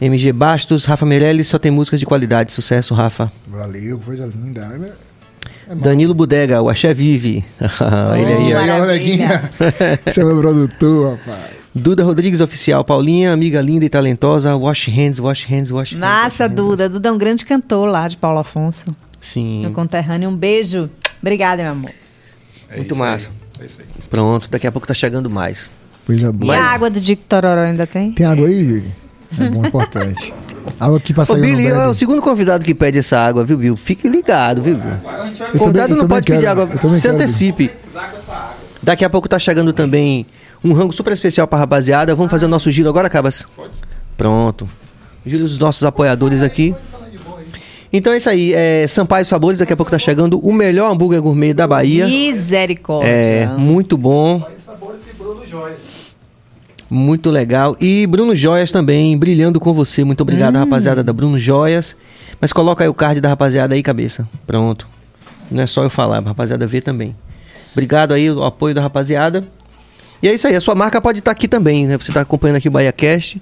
MG 0.00 0.32
Bastos, 0.32 0.84
Rafa 0.84 1.04
Meirelles, 1.04 1.48
só 1.48 1.58
tem 1.58 1.72
músicas 1.72 1.98
de 1.98 2.06
qualidade. 2.06 2.52
Sucesso, 2.52 2.94
Rafa. 2.94 3.32
Valeu, 3.46 3.98
coisa 3.98 4.26
linda. 4.26 4.60
É, 5.68 5.72
é 5.72 5.74
Danilo 5.74 6.14
Budega, 6.14 6.62
o 6.62 6.68
Axé 6.68 6.94
Vive. 6.94 7.44
Ele 8.16 8.52
aí, 8.52 9.20
ó. 9.22 9.98
Você 10.06 10.20
é 10.20 10.24
meu 10.24 10.38
produtor, 10.38 11.18
rapaz. 11.18 11.57
Duda 11.78 12.04
Rodrigues 12.04 12.40
Oficial, 12.40 12.84
Paulinha, 12.84 13.32
amiga 13.32 13.60
linda 13.60 13.84
e 13.84 13.88
talentosa. 13.88 14.54
Wash 14.56 14.88
hands, 14.88 15.18
wash 15.18 15.44
hands, 15.44 15.70
wash 15.70 15.92
hands. 15.92 16.00
Massa, 16.00 16.44
wash 16.44 16.50
hands. 16.50 16.54
Duda. 16.54 16.88
Duda 16.88 17.08
é 17.08 17.12
um 17.12 17.18
grande 17.18 17.44
cantor 17.44 17.88
lá 17.88 18.08
de 18.08 18.16
Paulo 18.16 18.38
Afonso. 18.38 18.94
Sim. 19.20 19.62
Meu 19.62 19.72
conterrâneo. 19.72 20.28
Um 20.28 20.36
beijo. 20.36 20.90
Obrigada, 21.20 21.62
meu 21.62 21.72
amor. 21.72 21.90
É 22.68 22.76
Muito 22.76 22.94
massa. 22.94 23.30
É 23.60 23.64
isso 23.64 23.80
aí. 23.80 23.86
Pronto, 24.10 24.48
daqui 24.50 24.66
a 24.66 24.72
pouco 24.72 24.86
tá 24.86 24.94
chegando 24.94 25.30
mais. 25.30 25.70
Coisa 26.06 26.32
boa. 26.32 26.54
E 26.54 26.58
a 26.58 26.64
água 26.64 26.90
do 26.90 27.00
Dico 27.00 27.22
Tororó 27.28 27.60
ainda 27.60 27.86
tem? 27.86 28.12
Tem 28.12 28.26
água 28.26 28.46
aí, 28.46 28.64
Billy? 28.64 28.92
É 29.38 29.50
bom, 29.50 29.66
importante. 29.66 30.32
água 30.80 30.98
que 30.98 31.12
passa 31.12 31.34
Ô, 31.34 31.36
Billy, 31.36 31.66
é 31.66 31.86
o 31.86 31.94
segundo 31.94 32.22
convidado 32.22 32.64
que 32.64 32.74
pede 32.74 32.98
essa 32.98 33.18
água, 33.18 33.44
viu, 33.44 33.58
Bill? 33.58 33.76
Fique 33.76 34.08
ligado, 34.08 34.62
viu, 34.62 34.76
Bill? 34.76 34.94
O 35.54 35.58
convidado 35.58 35.96
não 35.96 36.08
pode 36.08 36.24
pedir 36.24 36.46
água. 36.46 36.68
Se 36.92 37.08
antecipe. 37.08 37.70
Daqui 38.82 39.04
a 39.04 39.10
pouco 39.10 39.28
tá 39.28 39.38
chegando 39.38 39.72
também 39.72 40.24
um 40.62 40.72
rango 40.72 40.92
super 40.92 41.12
especial 41.12 41.46
pra 41.46 41.58
rapaziada. 41.58 42.14
Vamos 42.14 42.30
fazer 42.30 42.46
o 42.46 42.48
nosso 42.48 42.70
giro 42.70 42.88
agora, 42.88 43.08
Cabas? 43.08 43.46
Pronto. 44.16 44.68
Giro 45.24 45.42
dos 45.42 45.58
nossos 45.58 45.84
apoiadores 45.84 46.42
aqui. 46.42 46.74
Então 47.92 48.12
é 48.12 48.18
isso 48.18 48.28
aí. 48.28 48.52
É, 48.54 48.86
Sampaio 48.86 49.24
Sabores, 49.24 49.58
daqui 49.58 49.72
a 49.72 49.76
pouco 49.76 49.90
tá 49.90 49.98
chegando 49.98 50.38
o 50.38 50.52
melhor 50.52 50.90
hambúrguer 50.90 51.22
gourmet 51.22 51.54
da 51.54 51.66
Bahia. 51.66 52.06
Misericórdia. 52.06 53.08
É, 53.08 53.46
muito 53.46 53.96
bom. 53.96 54.42
Muito 56.90 57.30
legal. 57.30 57.76
E 57.80 58.06
Bruno 58.06 58.34
Joias 58.34 58.72
também, 58.72 59.16
brilhando 59.16 59.60
com 59.60 59.72
você. 59.74 60.04
Muito 60.04 60.22
obrigado, 60.22 60.56
hum. 60.56 60.60
rapaziada 60.60 61.02
da 61.02 61.12
Bruno 61.12 61.38
Joias. 61.38 61.96
Mas 62.40 62.52
coloca 62.52 62.84
aí 62.84 62.88
o 62.88 62.94
card 62.94 63.20
da 63.20 63.28
rapaziada 63.28 63.74
aí, 63.74 63.82
cabeça. 63.82 64.28
Pronto. 64.46 64.86
Não 65.50 65.62
é 65.62 65.66
só 65.66 65.82
eu 65.82 65.90
falar, 65.90 66.18
a 66.18 66.20
rapaziada 66.20 66.66
vê 66.66 66.80
também. 66.80 67.14
Obrigado 67.72 68.12
aí, 68.12 68.30
o 68.30 68.42
apoio 68.42 68.74
da 68.74 68.80
rapaziada. 68.80 69.44
E 70.22 70.28
é 70.28 70.34
isso 70.34 70.46
aí, 70.46 70.54
a 70.54 70.60
sua 70.60 70.74
marca 70.74 71.00
pode 71.00 71.20
estar 71.20 71.30
tá 71.30 71.32
aqui 71.32 71.46
também, 71.46 71.86
né? 71.86 71.96
Você 71.96 72.10
está 72.10 72.20
acompanhando 72.20 72.56
aqui 72.56 72.68
o 72.68 72.70
BahiaCast. 72.70 73.40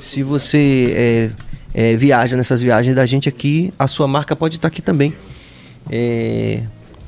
Se 0.00 0.22
você 0.22 1.30
é, 1.74 1.92
é, 1.92 1.96
viaja 1.96 2.36
nessas 2.36 2.62
viagens 2.62 2.94
da 2.94 3.04
gente 3.04 3.28
aqui, 3.28 3.72
a 3.78 3.86
sua 3.86 4.06
marca 4.06 4.34
pode 4.34 4.56
estar 4.56 4.68
aqui 4.68 4.80
também. 4.80 5.14
É, 5.90 6.60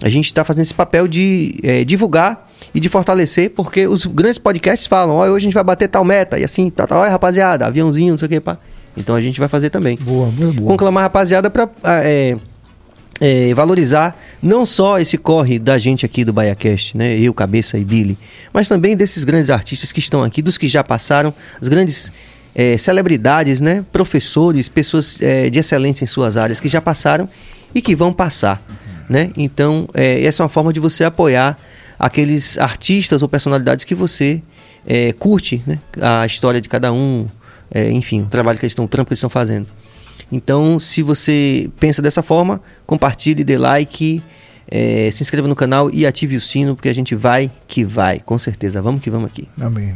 a 0.03 0.09
gente 0.09 0.27
está 0.27 0.45
fazendo 0.45 0.63
esse 0.63 0.75
papel 0.75 1.07
de 1.07 1.59
é, 1.63 1.85
divulgar 1.85 2.51
e 2.75 2.81
de 2.81 2.89
fortalecer, 2.89 3.51
porque 3.51 3.87
os 3.87 4.05
grandes 4.05 4.39
podcasts 4.39 4.87
falam, 4.87 5.17
ó, 5.17 5.27
hoje 5.27 5.37
a 5.37 5.39
gente 5.39 5.55
vai 5.55 5.65
bater 5.65 5.89
tal 5.89 6.05
meta, 6.05 6.39
e 6.39 6.45
assim, 6.45 6.69
tá, 6.71 6.87
tá, 6.87 6.99
olha 6.99 7.11
rapaziada, 7.11 7.67
aviãozinho, 7.67 8.11
não 8.11 8.19
sei 8.19 8.27
o 8.27 8.29
que, 8.29 8.41
pá. 8.41 8.59
Então 8.97 9.15
a 9.15 9.21
gente 9.21 9.39
vai 9.39 9.49
fazer 9.49 9.71
também. 9.71 9.97
Boa, 10.01 10.27
boa, 10.29 10.53
boa. 10.53 10.69
Conclamar 10.69 11.03
a 11.03 11.05
rapaziada 11.05 11.51
para 11.51 11.69
é, 13.25 13.55
valorizar 13.55 14.15
não 14.43 14.67
só 14.67 14.99
esse 14.99 15.17
corre 15.17 15.59
da 15.59 15.79
gente 15.79 16.05
aqui 16.05 16.27
do 16.27 16.33
BaiaCast, 16.33 16.95
né? 16.95 17.19
Eu, 17.19 17.33
Cabeça 17.33 17.79
e 17.79 17.85
Billy, 17.85 18.19
mas 18.53 18.69
também 18.69 18.95
desses 18.95 19.25
grandes 19.25 19.49
artistas 19.49 19.91
que 19.91 19.99
estão 19.99 20.23
aqui, 20.23 20.43
dos 20.43 20.59
que 20.59 20.69
já 20.69 20.85
passaram, 20.85 21.33
as 21.59 21.67
grandes 21.67 22.13
é, 22.55 22.77
celebridades, 22.77 23.63
né, 23.63 23.83
professores, 23.91 24.69
pessoas 24.69 25.17
é, 25.23 25.49
de 25.49 25.59
excelência 25.59 26.05
em 26.05 26.07
suas 26.07 26.37
áreas 26.37 26.61
que 26.61 26.69
já 26.69 26.83
passaram 26.83 27.27
e 27.75 27.81
que 27.81 27.97
vão 27.97 28.13
passar. 28.13 28.63
Né? 29.09 29.31
Então, 29.39 29.89
é, 29.95 30.23
essa 30.23 30.43
é 30.43 30.45
uma 30.45 30.51
forma 30.51 30.71
de 30.71 30.79
você 30.79 31.03
apoiar 31.03 31.59
aqueles 31.99 32.59
artistas 32.59 33.23
ou 33.23 33.29
personalidades 33.29 33.87
que 33.87 33.95
você 33.95 34.43
é, 34.87 35.15
curte 35.15 35.63
né? 35.67 35.79
a 35.99 36.27
história 36.27 36.61
de 36.61 36.69
cada 36.69 36.93
um, 36.93 37.27
é, 37.71 37.91
enfim, 37.91 38.21
o 38.21 38.27
trabalho 38.27 38.59
que 38.59 38.67
eles 38.67 38.73
estão, 38.73 38.85
o 38.85 38.89
trampo 38.89 39.09
que 39.09 39.15
eles 39.15 39.19
estão 39.19 39.31
fazendo. 39.31 39.67
Então, 40.31 40.79
se 40.79 41.03
você 41.03 41.71
pensa 41.79 42.01
dessa 42.03 42.23
forma, 42.23 42.61
compartilhe, 42.87 43.45
dê 43.45 43.57
like, 43.59 44.23
é, 44.69 45.11
se 45.13 45.23
inscreva 45.23 45.47
no 45.47 45.55
canal 45.55 45.91
e 45.93 46.07
ative 46.07 46.37
o 46.37 46.41
sino, 46.41 46.75
porque 46.75 46.89
a 46.89 46.95
gente 46.95 47.15
vai 47.15 47.51
que 47.69 47.85
vai, 47.85 48.21
com 48.21 48.39
certeza. 48.39 48.81
Vamos 48.83 49.01
que 49.01 49.11
vamos 49.11 49.27
aqui. 49.27 49.49
Amém. 49.61 49.95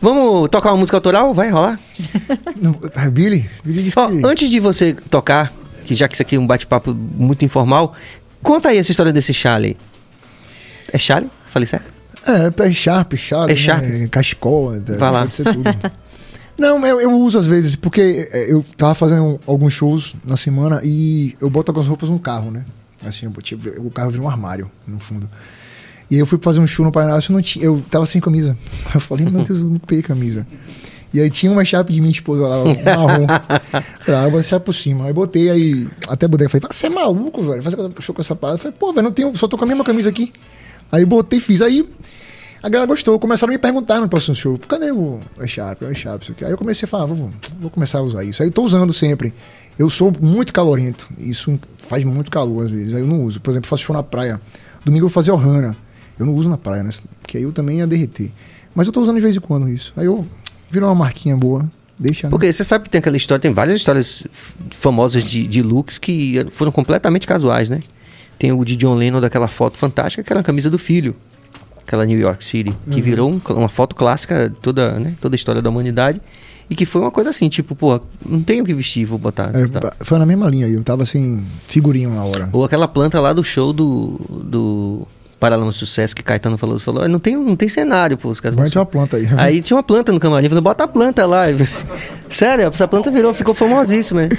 Vamos 0.00 0.48
tocar 0.48 0.70
uma 0.70 0.78
música 0.78 0.96
autoral? 0.96 1.34
Vai 1.34 1.50
rolar? 1.50 1.78
É 2.94 3.10
Billy? 3.10 3.48
Billy 3.64 3.82
disse 3.82 3.96
que... 3.96 4.26
Antes 4.26 4.48
de 4.48 4.60
você 4.60 4.92
tocar, 4.92 5.52
que 5.84 5.94
já 5.94 6.06
que 6.06 6.14
isso 6.14 6.22
aqui 6.22 6.36
é 6.36 6.38
um 6.38 6.46
bate-papo 6.46 6.94
muito 6.94 7.44
informal, 7.44 7.94
conta 8.42 8.68
aí 8.68 8.78
essa 8.78 8.90
história 8.90 9.12
desse 9.12 9.34
Charlie. 9.34 9.76
É 10.92 10.98
Charlie? 10.98 11.30
Falei 11.50 11.66
certo? 11.66 11.92
É, 12.26 12.68
é 12.68 12.70
Sharp, 12.70 13.14
Charlie. 13.14 13.54
É 13.54 13.56
Sharp? 13.56 13.82
Né? 13.84 14.08
Vai 14.98 15.10
lá. 15.10 15.20
pode 15.20 15.34
ser 15.34 15.44
tudo. 15.44 15.64
Não, 16.58 16.84
eu, 16.84 17.00
eu, 17.00 17.12
uso 17.12 17.38
às 17.38 17.46
vezes, 17.46 17.76
porque 17.76 18.28
é, 18.32 18.52
eu 18.52 18.64
tava 18.76 18.94
fazendo 18.94 19.40
alguns 19.46 19.72
shows 19.72 20.14
na 20.26 20.36
semana 20.36 20.80
e 20.82 21.36
eu 21.40 21.48
boto 21.48 21.70
algumas 21.70 21.86
roupas 21.86 22.10
no 22.10 22.18
carro, 22.18 22.50
né? 22.50 22.64
Assim, 23.06 23.26
eu 23.26 23.30
botei, 23.30 23.56
o 23.78 23.90
carro 23.90 24.10
vira 24.10 24.22
um 24.22 24.28
armário, 24.28 24.68
no 24.86 24.98
fundo. 24.98 25.28
E 26.10 26.14
aí 26.16 26.20
eu 26.20 26.26
fui 26.26 26.38
fazer 26.42 26.58
um 26.58 26.66
show 26.66 26.84
no 26.84 26.90
Paraná, 26.90 27.16
eu, 27.16 27.32
não 27.32 27.40
tinha, 27.40 27.64
eu 27.64 27.82
tava 27.88 28.06
sem 28.06 28.20
camisa. 28.20 28.56
Eu 28.92 29.00
falei, 29.00 29.26
meu 29.26 29.42
Deus, 29.44 29.60
eu 29.60 29.68
não 29.68 29.76
peguei 29.78 30.02
camisa. 30.02 30.46
E 31.12 31.20
aí 31.20 31.30
tinha 31.30 31.52
uma 31.52 31.64
chapa 31.64 31.92
de 31.92 32.00
minha 32.00 32.12
esposa 32.12 32.42
lá, 32.42 32.64
marrom. 32.64 33.26
falei, 34.00 34.20
ah, 34.20 34.24
eu 34.24 34.30
vou 34.30 34.40
deixar 34.40 34.60
por 34.60 34.74
cima. 34.74 35.06
Aí 35.06 35.12
botei, 35.12 35.50
aí 35.50 35.88
até 36.08 36.26
botei, 36.26 36.48
falei, 36.48 36.66
você 36.70 36.86
é 36.86 36.90
maluco, 36.90 37.42
velho? 37.42 37.62
Fazer 37.62 37.76
show 38.00 38.14
com 38.14 38.20
essa 38.20 38.34
parada. 38.34 38.56
Eu 38.56 38.62
falei, 38.62 38.76
pô, 38.78 38.92
velho, 38.92 39.04
não 39.04 39.12
tenho, 39.12 39.34
só 39.36 39.46
tô 39.46 39.56
com 39.56 39.64
a 39.64 39.68
mesma 39.68 39.84
camisa 39.84 40.08
aqui. 40.08 40.32
Aí 40.90 41.04
botei, 41.04 41.40
fiz. 41.40 41.62
Aí 41.62 41.86
a 42.62 42.68
galera 42.68 42.86
gostou, 42.86 43.18
começaram 43.18 43.52
a 43.52 43.54
me 43.54 43.58
perguntar 43.58 44.00
no 44.00 44.08
próximo 44.08 44.34
show, 44.34 44.58
cadê 44.58 44.90
o 44.90 45.20
Sharp, 45.46 45.82
o 45.82 45.94
Sharp, 45.94 46.22
isso 46.22 46.32
aqui. 46.32 46.44
Aí 46.44 46.50
eu 46.50 46.58
comecei 46.58 46.86
a 46.86 46.88
falar, 46.88 47.06
vou, 47.06 47.30
vou 47.60 47.70
começar 47.70 47.98
a 47.98 48.02
usar 48.02 48.24
isso. 48.24 48.42
Aí 48.42 48.48
eu 48.48 48.52
tô 48.52 48.62
usando 48.62 48.92
sempre. 48.92 49.32
Eu 49.78 49.88
sou 49.88 50.12
muito 50.20 50.52
calorento, 50.52 51.08
isso 51.18 51.58
faz 51.76 52.04
muito 52.04 52.30
calor 52.30 52.64
às 52.66 52.70
vezes, 52.70 52.94
aí 52.94 53.00
eu 53.00 53.06
não 53.06 53.24
uso. 53.24 53.40
Por 53.40 53.50
exemplo, 53.50 53.68
faço 53.68 53.84
show 53.84 53.94
na 53.94 54.02
praia. 54.02 54.40
Domingo 54.84 55.04
eu 55.04 55.08
vou 55.08 55.14
fazer 55.14 55.30
Ohana. 55.30 55.76
Eu 56.18 56.26
não 56.26 56.34
uso 56.34 56.48
na 56.48 56.58
praia, 56.58 56.82
né? 56.82 56.90
Porque 57.20 57.36
aí 57.36 57.44
eu 57.44 57.52
também 57.52 57.78
ia 57.78 57.86
derreter. 57.86 58.32
Mas 58.74 58.86
eu 58.88 58.92
tô 58.92 59.00
usando 59.00 59.16
de 59.16 59.22
vez 59.22 59.36
em 59.36 59.40
quando 59.40 59.68
isso. 59.68 59.92
Aí 59.96 60.06
eu 60.06 60.26
virou 60.68 60.88
uma 60.88 60.94
marquinha 60.94 61.36
boa. 61.36 61.68
Deixa, 61.96 62.26
né? 62.26 62.30
Porque 62.30 62.52
você 62.52 62.64
sabe 62.64 62.84
que 62.84 62.90
tem 62.90 62.98
aquela 62.98 63.16
história, 63.16 63.40
tem 63.40 63.52
várias 63.52 63.76
histórias 63.76 64.26
famosas 64.70 65.22
de, 65.22 65.46
de 65.46 65.62
looks 65.62 65.98
que 65.98 66.44
foram 66.50 66.72
completamente 66.72 67.26
casuais, 67.26 67.68
né? 67.68 67.80
tem 68.38 68.52
o 68.52 68.64
de 68.64 68.76
John 68.76 68.94
Lennon 68.94 69.20
daquela 69.20 69.48
foto 69.48 69.76
fantástica, 69.76 70.22
que 70.22 70.32
era 70.32 70.40
a 70.40 70.44
camisa 70.44 70.70
do 70.70 70.78
filho. 70.78 71.14
Aquela 71.88 72.04
New 72.04 72.20
York 72.20 72.44
City, 72.44 72.74
que 72.90 72.96
uhum. 72.96 73.02
virou 73.02 73.30
um, 73.30 73.40
uma 73.54 73.68
foto 73.70 73.96
clássica 73.96 74.52
toda, 74.60 74.92
né, 75.00 75.14
toda 75.22 75.34
a 75.34 75.38
história 75.38 75.62
da 75.62 75.70
humanidade. 75.70 76.20
E 76.68 76.74
que 76.74 76.84
foi 76.84 77.00
uma 77.00 77.10
coisa 77.10 77.30
assim, 77.30 77.48
tipo, 77.48 77.74
pô, 77.74 77.98
não 78.26 78.42
tenho 78.42 78.62
o 78.62 78.66
que 78.66 78.74
vestir, 78.74 79.06
vou 79.06 79.18
botar. 79.18 79.50
É, 79.54 79.66
tá. 79.68 79.94
Foi 80.00 80.18
na 80.18 80.26
mesma 80.26 80.50
linha 80.50 80.66
aí, 80.66 80.74
eu 80.74 80.82
tava 80.84 81.02
assim, 81.02 81.42
figurinho 81.66 82.10
na 82.10 82.22
hora. 82.22 82.50
Ou 82.52 82.62
aquela 82.62 82.86
planta 82.86 83.18
lá 83.20 83.32
do 83.32 83.42
show 83.42 83.72
do, 83.72 84.20
do 84.28 85.08
Paralama 85.40 85.72
Sucesso 85.72 86.14
que 86.14 86.22
Caetano 86.22 86.58
falou, 86.58 86.78
falou, 86.78 87.08
não 87.08 87.18
tem, 87.18 87.38
não 87.38 87.56
tem 87.56 87.70
cenário, 87.70 88.18
pô. 88.18 88.28
Os 88.28 88.38
caras 88.38 88.70
tinha 88.70 88.80
uma 88.82 88.86
planta 88.86 89.16
aí. 89.16 89.26
Aí 89.38 89.62
tinha 89.62 89.74
uma 89.78 89.82
planta 89.82 90.12
no 90.12 90.20
camarim, 90.20 90.46
falou, 90.50 90.62
bota 90.62 90.84
a 90.84 90.88
planta 90.88 91.24
lá. 91.24 91.44
Sério, 92.28 92.66
essa 92.66 92.86
planta 92.86 93.10
virou, 93.10 93.32
ficou 93.32 93.54
famosíssima. 93.54 94.24
Hein? 94.24 94.30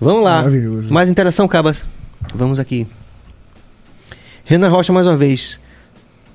Vamos 0.00 0.24
lá. 0.24 0.36
Maravilhoso. 0.36 0.90
Mais 0.90 1.10
interação, 1.10 1.46
Cabas. 1.46 1.84
Vamos 2.34 2.58
aqui. 2.58 2.86
Renan 4.46 4.70
Rocha 4.70 4.90
mais 4.90 5.06
uma 5.06 5.18
vez. 5.18 5.60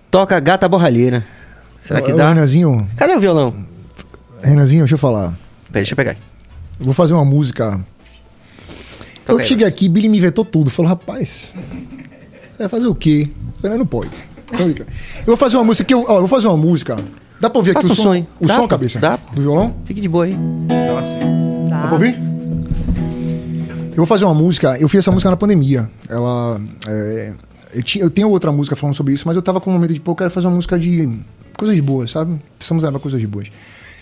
Toca 0.10 0.40
Gata 0.40 0.68
Borralheira. 0.68 1.26
Será 1.82 2.02
que 2.02 2.14
dá? 2.14 2.30
Renanzinho. 2.30 2.90
Cadê 2.96 3.16
o 3.16 3.20
violão? 3.20 3.54
Renanzinho, 4.42 4.82
deixa 4.82 4.96
eu 4.96 5.00
falar. 5.00 5.30
Pera, 5.72 5.84
deixa 5.84 5.94
eu 5.94 5.98
pegar. 5.98 6.18
Eu 6.80 6.86
vou 6.86 6.94
fazer 6.94 7.14
uma 7.14 7.26
música. 7.26 7.80
Toca 9.26 9.42
eu 9.42 9.46
cheguei 9.46 9.66
aí, 9.66 9.72
aqui, 9.72 9.90
Billy 9.90 10.10
me 10.10 10.20
vetou 10.20 10.46
tudo. 10.46 10.70
Falou, 10.70 10.90
rapaz, 10.90 11.54
você 12.52 12.58
vai 12.60 12.70
fazer 12.70 12.88
o 12.88 12.96
quê? 12.96 13.30
Falei, 13.62 13.78
não 13.78 13.86
pode. 13.86 14.10
Eu 14.52 15.26
vou 15.26 15.38
fazer 15.38 15.58
uma 15.58 15.66
música 15.66 15.86
que 15.86 15.94
eu, 15.94 16.06
ó, 16.08 16.16
eu 16.16 16.20
vou 16.20 16.28
fazer 16.28 16.48
uma 16.48 16.58
música. 16.58 16.96
Dá 17.40 17.50
pra 17.50 17.60
ouvir 17.60 17.72
aqui 17.72 17.82
Faça 17.82 17.94
o 17.94 17.96
som? 17.96 18.26
O 18.40 18.48
dá, 18.48 18.56
som, 18.56 18.68
cabeça? 18.68 19.00
Dá. 19.00 19.20
Do 19.34 19.42
violão? 19.42 19.76
Fique 19.86 20.02
de 20.02 20.08
boa 20.08 20.26
aí. 20.26 20.36
Dá 20.68 21.04
sim. 21.04 21.70
Dá. 21.70 21.82
dá 21.82 21.88
pra 21.88 21.94
ouvir? 21.94 22.18
Eu 23.90 23.98
vou 23.98 24.06
fazer 24.06 24.26
uma 24.26 24.34
música. 24.34 24.78
Eu 24.80 24.88
fiz 24.88 25.00
essa 25.00 25.12
música 25.12 25.30
na 25.30 25.38
pandemia. 25.38 25.90
Ela. 26.08 26.60
É, 26.88 27.34
eu, 27.78 27.84
tinha, 27.84 28.04
eu 28.04 28.10
tenho 28.10 28.30
outra 28.30 28.52
música 28.52 28.76
falando 28.76 28.96
sobre 28.96 29.14
isso, 29.14 29.24
mas 29.28 29.36
eu 29.36 29.42
tava 29.42 29.62
com 29.62 29.70
um 29.70 29.74
momento 29.74 29.94
de, 29.94 30.00
pô, 30.00 30.12
eu 30.12 30.16
quero 30.16 30.32
fazer 30.32 30.48
uma 30.48 30.56
música 30.56 30.80
de 30.80 31.08
coisas 31.56 31.80
boas, 31.80 32.12
sabe? 32.12 32.40
Precisamos 32.58 32.84
levar 32.84 33.00
coisas 33.00 33.24
boas. 33.26 33.50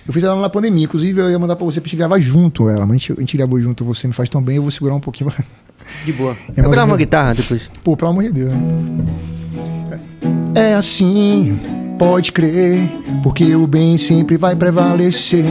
Eu 0.07 0.13
fiz 0.13 0.23
ela 0.23 0.39
na 0.39 0.49
pandemia, 0.49 0.85
inclusive 0.85 1.19
eu 1.19 1.29
ia 1.29 1.39
mandar 1.39 1.55
pra 1.55 1.65
você 1.65 1.81
pra 1.81 1.89
gente 1.89 1.97
gravar 1.97 2.19
junto 2.19 2.69
ela, 2.69 2.85
mas 2.85 2.95
a 2.95 2.99
gente, 2.99 3.11
a 3.13 3.19
gente 3.19 3.37
gravou 3.37 3.59
junto, 3.59 3.83
você 3.83 4.07
me 4.07 4.13
faz 4.13 4.29
tão 4.29 4.41
bem, 4.41 4.55
eu 4.55 4.61
vou 4.61 4.71
segurar 4.71 4.95
um 4.95 4.99
pouquinho. 4.99 5.31
De 6.05 6.13
boa. 6.13 6.35
É 6.55 6.61
eu 6.61 6.69
gravo 6.69 6.91
uma 6.91 6.97
guitarra 6.97 7.33
depois. 7.33 7.69
Pô, 7.83 7.97
pelo 7.97 8.11
amor 8.11 8.23
de 8.23 8.31
Deus. 8.31 8.51
Né? 8.51 9.99
É 10.55 10.73
assim 10.73 11.59
Pode 11.97 12.31
crer, 12.31 12.89
porque 13.23 13.55
o 13.55 13.65
bem 13.65 13.97
sempre 13.97 14.37
vai 14.37 14.55
prevalecer. 14.55 15.45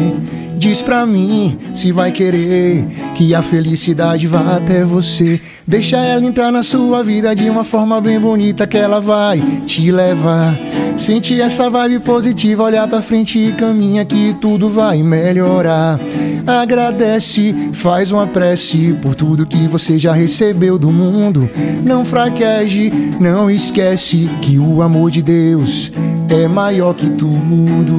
Diz 0.59 0.83
pra 0.83 1.05
mim 1.07 1.59
se 1.75 1.91
vai 1.91 2.13
querer 2.13 2.87
que 3.15 3.35
a 3.35 3.43
felicidade 3.43 4.27
vá 4.27 4.57
até 4.57 4.85
você. 4.85 5.41
Deixa 5.67 5.97
ela 5.97 6.25
entrar 6.25 6.53
na 6.53 6.63
sua 6.63 7.03
vida 7.03 7.35
de 7.35 7.49
uma 7.49 7.65
forma 7.65 8.01
bem 8.01 8.21
bonita 8.21 8.67
que 8.67 8.77
ela 8.77 9.01
vai 9.01 9.41
te 9.67 9.91
levar. 9.91 10.55
Sente 10.97 11.41
essa 11.41 11.69
vibe 11.69 12.01
positiva, 12.01 12.63
olhar 12.63 12.87
pra 12.87 13.03
frente 13.03 13.39
e 13.39 13.53
caminha 13.53 14.05
que 14.05 14.35
tudo 14.35 14.69
vai 14.69 15.03
melhorar. 15.03 15.99
Agradece, 16.47 17.55
faz 17.73 18.11
uma 18.11 18.27
prece 18.27 18.95
por 19.01 19.15
tudo 19.15 19.47
que 19.47 19.67
você 19.67 19.99
já 19.99 20.13
recebeu 20.13 20.79
do 20.79 20.91
mundo. 20.91 21.49
Não 21.83 22.05
fraqueje, 22.05 22.93
não 23.19 23.51
esquece 23.51 24.29
que 24.43 24.59
o 24.59 24.83
amor 24.83 25.11
de 25.11 25.23
Deus 25.23 25.91
é 26.29 26.47
maior 26.47 26.93
que 26.95 27.09
tudo. 27.11 27.95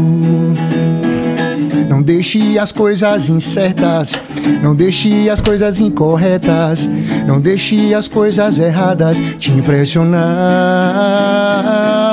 Não 1.89 2.03
deixe 2.03 2.59
as 2.59 2.71
coisas 2.71 3.29
incertas, 3.29 4.19
não 4.61 4.75
deixe 4.75 5.27
as 5.29 5.41
coisas 5.41 5.79
incorretas, 5.79 6.87
não 7.25 7.41
deixe 7.41 7.93
as 7.93 8.07
coisas 8.07 8.59
erradas 8.59 9.19
te 9.39 9.51
impressionar. 9.51 12.04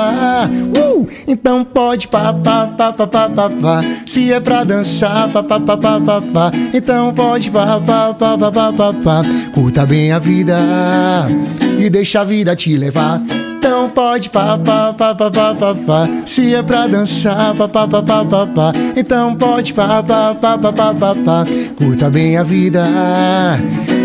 Uh! 0.47 1.07
Então 1.27 1.63
pode 1.63 2.07
pá 2.07 2.33
pá 2.33 2.67
pá 2.67 2.93
pá 2.93 3.07
pá 3.07 3.29
pá 3.29 3.49
pá, 3.49 3.81
se 4.05 4.31
é 4.31 4.39
pra 4.39 4.63
dançar 4.63 5.29
pá 5.29 5.43
pá 5.43 5.59
pá 5.59 5.77
pá 5.77 5.99
pá 5.99 6.21
pá. 6.21 6.51
Então 6.73 7.13
pode 7.13 7.49
pá 7.51 7.79
pá 7.79 8.13
pá 8.13 8.37
pá 8.37 8.51
pá 8.51 8.73
pá 8.73 8.93
pá, 8.93 9.21
curta 9.53 9.85
bem 9.85 10.11
a 10.11 10.19
vida 10.19 10.57
e 11.79 11.89
deixa 11.89 12.21
a 12.21 12.23
vida 12.23 12.55
te 12.55 12.77
levar. 12.77 13.21
Então 13.57 13.89
pode 13.89 14.29
pá, 14.29 14.57
pá, 14.57 14.93
pá, 14.93 15.15
pá, 15.15 15.31
pá, 15.31 15.55
pá, 15.55 15.73
pá. 15.73 16.09
Se 16.25 16.53
é 16.53 16.61
pra 16.61 16.85
dançar, 16.85 17.55
pá, 17.55 17.65
pá, 17.65 17.87
pá, 17.87 18.01
pá, 18.01 18.25
pá, 18.25 18.45
pá. 18.45 18.73
Então 18.93 19.33
pode 19.35 19.73
pá, 19.73 20.03
pá, 20.03 20.35
pá, 20.35 20.57
pá, 20.57 20.73
pá, 20.73 20.93
pá, 20.93 21.15
pá. 21.15 21.45
Curta 21.77 22.09
bem 22.09 22.37
a 22.37 22.43
vida 22.43 22.85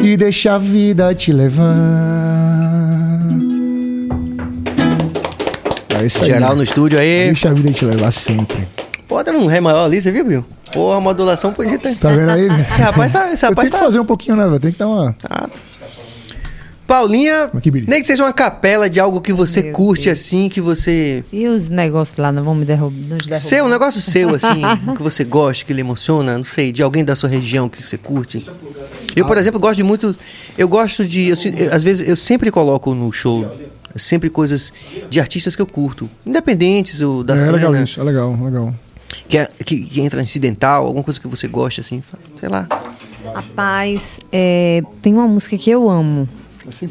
e 0.03 0.17
deixa 0.17 0.55
a 0.55 0.59
vida 0.59 1.13
te 1.13 1.33
levar. 1.33 2.48
É 6.01 6.07
isso 6.07 6.23
aí. 6.23 6.31
Geral 6.31 6.57
no 6.57 6.63
estúdio 6.63 6.99
aí. 6.99 7.27
Deixa 7.27 7.51
a 7.51 7.53
vida 7.53 7.73
te 7.73 7.85
levar 7.85 8.11
sempre. 8.11 8.69
Pô, 9.07 9.23
tem 9.25 9.35
um 9.35 9.47
ré 9.47 9.61
maior 9.61 9.87
ali, 9.87 10.01
você 10.01 10.13
viu, 10.13 10.25
Bill? 10.25 10.45
Pô, 10.73 10.93
a 10.93 11.01
modulação 11.01 11.53
podia 11.53 11.79
ter. 11.79 11.97
Tá 11.97 12.11
vendo 12.11 12.31
aí? 12.31 12.47
Esse 12.47 12.81
rapaz, 12.81 13.13
tá, 13.13 13.33
esse 13.33 13.47
rapaz 13.47 13.67
tem 13.67 13.71
tá... 13.71 13.79
que 13.79 13.85
fazer 13.85 14.01
um 14.01 14.05
pouquinho, 14.05 14.37
né, 14.37 14.45
velho? 14.45 14.61
Tem 14.61 14.73
que 14.73 14.79
dar 14.79 14.87
uma. 14.87 15.13
Tá. 15.15 15.49
Paulinha, 16.89 17.51
nem 17.87 18.01
que 18.01 18.07
seja 18.07 18.25
uma 18.25 18.33
capela 18.33 18.89
de 18.89 18.99
algo 18.99 19.21
que 19.21 19.31
você 19.31 19.63
Meu 19.63 19.73
curte 19.75 20.07
Deus. 20.07 20.19
assim, 20.19 20.49
que 20.49 20.59
você. 20.59 21.23
E 21.31 21.47
os 21.47 21.69
negócios 21.69 22.17
lá 22.17 22.33
não 22.33 22.43
vão 22.43 22.55
me 22.55 22.65
derrubar? 22.65 23.19
derrubar. 23.19 23.37
Seu, 23.37 23.67
um 23.67 23.69
negócio 23.69 24.01
seu, 24.01 24.35
assim, 24.35 24.63
que 24.97 25.03
você 25.03 25.23
gosta, 25.23 25.67
que 25.67 25.73
lhe 25.75 25.83
emociona, 25.83 26.39
não 26.39 26.45
sei, 26.45 26.73
de 26.73 26.83
alguém 26.83 27.05
da 27.05 27.15
sua 27.15 27.29
região 27.29 27.69
que 27.69 27.83
você 27.83 27.99
curte. 27.99 28.47
Eu, 29.15 29.27
por 29.27 29.37
exemplo, 29.37 29.61
gosto 29.61 29.77
de 29.77 29.83
muito. 29.83 30.17
Eu 30.57 30.67
gosto 30.67 31.05
de. 31.05 31.29
Eu, 31.29 31.37
eu, 31.59 31.75
às 31.75 31.83
vezes, 31.83 32.09
eu 32.09 32.17
sempre 32.17 32.51
coloco 32.51 32.95
no 32.95 33.13
show 33.13 33.55
sempre 33.99 34.31
coisas 34.31 34.73
de 35.11 35.21
artistas 35.21 35.55
que 35.55 35.63
eu 35.63 35.67
curto, 35.67 36.09
independentes 36.25 37.01
ou 37.01 37.23
da 37.25 37.35
é, 37.35 37.37
cena. 37.39 37.51
É 37.51 37.53
legal 37.53 37.77
isso, 37.77 38.01
é 38.01 38.05
legal, 38.05 38.39
legal. 38.43 38.75
Que, 39.27 39.39
é, 39.39 39.49
que, 39.65 39.85
que, 39.85 40.01
entra 40.01 40.21
incidental, 40.21 40.87
alguma 40.87 41.03
coisa 41.03 41.19
que 41.19 41.27
você 41.27 41.49
gosta, 41.49 41.81
assim, 41.81 42.03
sei 42.37 42.49
lá. 42.49 42.69
Rapaz, 43.35 44.19
é, 44.33 44.83
tem 45.03 45.15
uma 45.15 45.27
música 45.27 45.57
que 45.57 45.71
eu 45.71 45.89
amo, 45.89 46.29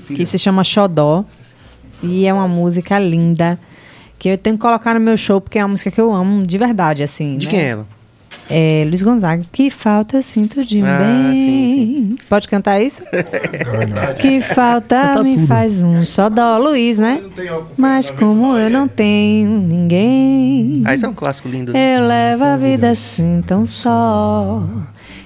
que 0.07 0.25
se 0.25 0.37
chama 0.37 0.63
Xodó. 0.63 1.25
E 2.01 2.25
é 2.27 2.33
uma 2.33 2.47
música 2.47 2.99
linda. 2.99 3.59
Que 4.19 4.29
eu 4.29 4.37
tenho 4.37 4.55
que 4.55 4.61
colocar 4.61 4.93
no 4.95 4.99
meu 4.99 5.15
show, 5.15 5.39
porque 5.39 5.59
é 5.59 5.63
uma 5.63 5.69
música 5.69 5.91
que 5.91 6.01
eu 6.01 6.13
amo 6.13 6.45
de 6.45 6.57
verdade, 6.57 7.03
assim. 7.03 7.37
De 7.37 7.45
né? 7.45 7.51
quem 7.51 7.59
é 7.59 7.65
ela? 7.69 7.87
É 8.49 8.83
Luiz 8.85 9.03
Gonzaga. 9.03 9.43
Que 9.51 9.69
falta 9.69 10.17
eu 10.17 10.21
sinto 10.21 10.63
de 10.63 10.81
ah, 10.81 10.97
bem. 10.97 11.33
Sim, 11.33 12.07
sim. 12.09 12.17
Pode 12.29 12.47
cantar 12.47 12.81
isso? 12.81 13.01
que 14.19 14.39
falta 14.39 15.21
me 15.21 15.35
tudo. 15.35 15.47
faz 15.47 15.83
um 15.83 16.03
xodó. 16.05 16.57
Luiz, 16.57 16.97
né? 16.97 17.21
Mas 17.75 18.09
como 18.09 18.57
eu 18.57 18.69
não 18.69 18.87
tenho 18.87 19.51
ninguém. 19.51 20.83
Ah, 20.85 20.95
isso 20.95 21.05
é 21.05 21.09
um 21.09 21.13
clássico 21.13 21.47
lindo. 21.47 21.73
Né? 21.73 21.97
Eu 21.97 22.07
levo 22.07 22.43
a 22.43 22.57
vida 22.57 22.89
assim 22.89 23.43
tão 23.45 23.65
só. 23.65 24.63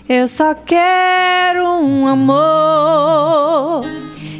Eu 0.09 0.27
só 0.27 0.53
quero 0.53 1.63
um 1.63 2.07
amor 2.07 3.85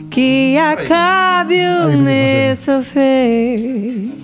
que 0.10 0.58
acabe 0.58 1.56
o 1.56 1.98
meu 1.98 2.58
sofrer. 2.58 4.21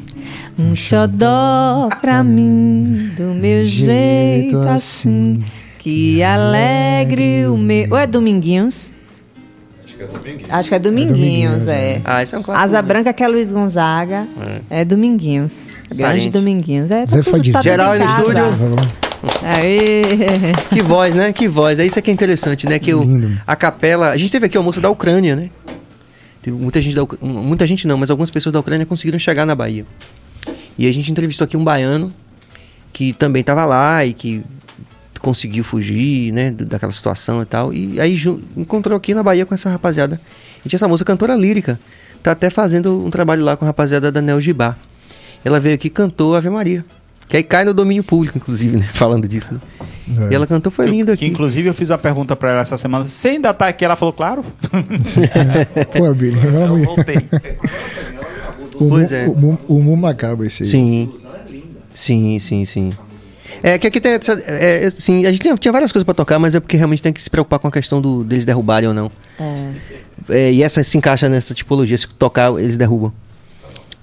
Um 0.59 0.75
xodó 0.75 1.87
pra 2.01 2.23
mim, 2.23 3.11
do 3.15 3.35
meu 3.35 3.63
jeito 3.65 4.57
assim, 4.59 5.43
que 5.77 6.23
alegre 6.23 7.45
o 7.45 7.55
meu. 7.55 7.91
Ou 7.91 7.97
é 7.97 8.07
Dominguinhos? 8.07 8.91
Acho 10.49 10.69
que 10.69 10.75
é 10.75 10.79
Dominguinhos, 10.79 11.67
é. 11.67 11.93
é. 11.93 12.01
Ah, 12.03 12.23
esse 12.23 12.35
é 12.35 12.37
um 12.37 12.43
clássico. 12.43 12.65
Asa 12.65 12.81
Branca, 12.81 13.13
que 13.13 13.23
é 13.23 13.27
Luiz 13.27 13.51
Gonzaga. 13.51 14.27
É, 14.69 14.81
é 14.81 14.85
Dominguinhos. 14.85 15.67
Grande 15.93 16.29
Dominguinhos. 16.29 16.91
É, 16.91 17.05
tá 17.05 17.17
Zé 17.17 17.21
tudo, 17.23 17.51
tá 17.51 17.61
Geral 17.61 17.91
aí 17.91 17.99
no 17.99 18.05
estúdio. 18.05 18.43
Aê. 19.43 20.01
Que 20.73 20.81
voz, 20.81 21.15
né? 21.15 21.33
Que 21.33 21.47
voz. 21.47 21.79
É 21.79 21.85
isso 21.85 22.01
que 22.01 22.11
é 22.11 22.13
interessante, 22.13 22.67
né? 22.67 22.79
Que 22.79 22.93
o, 22.93 23.03
a 23.45 23.55
capela. 23.55 24.09
A 24.09 24.17
gente 24.17 24.31
teve 24.31 24.45
aqui 24.45 24.57
o 24.57 24.59
almoço 24.59 24.79
da 24.79 24.89
Ucrânia, 24.89 25.35
né? 25.35 25.49
Teve 26.41 26.55
muita 26.55 26.81
gente 26.81 26.95
da 26.95 27.05
muita 27.21 27.65
gente 27.65 27.87
não, 27.87 27.97
mas 27.97 28.09
algumas 28.09 28.29
pessoas 28.29 28.53
da 28.53 28.59
Ucrânia 28.59 28.85
conseguiram 28.85 29.19
chegar 29.19 29.45
na 29.45 29.55
Bahia. 29.55 29.85
E 30.77 30.87
a 30.87 30.93
gente 30.93 31.11
entrevistou 31.11 31.45
aqui 31.45 31.57
um 31.57 31.63
baiano 31.63 32.13
que 32.93 33.13
também 33.13 33.41
estava 33.41 33.65
lá 33.65 34.05
e 34.05 34.13
que 34.13 34.43
conseguiu 35.21 35.63
fugir, 35.63 36.31
né, 36.31 36.51
daquela 36.51 36.91
situação 36.91 37.41
e 37.41 37.45
tal. 37.45 37.73
E 37.73 37.99
aí 37.99 38.15
encontrou 38.55 38.95
aqui 38.95 39.13
na 39.13 39.23
Bahia 39.23 39.45
com 39.45 39.53
essa 39.53 39.69
rapaziada. 39.69 40.21
E 40.65 40.69
tinha 40.69 40.77
essa 40.77 40.87
moça 40.87 41.03
cantora 41.03 41.35
lírica. 41.35 41.79
Tá 42.23 42.31
até 42.31 42.49
fazendo 42.49 43.05
um 43.05 43.09
trabalho 43.09 43.43
lá 43.43 43.55
com 43.55 43.65
a 43.65 43.67
rapaziada 43.67 44.11
da 44.11 44.21
Neo 44.21 44.39
Gibá. 44.39 44.75
Ela 45.43 45.59
veio 45.59 45.75
aqui 45.75 45.87
e 45.87 45.89
cantou 45.89 46.35
Ave 46.35 46.49
Maria. 46.49 46.83
Que 47.27 47.37
aí 47.37 47.43
cai 47.43 47.65
no 47.65 47.73
domínio 47.73 48.03
público, 48.03 48.37
inclusive, 48.37 48.77
né? 48.77 48.89
Falando 48.95 49.27
disso, 49.27 49.53
né? 49.53 49.59
É. 50.27 50.31
E 50.31 50.35
ela 50.35 50.47
cantou, 50.47 50.71
foi 50.71 50.87
linda 50.87 51.13
aqui. 51.13 51.25
Que, 51.25 51.31
inclusive, 51.31 51.67
eu 51.67 51.73
fiz 51.73 51.91
a 51.91 51.97
pergunta 51.97 52.35
pra 52.35 52.51
ela 52.51 52.61
essa 52.61 52.77
semana. 52.77 53.07
Você 53.07 53.29
ainda 53.29 53.53
tá 53.53 53.67
aqui? 53.67 53.83
Ela 53.83 53.95
falou, 53.95 54.13
claro. 54.13 54.45
Pô, 55.97 56.13
Billy, 56.13 56.39
eu 56.43 56.77
voltei. 56.83 57.17
o, 58.79 58.89
pois 58.89 59.11
é. 59.11 59.27
O, 59.27 59.57
o, 59.67 59.93
o 59.93 59.97
macabro 59.97 60.45
esse 60.45 60.63
aí. 60.63 60.69
Sim. 60.69 61.13
Sim, 61.93 62.39
sim, 62.39 62.65
sim. 62.65 62.93
É 63.63 63.77
que 63.77 63.87
aqui 63.87 63.99
tem 63.99 64.11
essa, 64.11 64.33
é, 64.45 64.85
assim, 64.85 65.25
a 65.25 65.31
gente 65.31 65.41
tinha, 65.41 65.57
tinha 65.57 65.71
várias 65.71 65.91
coisas 65.91 66.05
para 66.05 66.13
tocar, 66.13 66.37
mas 66.37 66.53
é 66.53 66.59
porque 66.59 66.77
realmente 66.77 67.01
tem 67.01 67.11
que 67.11 67.21
se 67.21 67.29
preocupar 67.29 67.59
com 67.59 67.67
a 67.67 67.71
questão 67.71 67.99
do, 67.99 68.23
deles 68.23 68.45
derrubarem 68.45 68.87
ou 68.87 68.93
não. 68.93 69.11
É. 69.39 69.71
É, 70.29 70.51
e 70.51 70.61
essa 70.61 70.83
se 70.83 70.97
encaixa 70.97 71.27
nessa 71.29 71.53
tipologia. 71.53 71.97
Se 71.97 72.07
tocar, 72.07 72.51
eles 72.59 72.77
derrubam. 72.77 73.11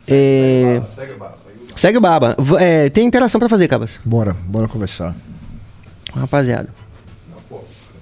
Segue, 0.06 0.16
é... 0.16 0.82
segue 0.94 1.12
o 1.12 1.18
Baba. 1.18 1.38
Segue 1.76 1.98
o 1.98 2.00
Baba. 2.00 2.36
É, 2.58 2.88
tem 2.90 3.06
interação 3.06 3.38
pra 3.38 3.48
fazer, 3.48 3.68
Cabas? 3.68 4.00
Bora, 4.04 4.36
bora 4.46 4.68
conversar. 4.68 5.14
Rapaziada. 6.14 6.68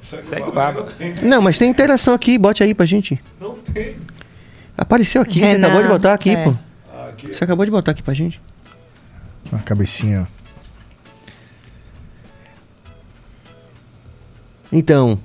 Segue 0.01 0.49
o 0.49 0.53
Baba. 0.53 0.87
Não, 1.23 1.41
mas 1.41 1.59
tem 1.59 1.71
interação 1.71 2.13
aqui, 2.13 2.37
bote 2.37 2.63
aí 2.63 2.75
pra 2.75 2.85
gente. 2.85 3.19
Não 3.41 3.55
tem. 3.57 3.97
Apareceu 4.83 5.23
aqui, 5.23 5.39
Renan, 5.39 5.61
você 5.61 5.65
acabou 5.67 5.83
de 5.83 5.89
botar 5.89 6.13
aqui, 6.13 6.31
é. 6.31 6.43
pô. 6.45 6.55
Aqui. 7.09 7.27
Você 7.29 7.45
acabou 7.45 7.65
de 7.65 7.71
botar 7.71 7.93
aqui 7.93 8.03
pra 8.03 8.13
gente. 8.15 8.43
Uma 9.51 9.63
cabecinha. 9.63 10.27
Então, 14.73 15.21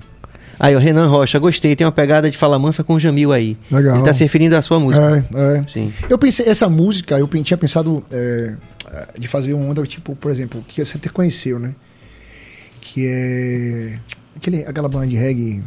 Aí, 0.60 0.74
o 0.74 0.78
Renan 0.78 1.06
Rocha, 1.08 1.38
gostei, 1.38 1.74
tem 1.74 1.84
uma 1.84 1.92
pegada 1.92 2.30
de 2.30 2.36
fala 2.36 2.58
mansa 2.58 2.84
com 2.84 2.94
o 2.94 3.00
Jamil 3.00 3.32
aí. 3.32 3.56
Legal. 3.70 3.96
Ele 3.96 4.04
tá 4.04 4.12
se 4.12 4.22
referindo 4.24 4.56
à 4.56 4.62
sua 4.62 4.78
música. 4.78 5.24
É, 5.34 5.58
é. 5.58 5.64
Sim. 5.68 5.92
Eu 6.08 6.18
pensei, 6.18 6.46
essa 6.48 6.68
música, 6.68 7.18
eu 7.18 7.28
tinha 7.28 7.56
pensado 7.56 8.04
é, 8.10 8.54
de 9.16 9.26
fazer 9.26 9.54
uma 9.54 9.64
onda, 9.64 9.84
tipo, 9.86 10.14
por 10.16 10.30
exemplo, 10.30 10.64
que 10.66 10.84
você 10.84 10.96
até 10.96 11.08
conheceu, 11.08 11.58
né? 11.58 11.74
Que 12.80 13.06
é. 13.06 13.98
Aquele, 14.36 14.64
aquela 14.64 14.88
banda 14.88 15.06
de 15.06 15.16
reggae. 15.16 15.62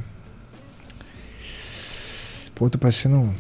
Pô, 2.53 2.69
tô 2.69 2.77
parecendo 2.77 3.34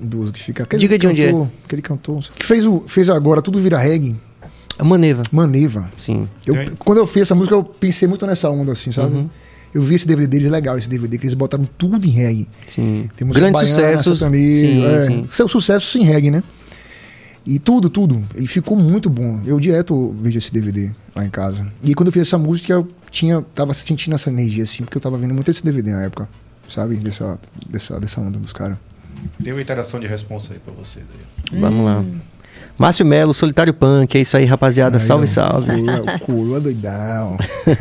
do 0.00 0.32
que 0.32 0.42
fica. 0.42 0.64
Aquele 0.64 0.80
Diga 0.80 0.98
de 0.98 1.06
onde 1.06 1.22
é. 1.22 1.46
Aquele 1.64 1.82
cantor. 1.82 2.24
Que 2.36 2.44
fez, 2.44 2.64
o, 2.66 2.84
fez 2.86 3.08
agora 3.10 3.40
tudo 3.42 3.58
vira 3.58 3.78
reggae. 3.78 4.16
A 4.78 4.84
Maneva. 4.84 5.22
Maneva. 5.30 5.90
Sim. 5.96 6.28
Eu, 6.46 6.54
quando 6.78 6.98
eu 6.98 7.06
fiz 7.06 7.22
essa 7.22 7.34
música, 7.34 7.54
eu 7.54 7.62
pensei 7.62 8.08
muito 8.08 8.26
nessa 8.26 8.48
onda, 8.48 8.72
assim, 8.72 8.90
sabe? 8.90 9.14
Uhum. 9.14 9.30
Eu 9.74 9.82
vi 9.82 9.94
esse 9.94 10.06
DVD 10.06 10.26
deles, 10.26 10.50
legal 10.50 10.76
esse 10.76 10.88
DVD, 10.88 11.16
que 11.18 11.24
eles 11.24 11.34
botaram 11.34 11.68
tudo 11.78 12.04
em 12.06 12.10
reggae. 12.10 12.48
Sim. 12.68 13.08
Tem 13.16 13.28
Grandes 13.28 13.60
sucessos. 13.60 14.20
Também, 14.20 14.54
sim, 14.54 14.84
é, 14.84 15.00
sim. 15.02 15.26
Seu 15.30 15.46
sucesso 15.46 15.86
sem 15.86 16.02
reggae, 16.02 16.30
né? 16.30 16.42
E 17.46 17.58
tudo, 17.58 17.88
tudo. 17.88 18.22
E 18.36 18.46
ficou 18.46 18.76
muito 18.76 19.08
bom. 19.08 19.40
Eu 19.44 19.60
direto 19.60 20.14
vejo 20.18 20.38
esse 20.38 20.52
DVD 20.52 20.90
lá 21.14 21.24
em 21.24 21.30
casa. 21.30 21.66
E 21.84 21.94
quando 21.94 22.08
eu 22.08 22.12
fiz 22.12 22.22
essa 22.22 22.38
música, 22.38 22.72
eu 22.72 22.86
tinha, 23.10 23.42
tava 23.54 23.72
sentindo 23.74 24.14
essa 24.14 24.30
energia, 24.30 24.64
assim, 24.64 24.82
porque 24.82 24.96
eu 24.96 25.00
tava 25.00 25.16
vendo 25.16 25.34
muito 25.34 25.50
esse 25.50 25.64
DVD 25.64 25.92
na 25.92 26.02
época. 26.02 26.28
Sabe? 26.68 26.96
Dessa, 26.96 27.38
dessa, 27.68 28.00
dessa 28.00 28.20
onda 28.20 28.38
dos 28.38 28.52
caras. 28.52 28.76
Tem 29.42 29.52
uma 29.52 29.62
interação 29.62 29.98
de 30.00 30.06
resposta 30.06 30.54
aí 30.54 30.58
pra 30.58 30.72
vocês 30.72 31.04
aí. 31.12 31.56
Hum. 31.56 31.60
Vamos 31.60 31.84
lá. 31.84 32.04
Márcio 32.78 33.04
Melo, 33.04 33.34
Solitário 33.34 33.74
Punk, 33.74 34.16
é 34.16 34.22
isso 34.22 34.36
aí, 34.38 34.46
rapaziada. 34.46 34.96
Aí, 34.96 35.02
salve, 35.02 35.26
salve. 35.26 35.70
Coroa 36.24 36.58
doidão. 36.58 37.36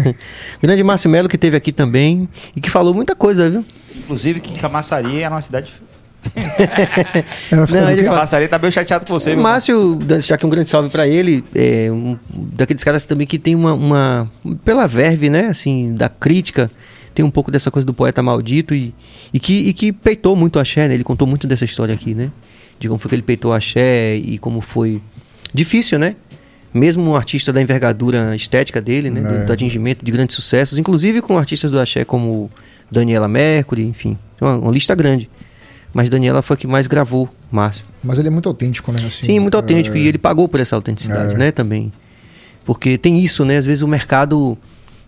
Grande 0.62 0.84
Márcio 0.84 1.10
Melo 1.10 1.30
que 1.30 1.38
teve 1.38 1.56
aqui 1.56 1.72
também 1.72 2.28
e 2.54 2.60
que 2.60 2.70
falou 2.70 2.94
muita 2.94 3.16
coisa, 3.16 3.50
viu? 3.50 3.66
Inclusive 3.96 4.42
que 4.42 4.60
Camaçari 4.60 5.22
é 5.22 5.30
uma 5.30 5.42
cidade 5.42 5.72
não, 7.52 7.90
ele 7.90 8.04
Camaçari 8.04 8.48
tá 8.48 8.58
bem 8.58 8.70
chateado 8.72 9.06
com 9.06 9.14
você. 9.14 9.34
O 9.34 9.40
Márcio, 9.40 9.96
deixar 9.96 10.36
aqui 10.36 10.46
um 10.46 10.50
grande 10.50 10.70
salve 10.70 10.90
para 10.90 11.08
ele, 11.08 11.44
é 11.56 11.90
um, 11.92 12.18
daqueles 12.34 12.84
caras 12.84 13.06
também 13.06 13.26
que 13.26 13.40
tem 13.40 13.56
uma, 13.56 13.74
uma, 13.74 14.32
pela 14.66 14.86
verve, 14.86 15.30
né, 15.30 15.48
assim, 15.48 15.94
da 15.94 16.10
crítica, 16.10 16.70
tem 17.20 17.26
um 17.26 17.32
pouco 17.32 17.52
dessa 17.52 17.70
coisa 17.70 17.86
do 17.86 17.94
poeta 17.94 18.24
maldito 18.24 18.74
e, 18.74 18.94
e, 19.34 19.40
que, 19.40 19.54
e 19.54 19.74
que 19.74 19.92
peitou 19.92 20.36
muito 20.36 20.58
a 20.58 20.64
Xé, 20.64 20.88
né? 20.88 20.94
Ele 20.94 21.04
contou 21.04 21.28
muito 21.28 21.46
dessa 21.46 21.66
história 21.66 21.94
aqui, 21.94 22.16
né? 22.16 22.32
de 22.80 22.88
como 22.88 22.98
foi 22.98 23.10
que 23.10 23.16
ele 23.16 23.22
peitou 23.22 23.52
a 23.52 23.58
axé 23.58 24.16
e 24.16 24.38
como 24.38 24.62
foi 24.62 25.02
difícil, 25.54 26.00
né? 26.00 26.16
Mesmo 26.74 27.04
um 27.04 27.16
artista 27.16 27.52
da 27.52 27.62
envergadura 27.62 28.36
estética 28.36 28.80
dele, 28.80 29.10
né? 29.10 29.20
É. 29.20 29.40
Do, 29.40 29.46
do, 29.48 29.54
atingimento 29.54 30.06
de 30.06 30.12
grandes 30.12 30.36
sucessos, 30.36 30.78
inclusive 30.78 31.22
com 31.22 31.38
artistas 31.38 31.70
do 31.70 31.80
axé 31.80 32.06
como 32.06 32.50
Daniela 32.90 33.28
Mercury, 33.28 33.84
enfim, 33.84 34.18
uma, 34.40 34.56
uma 34.56 34.72
lista 34.72 34.96
grande. 34.96 35.30
Mas 35.94 36.10
Daniela 36.10 36.42
foi 36.42 36.54
a 36.54 36.58
que 36.58 36.68
mais 36.68 36.88
gravou, 36.88 37.28
Márcio. 37.52 37.84
Mas 38.04 38.20
ele 38.20 38.28
é 38.28 38.32
muito 38.32 38.48
autêntico, 38.48 38.92
né? 38.92 39.00
Assim, 39.06 39.26
Sim, 39.26 39.40
muito 39.40 39.56
autêntico. 39.58 39.98
É... 39.98 40.00
E 40.00 40.08
ele 40.08 40.20
pagou 40.20 40.48
por 40.48 40.60
essa 40.60 40.76
autenticidade, 40.76 41.34
é. 41.34 41.38
né? 41.38 41.52
Também. 41.52 41.92
Porque 42.64 42.98
tem 42.98 43.20
isso, 43.20 43.44
né? 43.44 43.58
Às 43.58 43.66
vezes 43.66 43.82
o 43.82 43.88
mercado 43.88 44.56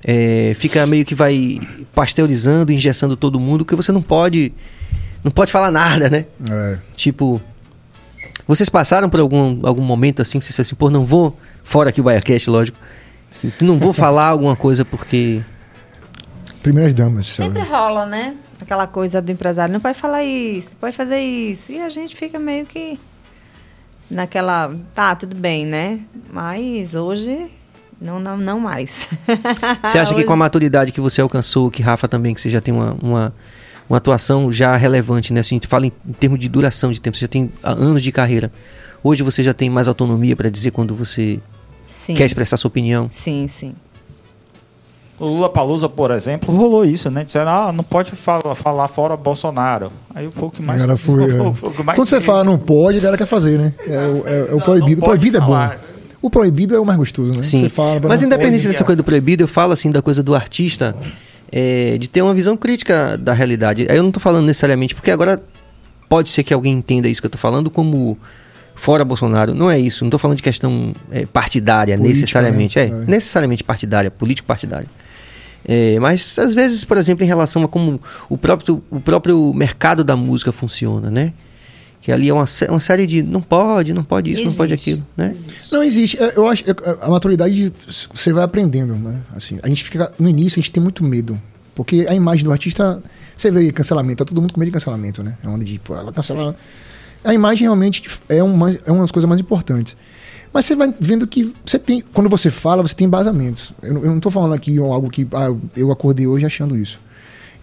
é, 0.04 0.54
fica 0.56 0.86
meio 0.86 1.06
que 1.06 1.14
vai 1.14 1.60
pasteurizando, 1.94 2.72
engessando 2.72 3.16
todo 3.16 3.40
mundo, 3.40 3.64
que 3.64 3.76
você 3.76 3.92
não 3.92 4.02
pode. 4.02 4.52
Não 5.24 5.32
pode 5.32 5.52
falar 5.52 5.70
nada, 5.70 6.10
né? 6.10 6.26
É. 6.50 6.80
Tipo, 6.96 7.40
vocês 8.48 8.70
passaram 8.70 9.10
por 9.10 9.20
algum, 9.20 9.60
algum 9.64 9.84
momento 9.84 10.22
assim 10.22 10.40
que 10.40 10.46
vocês 10.46 10.60
assim, 10.60 10.76
pô, 10.76 10.90
não 10.90 11.06
vou, 11.06 11.38
fora 11.64 11.90
aqui 11.90 12.02
o 12.02 12.04
BaiaCast, 12.04 12.50
lógico, 12.50 12.78
não 13.62 13.78
vou 13.78 13.94
falar 13.94 14.28
alguma 14.28 14.56
coisa 14.56 14.84
porque. 14.84 15.42
Primeiras 16.64 16.94
damas. 16.94 17.28
Sempre 17.28 17.60
sabe? 17.60 17.72
rola, 17.72 18.06
né? 18.06 18.36
Aquela 18.60 18.88
coisa 18.88 19.22
do 19.22 19.32
empresário, 19.32 19.74
não 19.74 19.80
pode 19.80 19.98
falar 19.98 20.24
isso, 20.24 20.76
pode 20.78 20.96
fazer 20.96 21.20
isso. 21.20 21.72
E 21.72 21.82
a 21.82 21.90
gente 21.90 22.16
fica 22.16 22.40
meio 22.40 22.66
que 22.66 23.00
naquela. 24.10 24.76
Tá, 24.94 25.16
tudo 25.16 25.36
bem, 25.36 25.66
né? 25.66 26.02
Mas 26.32 26.94
hoje 26.96 27.50
não, 28.02 28.20
não, 28.20 28.36
não 28.36 28.60
mais. 28.60 29.08
Você 29.86 30.00
acha 30.00 30.14
Hoje... 30.14 30.24
que 30.24 30.24
com 30.24 30.34
a 30.34 30.38
maturidade 30.38 30.92
que 30.92 31.00
você 31.00 31.22
alcançou, 31.22 31.70
que 31.70 31.84
Rafa 31.84 32.08
também, 32.08 32.34
que 32.34 32.42
você 32.42 32.50
já 32.50 32.60
tem 32.60 32.74
uma, 32.74 32.98
uma, 33.00 33.34
uma 33.88 33.98
atuação 33.98 34.52
já 34.52 34.76
relevante, 34.76 35.32
né? 35.32 35.42
Assim, 35.42 35.56
a 35.56 35.58
gente 35.58 35.68
fala 35.68 35.86
em, 35.86 35.92
em 36.08 36.14
termos 36.14 36.40
de 36.40 36.50
duração 36.50 36.92
de 36.92 37.00
tempo, 37.00 37.16
você 37.16 37.22
já 37.22 37.28
tem 37.28 37.52
anos 37.62 38.02
de 38.02 38.12
carreira. 38.12 38.52
Hoje 39.04 39.22
você 39.22 39.44
já 39.44 39.54
tem 39.54 39.70
mais 39.70 39.88
autonomia 39.88 40.36
para 40.36 40.50
dizer 40.50 40.72
quando 40.72 40.96
você 40.96 41.40
sim. 41.88 42.16
quer 42.16 42.26
expressar 42.26 42.58
sua 42.58 42.70
opinião? 42.70 43.08
Sim, 43.14 43.48
sim. 43.48 43.76
O 45.20 45.26
Lula 45.26 45.50
Palusa, 45.50 45.88
por 45.88 46.10
exemplo, 46.10 46.56
rolou 46.56 46.84
isso, 46.84 47.12
né? 47.12 47.24
Disseram, 47.24 47.52
ah, 47.52 47.72
não 47.72 47.84
pode 47.84 48.10
falar, 48.12 48.56
falar 48.56 48.88
fora 48.88 49.16
Bolsonaro. 49.16 49.92
Aí 50.16 50.26
o 50.26 50.32
pouco 50.32 50.64
mais. 50.64 50.82
Ela 50.82 50.98
foi, 50.98 51.24
é. 51.26 51.84
mais 51.84 51.96
Quando 51.96 52.08
você 52.08 52.20
fala 52.20 52.44
não 52.44 52.58
pode, 52.58 53.06
ela 53.06 53.16
quer 53.16 53.28
fazer, 53.28 53.60
né? 53.60 53.76
É, 53.86 53.94
é, 53.94 54.48
é 54.50 54.56
o 54.56 54.60
proibido. 54.60 55.02
O 55.02 55.06
proibido 55.06 55.38
é 55.38 55.42
bom. 55.42 55.70
O 56.22 56.30
proibido 56.30 56.76
é 56.76 56.80
o 56.80 56.86
mais 56.86 56.98
gostoso, 56.98 57.34
né? 57.34 57.44
Sim. 57.44 57.60
Você 57.60 57.70
fala, 57.70 58.00
Mas 58.08 58.22
independente 58.22 58.68
dessa 58.68 58.84
coisa 58.84 58.98
do 58.98 59.04
proibido, 59.04 59.44
eu 59.44 59.48
falo 59.48 59.74
assim 59.74 59.90
da 59.90 60.02
coisa 60.02 60.22
do 60.22 60.36
artista 60.36 60.96
é, 61.52 61.98
de 61.98 62.08
ter 62.08 62.22
uma 62.22 62.34
visão 62.34 62.56
crítica 62.56 63.18
da 63.18 63.34
realidade. 63.34 63.88
Aí 63.90 63.98
eu 63.98 64.04
não 64.04 64.10
estou 64.10 64.22
falando 64.22 64.46
necessariamente, 64.46 64.94
porque 64.94 65.10
agora 65.10 65.42
pode 66.08 66.30
ser 66.30 66.44
que 66.44 66.54
alguém 66.54 66.74
entenda 66.74 67.08
isso 67.08 67.22
que 67.22 67.26
eu 67.26 67.30
estou 67.30 67.40
falando 67.40 67.70
como 67.70 68.18
fora 68.76 69.04
Bolsonaro. 69.04 69.54
Não 69.54 69.70
é 69.70 69.80
isso. 69.80 70.04
Não 70.04 70.10
estou 70.10 70.20
falando 70.20 70.38
de 70.38 70.44
questão 70.44 70.94
é, 71.12 71.26
partidária, 71.26 71.98
Política, 71.98 72.22
necessariamente. 72.22 72.78
Né? 72.78 72.86
É, 72.86 72.88
é, 72.88 73.06
necessariamente 73.08 73.64
partidária, 73.64 74.12
político-partidária. 74.12 74.88
É, 75.64 76.00
mas 76.00 76.40
às 76.40 76.54
vezes, 76.54 76.84
por 76.84 76.98
exemplo, 76.98 77.24
em 77.24 77.28
relação 77.28 77.64
a 77.64 77.68
como 77.68 78.02
o 78.28 78.38
próprio, 78.38 78.84
o 78.90 79.00
próprio 79.00 79.54
mercado 79.54 80.04
da 80.04 80.16
música 80.16 80.52
funciona, 80.52 81.12
né? 81.12 81.34
Que 82.02 82.12
ali 82.12 82.30
é 82.30 82.34
uma, 82.34 82.46
uma 82.70 82.80
série 82.80 83.06
de 83.06 83.22
não 83.22 83.42
pode, 83.42 83.94
não 83.94 84.04
pode 84.04 84.32
isso, 84.32 84.42
existe, 84.42 84.50
não 84.50 84.58
pode 84.58 84.74
aquilo, 84.74 85.06
né? 85.16 85.36
Existe. 85.36 85.72
Não 85.72 85.84
existe. 85.84 86.18
É, 86.22 86.34
eu 86.36 86.48
acho 86.48 86.64
a 87.02 87.10
maturidade 87.10 87.72
você 88.12 88.34
vai 88.34 88.44
aprendendo, 88.44 88.96
né? 88.96 89.22
Assim, 89.36 89.60
a 89.62 89.68
gente 89.68 89.84
fica 89.84 90.12
no 90.20 90.28
início 90.28 90.60
a 90.60 90.62
gente 90.62 90.72
tem 90.72 90.82
muito 90.82 91.04
medo, 91.04 91.40
porque 91.76 92.08
a 92.10 92.16
imagem 92.16 92.44
do 92.44 92.52
artista, 92.52 93.02
você 93.38 93.52
vê 93.52 93.72
cancelamento, 93.72 94.18
tá 94.18 94.26
todo 94.26 94.42
mundo 94.42 94.52
com 94.52 94.60
medo 94.60 94.70
de 94.70 94.74
cancelamento, 94.74 95.22
né? 95.22 95.38
É 95.44 95.48
onde 95.48 95.66
tipo, 95.66 95.94
ela 95.94 96.12
cancela. 96.12 96.56
A 97.24 97.36
imagem 97.36 97.66
realmente 97.66 98.04
é 98.28 98.42
uma 98.42 98.72
é 98.72 98.92
uma 98.92 99.02
das 99.02 99.12
coisas 99.12 99.30
mais 99.30 99.40
importantes. 99.40 99.96
Mas 100.52 100.66
você 100.66 100.76
vai 100.76 100.94
vendo 101.00 101.26
que 101.26 101.54
você 101.66 101.80
tem, 101.80 102.04
quando 102.14 102.30
você 102.30 102.52
fala, 102.52 102.82
você 102.82 102.96
tem 102.96 103.08
embasamentos. 103.08 103.74
Eu, 103.82 104.04
eu 104.04 104.10
não 104.10 104.18
estou 104.18 104.32
falando 104.32 104.54
aqui 104.54 104.78
algo 104.80 105.10
que 105.10 105.26
ah, 105.32 105.56
eu 105.78 105.92
acordei 105.92 106.28
hoje 106.28 106.46
achando 106.46 106.76
isso. 106.76 107.00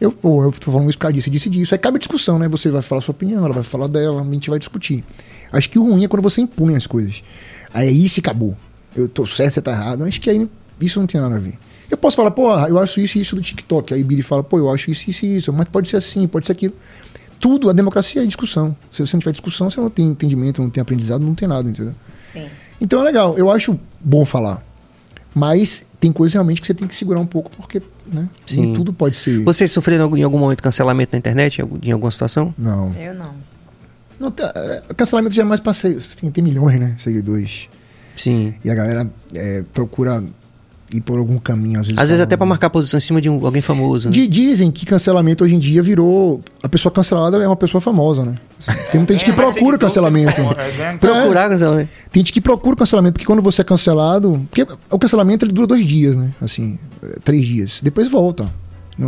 Eu, 0.00 0.12
pô, 0.12 0.44
eu 0.44 0.52
tô 0.52 0.70
falando 0.70 0.88
isso 0.88 0.98
por 0.98 1.02
causa 1.02 1.14
disso, 1.14 1.30
disse 1.30 1.50
disso. 1.50 1.74
Aí 1.74 1.78
cabe 1.78 1.98
discussão, 1.98 2.38
né? 2.38 2.48
Você 2.48 2.70
vai 2.70 2.82
falar 2.82 3.00
a 3.00 3.02
sua 3.02 3.12
opinião, 3.12 3.44
ela 3.44 3.54
vai 3.54 3.64
falar 3.64 3.88
dela, 3.88 4.22
a 4.22 4.24
gente 4.24 4.48
vai 4.48 4.58
discutir. 4.58 5.04
Acho 5.52 5.68
que 5.68 5.78
o 5.78 5.82
ruim 5.82 6.04
é 6.04 6.08
quando 6.08 6.22
você 6.22 6.40
impõe 6.40 6.76
as 6.76 6.86
coisas. 6.86 7.22
Aí 7.72 7.88
é 7.88 7.90
isso 7.90 8.18
e 8.18 8.20
acabou. 8.20 8.56
Eu 8.94 9.08
tô 9.08 9.26
certo, 9.26 9.54
você 9.54 9.62
tá 9.62 9.72
errado. 9.72 10.04
Acho 10.04 10.20
que 10.20 10.30
aí 10.30 10.48
isso 10.80 11.00
não 11.00 11.06
tem 11.06 11.20
nada 11.20 11.34
a 11.34 11.38
ver. 11.38 11.58
Eu 11.90 11.96
posso 11.96 12.16
falar, 12.16 12.30
pô, 12.30 12.52
eu 12.66 12.78
acho 12.78 13.00
isso 13.00 13.18
e 13.18 13.22
isso 13.22 13.34
do 13.34 13.42
TikTok. 13.42 13.94
Aí 13.94 14.04
Biri 14.04 14.22
fala, 14.22 14.44
pô, 14.44 14.58
eu 14.58 14.70
acho 14.70 14.90
isso, 14.90 15.08
isso 15.10 15.24
e 15.24 15.36
isso. 15.36 15.52
Mas 15.52 15.66
pode 15.68 15.88
ser 15.88 15.96
assim, 15.96 16.28
pode 16.28 16.46
ser 16.46 16.52
aquilo. 16.52 16.74
Tudo, 17.40 17.70
a 17.70 17.72
democracia 17.72 18.22
é 18.22 18.26
discussão. 18.26 18.76
Se 18.90 19.04
você 19.04 19.16
não 19.16 19.20
tiver 19.20 19.32
discussão, 19.32 19.70
você 19.70 19.80
não 19.80 19.88
tem 19.88 20.06
entendimento, 20.06 20.60
não 20.60 20.70
tem 20.70 20.80
aprendizado, 20.80 21.24
não 21.24 21.34
tem 21.34 21.48
nada, 21.48 21.68
entendeu? 21.68 21.94
Sim. 22.22 22.46
Então 22.80 23.00
é 23.00 23.04
legal. 23.04 23.38
Eu 23.38 23.50
acho 23.50 23.78
bom 24.00 24.24
falar. 24.24 24.62
Mas 25.34 25.84
tem 26.00 26.12
coisas 26.12 26.34
realmente 26.34 26.60
que 26.60 26.66
você 26.66 26.74
tem 26.74 26.86
que 26.86 26.96
segurar 26.96 27.20
um 27.20 27.26
pouco, 27.26 27.50
porque 27.56 27.82
né, 28.06 28.28
Sim. 28.46 28.66
nem 28.66 28.74
tudo 28.74 28.92
pode 28.92 29.16
ser. 29.16 29.42
Vocês 29.44 29.70
sofreram 29.70 30.16
em 30.16 30.22
algum 30.22 30.38
momento 30.38 30.62
cancelamento 30.62 31.10
na 31.12 31.18
internet, 31.18 31.62
em 31.82 31.92
alguma 31.92 32.10
situação? 32.10 32.54
Não. 32.56 32.94
Eu 32.94 33.14
não. 33.14 33.34
não 34.18 34.30
tá, 34.30 34.52
é, 34.54 34.82
cancelamento 34.94 35.34
já 35.34 35.42
é 35.42 35.44
mais 35.44 35.60
passeio. 35.60 36.00
Tem, 36.20 36.30
tem 36.30 36.42
milhões, 36.42 36.78
né? 36.80 36.94
Seguidores. 36.98 37.68
Sim. 38.16 38.54
E 38.64 38.70
a 38.70 38.74
galera 38.74 39.08
é, 39.34 39.64
procura 39.72 40.22
ir 40.92 41.00
por 41.00 41.18
algum 41.18 41.38
caminho. 41.38 41.80
Às 41.80 41.86
vezes, 41.86 41.98
às 41.98 42.08
vezes 42.08 42.22
até 42.22 42.36
para 42.36 42.46
marcar 42.46 42.70
posição 42.70 42.98
em 42.98 43.00
cima 43.00 43.20
de 43.20 43.28
um, 43.28 43.44
alguém 43.44 43.62
famoso. 43.62 44.08
Né? 44.08 44.26
Dizem 44.26 44.70
que 44.70 44.86
cancelamento 44.86 45.44
hoje 45.44 45.54
em 45.54 45.58
dia 45.58 45.82
virou. 45.82 46.42
A 46.62 46.68
pessoa 46.68 46.92
cancelada 46.92 47.36
é 47.38 47.46
uma 47.46 47.56
pessoa 47.56 47.80
famosa, 47.80 48.24
né? 48.24 48.34
Tem 48.90 48.98
muita 49.00 49.12
gente 49.12 49.24
que 49.24 49.32
procura 49.32 49.78
cancelamento. 49.78 50.40
É, 50.40 50.96
Procurar 50.96 51.48
cancelamento. 51.48 51.90
Tem 52.10 52.20
gente 52.20 52.32
que 52.32 52.40
procura 52.40 52.76
cancelamento, 52.76 53.14
porque 53.14 53.26
quando 53.26 53.42
você 53.42 53.60
é 53.62 53.64
cancelado. 53.64 54.46
Porque 54.50 54.66
o 54.90 54.98
cancelamento 54.98 55.44
ele 55.44 55.52
dura 55.52 55.66
dois 55.66 55.84
dias, 55.84 56.16
né? 56.16 56.30
Assim, 56.40 56.78
três 57.24 57.46
dias. 57.46 57.80
Depois 57.82 58.10
volta. 58.10 58.50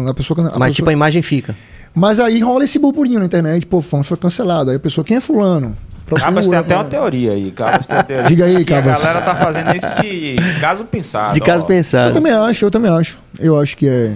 A 0.07 0.15
pessoa, 0.15 0.39
a 0.39 0.43
Mas 0.43 0.52
pessoa, 0.52 0.70
tipo, 0.70 0.90
a 0.90 0.93
imagem 0.93 1.23
fica. 1.23 1.57
Mas 1.94 2.20
aí 2.20 2.40
rola 2.40 2.65
esse 2.65 2.78
burburinho 2.78 3.19
na 3.19 3.27
internet, 3.27 3.66
pô, 3.66 3.81
Fãs 3.81 4.07
foi 4.07 4.16
cancelado. 4.16 4.70
Aí 4.70 4.77
a 4.77 4.81
pessoa, 4.81 5.05
quem 5.05 5.16
é 5.16 5.20
fulano? 5.20 5.77
Cabas 6.19 6.49
tem 6.49 6.59
até 6.59 6.74
uma 6.74 6.85
teoria 6.85 7.32
aí. 7.32 7.51
Cabas 7.51 7.87
tem 7.87 8.03
teoria. 8.05 8.27
Diga 8.27 8.45
aí, 8.47 8.65
Cabas. 8.65 8.95
A 8.95 8.99
galera 8.99 9.20
tá 9.23 9.35
fazendo 9.37 9.74
isso 9.77 9.87
de 10.03 10.37
caso 10.61 10.85
pensado. 10.85 11.35
De 11.35 11.41
caso 11.41 11.65
ó. 11.65 11.66
pensado. 11.66 12.11
Eu 12.11 12.15
também 12.15 12.32
acho, 12.32 12.65
eu 12.65 12.70
também 12.70 12.91
acho. 12.91 13.19
Eu 13.39 13.59
acho 13.61 13.77
que 13.77 13.89
é. 13.89 14.12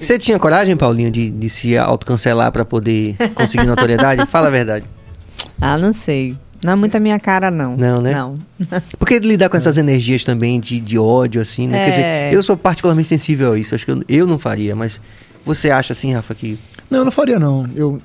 Você 0.00 0.18
tinha 0.18 0.38
coragem, 0.38 0.76
Paulinho, 0.76 1.10
de, 1.10 1.30
de 1.30 1.48
se 1.48 1.76
autocancelar 1.76 2.50
pra 2.52 2.64
poder 2.64 3.16
conseguir 3.34 3.66
notoriedade? 3.66 4.24
Fala 4.30 4.48
a 4.48 4.50
verdade. 4.50 4.84
Ah, 5.60 5.78
não 5.78 5.92
sei. 5.92 6.36
Não 6.64 6.72
é 6.72 6.76
muito 6.76 6.96
a 6.96 7.00
minha 7.00 7.18
cara, 7.20 7.50
não. 7.50 7.76
Não, 7.76 8.00
né? 8.00 8.12
Não. 8.12 8.38
Porque 8.98 9.18
lidar 9.18 9.48
com 9.48 9.56
essas 9.56 9.76
energias 9.78 10.24
também 10.24 10.58
de, 10.58 10.80
de 10.80 10.98
ódio, 10.98 11.40
assim, 11.40 11.68
né? 11.68 11.84
Quer 11.84 11.88
É. 11.88 11.90
dizer, 12.28 12.34
eu 12.36 12.42
sou 12.42 12.56
particularmente 12.56 13.08
sensível 13.08 13.52
a 13.52 13.58
isso. 13.58 13.74
Acho 13.74 13.84
que 13.84 13.90
eu, 13.92 14.02
eu 14.08 14.26
não 14.26 14.38
faria, 14.38 14.74
mas 14.74 15.00
você 15.44 15.70
acha 15.70 15.92
assim, 15.92 16.12
Rafa, 16.14 16.34
que. 16.34 16.58
Não, 16.90 17.00
eu 17.00 17.04
não 17.04 17.12
faria, 17.12 17.38
não. 17.38 17.68
Eu, 17.74 18.00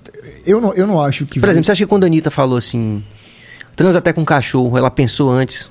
eu, 0.46 0.60
não, 0.60 0.74
eu 0.74 0.88
não 0.88 1.02
acho 1.02 1.26
que. 1.26 1.40
Por 1.40 1.50
exemplo, 1.50 1.66
você 1.66 1.72
acha 1.72 1.84
que 1.84 1.90
quando 1.90 2.04
a 2.04 2.08
Anitta 2.08 2.32
falou 2.32 2.58
assim. 2.58 3.04
Transa 3.76 4.00
até 4.00 4.12
com 4.12 4.26
cachorro, 4.26 4.78
ela 4.78 4.92
pensou 4.92 5.30
antes. 5.30 5.70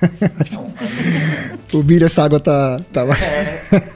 o 1.72 1.82
Billy, 1.82 2.04
essa 2.04 2.24
água 2.24 2.38
tá. 2.38 2.80
tá... 2.92 3.04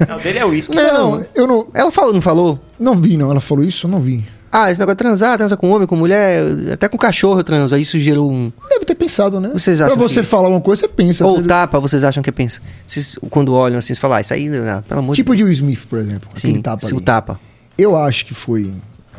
Não, 0.08 0.16
dele 0.18 0.38
é 0.38 0.46
uísque. 0.46 0.74
Não, 0.74 1.24
eu 1.34 1.46
não. 1.46 1.68
Ela 1.74 1.90
falou, 1.90 2.12
não 2.12 2.22
falou? 2.22 2.58
Não 2.78 2.96
vi, 2.96 3.16
não. 3.16 3.30
Ela 3.30 3.40
falou 3.40 3.64
isso? 3.64 3.86
Eu 3.86 3.90
não 3.90 4.00
vi. 4.00 4.24
Ah, 4.52 4.70
esse 4.70 4.80
negócio 4.80 4.96
de 4.96 5.02
transar, 5.02 5.38
transa 5.38 5.56
com 5.56 5.70
homem, 5.70 5.86
com 5.86 5.94
mulher, 5.94 6.42
até 6.72 6.88
com 6.88 6.98
cachorro 6.98 7.38
eu 7.40 7.44
transo. 7.44 7.74
Aí 7.74 7.82
isso 7.82 7.98
gerou 8.00 8.30
um. 8.30 8.52
Deve 8.68 8.84
ter 8.84 8.94
pensado, 8.96 9.38
né? 9.40 9.50
Vocês 9.52 9.80
acham 9.80 9.96
pra 9.96 10.08
você 10.08 10.20
que- 10.22 10.26
falar 10.26 10.48
uma 10.48 10.60
coisa, 10.60 10.80
você 10.80 10.88
pensa. 10.88 11.24
Ou 11.24 11.36
Você- 11.36 11.42
tapa, 11.48 11.78
vocês 11.78 12.02
acham 12.02 12.20
que 12.22 12.30
é 12.30 12.32
pensa? 12.32 12.60
Vocês, 12.86 13.16
quando 13.30 13.52
olham 13.54 13.78
assim, 13.78 13.94
você 13.94 14.00
fala, 14.00 14.16
ah, 14.16 14.20
isso 14.20 14.34
aí, 14.34 14.48
ah, 14.68 14.82
pelo 14.88 15.00
amor 15.00 15.14
Tipo 15.14 15.32
de 15.36 15.38
de 15.38 15.44
Will 15.44 15.52
Smith, 15.52 15.86
por 15.88 15.98
exemplo. 16.00 16.28
Sim, 16.34 16.60
tapa 16.60 16.84
o 16.92 17.00
tapa. 17.00 17.40
Eu 17.78 17.96
acho 17.96 18.26
que 18.26 18.34
foi 18.34 18.72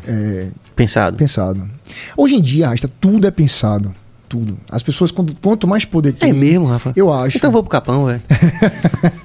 é, 0.06 0.48
Pensado. 0.76 1.16
pensado. 1.18 1.70
Hoje 2.18 2.36
em 2.36 2.42
dia, 2.42 2.68
Rasta, 2.68 2.90
tudo 3.00 3.26
é 3.26 3.32
pensado. 3.32 3.94
Tudo. 4.28 4.58
As 4.72 4.82
pessoas, 4.84 5.12
quando, 5.12 5.34
quanto 5.42 5.68
mais 5.68 5.84
poder 5.86 6.10
É 6.10 6.12
tem. 6.14 6.34
mesmo, 6.34 6.66
Rafa? 6.66 6.92
Eu 6.96 7.12
acho. 7.14 7.38
Então 7.38 7.48
eu 7.50 7.52
vou 7.54 7.64
pro 7.64 7.70
capão, 7.72 8.06
velho. 8.06 8.22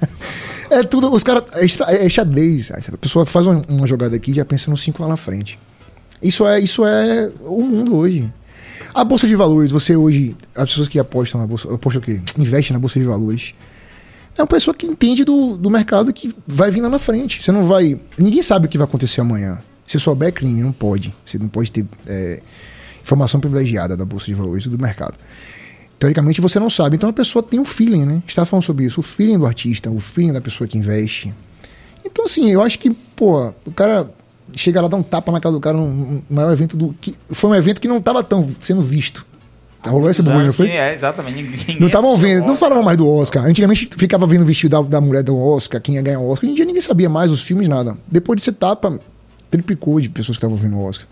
É 0.69 0.83
tudo, 0.83 1.09
os 1.13 1.23
caras. 1.23 1.43
É, 1.53 2.05
é 2.05 2.09
xadrez. 2.09 2.71
A 2.71 2.97
pessoa 2.97 3.25
faz 3.25 3.47
uma, 3.47 3.61
uma 3.69 3.87
jogada 3.87 4.15
aqui 4.17 4.31
e 4.31 4.33
já 4.33 4.43
pensa 4.43 4.69
no 4.69 4.75
5 4.77 5.01
lá 5.01 5.07
na 5.07 5.15
frente. 5.17 5.57
Isso 6.21 6.45
é, 6.45 6.59
isso 6.59 6.85
é 6.85 7.31
o 7.41 7.61
mundo 7.61 7.95
hoje. 7.95 8.31
A 8.93 9.03
bolsa 9.03 9.27
de 9.27 9.35
valores, 9.35 9.71
você 9.71 9.95
hoje. 9.95 10.35
As 10.55 10.69
pessoas 10.69 10.87
que 10.87 10.99
apostam 10.99 11.39
na 11.39 11.47
bolsa. 11.47 11.73
Apostam 11.73 12.01
o 12.01 12.03
quê? 12.03 12.19
Investem 12.37 12.73
na 12.73 12.79
bolsa 12.79 12.99
de 12.99 13.05
valores. 13.05 13.53
É 14.37 14.41
uma 14.41 14.47
pessoa 14.47 14.73
que 14.73 14.85
entende 14.85 15.23
do, 15.23 15.57
do 15.57 15.69
mercado 15.69 16.13
que 16.13 16.33
vai 16.47 16.69
vir 16.69 16.81
lá 16.81 16.89
na 16.89 16.99
frente. 16.99 17.43
Você 17.43 17.51
não 17.51 17.63
vai. 17.63 17.99
Ninguém 18.17 18.41
sabe 18.41 18.67
o 18.67 18.69
que 18.69 18.77
vai 18.77 18.85
acontecer 18.85 19.21
amanhã. 19.21 19.59
Se 19.85 19.99
souber 19.99 20.29
é 20.29 20.31
crime, 20.31 20.61
não 20.61 20.71
pode. 20.71 21.13
Você 21.25 21.37
não 21.37 21.47
pode 21.47 21.71
ter 21.71 21.85
é, 22.05 22.41
informação 23.01 23.39
privilegiada 23.39 23.95
da 23.95 24.05
bolsa 24.05 24.25
de 24.25 24.33
valores 24.33 24.67
do 24.67 24.77
mercado. 24.77 25.15
Teoricamente 25.97 26.39
você 26.41 26.59
não 26.59 26.69
sabe. 26.69 26.95
Então 26.95 27.09
a 27.09 27.13
pessoa 27.13 27.41
tem 27.41 27.59
um 27.59 27.65
feeling, 27.65 28.05
né? 28.05 28.21
Tava 28.35 28.45
falando 28.45 28.63
sobre 28.63 28.85
isso. 28.85 28.99
O 28.99 29.03
feeling 29.03 29.37
do 29.37 29.45
artista, 29.45 29.89
o 29.89 29.99
feeling 29.99 30.33
da 30.33 30.41
pessoa 30.41 30.67
que 30.67 30.77
investe. 30.77 31.33
Então, 32.05 32.25
assim, 32.25 32.49
eu 32.49 32.61
acho 32.61 32.79
que, 32.79 32.91
pô, 33.15 33.53
o 33.65 33.71
cara 33.71 34.09
chega 34.53 34.81
lá, 34.81 34.87
dá 34.87 34.97
um 34.97 35.03
tapa 35.03 35.31
na 35.31 35.39
cara 35.39 35.53
do 35.53 35.59
cara 35.59 35.77
num, 35.77 35.87
num 35.89 36.21
maior 36.29 36.51
evento 36.51 36.75
do. 36.75 36.93
Que, 36.99 37.15
foi 37.29 37.49
um 37.49 37.55
evento 37.55 37.81
que 37.81 37.87
não 37.87 38.01
tava 38.01 38.23
tão 38.23 38.47
sendo 38.59 38.81
visto. 38.81 39.25
Rolou 39.85 40.09
esse 40.09 40.21
bagulho, 40.21 40.47
não 40.47 40.53
foi? 40.53 40.69
É, 40.69 40.93
exatamente. 40.93 41.41
Ninguém 41.41 41.79
Não 41.79 41.87
estavam 41.87 42.15
vendo, 42.17 42.45
não 42.45 42.55
falavam 42.55 42.83
mais 42.83 42.97
do 42.97 43.07
Oscar. 43.07 43.45
Antigamente 43.45 43.89
ficava 43.95 44.25
vendo 44.25 44.41
o 44.41 44.45
vestido 44.45 44.71
da, 44.71 44.81
da 44.81 45.01
mulher 45.01 45.23
do 45.23 45.37
Oscar, 45.37 45.79
quem 45.79 45.95
ia 45.95 46.01
ganhar 46.01 46.19
o 46.19 46.27
Oscar. 46.27 46.45
Hoje 46.45 46.51
em 46.51 46.55
dia 46.55 46.65
ninguém 46.65 46.81
sabia 46.81 47.07
mais 47.07 47.31
os 47.31 47.41
filmes, 47.41 47.67
nada. 47.67 47.97
Depois 48.07 48.37
desse 48.37 48.51
tapa, 48.51 48.99
triplicou 49.49 49.99
de 50.01 50.09
pessoas 50.09 50.37
que 50.37 50.39
estavam 50.39 50.57
vendo 50.57 50.77
o 50.77 50.83
Oscar. 50.83 51.07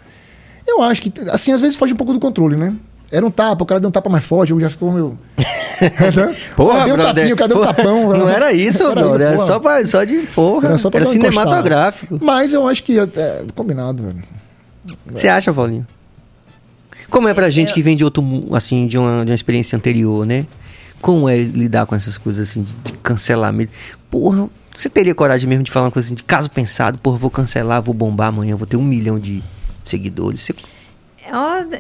Eu 0.67 0.81
acho 0.81 1.01
que, 1.01 1.13
assim, 1.29 1.51
às 1.51 1.61
vezes 1.61 1.77
foge 1.77 1.93
um 1.93 1.95
pouco 1.95 2.11
do 2.11 2.19
controle, 2.19 2.55
né? 2.55 2.75
Era 3.11 3.25
um 3.25 3.31
tapa, 3.31 3.63
o 3.63 3.65
cara 3.65 3.79
deu 3.79 3.87
um 3.89 3.91
tapa 3.91 4.09
mais 4.09 4.23
forte, 4.25 4.51
eu 4.51 4.59
já 4.59 4.69
ficou 4.69 4.91
meu. 4.91 5.17
Porra, 6.55 6.85
Deu 6.85 6.93
um 6.93 6.97
brother. 6.97 7.15
tapinho, 7.15 7.35
cadê 7.35 7.53
o 7.53 7.57
Porra, 7.57 7.73
tapão? 7.73 8.09
Não 8.17 8.29
era 8.29 8.51
isso, 8.53 8.83
Era 8.83 8.95
brother. 8.95 9.27
Era 9.27 9.35
porra. 9.35 9.47
só, 9.47 9.59
pra, 9.59 9.85
só 9.85 10.03
de 10.03 10.17
porra. 10.33 10.67
Era 10.69 10.77
só 10.77 10.89
pra 10.89 11.01
era 11.01 11.09
cinematográfico. 11.09 12.17
Mas 12.21 12.53
eu 12.53 12.67
acho 12.67 12.83
que 12.83 12.97
é 12.97 13.45
combinado, 13.53 14.03
velho. 14.03 14.23
Você 15.11 15.27
acha, 15.27 15.53
Paulinho? 15.53 15.85
Como 17.09 17.27
é 17.27 17.33
pra 17.33 17.49
gente 17.49 17.73
que 17.73 17.81
vem 17.81 17.95
de 17.95 18.03
outro, 18.03 18.23
assim, 18.53 18.87
de 18.87 18.97
uma, 18.97 19.23
de 19.25 19.31
uma 19.31 19.35
experiência 19.35 19.75
anterior, 19.75 20.25
né? 20.25 20.45
Como 21.01 21.29
é 21.29 21.37
lidar 21.37 21.85
com 21.85 21.93
essas 21.95 22.17
coisas 22.17 22.49
assim, 22.49 22.63
de, 22.63 22.73
de 22.75 22.93
cancelamento? 22.93 23.71
Porra, 24.09 24.47
você 24.75 24.89
teria 24.89 25.13
coragem 25.13 25.47
mesmo 25.47 25.63
de 25.63 25.71
falar 25.71 25.85
uma 25.85 25.91
coisa 25.91 26.07
assim, 26.07 26.15
de 26.15 26.23
caso 26.23 26.49
pensado, 26.49 26.97
porra, 26.99 27.17
vou 27.17 27.29
cancelar, 27.29 27.81
vou 27.81 27.93
bombar 27.93 28.29
amanhã, 28.29 28.55
vou 28.55 28.65
ter 28.65 28.77
um 28.77 28.83
milhão 28.83 29.19
de 29.19 29.43
seguidores. 29.85 30.41
Você- 30.41 30.55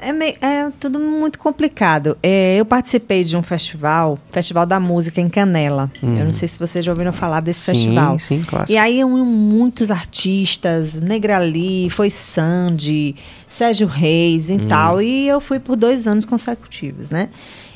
É, 0.01 0.11
meio- 0.11 0.35
é 0.41 0.71
tudo 0.79 0.99
muito 0.99 1.37
complicado. 1.37 2.17
É, 2.21 2.57
eu 2.59 2.65
participei 2.65 3.23
de 3.23 3.37
um 3.37 3.41
festival, 3.43 4.17
Festival 4.31 4.65
da 4.65 4.79
Música 4.79 5.21
em 5.21 5.29
Canela. 5.29 5.91
Eu 6.01 6.25
não 6.25 6.31
sei 6.31 6.47
se 6.47 6.57
vocês 6.59 6.83
já 6.83 6.91
ouviram 6.91 7.13
falar 7.13 7.41
desse 7.41 7.59
Sim, 7.61 7.71
festival. 7.71 8.19
sim, 8.19 8.43
clássico. 8.43 8.71
E 8.73 8.77
aí 8.77 8.97
iam 8.99 9.09
muitos 9.25 9.91
artistas, 9.91 10.95
Negrali, 10.99 11.89
foi 11.89 12.09
Sandy, 12.09 13.15
Sérgio 13.47 13.87
Reis 13.87 14.49
Hum. 14.49 14.55
e 14.55 14.67
tal. 14.67 15.01
E 15.01 15.27
eu 15.27 15.39
fui 15.39 15.59
por 15.59 15.75
dois 15.75 16.07
anos 16.07 16.25
consecutivos, 16.25 17.09
né? 17.09 17.29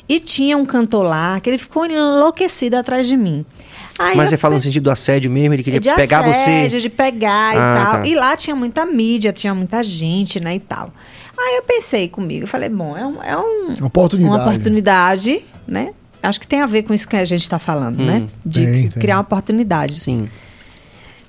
E 0.08 0.18
tinha 0.18 0.56
um 0.56 0.66
cantor 0.66 1.04
lá 1.04 1.38
que 1.38 1.48
ele 1.48 1.58
ficou 1.58 1.86
enlouquecido 1.86 2.76
atrás 2.76 3.06
de 3.06 3.16
mim. 3.16 3.46
Aí 3.96 4.16
Mas 4.16 4.26
eu 4.26 4.30
você 4.30 4.36
fala 4.38 4.54
no 4.56 4.60
sentido 4.60 4.84
do 4.84 4.90
assédio 4.90 5.30
mesmo, 5.30 5.54
ele 5.54 5.62
queria 5.62 5.78
de 5.78 5.94
pegar 5.94 6.24
assédio, 6.24 6.70
você. 6.70 6.78
de 6.80 6.88
pegar 6.88 7.50
Ah, 7.50 7.52
e 7.52 7.84
tal. 7.84 7.92
tá. 8.00 8.06
E 8.08 8.14
lá 8.16 8.36
tinha 8.36 8.56
muita 8.56 8.84
mídia, 8.86 9.32
tinha 9.32 9.54
muita 9.54 9.82
gente, 9.84 10.40
né, 10.40 10.56
e 10.56 10.60
tal. 10.60 10.92
Aí 11.42 11.56
eu 11.56 11.62
pensei 11.62 12.08
comigo, 12.08 12.44
eu 12.44 12.48
falei, 12.48 12.68
bom, 12.68 12.96
é, 12.96 13.06
um, 13.06 13.22
é 13.22 13.36
um- 13.36 13.74
Uma 13.78 13.86
oportunidade. 13.86 14.34
uma 14.36 14.46
oportunidade, 14.46 15.44
né? 15.66 15.94
Acho 16.22 16.38
que 16.38 16.46
tem 16.46 16.60
a 16.60 16.66
ver 16.66 16.82
com 16.82 16.92
isso 16.92 17.08
que 17.08 17.16
a 17.16 17.24
gente 17.24 17.42
está 17.42 17.58
falando, 17.58 18.02
né? 18.04 18.26
De 18.44 18.64
Tem, 18.66 18.72
que- 18.84 18.88
tem. 18.94 19.00
criar 19.02 19.16
uma 19.16 19.22
oportunidade. 19.22 20.00
Sim. 20.00 20.28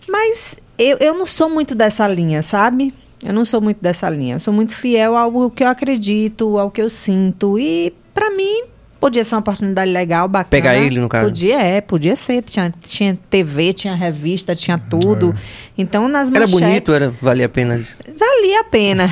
Mas 0.10 0.58
eu, 0.78 0.98
eu 0.98 1.14
não 1.14 1.26
sou 1.26 1.50
muito 1.50 1.74
dessa 1.76 2.08
linha, 2.08 2.42
sabe? 2.42 2.94
Eu 3.24 3.34
não 3.34 3.46
sou 3.46 3.62
muito 3.62 3.78
dessa 3.82 4.10
linha. 4.10 4.36
Eu 4.36 4.40
sou 4.40 4.54
muito 4.54 4.76
fiel 4.76 5.16
ao 5.16 5.50
que 5.50 5.64
eu 5.64 5.68
acredito, 5.68 6.58
ao 6.58 6.70
que 6.72 6.82
eu 6.82 6.90
sinto. 6.90 7.58
E 7.58 7.94
pra 8.14 8.32
mim, 8.32 8.64
podia 9.02 9.23
ser 9.23 9.34
uma 9.34 9.41
oportunidade 9.41 9.91
legal, 9.91 10.28
bacana. 10.28 10.49
Pegar 10.52 10.78
ele, 10.78 10.99
no 10.99 11.10
caso? 11.10 11.26
Podia, 11.26 11.60
é, 11.60 11.82
podia 11.82 12.15
ser. 12.15 12.44
Tinha, 12.44 12.72
tinha 12.84 13.18
TV, 13.32 13.73
tinha 13.73 13.95
revista, 13.95 14.56
tinha 14.56 14.78
tudo. 14.78 15.36
Então, 15.76 16.07
nas 16.07 16.30
Era 16.30 16.41
manchetes... 16.41 16.60
bonito, 16.60 16.94
era, 16.94 17.11
valia 17.19 17.48
a 17.48 17.49
pena. 17.49 17.82
Valia 18.15 18.60
a 18.60 18.64
pena. 18.64 19.11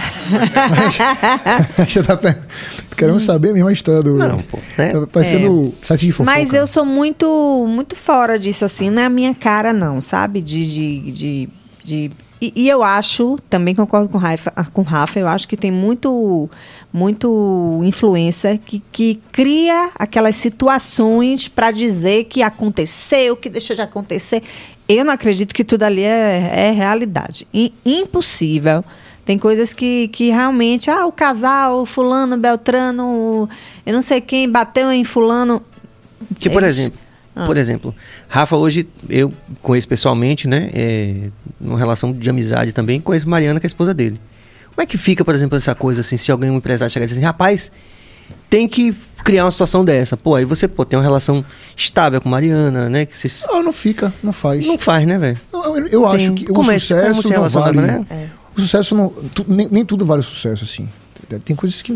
Você 1.88 2.04
tá 2.04 2.18
querendo 2.96 3.20
saber 3.20 3.52
mesmo 3.52 3.68
a 3.68 3.74
história 3.74 4.04
do. 4.04 4.14
Não, 4.16 4.40
pô, 4.44 4.60
né? 4.78 4.90
Tá 4.92 5.08
parecendo 5.08 5.74
site 5.82 6.06
de 6.06 6.12
fofoca. 6.12 6.38
Mas 6.38 6.54
eu 6.54 6.68
sou 6.68 6.86
muito 6.86 7.66
muito 7.68 7.96
fora 7.96 8.38
disso, 8.38 8.64
assim, 8.64 8.92
não 8.92 9.02
é 9.02 9.06
a 9.06 9.10
minha 9.10 9.34
cara, 9.34 9.74
não, 9.74 10.00
sabe? 10.02 10.40
De. 10.42 10.66
de, 10.66 11.12
de, 11.12 11.50
de- 11.84 12.12
e, 12.42 12.54
e 12.56 12.70
eu 12.70 12.82
acho, 12.84 13.38
também 13.50 13.76
concordo 13.76 14.08
com 14.10 14.18
o 14.18 14.22
Rafa, 14.22 14.52
com 14.72 14.82
o 14.82 14.84
Rafa, 14.84 15.20
eu 15.20 15.28
acho 15.28 15.48
que 15.48 15.58
tem 15.58 15.72
muito, 15.72 16.50
muito 16.94 17.82
influência 17.84 18.58
que, 18.58 18.80
que 18.92 19.20
cria 19.32 19.92
aquelas 19.96 20.36
situações 20.36 21.48
para 21.48 21.72
dizer 21.72 22.26
que 22.26 22.42
aconteceu, 22.42 23.36
que 23.36 23.50
deixou 23.50 23.76
de 23.76 23.82
acontecer. 23.82 24.42
Eu 24.88 25.06
não 25.06 25.14
acredito 25.14 25.54
que 25.54 25.64
tudo 25.64 25.84
ali 25.84 26.04
é, 26.04 26.68
é 26.70 26.72
realidade. 26.72 27.48
I- 27.54 27.74
impossível. 27.86 28.84
Tem 29.26 29.38
coisas 29.38 29.74
que, 29.76 30.08
que 30.08 30.30
realmente, 30.32 30.90
ah, 30.90 31.06
o 31.06 31.12
casal, 31.12 31.82
o 31.82 31.86
fulano, 31.86 32.36
Beltrano, 32.36 33.48
eu 33.86 33.94
não 33.94 34.02
sei 34.02 34.20
quem 34.20 34.50
bateu 34.50 34.92
em 34.92 35.04
fulano. 35.04 35.62
Que, 36.40 36.50
por 36.50 36.64
Eles- 36.64 36.78
exemplo, 36.80 37.00
Ah. 37.42 37.46
por 37.46 37.58
exemplo, 37.58 37.94
Rafa 38.28 38.56
hoje, 38.56 38.88
eu 39.10 39.32
conheço 39.62 39.88
pessoalmente, 39.88 40.48
né? 40.48 40.70
É, 40.74 41.16
numa 41.60 41.78
relação 41.78 42.12
de 42.14 42.30
amizade 42.30 42.72
também, 42.72 43.00
conheço 43.00 43.28
Mariana, 43.30 43.60
que 43.60 43.66
é 43.66 43.68
a 43.68 43.70
esposa 43.70 43.94
dele. 43.94 44.20
Como 44.70 44.82
é 44.82 44.86
que 44.86 44.98
fica, 44.98 45.26
por 45.26 45.34
exemplo, 45.36 45.58
essa 45.58 45.76
coisa 45.76 46.02
assim, 46.02 46.18
se 46.18 46.32
alguém, 46.32 46.50
um 46.50 46.58
empresário 46.58 46.92
chegar 46.92 47.06
e 47.06 47.08
dizer 47.08 47.20
assim, 47.20 47.26
rapaz, 47.26 47.72
tem 48.50 48.68
que 48.68 48.94
criar 49.24 49.46
uma 49.46 49.52
situação 49.52 49.84
dessa. 49.84 50.16
Pô, 50.16 50.36
aí 50.36 50.46
você, 50.46 50.68
pô, 50.68 50.86
tem 50.86 50.98
uma 50.98 51.04
relação 51.04 51.44
estável 51.76 52.22
com 52.22 52.30
Mariana, 52.30 52.88
né? 52.90 53.06
Que 53.06 53.16
vocês... 53.18 53.46
Não, 53.48 53.64
não 53.64 53.74
fica, 53.74 54.14
não 54.24 54.32
faz. 54.32 54.66
Não 54.66 54.78
faz, 54.78 55.06
né, 55.06 55.18
velho? 55.18 55.40
Eu, 55.52 55.88
eu 55.88 56.06
acho 56.06 56.18
Tem- 56.18 56.36
que 56.36 56.44
o 56.52 56.54
como 56.54 56.72
é- 56.72 56.76
como 56.76 56.80
sucesso 56.80 57.22
se 57.24 57.34
não 57.34 57.48
vale. 57.50 57.82
né? 57.82 58.06
O 58.58 58.62
sucesso 58.62 58.96
não. 58.96 59.10
tu- 59.10 59.46
nem, 59.48 59.68
nem 59.70 59.86
tudo 59.86 60.06
vale 60.06 60.22
o 60.22 60.24
sucesso, 60.24 60.64
assim. 60.64 60.88
Tem 61.46 61.56
coisas 61.56 61.82
que. 61.82 61.92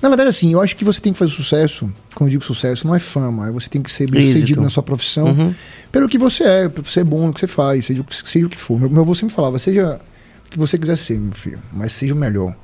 Na 0.00 0.08
verdade, 0.08 0.28
assim, 0.30 0.52
eu 0.52 0.60
acho 0.60 0.74
que 0.76 0.84
você 0.84 1.00
tem 1.00 1.12
que 1.12 1.18
fazer 1.18 1.32
sucesso. 1.32 1.92
Quando 2.14 2.28
eu 2.28 2.32
digo 2.32 2.44
sucesso, 2.44 2.86
não 2.86 2.94
é 2.94 2.98
fama. 2.98 3.48
é 3.48 3.50
Você 3.50 3.68
tem 3.68 3.82
que 3.82 3.90
ser 3.90 4.10
bem 4.10 4.22
Êxito. 4.22 4.34
sucedido 4.36 4.60
na 4.62 4.70
sua 4.70 4.82
profissão. 4.82 5.26
Uhum. 5.26 5.54
Pelo 5.90 6.08
que 6.08 6.16
você 6.18 6.44
é, 6.44 6.68
pra 6.68 6.82
você 6.82 7.00
é 7.00 7.04
bom 7.04 7.26
no 7.26 7.32
que 7.34 7.40
você 7.40 7.46
faz, 7.46 7.86
seja, 7.86 8.00
o 8.00 8.04
que- 8.04 8.28
seja 8.28 8.46
o 8.46 8.48
que 8.48 8.56
for. 8.56 8.78
Meu, 8.80 8.88
meu 8.88 9.02
avô 9.02 9.14
sempre 9.14 9.34
falava, 9.34 9.58
seja 9.58 10.00
o 10.46 10.50
que 10.50 10.58
você 10.58 10.78
quiser 10.78 10.96
ser, 10.96 11.18
meu 11.18 11.32
filho, 11.32 11.62
mas 11.72 11.92
seja 11.92 12.14
o 12.14 12.16
melhor. 12.16 12.54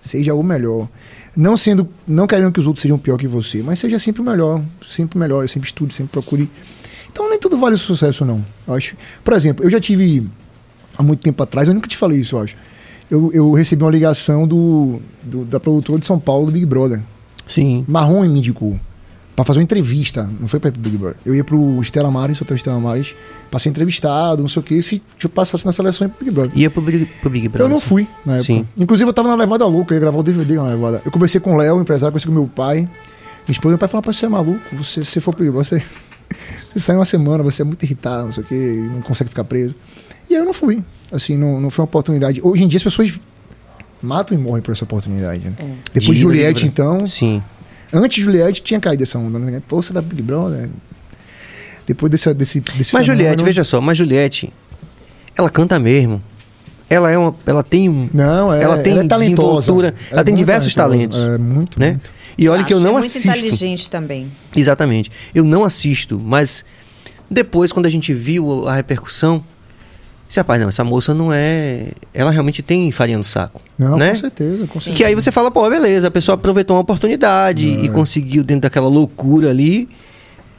Seja 0.00 0.34
o 0.34 0.42
melhor. 0.42 0.88
Não 1.36 1.56
sendo, 1.56 1.88
não 2.06 2.26
querendo 2.26 2.52
que 2.52 2.60
os 2.60 2.66
outros 2.66 2.82
sejam 2.82 2.98
pior 2.98 3.16
que 3.18 3.26
você, 3.26 3.62
mas 3.62 3.78
seja 3.78 3.98
sempre 3.98 4.22
o 4.22 4.24
melhor, 4.24 4.62
sempre 4.88 5.16
o 5.16 5.20
melhor, 5.20 5.48
sempre 5.48 5.68
estude, 5.68 5.92
sempre 5.94 6.12
procure. 6.12 6.50
Então 7.10 7.28
nem 7.30 7.38
tudo 7.38 7.56
vale 7.56 7.74
o 7.74 7.78
sucesso 7.78 8.24
não. 8.24 8.44
Eu 8.68 8.74
acho. 8.74 8.94
Por 9.24 9.32
exemplo, 9.34 9.64
eu 9.64 9.70
já 9.70 9.80
tive 9.80 10.28
há 10.96 11.02
muito 11.02 11.20
tempo 11.22 11.42
atrás, 11.42 11.66
eu 11.68 11.74
nunca 11.74 11.88
te 11.88 11.96
falei 11.96 12.20
isso, 12.20 12.36
eu 12.36 12.42
acho. 12.42 12.56
Eu, 13.10 13.30
eu 13.32 13.52
recebi 13.52 13.82
uma 13.82 13.90
ligação 13.90 14.46
do, 14.46 15.00
do 15.22 15.44
da 15.44 15.60
produtora 15.60 15.98
de 15.98 16.06
São 16.06 16.18
Paulo, 16.18 16.46
do 16.46 16.52
Big 16.52 16.66
Brother. 16.66 17.00
Sim. 17.46 17.84
Marrom 17.86 18.22
me 18.22 18.38
indicou 18.38 18.78
para 19.36 19.44
fazer 19.44 19.58
uma 19.58 19.64
entrevista. 19.64 20.28
Não 20.40 20.48
foi 20.48 20.58
para 20.58 20.70
Big 20.70 20.96
Brother. 20.96 21.18
Eu 21.24 21.34
ia 21.34 21.44
pro 21.44 21.78
Estela 21.80 22.10
Maris, 22.10 22.40
hotel 22.40 22.56
Estela 22.56 22.80
Maris, 22.80 23.14
pra 23.50 23.60
ser 23.60 23.68
entrevistado, 23.68 24.42
não 24.42 24.48
sei 24.48 24.60
o 24.60 24.62
que. 24.62 24.82
Se 24.82 25.02
eu 25.22 25.28
passasse 25.28 25.66
na 25.66 25.72
seleção, 25.72 26.06
ia 26.06 26.12
pro 26.12 26.24
Big 26.24 26.34
Brother. 26.34 26.58
Ia 26.58 26.70
pro 26.70 26.80
Big, 26.80 27.04
pro 27.20 27.30
Big 27.30 27.48
Brother. 27.48 27.66
Eu 27.66 27.70
não 27.70 27.78
fui 27.78 28.08
na 28.24 28.36
época. 28.36 28.46
Sim. 28.46 28.66
Inclusive, 28.76 29.08
eu 29.08 29.12
tava 29.12 29.28
na 29.28 29.34
levada 29.34 29.66
louca, 29.66 29.92
eu 29.92 29.96
ia 29.96 30.00
gravar 30.00 30.18
o 30.18 30.22
DVD 30.22 30.56
na 30.56 30.64
levada. 30.64 31.02
Eu 31.04 31.12
conversei 31.12 31.38
com 31.38 31.54
o 31.54 31.56
Léo, 31.58 31.80
empresário, 31.80 32.12
conversei 32.12 32.32
com 32.32 32.34
meu 32.34 32.48
pai. 32.48 32.78
Minha 32.78 33.52
esposa, 33.52 33.72
meu 33.72 33.78
pai 33.78 33.88
falou: 33.88 34.02
você 34.02 34.24
é 34.24 34.28
maluco, 34.28 34.60
você, 34.72 35.04
se 35.04 35.20
for 35.20 35.34
pro 35.34 35.44
Big 35.44 35.52
Brother, 35.52 35.80
você, 35.80 35.86
você 36.72 36.80
sai 36.80 36.96
uma 36.96 37.04
semana, 37.04 37.44
você 37.44 37.60
é 37.60 37.64
muito 37.64 37.82
irritado, 37.82 38.24
não 38.24 38.32
sei 38.32 38.42
o 38.42 38.46
que, 38.46 38.54
não 38.54 39.02
consegue 39.02 39.28
ficar 39.28 39.44
preso. 39.44 39.74
E 40.28 40.34
aí 40.34 40.40
eu 40.40 40.44
não 40.44 40.52
fui. 40.52 40.82
Assim, 41.12 41.36
não, 41.36 41.60
não 41.60 41.70
foi 41.70 41.82
uma 41.82 41.86
oportunidade. 41.86 42.40
Hoje 42.42 42.64
em 42.64 42.68
dia 42.68 42.78
as 42.78 42.82
pessoas 42.82 43.12
matam 44.02 44.36
e 44.36 44.40
morrem 44.40 44.62
por 44.62 44.72
essa 44.72 44.84
oportunidade. 44.84 45.44
Né? 45.44 45.54
É. 45.58 45.64
Depois 45.94 46.16
de 46.16 46.22
Juliette, 46.22 46.66
então. 46.66 47.08
Sim. 47.08 47.42
Antes 47.92 48.16
de 48.16 48.22
Juliette 48.22 48.62
tinha 48.62 48.80
caído 48.80 49.02
essa 49.02 49.18
onda, 49.18 49.38
né? 49.38 49.62
Pô, 49.66 49.80
você 49.80 49.92
vai 49.92 50.02
Big 50.02 50.22
Brother. 50.22 50.68
Depois 51.86 52.10
desse, 52.10 52.34
desse, 52.34 52.60
desse 52.60 52.92
Mas 52.92 53.06
fenômeno... 53.06 53.16
Juliette, 53.16 53.44
veja 53.44 53.62
só, 53.62 53.80
mas 53.80 53.96
Juliette, 53.96 54.52
ela 55.36 55.48
canta 55.48 55.78
mesmo. 55.78 56.20
Ela 56.90 57.10
é 57.10 57.18
uma, 57.18 57.34
ela 57.44 57.62
tem 57.64 57.88
um, 57.88 58.08
não, 58.14 58.52
é, 58.52 58.62
ela 58.62 58.78
tem 58.78 58.92
ela 58.92 59.02
é 59.02 59.06
desenvoltura, 59.08 59.94
ela 60.10 60.20
é 60.20 60.24
tem 60.24 60.34
diversos 60.34 60.72
talentos, 60.72 61.18
é 61.18 61.36
muito, 61.36 61.80
né? 61.80 61.90
Muito. 61.90 62.10
E 62.38 62.48
olha 62.48 62.62
que 62.64 62.72
eu 62.72 62.78
não 62.78 62.96
é 62.96 63.00
assisto. 63.00 63.26
Muito 63.26 63.38
inteligente 63.40 63.90
também. 63.90 64.30
Exatamente. 64.54 65.10
Eu 65.34 65.42
não 65.42 65.64
assisto, 65.64 66.20
mas 66.22 66.64
depois 67.28 67.72
quando 67.72 67.86
a 67.86 67.90
gente 67.90 68.14
viu 68.14 68.68
a 68.68 68.74
repercussão, 68.74 69.42
esse 70.28 70.40
rapaz, 70.40 70.60
não, 70.60 70.68
essa 70.68 70.82
moça 70.82 71.14
não 71.14 71.32
é. 71.32 71.88
Ela 72.12 72.30
realmente 72.30 72.62
tem 72.62 72.90
farinha 72.90 73.18
no 73.18 73.24
saco. 73.24 73.60
Não, 73.78 73.96
né? 73.96 74.10
com 74.10 74.16
certeza, 74.16 74.66
com 74.66 74.80
certeza. 74.80 74.96
Que 74.96 75.04
aí 75.04 75.14
você 75.14 75.30
fala, 75.30 75.50
pô, 75.50 75.68
beleza, 75.70 76.08
a 76.08 76.10
pessoa 76.10 76.34
aproveitou 76.34 76.74
uma 76.76 76.82
oportunidade 76.82 77.68
e 77.68 77.88
conseguiu, 77.88 78.42
dentro 78.42 78.62
daquela 78.62 78.88
loucura 78.88 79.50
ali, 79.50 79.88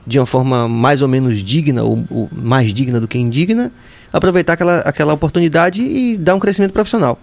de 0.06 0.18
uma 0.18 0.26
forma 0.26 0.69
mais 0.69 1.02
ou 1.02 1.07
menos 1.10 1.44
digna, 1.44 1.84
ou, 1.84 2.03
ou, 2.10 2.30
mais 2.31 2.73
digna 2.73 2.99
do 2.99 3.07
que 3.07 3.18
indigna, 3.18 3.72
aproveitar 4.11 4.53
aquela, 4.53 4.80
aquela 4.80 5.14
oportunidade 5.14 5.84
e 5.84 6.18
dar 6.18 6.35
um 6.35 6.39
crescimento 6.39 6.72
profissional. 6.72 7.19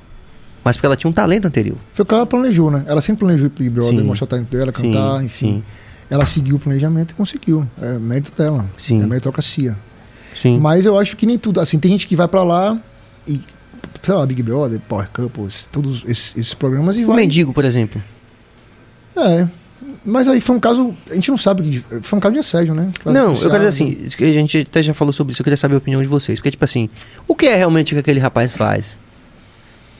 Mas 0.62 0.76
porque 0.76 0.86
ela 0.86 0.96
tinha 0.96 1.10
um 1.10 1.14
talento 1.14 1.46
anterior. 1.46 1.76
Foi 1.94 2.02
o 2.02 2.06
que 2.06 2.14
ela 2.14 2.26
planejou, 2.26 2.70
né? 2.70 2.84
Ela 2.86 3.00
sempre 3.00 3.20
planejou 3.20 3.50
ir 3.58 3.70
Brother, 3.70 3.98
sim. 3.98 4.04
mostrar 4.04 4.24
o 4.24 4.28
talento 4.28 4.50
dela, 4.50 4.70
cantar, 4.70 5.18
sim, 5.18 5.24
enfim. 5.24 5.46
Sim. 5.46 5.62
Ela 6.10 6.26
seguiu 6.26 6.56
o 6.56 6.58
planejamento 6.58 7.12
e 7.12 7.14
conseguiu. 7.14 7.66
É 7.80 7.98
mérito 7.98 8.32
dela. 8.36 8.66
Sim. 8.76 9.02
É 9.02 9.06
meritocracia. 9.06 9.76
Sim. 10.36 10.58
Mas 10.58 10.86
eu 10.86 10.98
acho 10.98 11.16
que 11.16 11.26
nem 11.26 11.38
tudo. 11.38 11.60
Assim, 11.60 11.78
tem 11.78 11.90
gente 11.92 12.06
que 12.06 12.16
vai 12.16 12.28
para 12.28 12.42
lá 12.42 12.80
e. 13.26 13.40
Sei 14.02 14.14
lá, 14.14 14.26
Big 14.26 14.42
Brother, 14.42 14.80
Power 14.80 15.08
Couples, 15.12 15.68
todos 15.72 16.02
esses, 16.06 16.36
esses 16.36 16.54
programas 16.54 16.98
e 16.98 17.04
o 17.04 17.08
vai. 17.08 17.16
Mendigo, 17.16 17.54
por 17.54 17.64
exemplo. 17.64 18.02
É. 19.16 19.46
Mas 20.04 20.28
aí 20.28 20.40
foi 20.40 20.56
um 20.56 20.60
caso. 20.60 20.94
A 21.10 21.14
gente 21.14 21.30
não 21.30 21.38
sabe. 21.38 21.82
Foi 22.02 22.18
um 22.18 22.20
caso 22.20 22.34
de 22.34 22.40
assédio, 22.40 22.74
né? 22.74 22.90
Não, 23.06 23.32
eu 23.32 23.40
quero 23.40 23.64
dizer 23.64 23.68
assim. 23.68 23.96
A 24.20 24.32
gente 24.32 24.58
até 24.58 24.82
já 24.82 24.92
falou 24.92 25.12
sobre 25.12 25.32
isso. 25.32 25.40
Eu 25.40 25.44
queria 25.44 25.56
saber 25.56 25.76
a 25.76 25.78
opinião 25.78 26.02
de 26.02 26.08
vocês. 26.08 26.38
Porque, 26.38 26.50
tipo 26.50 26.64
assim, 26.64 26.90
o 27.26 27.34
que 27.34 27.46
é 27.46 27.56
realmente 27.56 27.94
que 27.94 28.00
aquele 28.00 28.20
rapaz 28.20 28.52
faz? 28.52 28.98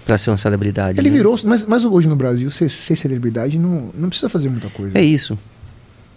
Pra 0.05 0.19
ser 0.19 0.31
uma 0.31 0.37
celebridade. 0.37 1.01
Ele 1.01 1.09
né? 1.09 1.17
virou. 1.17 1.35
Mas, 1.45 1.65
mas 1.65 1.85
hoje 1.87 2.07
no 2.07 2.17
Brasil, 2.17 2.51
ser, 2.51 2.69
ser 2.69 2.97
celebridade 2.97 3.59
não, 3.59 3.91
não 3.95 4.11
precisa 4.11 4.29
fazer 4.29 4.51
muita 4.51 4.69
coisa. 4.69 4.99
É 4.99 5.03
isso. 5.03 5.39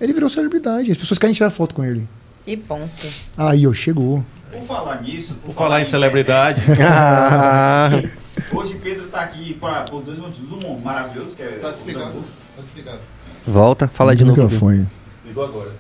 Ele 0.01 0.11
virou 0.11 0.29
celebridade. 0.29 0.91
As 0.91 0.97
pessoas 0.97 1.17
querem 1.17 1.33
tirar 1.33 1.49
foto 1.49 1.73
com 1.73 1.85
ele. 1.85 2.05
E 2.47 2.55
ponto. 2.55 3.07
Aí, 3.35 3.67
ó, 3.67 3.73
chegou. 3.73 4.23
Por 4.49 4.61
falar 4.61 5.01
nisso, 5.01 5.33
por, 5.33 5.47
por 5.47 5.53
falar, 5.53 5.69
falar, 5.69 5.81
em 5.81 5.85
celebridade. 5.85 6.61
ah. 6.81 7.89
Hoje 8.53 8.75
Pedro 8.75 9.07
tá 9.07 9.19
aqui 9.19 9.53
por 9.53 10.01
dois 10.01 10.17
motivos. 10.17 10.63
Um 10.63 10.79
maravilhoso, 10.79 11.35
que 11.35 11.43
é. 11.43 11.59
Tá 11.59 11.71
desligado. 11.71 12.23
Tá 12.55 12.63
desligado. 12.63 12.99
Volta, 13.45 13.89
fala 13.89 14.15
de 14.15 14.23
novo. 14.23 14.41
Microfone. 14.41 14.87
Ligou 15.25 15.43
agora. 15.43 15.71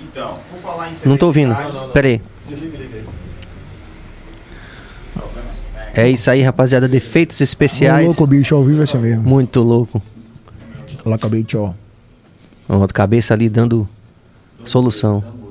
Então, 0.00 0.38
por 0.50 0.60
falar 0.62 0.88
em 0.88 0.94
celebridade. 0.94 1.08
Não 1.08 1.16
tô 1.18 1.26
ouvindo. 1.26 1.52
Não, 1.52 1.72
não, 1.72 1.86
não. 1.86 1.92
Pera 1.92 2.08
aí. 2.08 2.22
Desliga, 2.48 2.78
desliga 2.78 3.08
É 5.94 6.08
isso 6.08 6.30
aí, 6.30 6.40
rapaziada. 6.40 6.88
Defeitos 6.88 7.42
especiais. 7.42 8.06
louco, 8.06 8.26
bicho, 8.26 8.54
ao 8.54 8.64
vivo 8.64 8.80
é 8.80 8.84
assim 8.84 8.96
mesmo. 8.96 9.22
Muito 9.22 9.60
louco. 9.60 10.00
Lá 11.04 11.16
acabei, 11.16 11.44
tchau. 11.44 11.76
Outra 12.66 12.94
cabeça 12.94 13.34
ali 13.34 13.50
dando 13.50 13.86
solução. 14.64 15.41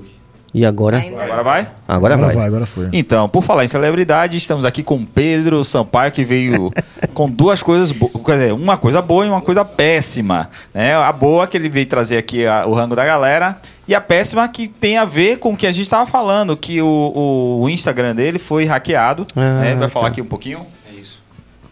E 0.53 0.65
agora? 0.65 0.97
Agora 0.97 1.43
vai? 1.43 1.61
Agora, 1.87 2.13
agora 2.13 2.17
vai. 2.17 2.35
vai. 2.35 2.45
Agora 2.45 2.65
foi. 2.65 2.89
Então, 2.91 3.29
por 3.29 3.41
falar 3.41 3.63
em 3.63 3.69
celebridade, 3.69 4.35
estamos 4.35 4.65
aqui 4.65 4.83
com 4.83 5.05
Pedro 5.05 5.63
Sampaio, 5.63 6.11
que 6.11 6.25
veio 6.25 6.71
com 7.13 7.29
duas 7.29 7.63
coisas 7.63 7.93
boas. 7.93 8.11
Quer 8.25 8.33
dizer, 8.33 8.53
uma 8.53 8.77
coisa 8.77 9.01
boa 9.01 9.25
e 9.25 9.29
uma 9.29 9.41
coisa 9.41 9.63
péssima. 9.63 10.49
Né? 10.73 10.93
A 10.93 11.11
boa 11.13 11.47
que 11.47 11.55
ele 11.55 11.69
veio 11.69 11.85
trazer 11.85 12.17
aqui 12.17 12.45
a, 12.45 12.65
o 12.65 12.73
rango 12.73 12.95
da 12.97 13.05
galera. 13.05 13.57
E 13.87 13.95
a 13.95 14.01
péssima 14.01 14.47
que 14.49 14.67
tem 14.67 14.97
a 14.97 15.05
ver 15.05 15.37
com 15.37 15.53
o 15.53 15.57
que 15.57 15.65
a 15.65 15.71
gente 15.71 15.83
estava 15.83 16.05
falando, 16.05 16.55
que 16.57 16.81
o, 16.81 17.59
o, 17.61 17.69
Instagram 17.69 18.13
dele 18.13 18.37
foi 18.37 18.65
hackeado. 18.65 19.25
Ah, 19.35 19.61
né? 19.61 19.75
Vai 19.75 19.87
falar 19.87 20.09
aqui 20.09 20.21
um 20.21 20.25
pouquinho? 20.25 20.67
É 20.89 20.99
isso. 20.99 21.23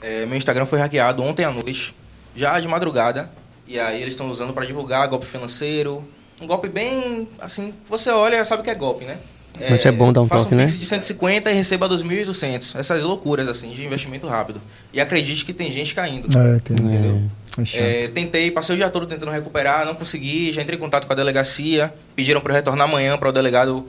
É, 0.02 0.26
meu 0.26 0.38
Instagram 0.38 0.66
foi 0.66 0.80
hackeado 0.80 1.22
ontem 1.22 1.44
à 1.44 1.52
noite, 1.52 1.94
já 2.34 2.58
de 2.60 2.68
madrugada. 2.68 3.30
E 3.68 3.80
aí 3.80 4.02
eles 4.02 4.14
estão 4.14 4.30
usando 4.30 4.54
para 4.54 4.66
divulgar 4.66 5.08
golpe 5.08 5.26
financeiro, 5.26 6.04
um 6.42 6.48
golpe 6.48 6.70
bem, 6.70 7.28
assim, 7.40 7.74
você 7.88 8.10
olha 8.10 8.44
sabe 8.46 8.62
o 8.62 8.64
que 8.64 8.70
é 8.70 8.76
golpe, 8.76 9.06
né? 9.06 9.18
É, 9.60 9.72
Mas 9.72 9.86
é 9.86 9.92
bom 9.92 10.14
dar 10.14 10.22
um 10.22 10.28
toque, 10.28 10.54
um 10.54 10.58
né? 10.58 10.66
de 10.66 10.86
150 10.86 11.52
e 11.52 11.54
receba 11.54 11.90
2.800. 11.90 12.80
Essas 12.80 13.04
loucuras, 13.04 13.48
assim, 13.48 13.72
de 13.72 13.86
investimento 13.86 14.26
rápido. 14.26 14.62
E 14.94 15.02
acredite 15.02 15.44
que 15.44 15.52
tem 15.52 15.70
gente 15.70 15.94
caindo. 15.94 16.28
É, 16.38 16.60
tem. 16.60 16.78
Entendeu? 16.78 17.22
É, 17.74 18.04
é, 18.04 18.08
tentei, 18.08 18.50
passei 18.52 18.76
o 18.76 18.78
dia 18.78 18.90
todo 18.90 19.06
tentando 19.06 19.32
recuperar, 19.32 19.86
não 19.86 19.96
consegui. 19.96 20.54
Já 20.54 20.62
entrei 20.62 20.78
em 20.78 20.80
contato 20.80 21.06
com 21.06 21.12
a 21.12 21.16
delegacia. 21.16 21.94
Pediram 22.16 22.40
para 22.40 22.54
eu 22.54 22.56
retornar 22.56 22.88
amanhã 22.88 23.18
para 23.18 23.28
o 23.28 23.32
delegado 23.34 23.86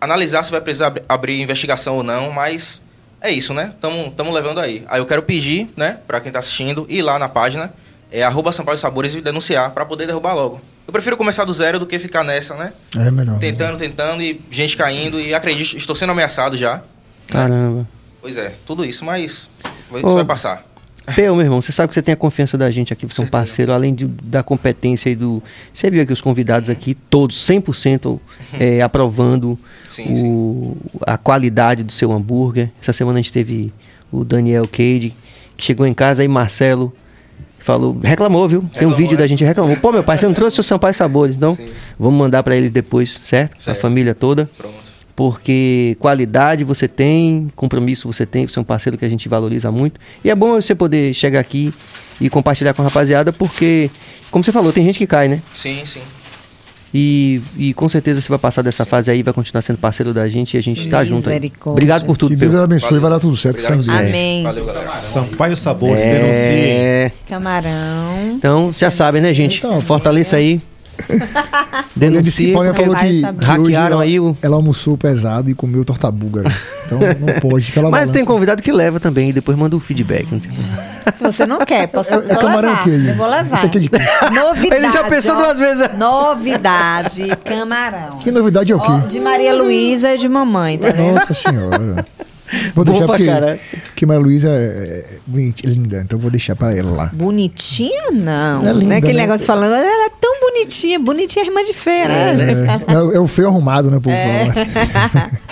analisar 0.00 0.44
se 0.44 0.52
vai 0.52 0.60
precisar 0.60 0.94
abrir 1.08 1.40
investigação 1.40 1.96
ou 1.96 2.04
não. 2.04 2.30
Mas 2.30 2.80
é 3.20 3.30
isso, 3.30 3.52
né? 3.52 3.72
Estamos 3.74 4.34
levando 4.34 4.60
aí. 4.60 4.84
Aí 4.88 5.00
eu 5.00 5.06
quero 5.06 5.22
pedir, 5.22 5.68
né, 5.76 5.98
para 6.06 6.20
quem 6.20 6.28
está 6.28 6.38
assistindo, 6.38 6.86
ir 6.88 7.02
lá 7.02 7.18
na 7.18 7.28
página, 7.28 7.72
é 8.10 8.22
arroba 8.22 8.52
São 8.52 8.64
Paulo 8.64 8.78
Sabores 8.78 9.14
e 9.14 9.20
denunciar 9.20 9.70
para 9.70 9.84
poder 9.84 10.06
derrubar 10.06 10.34
logo. 10.34 10.60
Eu 10.86 10.92
prefiro 10.92 11.16
começar 11.16 11.44
do 11.44 11.52
zero 11.52 11.78
do 11.78 11.86
que 11.86 11.98
ficar 11.98 12.24
nessa, 12.24 12.54
né? 12.54 12.72
É 12.96 13.10
melhor. 13.10 13.38
Tentando, 13.38 13.76
tentando 13.76 14.22
e 14.22 14.40
gente 14.50 14.76
caindo. 14.76 15.20
E 15.20 15.34
acredito, 15.34 15.76
estou 15.76 15.94
sendo 15.94 16.12
ameaçado 16.12 16.56
já. 16.56 16.82
Caramba. 17.26 17.86
Pois 18.22 18.38
é, 18.38 18.54
tudo 18.64 18.84
isso, 18.84 19.04
mas 19.04 19.22
isso 19.22 19.50
Ô, 19.92 20.14
vai 20.14 20.24
passar. 20.24 20.64
Peu, 21.14 21.34
meu 21.34 21.44
irmão, 21.44 21.60
você 21.60 21.72
sabe 21.72 21.88
que 21.88 21.94
você 21.94 22.02
tem 22.02 22.12
a 22.12 22.16
confiança 22.16 22.56
da 22.56 22.70
gente 22.70 22.92
aqui, 22.92 23.06
você 23.06 23.20
é 23.20 23.24
um 23.24 23.28
parceiro, 23.28 23.72
além 23.72 23.94
de, 23.94 24.06
da 24.06 24.42
competência 24.42 25.10
e 25.10 25.14
do. 25.14 25.42
Você 25.72 25.90
viu 25.90 26.02
aqui 26.02 26.12
os 26.12 26.20
convidados 26.20 26.68
aqui, 26.70 26.94
todos 26.94 27.36
100% 27.46 28.18
é, 28.58 28.80
aprovando 28.82 29.58
sim, 29.88 30.04
o, 30.12 30.76
sim. 30.80 30.98
a 31.06 31.16
qualidade 31.18 31.82
do 31.82 31.92
seu 31.92 32.12
hambúrguer. 32.12 32.70
Essa 32.80 32.92
semana 32.92 33.18
a 33.18 33.22
gente 33.22 33.32
teve 33.32 33.72
o 34.10 34.24
Daniel 34.24 34.66
Cade, 34.66 35.14
que 35.56 35.64
chegou 35.64 35.86
em 35.86 35.94
casa 35.94 36.22
aí, 36.22 36.28
Marcelo 36.28 36.94
falou, 37.72 37.98
reclamou, 38.02 38.48
viu? 38.48 38.64
Tem 38.72 38.88
um 38.88 38.92
vídeo 38.92 39.14
é? 39.14 39.18
da 39.18 39.26
gente 39.26 39.44
reclamou. 39.44 39.76
Pô, 39.76 39.92
meu 39.92 40.02
pai, 40.02 40.16
você 40.16 40.26
não 40.26 40.34
trouxe 40.34 40.58
o 40.58 40.62
Sampaio 40.62 40.94
Sabores, 40.94 41.36
então 41.36 41.52
Sim. 41.52 41.68
vamos 41.98 42.18
mandar 42.18 42.42
para 42.42 42.56
ele 42.56 42.70
depois, 42.70 43.20
certo? 43.24 43.60
certo? 43.60 43.76
A 43.76 43.80
família 43.80 44.14
toda. 44.14 44.48
Pronto. 44.56 44.88
Porque 45.14 45.96
qualidade 45.98 46.64
você 46.64 46.86
tem, 46.86 47.50
compromisso 47.56 48.06
você 48.10 48.24
tem, 48.24 48.46
você 48.46 48.58
é 48.58 48.62
um 48.62 48.64
parceiro 48.64 48.96
que 48.96 49.04
a 49.04 49.08
gente 49.08 49.28
valoriza 49.28 49.70
muito. 49.70 50.00
E 50.24 50.30
é 50.30 50.34
bom 50.34 50.54
você 50.54 50.74
poder 50.74 51.12
chegar 51.12 51.40
aqui 51.40 51.74
e 52.20 52.30
compartilhar 52.30 52.72
com 52.72 52.82
a 52.82 52.86
rapaziada, 52.86 53.32
porque, 53.32 53.90
como 54.30 54.44
você 54.44 54.52
falou, 54.52 54.72
tem 54.72 54.84
gente 54.84 54.98
que 54.98 55.06
cai, 55.06 55.28
né? 55.28 55.42
Sim, 55.52 55.84
sim. 55.84 56.00
E, 56.92 57.42
e 57.56 57.74
com 57.74 57.88
certeza 57.88 58.20
você 58.20 58.28
vai 58.28 58.38
passar 58.38 58.62
dessa 58.62 58.84
Sim. 58.84 58.90
fase 58.90 59.10
aí, 59.10 59.22
vai 59.22 59.34
continuar 59.34 59.60
sendo 59.62 59.76
parceiro 59.78 60.14
da 60.14 60.28
gente 60.28 60.54
e 60.54 60.58
a 60.58 60.62
gente 60.62 60.80
está 60.82 61.04
junto 61.04 61.28
aí. 61.28 61.52
Obrigado 61.64 62.04
por 62.06 62.16
tudo. 62.16 62.30
Que 62.30 62.36
Deus 62.36 62.54
abençoe 62.54 62.96
e 62.96 63.00
vai 63.00 63.10
dar 63.10 63.20
tudo 63.20 63.36
certo. 63.36 63.60
Amém. 63.90 64.42
Valeu, 64.42 64.64
galera. 64.64 64.88
Sampaio 64.92 65.56
Sabores, 65.56 66.02
é... 66.02 66.18
denunciem. 66.18 67.12
Camarão. 67.28 68.34
Então, 68.36 68.72
já 68.72 68.90
sabem, 68.90 69.20
né, 69.20 69.34
gente? 69.34 69.58
Então, 69.58 69.80
Fortaleça 69.80 70.36
aí. 70.36 70.60
Denuncia. 71.94 72.52
Paulinha 72.52 72.74
falou 72.74 72.96
que, 72.96 73.22
que 73.22 73.46
hackearam 73.46 74.00
aí 74.00 74.20
o... 74.20 74.36
Ela 74.42 74.56
almoçou 74.56 74.96
pesado 74.96 75.50
e 75.50 75.54
comeu 75.54 75.84
torta 75.84 76.10
búlgara. 76.10 76.52
Então 76.86 76.98
não 76.98 77.34
pode. 77.40 77.72
Mas 77.74 77.90
balança. 77.90 78.12
tem 78.12 78.24
convidado 78.24 78.62
que 78.62 78.72
leva 78.72 78.98
também 79.00 79.30
e 79.30 79.32
depois 79.32 79.56
manda 79.56 79.76
o 79.76 79.80
feedback. 79.80 80.26
Se 81.14 81.22
você 81.22 81.46
não 81.46 81.64
quer, 81.64 81.86
posso 81.88 82.14
é, 82.14 82.16
é 82.28 82.36
camarão 82.36 82.70
levar. 82.70 82.84
Que 82.84 83.08
eu 83.08 83.14
vou 83.14 83.26
levar. 83.26 83.56
Isso 83.56 83.66
aqui 83.66 83.78
é 83.78 83.80
de 83.80 83.90
Novidade. 84.34 84.82
Ele 84.82 84.90
já 84.90 85.04
pensou 85.04 85.34
ó, 85.34 85.38
duas 85.38 85.58
vezes. 85.58 85.88
Novidade, 85.96 87.24
camarão. 87.44 88.18
Que 88.18 88.30
novidade 88.30 88.72
é 88.72 88.76
o 88.76 88.80
quê? 88.80 88.90
Ó, 88.90 88.98
de 88.98 89.20
Maria 89.20 89.54
Luísa 89.54 90.14
e 90.14 90.18
de 90.18 90.28
mamãe, 90.28 90.78
tá 90.78 90.92
Nossa 90.92 91.34
senhora. 91.34 92.06
Vou 92.74 92.84
deixar 92.84 93.06
porque, 93.06 93.26
cara. 93.26 93.58
porque 93.84 94.06
Maria 94.06 94.22
Luísa 94.22 94.48
é, 94.48 95.04
é 95.04 95.66
linda, 95.66 96.02
então 96.04 96.18
vou 96.18 96.30
deixar 96.30 96.56
para 96.56 96.74
ela 96.74 96.90
lá. 96.90 97.06
Bonitinha, 97.12 98.10
não. 98.10 98.66
É 98.66 98.72
linda, 98.72 98.84
não 98.86 98.92
é 98.92 98.96
aquele 98.98 99.14
né? 99.14 99.22
negócio 99.22 99.46
falando, 99.46 99.74
ela 99.74 100.06
é 100.06 100.10
tão 100.20 100.40
bonitinha, 100.40 100.98
bonitinha 100.98 101.44
é 101.44 101.48
irmã 101.48 101.62
de 101.62 101.74
feira. 101.74 102.12
É, 102.12 102.34
é, 102.88 102.94
é, 102.94 103.16
é 103.16 103.20
o 103.20 103.26
feio 103.26 103.48
arrumado, 103.48 103.90
né, 103.90 103.98
por 104.00 104.10
é. 104.10 104.48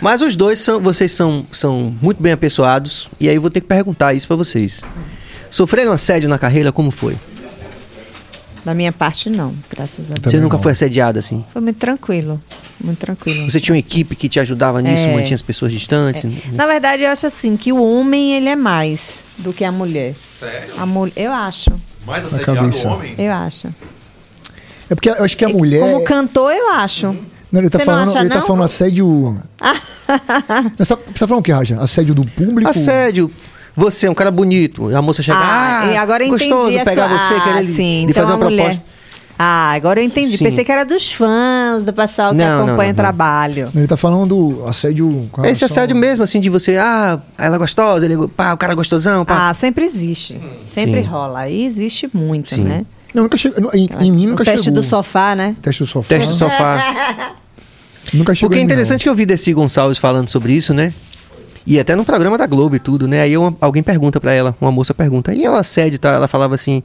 Mas 0.00 0.20
os 0.20 0.34
dois 0.34 0.58
são, 0.58 0.80
vocês 0.80 1.12
são, 1.12 1.46
são 1.52 1.94
muito 2.02 2.20
bem 2.20 2.32
apessoados. 2.32 3.08
E 3.20 3.28
aí 3.28 3.36
eu 3.36 3.40
vou 3.40 3.50
ter 3.50 3.60
que 3.60 3.68
perguntar 3.68 4.12
isso 4.12 4.26
para 4.26 4.34
vocês. 4.34 4.82
Sofreram 5.48 5.92
assédio 5.92 6.28
na 6.28 6.38
carreira? 6.38 6.72
Como 6.72 6.90
foi? 6.90 7.16
Da 8.64 8.74
minha 8.74 8.92
parte, 8.92 9.28
não, 9.28 9.54
graças 9.68 10.10
a 10.10 10.14
Deus. 10.14 10.32
Você 10.32 10.38
nunca 10.38 10.56
foi 10.56 10.72
assediada 10.72 11.18
assim? 11.18 11.44
Foi 11.52 11.60
muito 11.60 11.78
tranquilo. 11.78 12.40
Muito 12.82 12.98
tranquilo. 12.98 13.50
Você 13.50 13.58
tinha 13.58 13.74
uma 13.74 13.80
equipe 13.80 14.14
que 14.14 14.28
te 14.28 14.38
ajudava 14.38 14.80
nisso, 14.80 15.08
é. 15.08 15.12
mantinha 15.12 15.34
as 15.34 15.42
pessoas 15.42 15.72
distantes? 15.72 16.24
É. 16.24 16.30
Na 16.52 16.66
verdade, 16.66 17.02
eu 17.02 17.10
acho 17.10 17.26
assim, 17.26 17.56
que 17.56 17.72
o 17.72 17.82
homem, 17.82 18.34
ele 18.34 18.48
é 18.48 18.56
mais 18.56 19.24
do 19.38 19.52
que 19.52 19.64
a 19.64 19.72
mulher. 19.72 20.14
Sério? 20.38 20.74
A 20.78 20.86
mulher, 20.86 21.12
eu 21.16 21.32
acho. 21.32 21.70
Mais 22.06 22.24
assediado 22.24 22.70
o 22.70 22.88
homem? 22.88 23.14
Eu 23.18 23.32
acho. 23.32 23.68
É 24.88 24.94
porque 24.94 25.10
eu 25.10 25.24
acho 25.24 25.36
que 25.36 25.44
a 25.44 25.48
mulher... 25.48 25.80
Como 25.80 26.04
cantor, 26.04 26.52
eu 26.52 26.70
acho. 26.72 27.16
Não, 27.50 27.60
ele 27.60 27.68
tá 27.68 27.78
Você 27.78 27.84
falando, 27.84 28.16
ele 28.16 28.28
tá 28.28 28.34
não? 28.34 28.40
tá 28.40 28.46
falando 28.46 28.64
assédio. 28.64 29.42
você, 30.78 30.96
tá, 30.96 31.02
você 31.04 31.18
tá 31.18 31.26
falando 31.26 31.40
o 31.40 31.42
que, 31.42 31.52
Raja? 31.52 31.78
Assédio 31.80 32.14
do 32.14 32.24
público? 32.24 32.70
Assédio. 32.70 33.30
Você 33.76 34.06
é 34.06 34.10
um 34.10 34.14
cara 34.14 34.30
bonito. 34.30 34.94
A 34.94 35.02
moça 35.02 35.22
chega. 35.22 35.38
Ah, 35.38 35.84
ah 35.84 36.00
agora 36.00 36.24
eu 36.24 36.30
gostoso 36.30 36.68
entendi 36.68 36.84
pegar 36.84 37.08
sua... 37.08 37.18
você, 37.18 37.34
ah, 37.34 37.40
querer 37.40 37.64
sim, 37.64 38.02
então 38.02 38.14
fazer 38.14 38.32
uma 38.32 38.44
mulher. 38.44 38.64
proposta. 38.64 39.02
Ah, 39.38 39.72
agora 39.72 40.00
eu 40.00 40.04
entendi. 40.04 40.38
Sim. 40.38 40.44
Pensei 40.44 40.64
que 40.64 40.70
era 40.70 40.84
dos 40.84 41.10
fãs, 41.10 41.84
do 41.84 41.92
pessoal 41.92 42.30
que 42.30 42.36
não, 42.36 42.64
acompanha 42.64 42.92
o 42.92 42.94
trabalho. 42.94 43.70
Ele 43.74 43.86
tá 43.86 43.96
falando 43.96 44.28
do 44.28 44.64
assédio. 44.66 45.28
Esse 45.44 45.64
assédio 45.64 45.96
mesmo, 45.96 46.22
assim, 46.22 46.40
de 46.40 46.48
você, 46.48 46.76
ah, 46.76 47.18
ela 47.36 47.56
é 47.56 47.58
gostosa, 47.58 48.04
ele, 48.04 48.28
pá, 48.28 48.52
o 48.52 48.56
cara 48.56 48.72
é 48.72 48.76
gostosão. 48.76 49.24
Pá. 49.24 49.48
Ah, 49.48 49.54
sempre 49.54 49.84
existe. 49.84 50.40
Sempre 50.64 51.02
Sim. 51.02 51.08
rola. 51.08 51.40
Aí 51.40 51.64
existe 51.64 52.08
muito, 52.12 52.54
Sim. 52.54 52.64
né? 52.64 52.86
Não, 53.12 53.24
nunca 53.24 53.36
chegou. 53.36 53.70
Em, 53.74 53.88
em 54.00 54.12
mim 54.12 54.26
nunca 54.28 54.42
o 54.42 54.46
teste 54.46 54.66
chegou. 54.66 54.80
do 54.80 54.82
sofá, 54.86 55.34
né? 55.34 55.56
Teste 55.60 55.82
do 55.82 55.86
sofá. 55.88 56.08
Teste 56.08 56.28
do 56.28 56.34
sofá. 56.34 57.34
nunca 58.14 58.34
chegou. 58.34 58.48
Porque 58.48 58.60
é 58.60 58.62
interessante 58.62 59.00
não. 59.00 59.02
que 59.02 59.08
eu 59.08 59.14
vi 59.14 59.26
Desi 59.26 59.52
Gonçalves 59.52 59.98
falando 59.98 60.28
sobre 60.28 60.52
isso, 60.52 60.72
né? 60.72 60.94
E 61.66 61.78
até 61.78 61.94
no 61.94 62.04
programa 62.04 62.36
da 62.36 62.46
Globo 62.46 62.76
e 62.76 62.78
tudo, 62.78 63.06
né? 63.06 63.22
Aí 63.22 63.36
uma, 63.36 63.54
alguém 63.60 63.82
pergunta 63.82 64.20
para 64.20 64.32
ela, 64.32 64.54
uma 64.60 64.72
moça 64.72 64.92
pergunta, 64.92 65.32
e 65.32 65.44
ela 65.44 65.60
assédio 65.60 65.96
e 65.96 65.98
tal? 65.98 66.12
Ela 66.12 66.26
falava 66.26 66.54
assim: 66.54 66.82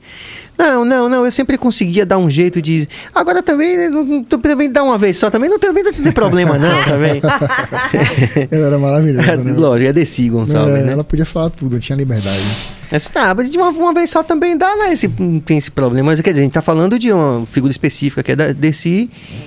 Não, 0.57 0.85
não, 0.85 1.09
não, 1.09 1.25
eu 1.25 1.31
sempre 1.31 1.57
conseguia 1.57 2.05
dar 2.05 2.17
um 2.17 2.29
jeito 2.29 2.61
de. 2.61 2.87
Agora 3.13 3.41
também, 3.41 3.89
não, 3.89 4.23
também 4.23 4.71
dá 4.71 4.83
uma 4.83 4.97
vez 4.97 5.17
só, 5.17 5.29
também 5.29 5.49
não, 5.49 5.57
também 5.57 5.83
não 5.83 5.91
tem 5.93 6.11
problema, 6.11 6.57
não, 6.57 6.83
também. 6.83 7.21
ela 8.51 8.67
era 8.67 8.77
maravilhosa. 8.77 9.37
né? 9.37 9.53
Lógico, 9.53 9.89
é 9.89 9.93
Desi 9.93 10.29
Gonçalves, 10.29 10.75
é, 10.75 10.83
né? 10.83 10.93
Ela 10.93 11.03
podia 11.03 11.25
falar 11.25 11.49
tudo, 11.49 11.79
tinha 11.79 11.95
liberdade. 11.95 12.76
Mas, 12.91 13.09
tá, 13.09 13.33
de 13.33 13.57
uma, 13.57 13.69
uma, 13.69 13.93
vez 13.93 14.09
só 14.09 14.23
também 14.23 14.57
dá, 14.57 14.75
né? 14.77 14.91
Esse, 14.91 15.09
tem 15.45 15.57
esse 15.57 15.69
problema. 15.69 16.07
Mas 16.07 16.21
quer 16.21 16.29
dizer, 16.31 16.41
a 16.41 16.43
gente 16.45 16.53
tá 16.53 16.61
falando 16.61 16.97
de 16.97 17.11
uma 17.11 17.45
figura 17.47 17.71
específica 17.71 18.23
que 18.23 18.31
é 18.31 18.35
da 18.35 18.55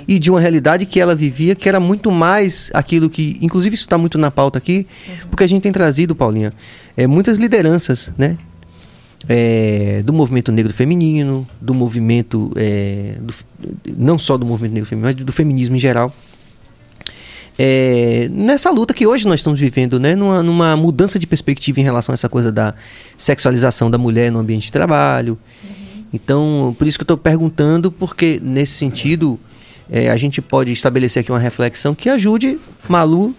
e 0.07 0.19
de 0.19 0.31
uma 0.31 0.41
realidade 0.41 0.85
que 0.85 1.01
ela 1.01 1.15
vivia, 1.15 1.55
que 1.55 1.69
era 1.69 1.81
muito 1.81 2.11
mais 2.11 2.71
aquilo 2.75 3.09
que. 3.09 3.39
Inclusive, 3.41 3.75
isso 3.75 3.85
está 3.85 3.97
muito 3.97 4.19
na 4.19 4.31
pauta 4.31 4.59
aqui, 4.59 4.87
porque 5.31 5.45
a 5.45 5.47
gente 5.47 5.63
tem 5.63 5.73
trazido, 5.73 6.15
Paulinha, 6.15 6.53
é, 6.97 7.07
muitas 7.07 7.39
lideranças, 7.39 8.13
né? 8.17 8.37
É, 9.29 10.03
do 10.05 10.13
movimento 10.13 10.51
negro 10.51 10.73
feminino, 10.73 11.47
do 11.61 11.75
movimento. 11.75 12.53
É, 12.57 13.17
do, 13.21 13.35
não 13.97 14.19
só 14.19 14.37
do 14.37 14.47
movimento 14.47 14.73
negro 14.73 14.89
feminino, 14.89 15.15
mas 15.15 15.25
do 15.25 15.33
feminismo 15.33 15.77
em 15.77 15.81
geral 15.81 16.15
é, 17.63 18.27
nessa 18.33 18.71
luta 18.71 18.95
que 18.95 19.07
hoje 19.07 19.29
nós 19.29 19.41
estamos 19.41 19.61
vivendo, 19.61 20.01
né? 20.01 20.17
Numa, 20.17 20.43
numa, 20.43 20.77
mudança 20.79 21.19
de 21.19 21.27
perspectiva 21.27 21.79
em 21.79 21.83
relação 21.83 22.11
a 22.11 22.15
essa 22.15 22.27
coisa 22.27 22.51
da 22.51 22.73
sexualização 23.19 23.91
da 23.91 23.99
mulher 23.99 24.33
no 24.33 24.39
ambiente 24.39 24.63
de 24.63 24.73
trabalho. 24.73 25.39
Uhum. 25.63 26.05
Então, 26.11 26.75
por 26.79 26.87
isso 26.87 26.97
que 26.97 27.03
eu 27.03 27.05
estou 27.05 27.19
perguntando, 27.19 27.93
porque 27.93 28.41
nesse 28.43 28.73
sentido 28.73 29.39
é, 29.91 30.09
a 30.09 30.17
gente 30.17 30.41
pode 30.41 30.73
estabelecer 30.73 31.21
aqui 31.21 31.31
uma 31.31 31.39
reflexão 31.39 31.95
que 31.95 32.09
ajude 32.09 32.59
Malu, 32.89 33.35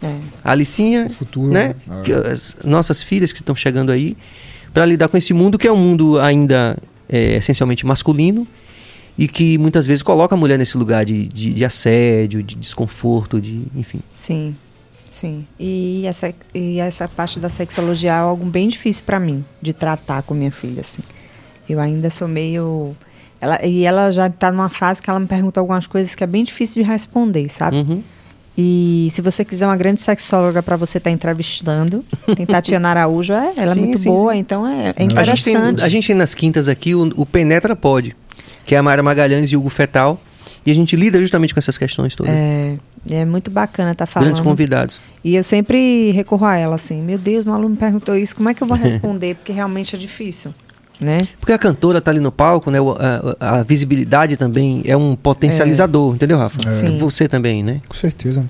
é. 0.00 0.14
Alicinha, 0.44 1.10
futuro, 1.10 1.52
né? 1.52 1.74
né? 1.88 2.30
As 2.30 2.56
nossas 2.64 3.02
filhas 3.02 3.32
que 3.32 3.40
estão 3.40 3.56
chegando 3.56 3.90
aí, 3.90 4.16
para 4.72 4.86
lidar 4.86 5.08
com 5.08 5.16
esse 5.16 5.34
mundo 5.34 5.58
que 5.58 5.66
é 5.66 5.72
um 5.72 5.76
mundo 5.76 6.20
ainda 6.20 6.78
é, 7.08 7.34
essencialmente 7.34 7.84
masculino 7.84 8.46
e 9.18 9.26
que 9.26 9.56
muitas 9.56 9.86
vezes 9.86 10.02
coloca 10.02 10.34
a 10.34 10.38
mulher 10.38 10.58
nesse 10.58 10.76
lugar 10.76 11.04
de, 11.04 11.26
de, 11.28 11.52
de 11.52 11.64
assédio, 11.64 12.42
de 12.42 12.54
desconforto, 12.54 13.40
de 13.40 13.62
enfim. 13.74 14.00
Sim, 14.14 14.54
sim. 15.10 15.46
E 15.58 16.04
essa, 16.06 16.34
e 16.54 16.78
essa 16.78 17.08
parte 17.08 17.38
da 17.38 17.48
sexologia 17.48 18.10
é 18.10 18.14
algo 18.14 18.44
bem 18.44 18.68
difícil 18.68 19.04
para 19.04 19.18
mim 19.18 19.44
de 19.60 19.72
tratar 19.72 20.22
com 20.22 20.34
minha 20.34 20.52
filha, 20.52 20.82
assim. 20.82 21.02
Eu 21.68 21.80
ainda 21.80 22.10
sou 22.10 22.28
meio 22.28 22.94
ela, 23.40 23.64
e 23.64 23.84
ela 23.84 24.10
já 24.10 24.26
está 24.26 24.52
numa 24.52 24.68
fase 24.68 25.02
que 25.02 25.08
ela 25.08 25.18
me 25.18 25.26
pergunta 25.26 25.60
algumas 25.60 25.86
coisas 25.86 26.14
que 26.14 26.22
é 26.22 26.26
bem 26.26 26.44
difícil 26.44 26.82
de 26.82 26.88
responder, 26.88 27.48
sabe? 27.48 27.78
Uhum. 27.78 28.02
E 28.58 29.08
se 29.10 29.20
você 29.20 29.44
quiser 29.44 29.66
uma 29.66 29.76
grande 29.76 30.00
sexóloga 30.00 30.62
para 30.62 30.76
você 30.76 30.96
estar 30.96 31.10
tá 31.10 31.14
entrevistando, 31.14 32.04
tem 32.34 32.46
Tatiana 32.46 32.88
Araújo, 32.88 33.34
é, 33.34 33.52
ela 33.56 33.74
sim, 33.74 33.80
é 33.80 33.82
muito 33.82 33.98
sim, 33.98 34.08
boa, 34.08 34.32
sim. 34.32 34.38
então 34.38 34.66
é, 34.66 34.94
é 34.96 35.04
interessante. 35.04 35.20
A 35.20 35.34
gente, 35.34 35.76
tem, 35.76 35.84
a 35.84 35.88
gente 35.88 36.06
tem 36.06 36.16
nas 36.16 36.34
quintas 36.34 36.68
aqui 36.68 36.94
o, 36.94 37.12
o 37.16 37.26
Penetra 37.26 37.76
Pode 37.76 38.16
que 38.64 38.74
é 38.74 38.78
a 38.78 38.82
Mara 38.82 39.02
Magalhães 39.02 39.50
e 39.50 39.56
o 39.56 39.60
Hugo 39.60 39.70
Fetal. 39.70 40.20
E 40.64 40.70
a 40.70 40.74
gente 40.74 40.96
lida 40.96 41.20
justamente 41.20 41.54
com 41.54 41.60
essas 41.60 41.78
questões 41.78 42.16
todas. 42.16 42.34
É, 42.34 42.76
é 43.10 43.24
muito 43.24 43.50
bacana 43.50 43.92
estar 43.92 44.04
tá 44.04 44.12
falando. 44.12 44.26
Grandes 44.26 44.42
convidados. 44.42 45.00
E 45.22 45.36
eu 45.36 45.42
sempre 45.42 46.10
recorro 46.10 46.44
a 46.44 46.56
ela 46.56 46.74
assim: 46.74 47.00
meu 47.02 47.18
Deus, 47.18 47.46
um 47.46 47.52
aluno 47.52 47.70
me 47.70 47.76
perguntou 47.76 48.16
isso, 48.16 48.34
como 48.34 48.48
é 48.48 48.54
que 48.54 48.62
eu 48.62 48.66
vou 48.66 48.76
responder? 48.76 49.36
Porque 49.36 49.52
realmente 49.52 49.94
é 49.94 49.98
difícil. 49.98 50.52
Né? 50.98 51.18
Porque 51.38 51.52
a 51.52 51.58
cantora 51.58 51.98
está 51.98 52.10
ali 52.10 52.20
no 52.20 52.32
palco, 52.32 52.70
né? 52.70 52.78
A, 53.38 53.58
a, 53.58 53.62
visibilidade 53.62 54.34
também 54.38 54.82
é 54.86 54.96
um 54.96 55.14
potencializador, 55.14 56.12
é. 56.12 56.14
entendeu, 56.16 56.38
Rafa? 56.38 56.56
É. 56.66 56.70
Sim. 56.70 56.98
Você 56.98 57.28
também, 57.28 57.62
né? 57.62 57.82
Com 57.86 57.94
certeza. 57.94 58.42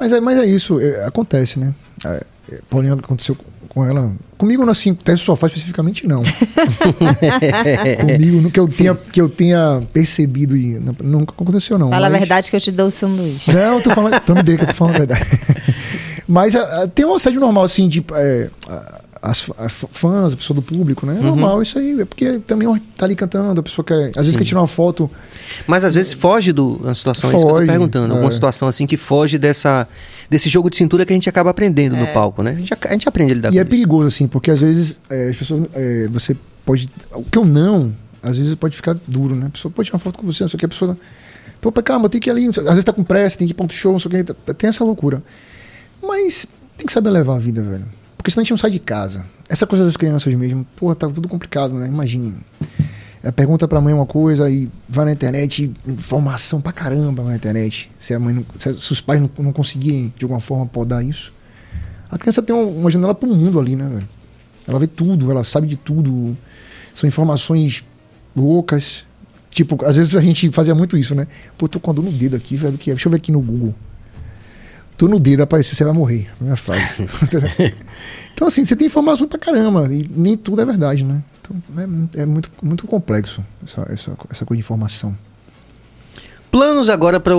Mas 0.00 0.10
é, 0.10 0.18
mas 0.18 0.38
é 0.38 0.46
isso, 0.46 0.80
é, 0.80 1.04
acontece, 1.04 1.58
né? 1.58 1.74
É, 2.04 2.24
é 2.52 2.60
Paulinho 2.70 2.94
aconteceu 2.94 3.36
com 3.74 3.84
ela. 3.84 4.12
Comigo, 4.38 4.68
assim, 4.70 4.94
teste 4.94 5.26
sofá 5.26 5.48
especificamente, 5.48 6.06
não. 6.06 6.22
Comigo, 8.00 8.50
que 8.50 8.60
eu, 8.60 8.68
tenha, 8.68 8.94
que 8.94 9.20
eu 9.20 9.28
tenha 9.28 9.82
percebido 9.92 10.56
e 10.56 10.78
nunca 11.02 11.32
aconteceu, 11.32 11.78
não. 11.78 11.90
Fala 11.90 12.08
mas... 12.08 12.14
a 12.14 12.18
verdade 12.18 12.50
que 12.50 12.56
eu 12.56 12.60
te 12.60 12.70
dou 12.70 12.86
o 12.86 12.90
sanduíche. 12.90 13.52
Não, 13.52 13.80
tô 13.80 13.90
falando. 13.90 14.14
Então 14.24 14.36
me 14.36 14.42
dê 14.42 14.56
que 14.56 14.62
eu 14.62 14.68
tô 14.68 14.74
falando 14.74 14.94
a 14.94 14.98
verdade. 14.98 15.24
mas 16.28 16.54
a, 16.54 16.84
a, 16.84 16.88
tem 16.88 17.04
um 17.04 17.14
assédio 17.14 17.40
normal, 17.40 17.64
assim, 17.64 17.88
de. 17.88 18.04
É, 18.14 18.50
as, 19.24 19.50
as, 19.56 19.72
fãs, 19.90 20.34
a 20.34 20.36
pessoa 20.36 20.54
do 20.54 20.60
público, 20.60 21.06
né? 21.06 21.14
É 21.14 21.16
uhum. 21.16 21.28
normal 21.28 21.62
isso 21.62 21.78
aí, 21.78 21.98
é 21.98 22.04
porque 22.04 22.40
também 22.40 22.68
tá 22.94 23.06
ali 23.06 23.16
cantando, 23.16 23.58
a 23.58 23.62
pessoa 23.62 23.84
quer. 23.84 24.10
Às 24.10 24.16
vezes 24.16 24.32
Sim. 24.32 24.38
quer 24.38 24.44
tirar 24.44 24.60
uma 24.60 24.66
foto. 24.66 25.10
Mas 25.66 25.82
às 25.82 25.94
vezes 25.94 26.12
foge 26.12 26.52
do. 26.52 26.74
Uma 26.74 26.94
situação 26.94 27.30
foge, 27.30 27.34
é 27.34 27.38
isso 27.38 27.46
que 27.46 27.52
eu 27.52 27.60
tô 27.60 27.66
perguntando. 27.66 28.08
É. 28.08 28.16
Alguma 28.16 28.30
situação 28.30 28.68
assim 28.68 28.86
que 28.86 28.98
foge 28.98 29.38
dessa 29.38 29.88
desse 30.28 30.50
jogo 30.50 30.68
de 30.68 30.76
cintura 30.76 31.06
que 31.06 31.12
a 31.12 31.16
gente 31.16 31.28
acaba 31.28 31.50
aprendendo 31.50 31.96
é. 31.96 32.00
no 32.00 32.06
palco, 32.08 32.42
né? 32.42 32.50
A 32.50 32.54
gente, 32.54 32.74
a 32.74 32.92
gente 32.92 33.08
aprende 33.08 33.32
a 33.32 33.36
lidar 33.36 33.48
e 33.48 33.52
com 33.52 33.58
é 33.58 33.62
isso. 33.62 33.70
perigoso, 33.70 34.06
assim, 34.08 34.28
porque 34.28 34.50
às 34.50 34.60
vezes 34.60 35.00
é, 35.08 35.30
as 35.30 35.36
pessoas. 35.36 35.68
É, 35.72 36.06
você 36.08 36.36
pode. 36.66 36.90
O 37.12 37.24
que 37.24 37.38
eu 37.38 37.46
não, 37.46 37.94
às 38.22 38.36
vezes 38.36 38.54
pode 38.56 38.76
ficar 38.76 38.94
duro, 39.06 39.34
né? 39.34 39.46
A 39.46 39.50
pessoa 39.50 39.72
pode 39.72 39.86
tirar 39.86 39.96
uma 39.96 40.00
foto 40.00 40.18
com 40.18 40.26
você, 40.26 40.44
não 40.44 40.48
sei 40.48 40.56
o 40.56 40.58
que, 40.58 40.66
a 40.66 40.68
pessoa. 40.68 40.98
Pô, 41.62 41.72
calma, 41.72 42.10
tem 42.10 42.20
que 42.20 42.28
ir 42.28 42.30
ali. 42.30 42.46
Às 42.46 42.56
vezes 42.56 42.84
tá 42.84 42.92
com 42.92 43.02
pressa, 43.02 43.38
tem 43.38 43.46
que 43.46 43.52
ir 43.52 43.56
pra 43.56 43.64
um 43.64 43.70
show, 43.70 43.92
não 43.92 43.98
sei 43.98 44.20
o 44.20 44.24
que. 44.24 44.52
Tem 44.52 44.68
essa 44.68 44.84
loucura. 44.84 45.22
Mas 46.02 46.46
tem 46.76 46.86
que 46.86 46.92
saber 46.92 47.08
levar 47.08 47.36
a 47.36 47.38
vida, 47.38 47.62
velho. 47.62 47.86
Porque 48.24 48.30
senão 48.30 48.40
a 48.40 48.44
gente 48.44 48.52
não 48.52 48.56
sai 48.56 48.70
de 48.70 48.78
casa. 48.78 49.22
Essa 49.50 49.66
coisa 49.66 49.84
das 49.84 49.98
crianças 49.98 50.32
mesmo, 50.32 50.66
porra, 50.76 50.94
tá 50.94 51.06
tudo 51.10 51.28
complicado, 51.28 51.74
né? 51.74 51.86
Imagina. 51.86 52.32
É, 53.22 53.30
pergunta 53.30 53.68
pra 53.68 53.82
mãe 53.82 53.92
uma 53.92 54.06
coisa 54.06 54.48
e 54.48 54.70
vai 54.88 55.04
na 55.04 55.12
internet, 55.12 55.70
informação 55.86 56.58
pra 56.58 56.72
caramba 56.72 57.22
na 57.22 57.36
internet. 57.36 57.92
Se, 58.00 58.14
a 58.14 58.18
mãe 58.18 58.32
não, 58.32 58.46
se, 58.58 58.70
os 58.70 58.98
pais 59.02 59.20
não, 59.20 59.28
não 59.38 59.52
conseguirem, 59.52 60.10
de 60.16 60.24
alguma 60.24 60.40
forma, 60.40 60.64
podar 60.64 61.04
isso. 61.04 61.34
A 62.10 62.16
criança 62.16 62.40
tem 62.40 62.56
uma 62.56 62.90
janela 62.90 63.14
pro 63.14 63.28
mundo 63.28 63.60
ali, 63.60 63.76
né, 63.76 63.86
velho? 63.90 64.08
Ela 64.66 64.78
vê 64.78 64.86
tudo, 64.86 65.30
ela 65.30 65.44
sabe 65.44 65.66
de 65.66 65.76
tudo. 65.76 66.34
São 66.94 67.06
informações 67.06 67.84
loucas. 68.34 69.04
Tipo, 69.50 69.84
às 69.84 69.96
vezes 69.96 70.16
a 70.16 70.22
gente 70.22 70.50
fazia 70.50 70.74
muito 70.74 70.96
isso, 70.96 71.14
né? 71.14 71.26
Pô, 71.58 71.68
tô 71.68 71.78
com 71.78 71.90
a 71.90 71.92
dor 71.92 72.02
no 72.06 72.10
dedo 72.10 72.36
aqui, 72.36 72.56
velho. 72.56 72.78
Que 72.78 72.90
é? 72.90 72.94
Deixa 72.94 73.06
eu 73.06 73.10
ver 73.10 73.18
aqui 73.18 73.30
no 73.30 73.42
Google. 73.42 73.74
Tô 74.96 75.08
no 75.08 75.18
dedo, 75.18 75.42
aparecer, 75.42 75.74
você 75.74 75.84
vai 75.84 75.92
morrer. 75.92 76.30
Minha 76.40 76.56
frase. 76.56 77.04
então, 78.32 78.46
assim, 78.46 78.64
você 78.64 78.76
tem 78.76 78.86
informação 78.86 79.26
pra 79.26 79.38
caramba. 79.38 79.92
E 79.92 80.08
nem 80.14 80.36
tudo 80.36 80.62
é 80.62 80.64
verdade, 80.64 81.04
né? 81.04 81.22
Então 81.40 81.56
é, 82.16 82.22
é 82.22 82.26
muito, 82.26 82.50
muito 82.62 82.86
complexo 82.86 83.44
essa, 83.64 83.82
essa, 83.90 84.16
essa 84.30 84.44
coisa 84.46 84.58
de 84.58 84.60
informação. 84.60 85.16
Planos 86.50 86.88
agora 86.88 87.18
para 87.18 87.34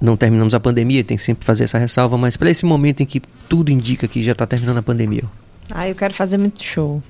não 0.00 0.16
terminamos 0.16 0.54
a 0.54 0.60
pandemia, 0.60 1.02
tem 1.02 1.16
que 1.16 1.22
sempre 1.22 1.44
fazer 1.44 1.64
essa 1.64 1.78
ressalva, 1.78 2.16
mas 2.16 2.36
para 2.36 2.50
esse 2.50 2.64
momento 2.64 3.02
em 3.02 3.06
que 3.06 3.20
tudo 3.48 3.70
indica 3.70 4.06
que 4.06 4.22
já 4.22 4.32
está 4.32 4.46
terminando 4.46 4.78
a 4.78 4.82
pandemia. 4.82 5.24
Ah, 5.70 5.88
eu 5.88 5.94
quero 5.94 6.12
fazer 6.12 6.38
muito 6.38 6.62
show. 6.62 7.02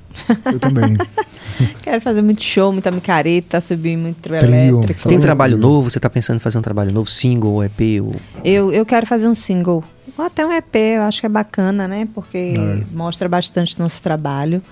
Eu 0.44 0.58
também. 0.58 0.96
quero 1.82 2.00
fazer 2.00 2.22
muito 2.22 2.42
show, 2.42 2.72
muita 2.72 2.90
micareta, 2.90 3.60
subir 3.60 3.96
muito 3.96 4.20
trio, 4.20 4.36
elétrico. 4.36 5.08
Tem 5.08 5.18
trabalho 5.18 5.56
novo? 5.56 5.90
Você 5.90 5.98
está 5.98 6.08
pensando 6.08 6.36
em 6.36 6.40
fazer 6.40 6.58
um 6.58 6.62
trabalho 6.62 6.92
novo, 6.92 7.08
single, 7.08 7.64
EP? 7.64 8.00
Ou... 8.02 8.14
Eu, 8.44 8.72
eu 8.72 8.86
quero 8.86 9.06
fazer 9.06 9.28
um 9.28 9.34
single. 9.34 9.82
Ou 10.16 10.24
até 10.24 10.46
um 10.46 10.52
EP, 10.52 10.74
eu 10.96 11.02
acho 11.02 11.20
que 11.20 11.26
é 11.26 11.28
bacana, 11.28 11.88
né? 11.88 12.08
Porque 12.14 12.54
é. 12.56 12.84
mostra 12.92 13.28
bastante 13.28 13.78
nosso 13.78 14.00
trabalho. 14.00 14.62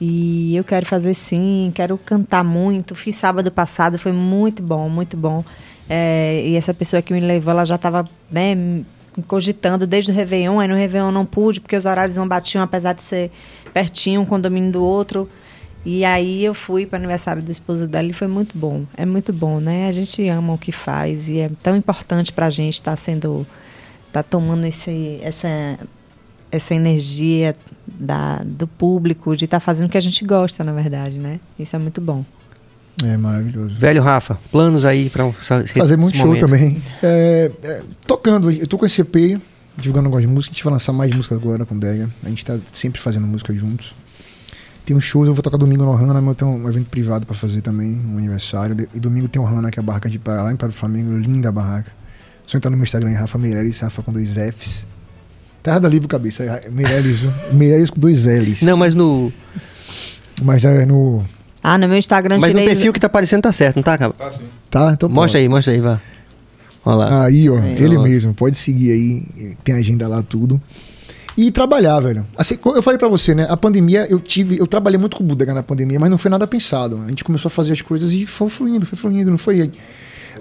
E 0.00 0.56
eu 0.56 0.64
quero 0.64 0.86
fazer 0.86 1.12
sim, 1.14 1.70
quero 1.74 1.98
cantar 1.98 2.42
muito. 2.42 2.94
Fiz 2.94 3.14
sábado 3.16 3.50
passado, 3.52 3.98
foi 3.98 4.12
muito 4.12 4.62
bom, 4.62 4.88
muito 4.88 5.16
bom. 5.16 5.44
É, 5.88 6.42
e 6.46 6.56
essa 6.56 6.72
pessoa 6.72 7.02
que 7.02 7.12
me 7.12 7.20
levou, 7.20 7.52
ela 7.52 7.64
já 7.64 7.74
estava 7.74 8.08
né, 8.30 8.56
cogitando 9.22 9.86
desde 9.86 10.10
o 10.10 10.14
Réveillon. 10.14 10.60
Aí 10.60 10.68
no 10.68 10.74
Réveillon 10.74 11.10
não 11.10 11.26
pude, 11.26 11.60
porque 11.60 11.76
os 11.76 11.84
horários 11.84 12.16
não 12.16 12.26
batiam, 12.26 12.62
apesar 12.62 12.92
de 12.92 13.02
ser 13.02 13.30
pertinho 13.72 14.20
um 14.20 14.24
condomínio 14.24 14.72
do 14.72 14.82
outro. 14.82 15.28
E 15.84 16.04
aí 16.04 16.44
eu 16.44 16.52
fui 16.52 16.84
para 16.84 16.96
o 16.96 17.00
aniversário 17.00 17.42
do 17.42 17.50
esposo 17.50 17.88
dela 17.88 18.08
e 18.08 18.12
foi 18.12 18.28
muito 18.28 18.56
bom. 18.58 18.84
É 18.96 19.06
muito 19.06 19.32
bom, 19.32 19.60
né? 19.60 19.88
A 19.88 19.92
gente 19.92 20.26
ama 20.28 20.52
o 20.52 20.58
que 20.58 20.72
faz 20.72 21.28
e 21.28 21.38
é 21.38 21.50
tão 21.62 21.74
importante 21.74 22.32
para 22.32 22.46
a 22.46 22.50
gente 22.50 22.74
estar 22.74 22.92
tá 22.92 22.96
sendo, 22.96 23.46
tá 24.12 24.22
tomando 24.22 24.66
esse, 24.66 25.18
essa, 25.22 25.48
essa 26.52 26.74
energia 26.74 27.56
da, 27.86 28.42
do 28.44 28.66
público, 28.66 29.34
de 29.34 29.46
estar 29.46 29.56
tá 29.56 29.60
fazendo 29.60 29.88
o 29.88 29.90
que 29.90 29.98
a 29.98 30.02
gente 30.02 30.22
gosta, 30.24 30.62
na 30.62 30.72
verdade, 30.72 31.18
né? 31.18 31.40
Isso 31.58 31.74
é 31.74 31.78
muito 31.78 32.00
bom. 32.00 32.24
É 33.04 33.16
maravilhoso. 33.16 33.76
Velho 33.78 34.02
Rafa, 34.02 34.38
planos 34.50 34.84
aí 34.84 35.08
para 35.10 35.32
fazer 35.32 35.96
muito 35.96 36.16
show 36.16 36.26
momento. 36.26 36.40
também. 36.40 36.82
É, 37.02 37.50
é, 37.62 37.82
tocando, 38.06 38.50
eu 38.50 38.66
tô 38.66 38.76
com 38.76 38.84
esse 38.84 39.00
EP, 39.00 39.40
divulgando 39.76 40.06
algumas 40.06 40.24
músicas, 40.26 40.54
a 40.54 40.56
gente 40.56 40.64
vai 40.64 40.72
lançar 40.72 40.92
mais 40.92 41.14
música 41.14 41.34
agora 41.34 41.64
com 41.64 41.74
o 41.74 41.78
Dega. 41.78 42.10
A 42.24 42.28
gente 42.28 42.44
tá 42.44 42.58
sempre 42.72 43.00
fazendo 43.00 43.26
música 43.26 43.54
juntos. 43.54 43.94
Tem 44.84 44.96
uns 44.96 45.04
shows, 45.04 45.28
eu 45.28 45.34
vou 45.34 45.42
tocar 45.42 45.56
domingo 45.56 45.84
no 45.84 45.92
Hanna, 45.92 46.20
mas 46.20 46.28
eu 46.28 46.34
tenho 46.34 46.50
um 46.50 46.68
evento 46.68 46.88
privado 46.88 47.26
para 47.26 47.34
fazer 47.34 47.60
também, 47.60 48.00
um 48.04 48.18
aniversário. 48.18 48.76
E 48.94 48.98
domingo 48.98 49.28
tem 49.28 49.40
o 49.40 49.44
Hanna, 49.44 49.70
que 49.70 49.78
é 49.78 49.82
a 49.82 49.84
barraca 49.84 50.08
de 50.08 50.18
Pará, 50.18 50.42
lá 50.42 50.52
em 50.52 50.56
Pará 50.56 50.68
do 50.68 50.74
Flamengo, 50.74 51.16
linda 51.16 51.52
barraca. 51.52 51.92
Só 52.46 52.58
entrar 52.58 52.70
no 52.70 52.76
meu 52.76 52.84
Instagram, 52.84 53.12
Rafa 53.12 53.38
Meireles, 53.38 53.78
Rafa 53.78 54.02
com 54.02 54.12
dois 54.12 54.36
Fs. 54.36 54.86
Terra 55.62 55.78
da 55.78 55.88
Livro 55.88 56.08
Cabeça, 56.08 56.62
Meireles, 56.72 57.20
Meireles 57.52 57.90
com 57.90 58.00
dois 58.00 58.26
Ls. 58.26 58.64
Não, 58.64 58.76
mas 58.76 58.94
no... 58.94 59.32
Mas 60.42 60.64
é 60.64 60.86
no... 60.86 61.24
Ah, 61.62 61.76
no 61.76 61.86
meu 61.88 61.98
Instagram 61.98 62.38
Mas 62.40 62.54
no 62.54 62.60
perfil 62.60 62.92
que 62.92 63.00
tá 63.00 63.06
aparecendo 63.06 63.42
tá 63.42 63.52
certo, 63.52 63.76
não 63.76 63.82
tá, 63.82 63.98
cara? 63.98 64.12
Tá, 64.12 64.32
sim. 64.32 64.44
Tá, 64.70 64.92
então 64.92 65.08
Mostra 65.08 65.40
aí, 65.40 65.48
mostra 65.48 65.72
aí, 65.72 65.80
vá. 65.80 66.00
Olha 66.84 66.96
lá. 66.96 67.24
Aí, 67.24 67.50
ó, 67.50 67.58
é. 67.58 67.72
ele 67.78 67.98
mesmo. 67.98 68.32
Pode 68.32 68.56
seguir 68.56 68.92
aí, 68.92 69.54
tem 69.62 69.74
agenda 69.74 70.08
lá, 70.08 70.22
tudo 70.22 70.60
e 71.36 71.50
trabalhar, 71.50 71.98
velho. 72.00 72.26
Assim, 72.36 72.58
eu 72.62 72.82
falei 72.82 72.98
para 72.98 73.08
você, 73.08 73.34
né? 73.34 73.46
A 73.48 73.56
pandemia, 73.56 74.06
eu 74.10 74.20
tive. 74.20 74.58
Eu 74.58 74.66
trabalhei 74.66 74.98
muito 74.98 75.16
com 75.16 75.24
o 75.24 75.26
Buda 75.26 75.46
na 75.46 75.62
pandemia, 75.62 75.98
mas 75.98 76.10
não 76.10 76.18
foi 76.18 76.30
nada 76.30 76.46
pensado. 76.46 77.00
A 77.06 77.08
gente 77.08 77.24
começou 77.24 77.48
a 77.48 77.50
fazer 77.50 77.72
as 77.72 77.80
coisas 77.80 78.12
e 78.12 78.26
foi 78.26 78.48
fluindo, 78.50 78.84
foi 78.84 78.98
fluindo, 78.98 79.30
não 79.30 79.38
foi. 79.38 79.72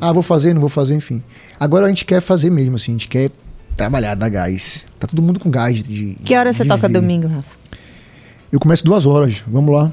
Ah, 0.02 0.12
vou 0.12 0.22
fazer, 0.24 0.54
não 0.54 0.60
vou 0.60 0.70
fazer, 0.70 0.96
enfim. 0.96 1.24
Agora 1.60 1.86
a 1.86 1.90
gente 1.90 2.04
quer 2.04 2.22
fazer 2.22 2.50
mesmo, 2.50 2.76
assim, 2.76 2.92
a 2.92 2.96
gente 2.96 3.08
quer 3.08 3.32
trabalhar, 3.78 4.16
dar 4.16 4.30
gás. 4.30 4.86
Tá 5.00 5.08
todo 5.08 5.22
mundo 5.22 5.40
com 5.40 5.50
gás 5.50 5.82
de. 5.82 6.18
Que 6.24 6.36
hora 6.36 6.52
você 6.52 6.66
toca 6.66 6.90
domingo, 6.90 7.28
Rafa? 7.28 7.60
Eu 8.52 8.60
começo 8.60 8.84
duas 8.84 9.06
horas, 9.06 9.44
vamos 9.48 9.74
lá. 9.74 9.92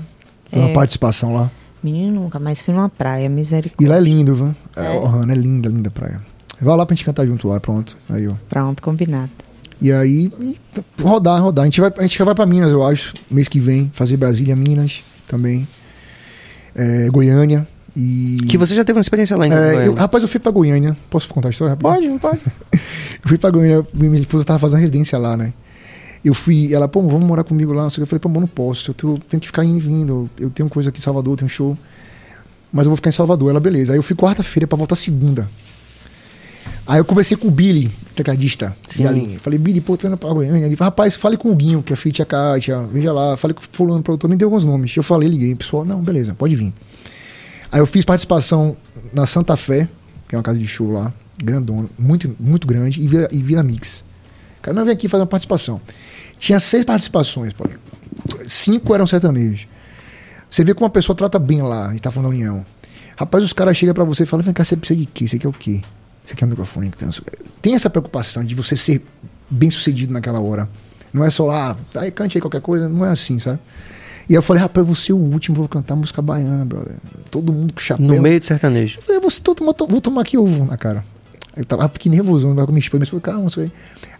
É. 0.56 0.64
uma 0.64 0.72
participação 0.72 1.34
lá. 1.34 1.50
Menino, 1.82 2.22
nunca 2.22 2.38
mais 2.38 2.62
fui 2.62 2.74
numa 2.74 2.88
praia, 2.88 3.28
misericórdia. 3.28 3.84
E 3.84 3.88
lá 3.88 3.96
é 3.96 4.00
lindo, 4.00 4.34
viu? 4.34 4.54
É, 4.74 4.86
é. 4.86 5.00
Oh, 5.00 5.30
é 5.30 5.34
linda, 5.34 5.68
linda 5.68 5.90
praia. 5.90 6.20
Vai 6.60 6.76
lá 6.76 6.86
pra 6.86 6.96
gente 6.96 7.04
cantar 7.04 7.26
junto 7.26 7.46
lá, 7.48 7.60
pronto. 7.60 7.96
Aí, 8.08 8.26
ó. 8.26 8.34
Pronto, 8.48 8.82
combinado. 8.82 9.30
E 9.80 9.92
aí, 9.92 10.32
e 10.40 10.56
rodar, 11.00 11.40
rodar. 11.42 11.64
A 11.64 11.66
gente 11.66 11.80
vai, 11.80 11.92
a 11.96 12.02
gente 12.02 12.22
vai 12.22 12.34
para 12.34 12.46
Minas, 12.46 12.72
eu 12.72 12.82
acho, 12.82 13.14
mês 13.30 13.46
que 13.46 13.60
vem, 13.60 13.90
fazer 13.92 14.16
Brasília, 14.16 14.56
Minas 14.56 15.02
também. 15.28 15.68
É, 16.74 17.08
Goiânia. 17.10 17.66
E... 17.94 18.38
Que 18.48 18.58
você 18.58 18.74
já 18.74 18.84
teve 18.84 18.98
uma 18.98 19.02
experiência 19.02 19.36
lá 19.36 19.46
em 19.46 19.52
é, 19.52 19.88
eu, 19.88 19.94
Rapaz, 19.94 20.22
eu 20.22 20.28
fui 20.28 20.40
pra 20.40 20.52
Goiânia. 20.52 20.96
Posso 21.08 21.28
contar 21.28 21.48
a 21.48 21.50
história? 21.50 21.76
Pode, 21.76 22.08
pode. 22.18 22.40
eu 22.72 23.28
fui 23.28 23.38
pra 23.38 23.50
Goiânia, 23.50 23.86
minha 23.94 24.20
esposa 24.20 24.44
tava 24.44 24.58
fazendo 24.58 24.80
residência 24.80 25.18
lá, 25.18 25.36
né? 25.36 25.52
Eu 26.26 26.34
fui, 26.34 26.74
ela, 26.74 26.88
pô, 26.88 27.00
vamos 27.02 27.24
morar 27.24 27.44
comigo 27.44 27.72
lá. 27.72 27.84
Eu 27.84 28.06
falei, 28.06 28.18
pô, 28.18 28.28
não 28.28 28.48
posso, 28.48 28.90
eu 28.90 28.94
tenho, 28.94 29.18
tenho 29.18 29.40
que 29.40 29.46
ficar 29.46 29.64
indo 29.64 29.76
e 29.76 29.80
vindo. 29.80 30.30
Eu 30.38 30.50
tenho 30.50 30.68
coisa 30.68 30.88
aqui 30.88 30.98
em 30.98 31.02
Salvador, 31.02 31.36
tenho 31.36 31.46
um 31.46 31.48
show. 31.48 31.78
Mas 32.72 32.84
eu 32.84 32.90
vou 32.90 32.96
ficar 32.96 33.10
em 33.10 33.12
Salvador. 33.12 33.50
Ela, 33.50 33.60
beleza. 33.60 33.92
Aí 33.92 33.98
eu 33.98 34.02
fui 34.02 34.16
quarta-feira 34.16 34.66
para 34.66 34.76
voltar 34.76 34.96
segunda. 34.96 35.48
Aí 36.84 36.98
eu 36.98 37.04
conversei 37.04 37.36
com 37.36 37.48
o 37.48 37.50
Billy, 37.50 37.90
tecladista, 38.14 38.76
Sim. 38.90 39.06
ali. 39.06 39.38
Falei, 39.38 39.58
Billy, 39.58 39.80
pô, 39.80 39.96
tô 39.96 40.06
indo 40.06 40.16
pra 40.16 40.32
Goiânia. 40.32 40.66
Ele 40.66 40.76
falou, 40.76 40.90
rapaz, 40.90 41.14
fale 41.16 41.36
com 41.36 41.50
o 41.50 41.54
Guinho, 41.54 41.82
que 41.82 41.92
é 41.92 41.96
filho 41.96 42.12
de 42.12 42.24
Kátia, 42.24 42.80
veja 42.92 43.12
lá. 43.12 43.36
Falei 43.36 43.54
com 43.54 43.60
o 43.60 43.64
fulano, 43.72 44.02
produtor, 44.02 44.28
me 44.28 44.36
deu 44.36 44.46
alguns 44.46 44.64
nomes. 44.64 44.96
Eu 44.96 45.02
falei, 45.02 45.28
liguei, 45.28 45.54
pessoal, 45.54 45.84
não, 45.84 46.00
beleza, 46.00 46.34
pode 46.34 46.54
vir. 46.54 46.72
Aí 47.70 47.80
eu 47.80 47.86
fiz 47.86 48.04
participação 48.04 48.76
na 49.12 49.26
Santa 49.26 49.56
Fé, 49.56 49.88
que 50.28 50.34
é 50.34 50.38
uma 50.38 50.44
casa 50.44 50.58
de 50.58 50.66
show 50.66 50.92
lá, 50.92 51.12
grandona, 51.42 51.88
muito, 51.98 52.34
muito 52.38 52.66
grande, 52.66 53.00
e 53.00 53.08
vira, 53.08 53.28
e 53.32 53.42
vira 53.42 53.62
mix. 53.62 54.04
O 54.58 54.62
cara 54.62 54.76
não 54.76 54.84
vem 54.84 54.94
aqui 54.94 55.08
fazer 55.08 55.22
uma 55.22 55.26
participação. 55.26 55.80
Tinha 56.38 56.60
seis 56.60 56.84
participações, 56.84 57.52
pô. 57.52 57.64
cinco 58.46 58.94
eram 58.94 59.06
sertanejos. 59.06 59.66
Você 60.50 60.64
vê 60.64 60.74
como 60.74 60.84
uma 60.84 60.90
pessoa 60.90 61.16
trata 61.16 61.38
bem 61.38 61.62
lá, 61.62 61.94
e 61.94 61.98
tá 61.98 62.10
falando 62.10 62.30
da 62.30 62.36
União. 62.36 62.64
Rapaz, 63.16 63.42
os 63.42 63.52
caras 63.52 63.76
chegam 63.76 63.94
pra 63.94 64.04
você 64.04 64.24
e 64.24 64.26
falam, 64.26 64.44
vem 64.44 64.54
cá, 64.54 64.62
você 64.62 64.76
precisa 64.76 65.00
de 65.00 65.06
quê? 65.06 65.26
Você 65.26 65.38
quer 65.38 65.48
o 65.48 65.52
quê? 65.52 65.82
Você 66.24 66.34
quer 66.34 66.44
um 66.44 66.48
microfone? 66.48 66.90
Tem 67.62 67.74
essa 67.74 67.88
preocupação 67.88 68.44
de 68.44 68.54
você 68.54 68.76
ser 68.76 69.04
bem 69.48 69.70
sucedido 69.70 70.12
naquela 70.12 70.40
hora. 70.40 70.68
Não 71.12 71.24
é 71.24 71.30
só, 71.30 71.50
ah, 71.50 71.76
aí 71.94 72.10
cante 72.10 72.36
aí 72.36 72.40
qualquer 72.40 72.60
coisa. 72.60 72.88
Não 72.88 73.04
é 73.06 73.10
assim, 73.10 73.38
sabe? 73.38 73.58
E 74.28 74.34
eu 74.34 74.42
falei, 74.42 74.60
rapaz, 74.60 74.82
eu 74.82 74.86
vou 74.86 74.94
ser 74.94 75.12
o 75.12 75.18
último, 75.18 75.56
vou 75.56 75.68
cantar 75.68 75.94
música 75.94 76.20
baiana, 76.20 76.64
brother. 76.64 76.96
Todo 77.30 77.52
mundo 77.52 77.72
com 77.72 77.80
chapéu. 77.80 78.06
No 78.06 78.20
meio 78.20 78.40
de 78.40 78.44
sertanejo. 78.44 78.98
Eu 78.98 79.02
falei, 79.02 79.20
vou, 79.20 79.30
tô, 79.30 79.86
vou 79.86 80.00
tomar 80.00 80.22
aqui 80.22 80.36
ovo 80.36 80.64
na 80.64 80.76
cara. 80.76 81.04
Eu 81.56 81.64
tava 81.64 81.88
fiquei 81.88 82.10
nervoso, 82.10 82.52
vai 82.54 82.66
com 82.66 82.72
minha 82.72 82.80
esposa, 82.80 82.98
minha 82.98 83.04
esposa, 83.04 83.22
calma, 83.22 83.46
isso 83.46 83.60
aí. 83.60 83.72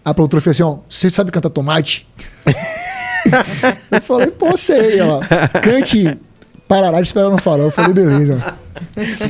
A 0.07 0.13
produtora 0.13 0.39
fez 0.39 0.55
assim, 0.55 0.63
ó, 0.63 0.77
você 0.87 1.09
sabe 1.09 1.31
cantar 1.31 1.49
tomate? 1.49 2.07
eu 3.91 4.01
falei, 4.01 4.27
pô, 4.27 4.55
sei, 4.55 5.01
ó. 5.01 5.19
Cante 5.61 6.17
Parará 6.65 7.01
de 7.01 7.07
Esperar 7.07 7.29
no 7.29 7.37
Farol. 7.37 7.65
Eu 7.65 7.71
falei, 7.71 7.91
beleza. 7.91 8.55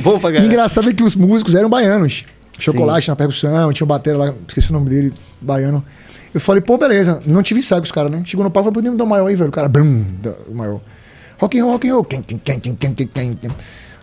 Bom 0.02 0.20
pra 0.20 0.38
Engraçado 0.40 0.88
é 0.88 0.92
que 0.92 1.02
os 1.02 1.16
músicos 1.16 1.56
eram 1.56 1.68
baianos. 1.68 2.24
Chocolate 2.60 3.06
Sim. 3.06 3.10
na 3.10 3.16
percussão, 3.16 3.72
tinha 3.72 3.84
o 3.84 3.88
batera 3.88 4.18
lá, 4.18 4.34
esqueci 4.46 4.70
o 4.70 4.72
nome 4.72 4.88
dele, 4.88 5.12
baiano. 5.40 5.84
Eu 6.32 6.40
falei, 6.40 6.62
pô, 6.62 6.78
beleza, 6.78 7.20
não 7.26 7.42
tive 7.42 7.58
ensaio 7.58 7.82
com 7.82 7.86
os 7.86 7.90
caras, 7.90 8.12
né? 8.12 8.22
Chegou 8.24 8.44
no 8.44 8.50
palco, 8.50 8.72
falei, 8.72 8.88
me 8.88 8.96
dar 8.96 9.02
um 9.02 9.08
maior 9.08 9.26
aí, 9.26 9.34
velho. 9.34 9.50
O 9.50 9.52
cara, 9.52 9.68
brum, 9.68 10.04
o 10.48 10.54
maior. 10.54 10.80
Rock 11.40 11.58
and 11.58 11.64
roll, 11.64 11.72
rock 11.72 11.88
and 11.88 11.92
roll. 11.92 12.04
Quem, 12.04 12.22
quem, 12.22 12.38
quem, 12.38 12.60
quem, 12.60 12.76
quem, 12.76 12.94
quem, 12.94 13.32
quem. 13.34 13.50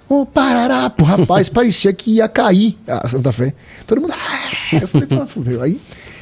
Ô, 0.10 0.26
parará, 0.26 0.90
pô, 0.90 1.06
rapaz, 1.06 1.48
parecia 1.50 1.94
que 1.94 2.16
ia 2.16 2.28
cair 2.28 2.78
a 2.86 3.08
Santa 3.08 3.32
Fé. 3.32 3.54
Todo 3.88 4.02
mundo, 4.02 4.14
ah! 4.14 4.76
Eu 4.76 4.90
falei, 4.90 5.08
pô, 5.08 5.26
fudeu. 5.26 5.62
Aí 5.62 5.80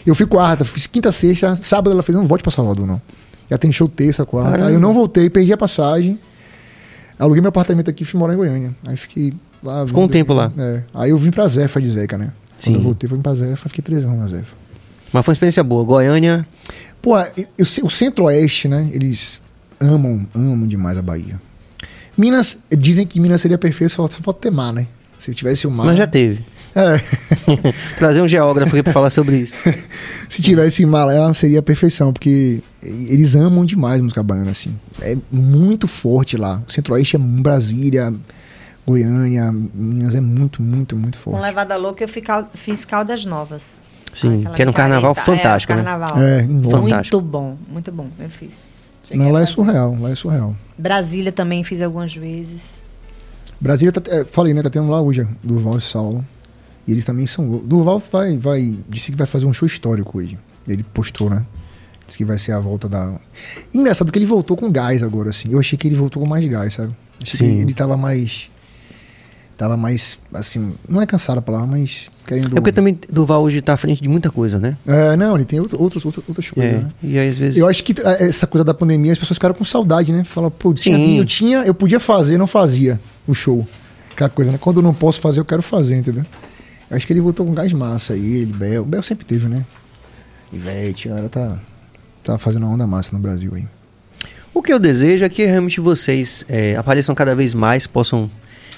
eu 0.10 0.16
fui 0.16 0.26
quarta, 0.26 0.66
fiz 0.66 0.88
quinta, 0.88 1.12
sexta, 1.12 1.56
sábado 1.56 1.92
ela 1.92 2.04
fez, 2.04 2.18
não 2.18 2.26
volte 2.26 2.42
pra 2.42 2.52
Salvador, 2.52 2.86
não. 2.86 3.02
Já 3.50 3.58
tem 3.58 3.72
show 3.72 3.88
terça, 3.88 4.26
quarta. 4.26 4.52
Caramba. 4.52 4.70
Aí 4.70 4.74
eu 4.74 4.80
não 4.80 4.94
voltei, 4.94 5.30
perdi 5.30 5.54
a 5.54 5.58
passagem. 5.58 6.20
Aluguei 7.20 7.42
meu 7.42 7.50
apartamento 7.50 7.90
aqui 7.90 8.04
e 8.04 8.06
fui 8.06 8.20
morar 8.20 8.34
em 8.34 8.38
Goiânia. 8.38 8.76
Aí 8.86 8.98
fiquei 8.98 9.34
lá. 9.64 9.86
Ficou 9.86 10.04
um 10.04 10.08
tempo 10.08 10.34
lá. 10.34 10.52
É. 10.58 10.82
Aí 10.94 11.12
eu 11.12 11.18
vim 11.18 11.32
pra 11.32 11.48
Zefa 11.48 11.82
de 11.82 11.90
Zeca, 11.90 12.18
né? 12.18 12.32
Sim. 12.58 12.72
Quando 12.72 12.76
eu 12.78 12.84
voltei, 12.84 13.10
fui 13.10 13.20
pra 13.20 13.34
Zefa, 13.34 13.70
fiquei 13.70 13.84
três 13.84 14.04
anos 14.04 14.20
na 14.20 14.28
Zefa. 14.28 14.56
Mas 15.12 15.24
foi 15.24 15.32
uma 15.32 15.36
experiência 15.36 15.64
boa. 15.64 15.84
Goiânia. 15.84 16.46
Pô, 17.02 17.18
eu, 17.18 17.66
o 17.84 17.90
centro-oeste, 17.90 18.68
né? 18.68 18.90
Eles 18.92 19.42
amam, 19.80 20.26
amam 20.34 20.68
demais 20.68 20.98
a 20.98 21.02
Bahia. 21.02 21.40
Minas, 22.18 22.58
dizem 22.76 23.06
que 23.06 23.20
Minas 23.20 23.42
seria 23.42 23.58
perfeito, 23.58 23.92
só 23.94 24.08
falta 24.08 24.40
ter 24.40 24.52
mar, 24.52 24.72
né? 24.74 24.88
Se 25.24 25.34
tivesse 25.34 25.66
o 25.66 25.72
mar. 25.72 25.86
Mas 25.86 25.98
já 25.98 26.06
teve. 26.06 26.44
É. 26.76 27.00
Trazer 27.98 28.22
um 28.22 28.28
geógrafo 28.28 28.76
aqui 28.76 28.84
pra 28.84 28.92
falar 28.92 29.10
sobre 29.10 29.38
isso. 29.38 29.56
Se 30.28 30.42
tivesse 30.42 30.86
mar 30.86 31.06
lá, 31.06 31.34
seria 31.34 31.60
a 31.60 31.64
perfeição, 31.64 32.12
porque 32.12 32.62
eles 32.82 33.34
amam 33.34 33.64
demais 33.64 34.02
música 34.02 34.22
baiana, 34.22 34.52
assim. 34.52 34.76
É 35.02 35.16
muito 35.32 35.88
forte 35.88 36.36
lá. 36.36 36.62
O 36.68 36.72
Centro-Oeste 36.72 37.16
é 37.16 37.20
Brasília, 37.20 38.14
Goiânia, 38.86 39.50
Minas, 39.50 40.14
é 40.14 40.20
muito, 40.20 40.62
muito, 40.62 40.98
muito 40.98 41.18
forte. 41.18 41.38
Com 41.38 41.42
Levada 41.42 41.78
Louca 41.78 42.04
eu 42.04 42.10
fiz 42.54 42.84
Caldas 42.84 43.24
Novas. 43.24 43.82
Sim, 44.14 44.40
Aquela 44.40 44.56
que 44.56 44.62
era 44.62 44.72
um 44.72 44.74
carnaval 44.74 45.16
fantástico, 45.16 45.72
é, 45.72 45.78
né? 45.78 45.84
Carnaval. 45.84 46.22
É, 46.22 46.44
Muito 46.44 47.22
bom, 47.22 47.58
muito 47.70 47.92
bom, 47.94 48.10
eu 48.20 48.30
fiz. 48.30 48.52
Cheguei 49.04 49.26
Não, 49.26 49.32
lá 49.32 49.42
é 49.42 49.46
surreal, 49.46 49.98
lá 50.02 50.12
é 50.12 50.16
surreal. 50.16 50.54
Brasília 50.78 51.32
também 51.32 51.64
fiz 51.64 51.82
algumas 51.82 52.14
vezes. 52.14 52.83
Brasília, 53.64 53.94
tá, 53.94 54.02
é, 54.14 54.26
falei, 54.26 54.54
né? 54.54 54.62
Tá 54.62 54.70
tendo 54.70 54.90
lá 54.90 55.02
hoje, 55.02 55.26
Durval 55.42 55.78
e 55.78 55.82
Saulo. 55.82 56.26
E 56.86 56.92
eles 56.92 57.06
também 57.06 57.26
são. 57.26 57.60
Durval 57.60 57.98
vai, 58.12 58.38
vai. 58.38 58.76
Disse 58.90 59.14
que 59.14 59.18
vai 59.18 59.26
fazer 59.26 59.46
um 59.46 59.54
show 59.54 59.66
histórico 59.66 60.18
hoje. 60.18 60.38
Ele 60.68 60.84
postou, 60.94 61.30
né? 61.30 61.46
Disse 62.06 62.18
que 62.18 62.26
vai 62.26 62.38
ser 62.38 62.52
a 62.52 62.60
volta 62.60 62.90
da. 62.90 63.18
Engraçado 63.74 64.12
que 64.12 64.20
ele 64.20 64.26
voltou 64.26 64.58
com 64.58 64.70
gás 64.70 65.02
agora, 65.02 65.30
assim. 65.30 65.50
Eu 65.50 65.62
achei 65.62 65.78
que 65.78 65.88
ele 65.88 65.96
voltou 65.96 66.22
com 66.22 66.28
mais 66.28 66.46
gás, 66.46 66.74
sabe? 66.74 66.94
Achei 67.24 67.38
Sim. 67.38 67.56
que 67.56 67.62
ele 67.62 67.74
tava 67.74 67.96
mais. 67.96 68.52
Tava 69.56 69.78
mais, 69.78 70.18
assim, 70.34 70.74
não 70.90 71.02
é 71.02 71.06
cansado 71.06 71.38
a 71.38 71.42
palavra, 71.42 71.68
mas 71.68 72.10
querendo... 72.26 72.48
É 72.48 72.56
porque 72.56 72.72
também 72.72 72.98
Duval 73.12 73.44
hoje 73.44 73.62
tá 73.62 73.74
à 73.74 73.78
frente 73.78 74.02
de 74.02 74.10
muita 74.10 74.32
coisa, 74.32 74.60
né? 74.60 74.78
É, 74.86 75.16
não, 75.16 75.36
ele 75.36 75.46
tem 75.46 75.60
outro, 75.60 75.80
outros, 75.80 76.04
outras, 76.04 76.28
outras 76.28 76.50
coisas, 76.50 76.74
é, 76.74 76.78
né? 76.80 76.90
E 77.04 77.20
aí, 77.20 77.30
às 77.30 77.38
vezes... 77.38 77.60
Eu 77.60 77.68
acho 77.68 77.84
que 77.84 77.94
é, 78.02 78.24
essa 78.24 78.48
coisa 78.48 78.64
da 78.64 78.74
pandemia, 78.74 79.14
as 79.14 79.20
pessoas 79.20 79.38
ficaram 79.38 79.54
com 79.54 79.64
saudade, 79.64 80.12
né? 80.12 80.24
Fala, 80.24 80.50
pô, 80.50 80.74
tinha, 80.74 80.98
eu 81.18 81.24
tinha, 81.24 81.60
eu 81.60 81.74
podia 81.74 82.00
fazer, 82.00 82.38
não 82.38 82.48
fazia 82.48 83.00
o 83.28 83.34
show. 83.34 83.68
Aquela 84.12 84.30
coisa, 84.30 84.52
né? 84.52 84.58
Quando 84.60 84.78
eu 84.78 84.84
não 84.84 84.94
posso 84.94 85.22
fazer, 85.22 85.40
eu 85.40 85.46
quero 85.46 85.62
fazer, 85.62 85.98
entendeu? 85.98 86.26
Eu 86.90 86.98
acho 86.98 87.06
que 87.06 87.14
ele 87.14 87.22
voltou 87.22 87.46
com 87.46 87.54
gás 87.54 87.72
massa 87.74 88.14
aí, 88.14 88.38
ele, 88.38 88.54
Bel. 88.54 88.82
O 88.82 88.86
Bel 88.86 89.04
sempre 89.04 89.24
teve, 89.24 89.48
né? 89.48 89.66
Ivete, 90.52 91.10
ela 91.10 91.30
tá, 91.30 91.58
tá 92.24 92.38
fazendo 92.38 92.64
uma 92.64 92.74
onda 92.74 92.86
massa 92.86 93.16
no 93.16 93.20
Brasil 93.20 93.52
aí. 93.56 93.68
O 94.54 94.62
que 94.62 94.72
eu 94.72 94.80
desejo 94.80 95.26
é 95.26 95.30
que 95.30 95.44
realmente 95.44 95.80
vocês 95.80 96.46
é, 96.48 96.76
apareçam 96.76 97.16
cada 97.16 97.34
vez 97.34 97.56
mais, 97.56 97.88
possam 97.88 98.30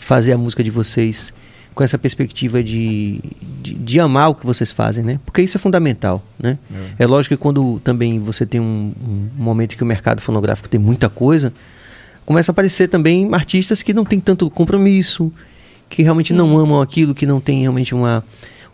fazer 0.06 0.34
a 0.34 0.38
música 0.38 0.64
de 0.64 0.70
vocês 0.70 1.34
com 1.74 1.84
essa 1.84 1.98
perspectiva 1.98 2.64
de, 2.64 3.20
de, 3.62 3.74
de, 3.74 4.00
amar 4.00 4.30
o 4.30 4.36
que 4.36 4.46
vocês 4.46 4.72
fazem, 4.72 5.04
né? 5.04 5.20
Porque 5.26 5.42
isso 5.42 5.58
é 5.58 5.60
fundamental, 5.60 6.24
né? 6.40 6.60
É, 7.00 7.04
é 7.04 7.08
lógico 7.08 7.36
que 7.36 7.42
quando 7.42 7.80
também 7.80 8.20
você 8.20 8.46
tem 8.46 8.62
um, 8.62 8.94
um, 9.02 9.30
momento 9.36 9.76
que 9.76 9.82
o 9.82 9.86
mercado 9.86 10.22
fonográfico 10.22 10.70
tem 10.70 10.80
muita 10.80 11.10
coisa, 11.10 11.52
começa 12.24 12.52
a 12.52 12.54
aparecer 12.54 12.88
também 12.88 13.28
artistas 13.34 13.82
que 13.82 13.96
não 13.96 14.06
têm 14.06 14.20
tanto 14.20 14.48
compromisso, 14.48 15.34
que 15.90 16.04
realmente 16.04 16.28
Sim. 16.28 16.36
não 16.36 16.56
amam 16.56 16.80
aquilo, 16.82 17.16
que 17.16 17.26
não 17.26 17.42
tem 17.42 17.62
realmente 17.62 17.96
uma 17.96 18.24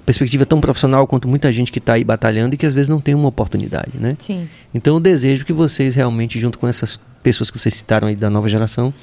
perspectiva 0.05 0.45
tão 0.45 0.59
profissional 0.59 1.07
quanto 1.07 1.29
muita 1.29 1.51
gente 1.53 1.71
que 1.71 1.79
está 1.79 1.93
aí 1.93 2.03
batalhando 2.03 2.55
e 2.55 2.57
que 2.57 2.65
às 2.65 2.73
vezes 2.73 2.89
não 2.89 2.99
tem 2.99 3.15
uma 3.15 3.29
oportunidade, 3.29 3.93
né? 3.97 4.17
Sim. 4.19 4.49
Então 4.73 4.95
eu 4.95 4.99
desejo 4.99 5.45
que 5.45 5.53
vocês 5.53 5.95
realmente, 5.95 6.37
junto 6.41 6.59
com 6.59 6.67
essas 6.67 6.99
pessoas 7.23 7.49
que 7.49 7.57
vocês 7.57 7.73
citaram 7.73 8.09
aí 8.09 8.17
da 8.17 8.29
nova 8.29 8.49
geração, 8.49 8.93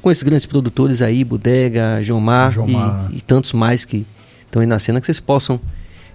com 0.00 0.10
esses 0.10 0.22
grandes 0.22 0.46
produtores 0.46 1.02
aí, 1.02 1.24
Bodega, 1.24 2.02
Jomar, 2.02 2.54
E, 3.10 3.18
e, 3.18 3.20
tantos 3.20 3.52
mais 3.52 3.84
que 3.84 4.06
estão 4.44 4.60
aí 4.60 4.66
na 4.66 4.78
cena, 4.78 5.00
que 5.00 5.06
vocês 5.06 5.20
possam. 5.20 5.60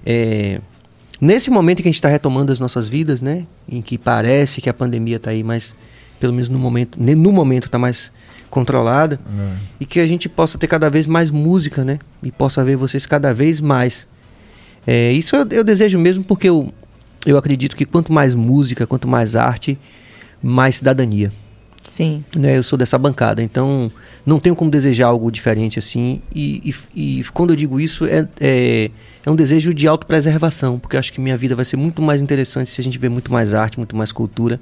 É, 0.06 0.60
nesse 1.20 1.50
momento 1.50 1.80
em 1.80 1.84
que 1.84 1.90
a 1.90 1.92
gente 1.92 1.96
está 1.96 2.10
retomando 2.10 2.52
as 2.52 2.60
nossas 2.60 2.88
vidas, 2.90 3.22
né? 3.22 3.46
Em 3.68 3.82
que 3.82 3.98
parece 3.98 4.62
que 4.62 4.70
a 4.70 4.74
pandemia 4.74 5.18
está 5.18 5.32
aí, 5.32 5.44
mas 5.44 5.76
pelo 6.20 6.34
menos 6.34 6.50
no 6.50 6.58
momento, 6.58 6.98
no 7.00 7.32
momento 7.32 7.66
está 7.66 7.78
mais 7.78 8.12
controlada. 8.50 9.20
É. 9.26 9.56
E 9.80 9.86
que 9.86 10.00
a 10.00 10.06
gente 10.06 10.30
possa 10.30 10.58
ter 10.58 10.68
cada 10.68 10.90
vez 10.90 11.08
mais 11.08 11.32
música, 11.32 11.84
né? 11.84 12.00
E 12.22 12.32
possa 12.32 12.64
ver 12.64 12.76
vocês 12.76 13.06
cada 13.06 13.34
vez 13.34 13.60
mais. 13.60 14.08
É, 14.86 15.12
isso 15.12 15.36
eu, 15.36 15.48
eu 15.50 15.64
desejo 15.64 15.98
mesmo 15.98 16.24
porque 16.24 16.48
eu, 16.48 16.72
eu 17.26 17.38
acredito 17.38 17.76
que 17.76 17.84
quanto 17.84 18.14
mais 18.14 18.36
música, 18.36 18.86
quanto 18.86 19.08
mais 19.08 19.36
arte, 19.36 19.78
mais 20.42 20.76
cidadania. 20.76 21.32
Sim. 21.84 22.24
Né, 22.36 22.58
eu 22.58 22.64
sou 22.64 22.78
dessa 22.78 22.98
bancada, 22.98 23.44
então 23.44 23.92
não 24.26 24.40
tenho 24.40 24.56
como 24.56 24.72
desejar 24.72 25.08
algo 25.08 25.30
diferente 25.30 25.78
assim. 25.78 26.22
E, 26.34 26.74
e, 26.96 27.20
e 27.20 27.24
quando 27.34 27.52
eu 27.52 27.56
digo 27.56 27.80
isso, 27.80 28.06
é, 28.06 28.28
é, 28.40 28.90
é, 29.26 29.30
um 29.30 29.36
desejo 29.36 29.74
de 29.74 29.86
autopreservação, 29.86 30.80
porque 30.80 30.96
eu 30.96 31.00
acho 31.00 31.12
que 31.12 31.20
minha 31.20 31.38
vida 31.38 31.56
vai 31.56 31.66
ser 31.66 31.76
muito 31.76 32.02
mais 32.02 32.22
interessante 32.22 32.70
se 32.70 32.80
a 32.80 32.84
gente 32.84 32.98
ver 32.98 33.10
muito 33.10 33.32
mais 33.32 33.54
arte, 33.54 33.78
muito 33.78 33.96
mais 33.96 34.12
cultura 34.12 34.60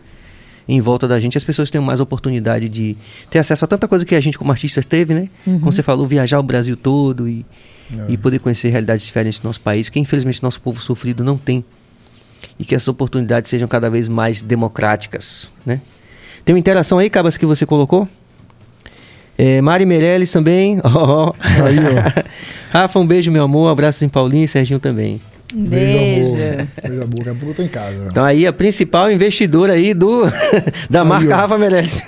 em 0.67 0.81
volta 0.81 1.07
da 1.07 1.19
gente. 1.19 1.37
As 1.37 1.43
pessoas 1.43 1.69
tenham 1.69 1.83
mais 1.83 1.99
oportunidade 1.99 2.67
de 2.67 2.97
ter 3.29 3.37
acesso 3.37 3.65
a 3.65 3.67
tanta 3.67 3.87
coisa 3.87 4.03
que 4.03 4.15
a 4.15 4.21
gente, 4.21 4.37
como 4.37 4.51
artistas, 4.51 4.85
teve, 4.85 5.13
né? 5.13 5.29
Uhum. 5.45 5.59
Como 5.59 5.71
você 5.71 5.83
falou, 5.83 6.07
viajar 6.07 6.39
o 6.39 6.43
Brasil 6.43 6.75
todo 6.75 7.29
e, 7.29 7.45
é. 7.91 8.13
e 8.13 8.17
poder 8.17 8.39
conhecer 8.39 8.69
realidades 8.69 9.05
diferentes 9.05 9.39
do 9.39 9.45
nosso 9.45 9.61
país, 9.61 9.89
que 9.89 9.99
infelizmente 9.99 10.41
nosso 10.41 10.59
povo 10.59 10.81
sofrido 10.81 11.23
não 11.23 11.37
tem. 11.37 11.63
E 12.57 12.65
que 12.65 12.73
essas 12.73 12.87
oportunidades 12.87 13.49
sejam 13.49 13.67
cada 13.67 13.89
vez 13.89 14.09
mais 14.09 14.41
democráticas, 14.41 15.51
né? 15.63 15.81
Tem 16.43 16.53
uma 16.53 16.59
interação 16.59 16.97
aí, 16.97 17.09
Cabas, 17.09 17.37
que 17.37 17.45
você 17.45 17.65
colocou? 17.65 18.07
É, 19.37 19.61
Mari 19.61 19.85
Meirelles 19.85 20.31
também. 20.31 20.79
Oh. 20.85 21.33
Aí, 21.39 21.77
ó. 21.79 22.23
Rafa, 22.71 22.99
um 22.99 23.07
beijo, 23.07 23.31
meu 23.31 23.43
amor. 23.43 23.67
Um 23.67 23.69
abraço 23.69 24.05
em 24.05 24.09
Paulinho 24.09 24.45
e 24.45 24.47
Serginho 24.47 24.79
também. 24.79 25.19
Um 25.53 25.65
beijo. 25.65 26.35
Beijo, 26.35 27.03
amor. 27.03 27.15
Daqui 27.15 27.29
a 27.29 27.33
pouco 27.33 27.49
eu 27.49 27.53
tô 27.53 27.63
em 27.63 27.67
casa. 27.67 28.07
Então 28.09 28.23
aí, 28.23 28.45
a 28.45 28.53
principal 28.53 29.11
investidora 29.11 29.73
aí 29.73 29.93
do, 29.93 30.23
da 30.89 31.01
aí, 31.01 31.07
marca 31.07 31.33
ó. 31.33 31.37
Rafa 31.37 31.57
Meirelles. 31.57 32.03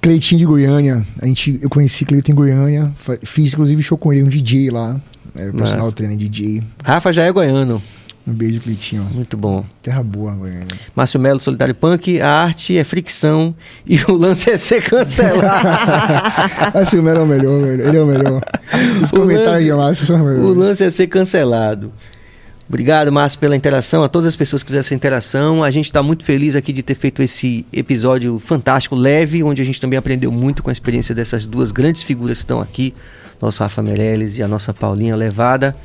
Cleitinho 0.00 0.38
de 0.38 0.44
Goiânia. 0.46 1.04
A 1.20 1.26
gente, 1.26 1.58
eu 1.60 1.68
conheci 1.68 2.04
Cleitinho 2.04 2.34
em 2.34 2.36
Goiânia. 2.36 2.92
Fiz, 3.24 3.52
inclusive, 3.52 3.82
show 3.82 3.98
com 3.98 4.12
ele, 4.12 4.22
um 4.22 4.28
DJ 4.28 4.70
lá. 4.70 5.00
É, 5.34 5.50
personal 5.52 5.92
trainer 5.92 6.16
DJ. 6.16 6.62
Rafa 6.82 7.12
já 7.12 7.24
é 7.24 7.32
goiano. 7.32 7.82
Um 8.26 8.32
beijo, 8.32 8.60
Cleitinho. 8.60 9.04
Muito 9.14 9.36
bom. 9.36 9.64
Terra 9.80 10.02
boa, 10.02 10.32
Goiânia. 10.32 10.66
Márcio 10.96 11.20
Melo, 11.20 11.38
Solidário 11.38 11.74
Punk. 11.74 12.20
A 12.20 12.28
arte 12.28 12.76
é 12.76 12.82
fricção 12.82 13.54
e 13.86 14.02
o 14.08 14.12
lance 14.14 14.50
é 14.50 14.56
ser 14.56 14.82
cancelado. 14.82 15.68
Márcio 16.74 17.02
Melo 17.04 17.20
é 17.20 17.22
o 17.22 17.26
melhor, 17.26 17.62
velho. 17.62 17.86
Ele 17.86 17.96
é 17.96 18.02
o 18.02 18.06
melhor. 18.06 18.42
Os 19.00 19.12
o 19.14 19.16
comentários 19.16 19.70
lance, 19.70 19.86
Márcio 19.86 20.06
são 20.06 20.18
melhores. 20.18 20.42
O 20.42 20.54
lance 20.54 20.82
é 20.82 20.90
ser 20.90 21.06
cancelado. 21.06 21.92
Obrigado, 22.68 23.12
Márcio, 23.12 23.38
pela 23.38 23.54
interação, 23.54 24.02
a 24.02 24.08
todas 24.08 24.26
as 24.26 24.34
pessoas 24.34 24.64
que 24.64 24.66
fizeram 24.66 24.80
essa 24.80 24.94
interação. 24.94 25.62
A 25.62 25.70
gente 25.70 25.84
está 25.84 26.02
muito 26.02 26.24
feliz 26.24 26.56
aqui 26.56 26.72
de 26.72 26.82
ter 26.82 26.96
feito 26.96 27.22
esse 27.22 27.64
episódio 27.72 28.40
fantástico, 28.40 28.96
leve, 28.96 29.44
onde 29.44 29.62
a 29.62 29.64
gente 29.64 29.80
também 29.80 29.96
aprendeu 29.96 30.32
muito 30.32 30.64
com 30.64 30.70
a 30.70 30.72
experiência 30.72 31.14
dessas 31.14 31.46
duas 31.46 31.70
grandes 31.70 32.02
figuras 32.02 32.38
que 32.38 32.42
estão 32.42 32.60
aqui, 32.60 32.92
nosso 33.40 33.62
Rafa 33.62 33.80
Meirelles 33.82 34.38
e 34.38 34.42
a 34.42 34.48
nossa 34.48 34.74
Paulinha 34.74 35.14
Levada. 35.14 35.76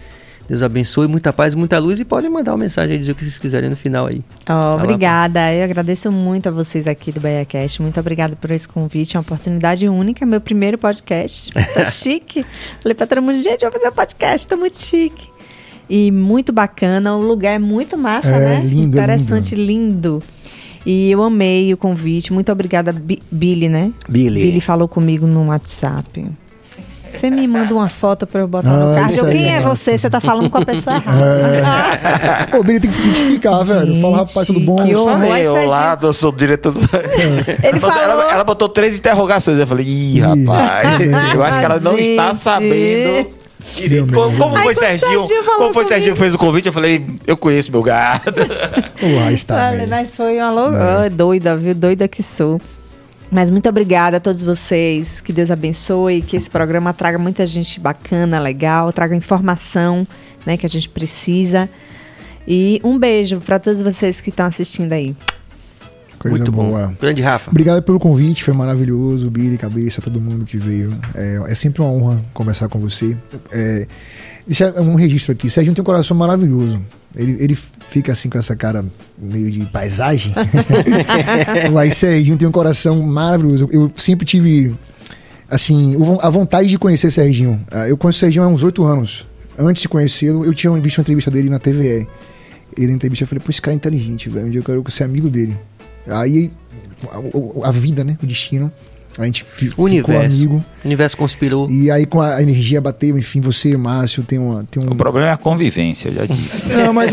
Deus 0.52 0.62
abençoe, 0.62 1.08
muita 1.08 1.32
paz, 1.32 1.56
muita 1.56 1.80
luz 1.80 1.98
e 1.98 2.04
podem 2.04 2.30
mandar 2.30 2.52
uma 2.52 2.58
mensagem 2.58 2.92
aí, 2.92 2.98
dizer 2.98 3.14
o 3.14 3.16
que 3.16 3.24
vocês 3.24 3.40
quiserem 3.40 3.70
no 3.70 3.78
final 3.78 4.08
aí. 4.08 4.22
Oh, 4.50 4.76
obrigada, 4.76 5.56
eu 5.56 5.64
agradeço 5.64 6.12
muito 6.12 6.50
a 6.50 6.52
vocês 6.52 6.90
aqui 6.90 7.10
do 7.10 7.22
BaiaCast, 7.22 7.82
muito 7.82 7.98
obrigada 7.98 8.36
por 8.36 8.52
esse 8.52 8.68
convite, 8.68 9.16
é 9.16 9.18
uma 9.18 9.22
oportunidade 9.22 9.88
única, 9.88 10.26
meu 10.26 10.42
primeiro 10.42 10.78
podcast, 10.78 11.54
tá 11.74 11.86
chique. 11.86 12.46
Falei 12.84 12.94
pra 12.94 13.08
todo 13.08 13.22
mundo, 13.22 13.42
gente, 13.42 13.62
vou 13.62 13.72
fazer 13.72 13.88
um 13.88 13.94
podcast, 13.94 14.46
tá 14.46 14.58
muito 14.58 14.78
chique. 14.78 15.30
E 15.90 16.12
muito 16.12 16.52
bacana, 16.52 17.16
o 17.16 17.22
lugar 17.22 17.54
é 17.54 17.60
muito 17.60 17.98
massa, 17.98 18.32
é, 18.32 18.40
né? 18.40 18.60
Lindo, 18.62 18.98
Interessante, 18.98 19.56
lindo. 19.56 20.22
lindo. 20.22 20.24
E 20.86 21.12
eu 21.12 21.24
amei 21.24 21.74
o 21.74 21.78
convite. 21.78 22.34
Muito 22.34 22.52
obrigada, 22.52 22.94
Billy, 23.32 23.70
né? 23.70 23.94
Billy. 24.10 24.42
Billy 24.42 24.60
falou 24.60 24.88
comigo 24.88 25.28
no 25.28 25.48
WhatsApp. 25.48 26.30
Você 27.12 27.30
me 27.30 27.48
manda 27.48 27.74
uma 27.74 27.90
foto 27.90 28.26
pra 28.26 28.42
eu 28.42 28.48
botar 28.48 28.70
ah, 28.70 28.78
no 28.78 28.96
card. 28.96 29.32
Quem 29.32 29.54
é 29.54 29.62
você? 29.62 29.98
Você 29.98 30.10
tá 30.10 30.20
falando 30.20 30.50
com 30.50 30.58
a 30.58 30.66
pessoa 30.66 30.96
errada. 30.96 31.26
É. 31.26 32.46
Pô, 32.48 32.64
tem 32.64 32.80
que 32.80 32.88
se 32.88 33.02
identificar, 33.02 33.64
Gente, 33.64 33.78
velho. 33.78 34.02
Fala, 34.02 34.18
rapaz, 34.18 34.48
tudo 34.48 34.60
bom? 34.60 34.76
Que 34.78 34.96
horror, 34.96 35.20
falei, 35.20 35.48
olá, 35.48 36.00
eu 36.02 36.14
sou 36.14 36.30
o 36.32 36.36
diretor 36.36 36.72
do... 36.72 36.80
Ele 37.64 37.80
falou... 37.80 37.98
ela, 37.98 38.32
ela, 38.32 38.44
botou 38.44 38.70
três 38.70 38.98
interrogações. 38.98 39.60
Eu 39.60 39.68
falei, 39.68 39.86
ih, 39.86 40.20
rapaz, 40.20 41.00
eu 41.34 41.44
acho 41.44 41.60
que 41.60 41.66
ela 41.66 41.80
não 41.80 41.98
gente. 41.98 42.12
está 42.12 42.34
sabendo... 42.34 43.42
Direito. 43.76 44.12
Como, 44.12 44.38
como 44.38 44.58
foi 44.58 44.74
Serginho? 44.74 45.22
Serginho 45.22 45.44
como 45.44 45.74
foi 45.74 45.86
Serginho 45.86 46.14
que 46.14 46.20
fez 46.20 46.34
o 46.34 46.38
convite? 46.38 46.68
Eu 46.68 46.74
falei, 46.74 47.06
eu 47.28 47.38
conheço 47.38 47.72
meu 47.72 47.84
gado. 47.84 48.34
Uai, 49.02 49.36
está 49.36 49.72
Mas 49.88 50.16
foi 50.16 50.38
uma 50.38 50.52
loucura. 50.52 51.10
Doida, 51.10 51.56
viu? 51.56 51.76
Doida 51.76 52.08
que 52.08 52.24
sou. 52.24 52.60
Mas 53.32 53.50
muito 53.50 53.70
obrigada 53.70 54.18
a 54.18 54.20
todos 54.20 54.44
vocês. 54.44 55.22
Que 55.22 55.32
Deus 55.32 55.50
abençoe, 55.50 56.22
que 56.22 56.36
esse 56.36 56.50
programa 56.50 56.94
traga 56.94 57.18
muita 57.18 57.46
gente 57.46 57.80
bacana, 57.80 58.38
legal, 58.40 58.92
traga 58.92 59.16
informação, 59.16 60.06
né, 60.46 60.58
que 60.58 60.66
a 60.66 60.70
gente 60.70 60.90
precisa. 60.90 61.70
E 62.46 62.82
um 62.84 63.00
beijo 63.00 63.40
para 63.40 63.58
todos 63.58 63.82
vocês 63.82 64.20
que 64.20 64.30
estão 64.30 64.46
assistindo 64.46 64.92
aí. 64.92 65.16
Coisa 66.20 66.38
Muito 66.38 66.52
boa. 66.52 66.88
Bom. 66.88 66.96
Grande 67.02 67.22
Rafa. 67.22 67.50
Obrigado 67.50 67.82
pelo 67.82 68.00
convite, 68.00 68.44
foi 68.44 68.54
maravilhoso. 68.54 69.30
Billy, 69.32 69.58
cabeça, 69.58 70.02
todo 70.02 70.22
mundo 70.22 70.46
que 70.46 70.58
veio. 70.58 70.92
É, 71.16 71.40
é 71.48 71.56
sempre 71.56 71.82
uma 71.82 71.90
honra 71.90 72.22
conversar 72.34 72.68
com 72.68 72.80
você. 72.80 73.18
É, 73.52 73.88
deixar 74.46 74.74
um 74.80 74.96
registro 74.96 75.32
aqui. 75.32 75.50
Sérgio 75.50 75.74
tem 75.74 75.82
um 75.82 75.86
coração 75.86 76.16
maravilhoso. 76.16 76.82
Ele, 77.16 77.38
ele 77.40 77.56
fica 77.56 78.12
assim 78.12 78.30
com 78.30 78.38
essa 78.38 78.56
cara 78.56 78.86
meio 79.18 79.52
de 79.52 79.66
paisagem. 79.66 80.34
Mas 81.74 81.98
Serginho 81.98 82.38
tem 82.38 82.48
um 82.48 82.52
coração 82.52 83.02
maravilhoso. 83.02 83.68
Eu, 83.72 83.84
eu 83.84 83.92
sempre 83.96 84.26
tive, 84.26 84.76
assim, 85.50 85.96
a 86.22 86.30
vontade 86.30 86.70
de 86.70 86.78
conhecer 86.78 87.12
Serginho. 87.12 87.62
Ah, 87.70 87.88
eu 87.88 87.98
conheço 87.98 88.20
Serginho 88.20 88.44
há 88.44 88.48
uns 88.48 88.64
oito 88.64 88.84
anos. 88.84 89.26
Antes 89.58 89.82
de 89.84 89.90
conhecê-lo, 89.90 90.46
eu 90.46 90.54
tinha 90.54 90.72
visto 90.80 90.98
uma 90.98 91.02
entrevista 91.02 91.30
dele 91.30 91.50
na 91.50 91.60
TVE. 91.60 92.08
Ele 92.78 92.88
na 92.88 92.94
entrevista 92.94 93.24
eu 93.24 93.28
falei, 93.28 93.44
pô, 93.44 93.52
esse 93.52 93.62
cara 93.62 93.74
é 93.74 93.76
inteligente, 93.76 94.30
velho. 94.30 94.48
Um 94.48 94.50
dia 94.50 94.62
eu 94.62 94.64
quero 94.64 94.84
ser 94.90 95.04
amigo 95.04 95.30
dele. 95.30 95.58
Aí 96.08 96.52
a, 97.64 97.68
a 97.68 97.72
vida, 97.72 98.04
né? 98.04 98.18
O 98.24 98.26
destino 98.26 98.72
a 99.18 99.26
gente 99.26 99.44
ficou 99.44 99.86
universo. 99.86 100.38
amigo. 100.38 100.64
O 100.84 100.88
universo 100.88 101.18
conspirou. 101.18 101.70
E 101.70 101.92
aí, 101.92 102.06
com 102.06 102.22
a 102.22 102.42
energia 102.42 102.80
bateu, 102.80 103.18
enfim, 103.18 103.42
você, 103.42 103.76
Márcio, 103.76 104.24
tem, 104.24 104.40
uma, 104.40 104.64
tem 104.64 104.82
um. 104.82 104.92
O 104.92 104.96
problema 104.96 105.28
é 105.28 105.32
a 105.32 105.38
convivência, 105.38 106.10
eu 106.10 106.16
já 106.16 106.26
disse. 106.26 106.68
Não, 106.72 106.94
mas. 106.94 107.12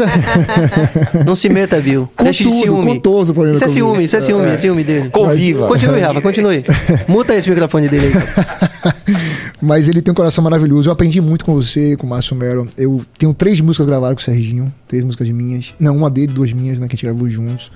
Não 1.26 1.34
se 1.34 1.48
meta, 1.48 1.80
viu? 1.80 2.08
Com 2.16 2.24
Deixa 2.24 2.44
de 2.44 2.50
ciúme. 2.50 2.94
Contoso 2.94 3.34
problema 3.34 3.56
isso 3.56 3.64
é 3.64 3.68
ciúme, 3.68 4.04
isso 4.04 4.16
é 4.16 4.20
ciúme, 4.20 4.46
é, 4.46 4.56
ciúme 4.56 4.84
dele. 4.84 5.10
Conviva. 5.10 5.66
Continue, 5.66 6.00
Rafa, 6.00 6.20
continue. 6.20 6.64
Muta 7.08 7.34
esse 7.34 7.48
microfone 7.50 7.88
dele 7.88 8.06
aí. 8.06 9.14
mas 9.60 9.88
ele 9.88 10.00
tem 10.00 10.12
um 10.12 10.14
coração 10.14 10.42
maravilhoso. 10.44 10.88
Eu 10.88 10.92
aprendi 10.92 11.20
muito 11.20 11.44
com 11.44 11.54
você, 11.54 11.96
com 11.96 12.06
o 12.06 12.10
Márcio 12.10 12.36
Mero. 12.36 12.68
Eu 12.76 13.04
tenho 13.18 13.34
três 13.34 13.60
músicas 13.60 13.86
gravadas 13.86 14.14
com 14.14 14.20
o 14.20 14.24
Serginho, 14.24 14.72
três 14.86 15.02
músicas 15.02 15.28
minhas. 15.30 15.74
Não, 15.78 15.96
uma 15.96 16.08
dele, 16.08 16.32
duas 16.32 16.52
minhas, 16.52 16.78
né, 16.78 16.86
que 16.86 16.94
a 16.94 16.96
gente 16.96 17.04
gravou 17.04 17.28
juntos. 17.28 17.70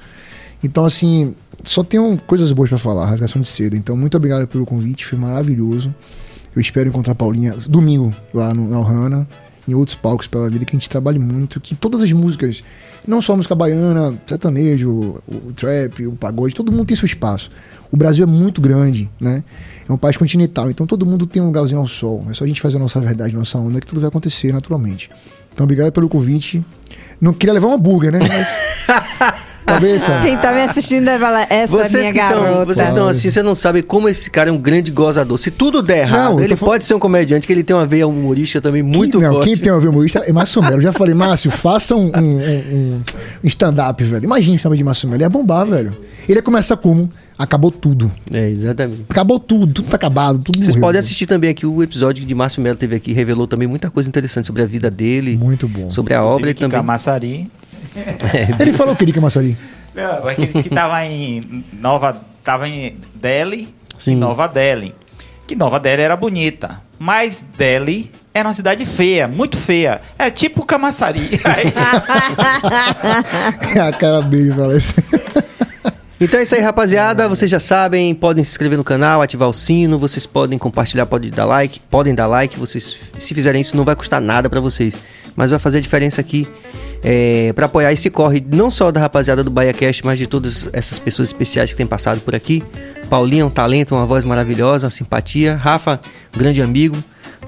Então, 0.63 0.85
assim, 0.85 1.35
só 1.65 1.85
tenho 1.85 2.21
coisas 2.27 2.53
boas 2.53 2.69
para 2.69 2.79
falar, 2.79 3.07
rasgação 3.07 3.41
de 3.41 3.49
seda. 3.49 3.77
Então, 3.77 3.97
muito 3.97 4.17
obrigado 4.17 4.47
pelo 4.47 4.67
convite, 4.67 5.07
foi 5.07 5.19
maravilhoso. 5.19 5.95
Eu 6.55 6.61
espero 6.61 6.89
encontrar 6.89 7.13
a 7.13 7.15
Paulinha 7.15 7.55
domingo 7.69 8.13
lá 8.35 8.53
no, 8.53 8.69
na 8.69 8.79
Ohana, 8.79 9.27
em 9.67 9.75
outros 9.75 9.97
palcos 9.97 10.27
pela 10.27 10.51
vida, 10.51 10.65
que 10.65 10.77
a 10.77 10.79
gente 10.79 10.91
trabalhe 10.91 11.19
muito, 11.19 11.61
que 11.61 11.75
todas 11.75 12.03
as 12.03 12.13
músicas, 12.13 12.63
não 13.07 13.23
só 13.23 13.33
a 13.33 13.37
música 13.37 13.55
baiana, 13.55 14.15
sertanejo, 14.27 14.91
o, 14.91 15.23
o 15.49 15.53
trap, 15.53 16.07
o 16.07 16.13
pagode, 16.13 16.55
todo 16.55 16.73
mundo 16.73 16.87
tem 16.87 16.97
seu 16.97 17.07
espaço. 17.07 17.51
O 17.91 17.97
Brasil 17.97 18.25
é 18.25 18.27
muito 18.27 18.61
grande, 18.61 19.09
né? 19.21 19.45
É 19.89 19.93
um 19.93 19.97
país 19.97 20.17
continental, 20.17 20.71
então 20.71 20.87
todo 20.87 21.07
mundo 21.07 21.27
tem 21.27 21.41
um 21.41 21.47
lugarzinho 21.47 21.81
ao 21.81 21.87
sol. 21.87 22.27
É 22.31 22.35
só 22.35 22.45
a 22.45 22.47
gente 22.47 22.61
fazer 22.61 22.77
a 22.77 22.81
nossa 22.81 23.01
verdade, 23.01 23.35
a 23.35 23.39
nossa 23.39 23.59
onda, 23.59 23.81
que 23.81 23.87
tudo 23.87 24.01
vai 24.01 24.09
acontecer 24.09 24.53
naturalmente. 24.53 25.11
Então, 25.55 25.65
obrigado 25.65 25.93
pelo 25.93 26.09
convite. 26.09 26.65
Não 27.21 27.33
queria 27.33 27.53
levar 27.53 27.69
um 27.69 27.75
hambúrguer, 27.75 28.13
né? 28.13 28.19
Mas. 28.21 29.43
Cabeça. 29.67 30.21
Quem 30.23 30.37
tá 30.37 30.53
me 30.53 30.63
assistindo 30.63 31.05
deve 31.05 31.25
falar, 31.25 31.47
essa 31.51 31.73
vocês 31.73 31.95
é 31.95 32.13
minha 32.13 32.13
garota. 32.13 32.53
Tão, 32.53 32.67
vocês 32.67 32.89
estão 32.89 33.09
assim, 33.09 33.31
você 33.31 33.43
não 33.43 33.55
sabe 33.55 33.83
como 33.83 34.09
esse 34.09 34.31
cara 34.31 34.51
é 34.51 34.53
um 34.53 34.59
grande 34.59 34.91
gozador. 34.91 35.39
Se 35.39 35.51
tudo 35.51 35.83
der 35.83 35.99
errado, 35.99 36.35
não, 36.35 36.41
ele 36.41 36.57
falando... 36.57 36.73
pode 36.73 36.85
ser 36.85 36.95
um 36.95 36.99
comediante, 36.99 37.47
que 37.47 37.53
ele 37.53 37.63
tem 37.63 37.75
uma 37.75 37.87
veia 37.87 38.07
humorista 38.07 38.61
também 38.61 38.83
muito 38.83 39.19
quem, 39.19 39.27
não, 39.27 39.35
forte. 39.35 39.49
Quem 39.49 39.57
tem 39.57 39.73
uma 39.73 39.81
veia 39.81 39.91
humorista 39.91 40.19
é 40.27 40.33
Márcio 40.33 40.63
Melo. 40.63 40.77
Eu 40.77 40.83
já 40.83 40.93
falei, 40.93 41.15
Márcio, 41.15 41.51
faça 41.51 41.95
um, 41.95 42.07
um, 42.07 42.39
um, 42.39 43.03
um 43.45 43.47
stand-up, 43.47 44.03
velho. 44.03 44.25
Imagina 44.25 44.55
o 44.55 44.57
stand 44.57 44.77
de 44.77 44.85
Márcio 44.85 45.09
Melo. 45.09 45.17
Ele 45.17 45.25
ia 45.25 45.31
bombar, 45.31 45.67
velho. 45.67 45.97
Ele 46.29 46.39
ia 46.39 46.43
começar 46.43 46.77
como? 46.77 47.09
Acabou 47.39 47.71
tudo. 47.71 48.13
É, 48.31 48.49
exatamente. 48.49 49.05
Acabou 49.09 49.41
tudo, 49.41 49.73
tudo 49.73 49.89
tá 49.89 49.97
acabado, 49.97 50.39
tudo 50.39 50.59
Vocês 50.59 50.77
morreu, 50.77 50.89
podem 50.89 50.99
assistir 51.01 51.27
também 51.27 51.51
aqui 51.51 51.67
o 51.67 51.83
episódio 51.83 52.25
que 52.25 52.35
Márcio 52.35 52.63
Melo 52.63 52.77
teve 52.77 52.95
aqui, 52.95 53.13
revelou 53.13 53.47
também 53.47 53.67
muita 53.67 53.91
coisa 53.91 54.09
interessante 54.09 54.47
sobre 54.47 54.63
a 54.63 54.67
vida 54.67 54.91
dele. 54.91 55.37
Muito 55.37 55.67
bom. 55.67 55.91
Sobre 55.91 56.15
a 56.15 56.23
obra 56.23 56.51
e 56.51 56.55
também. 56.55 56.79
Camaçari. 56.79 57.51
Ele 58.59 58.73
falou 58.73 58.97
que 58.97 59.05
ele 59.05 59.13
Camaçari. 59.13 59.57
Não, 59.95 60.29
é 60.29 60.35
que 60.35 60.43
ele 60.43 60.53
disse 60.53 60.63
que 60.65 60.71
tava 60.71 61.05
em 61.05 61.65
Nova. 61.75 62.17
Tava 62.43 62.67
em 62.69 62.97
Delhi 63.15 63.69
Sim. 63.99 64.13
em 64.13 64.17
Nova 64.17 64.49
Delhi. 64.49 64.95
Que 65.47 65.55
Nova 65.55 65.79
Delhi 65.79 66.03
era 66.03 66.17
bonita. 66.17 66.83
Mas 66.99 67.45
Delhi 67.57 68.11
era 68.35 68.49
uma 68.49 68.55
cidade 68.55 68.87
feia, 68.87 69.29
muito 69.29 69.57
feia. 69.57 70.01
É 70.19 70.31
tipo 70.31 70.65
Camaçari. 70.65 71.41
Aí... 71.45 71.73
É 73.77 73.81
a 73.81 73.93
cara 73.93 74.23
dele, 74.23 74.55
parece. 74.57 74.95
Então 76.21 76.39
é 76.39 76.45
isso 76.45 76.55
aí, 76.55 76.61
rapaziada. 76.61 77.29
Vocês 77.29 77.51
já 77.51 77.59
sabem, 77.59 78.15
podem 78.15 78.45
se 78.45 78.51
inscrever 78.51 78.79
no 78.79 78.85
canal, 78.85 79.21
ativar 79.21 79.49
o 79.49 79.53
sino, 79.53 79.99
vocês 79.99 80.25
podem 80.25 80.57
compartilhar, 80.57 81.05
podem 81.05 81.31
dar 81.31 81.45
like, 81.45 81.81
podem 81.91 82.15
dar 82.15 82.29
like. 82.29 82.59
Vocês, 82.59 82.97
se 83.19 83.35
fizerem 83.35 83.61
isso, 83.61 83.77
não 83.77 83.85
vai 83.85 83.97
custar 83.97 84.21
nada 84.21 84.49
para 84.49 84.61
vocês, 84.61 84.95
mas 85.35 85.51
vai 85.51 85.59
fazer 85.59 85.79
a 85.79 85.81
diferença 85.81 86.21
aqui 86.21 86.47
é, 87.03 87.53
para 87.53 87.67
apoiar 87.67 87.93
esse 87.93 88.09
corre, 88.09 88.45
não 88.53 88.71
só 88.71 88.93
da 88.93 89.01
rapaziada 89.01 89.43
do 89.43 89.51
BahiaCast, 89.51 90.05
mas 90.05 90.19
de 90.19 90.27
todas 90.27 90.69
essas 90.73 90.99
pessoas 90.99 91.29
especiais 91.29 91.73
que 91.73 91.77
têm 91.77 91.87
passado 91.87 92.21
por 92.21 92.35
aqui. 92.35 92.63
Paulinho, 93.11 93.47
um 93.47 93.51
talento, 93.51 93.95
uma 93.95 94.07
voz 94.07 94.25
maravilhosa, 94.25 94.87
uma 94.87 94.91
simpatia. 94.91 95.57
Rafa, 95.57 96.01
um 96.35 96.39
grande 96.39 96.63
amigo. 96.63 96.97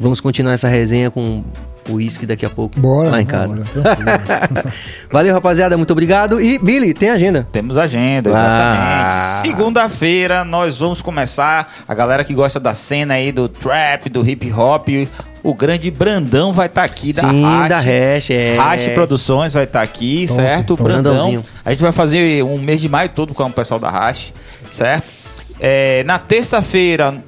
Vamos 0.00 0.20
continuar 0.20 0.54
essa 0.54 0.68
resenha 0.68 1.10
com 1.10 1.44
o 1.88 1.94
uísque 1.94 2.26
daqui 2.26 2.44
a 2.44 2.50
pouco 2.50 2.78
bora, 2.80 3.10
lá 3.10 3.20
em 3.20 3.26
casa. 3.26 3.54
Bora, 3.54 4.74
Valeu, 5.10 5.32
rapaziada. 5.32 5.76
Muito 5.76 5.92
obrigado. 5.92 6.40
E, 6.40 6.58
Billy, 6.58 6.92
tem 6.92 7.10
agenda? 7.10 7.46
Temos 7.52 7.78
agenda, 7.78 8.30
exatamente. 8.30 8.82
Ah. 8.82 9.40
Segunda-feira 9.44 10.44
nós 10.44 10.78
vamos 10.78 11.00
começar. 11.00 11.72
A 11.86 11.94
galera 11.94 12.24
que 12.24 12.34
gosta 12.34 12.58
da 12.58 12.74
cena 12.74 13.14
aí 13.14 13.30
do 13.30 13.48
trap, 13.48 14.08
do 14.08 14.28
hip 14.28 14.52
hop, 14.52 14.88
o 15.44 15.54
grande 15.54 15.90
Brandão 15.90 16.54
vai 16.54 16.66
estar 16.66 16.80
tá 16.80 16.86
aqui 16.86 17.12
da 17.12 17.28
Sim, 17.28 17.44
Hash. 17.44 17.68
da 17.68 17.78
Hash, 17.78 18.30
é. 18.30 18.56
Hash 18.56 18.88
Produções 18.94 19.52
vai 19.52 19.64
estar 19.64 19.80
tá 19.80 19.84
aqui, 19.84 20.24
Tom, 20.26 20.34
certo? 20.34 20.76
Tom. 20.76 20.82
Brandão. 20.82 21.44
A 21.62 21.70
gente 21.70 21.82
vai 21.82 21.92
fazer 21.92 22.42
um 22.42 22.58
mês 22.58 22.80
de 22.80 22.88
maio 22.88 23.10
todo 23.10 23.34
com 23.34 23.44
o 23.44 23.52
pessoal 23.52 23.78
da 23.78 23.90
Hash, 23.90 24.32
certo? 24.70 25.04
É, 25.60 26.02
na 26.04 26.18
terça-feira 26.18 27.22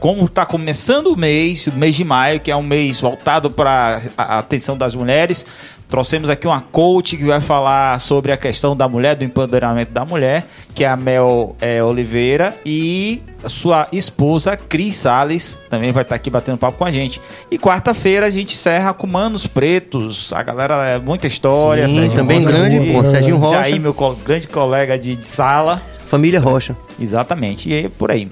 como 0.00 0.24
está 0.24 0.46
começando 0.46 1.08
o 1.08 1.16
mês, 1.16 1.66
o 1.66 1.72
mês 1.72 1.94
de 1.94 2.04
maio, 2.04 2.40
que 2.40 2.50
é 2.50 2.56
um 2.56 2.62
mês 2.62 3.00
voltado 3.00 3.50
para 3.50 4.00
a 4.16 4.38
atenção 4.38 4.76
das 4.76 4.94
mulheres, 4.94 5.44
trouxemos 5.88 6.28
aqui 6.28 6.46
uma 6.46 6.60
coach 6.60 7.16
que 7.16 7.24
vai 7.24 7.40
falar 7.40 7.98
sobre 8.00 8.30
a 8.30 8.36
questão 8.36 8.76
da 8.76 8.88
mulher, 8.88 9.16
do 9.16 9.24
empoderamento 9.24 9.90
da 9.90 10.04
mulher, 10.04 10.46
que 10.74 10.84
é 10.84 10.88
a 10.88 10.96
Mel 10.96 11.56
é, 11.60 11.82
Oliveira, 11.82 12.54
e 12.64 13.22
a 13.42 13.48
sua 13.48 13.88
esposa, 13.92 14.56
Cris 14.56 14.96
Salles, 14.96 15.58
também 15.70 15.90
vai 15.92 16.02
estar 16.02 16.14
aqui 16.14 16.28
batendo 16.28 16.58
papo 16.58 16.78
com 16.78 16.84
a 16.84 16.92
gente. 16.92 17.20
E 17.50 17.58
quarta-feira 17.58 18.26
a 18.26 18.30
gente 18.30 18.54
encerra 18.54 18.92
com 18.92 19.06
Manos 19.06 19.46
Pretos, 19.46 20.32
a 20.32 20.42
galera 20.42 20.86
é 20.88 20.98
muita 20.98 21.26
história. 21.26 21.88
Sim, 21.88 22.10
também 22.10 22.44
Rocha, 22.44 22.52
grande, 22.52 22.92
pô, 22.92 23.04
Serginho 23.04 23.36
Rocha. 23.38 23.62
Jair, 23.62 23.80
meu 23.80 23.94
co 23.94 24.14
grande 24.14 24.46
colega 24.46 24.98
de, 24.98 25.16
de 25.16 25.26
sala. 25.26 25.82
Família 26.08 26.40
Rocha. 26.40 26.76
Exatamente, 26.98 27.70
e 27.70 27.88
por 27.88 28.10
aí. 28.10 28.30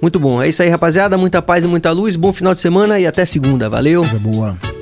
Muito 0.00 0.18
bom. 0.18 0.42
É 0.42 0.48
isso 0.48 0.60
aí, 0.60 0.68
rapaziada. 0.68 1.16
Muita 1.16 1.40
paz 1.40 1.62
e 1.62 1.68
muita 1.68 1.92
luz. 1.92 2.16
Bom 2.16 2.32
final 2.32 2.52
de 2.52 2.60
semana 2.60 2.98
e 2.98 3.06
até 3.06 3.24
segunda. 3.24 3.70
Valeu. 3.70 4.00
Coisa 4.00 4.18
boa. 4.18 4.81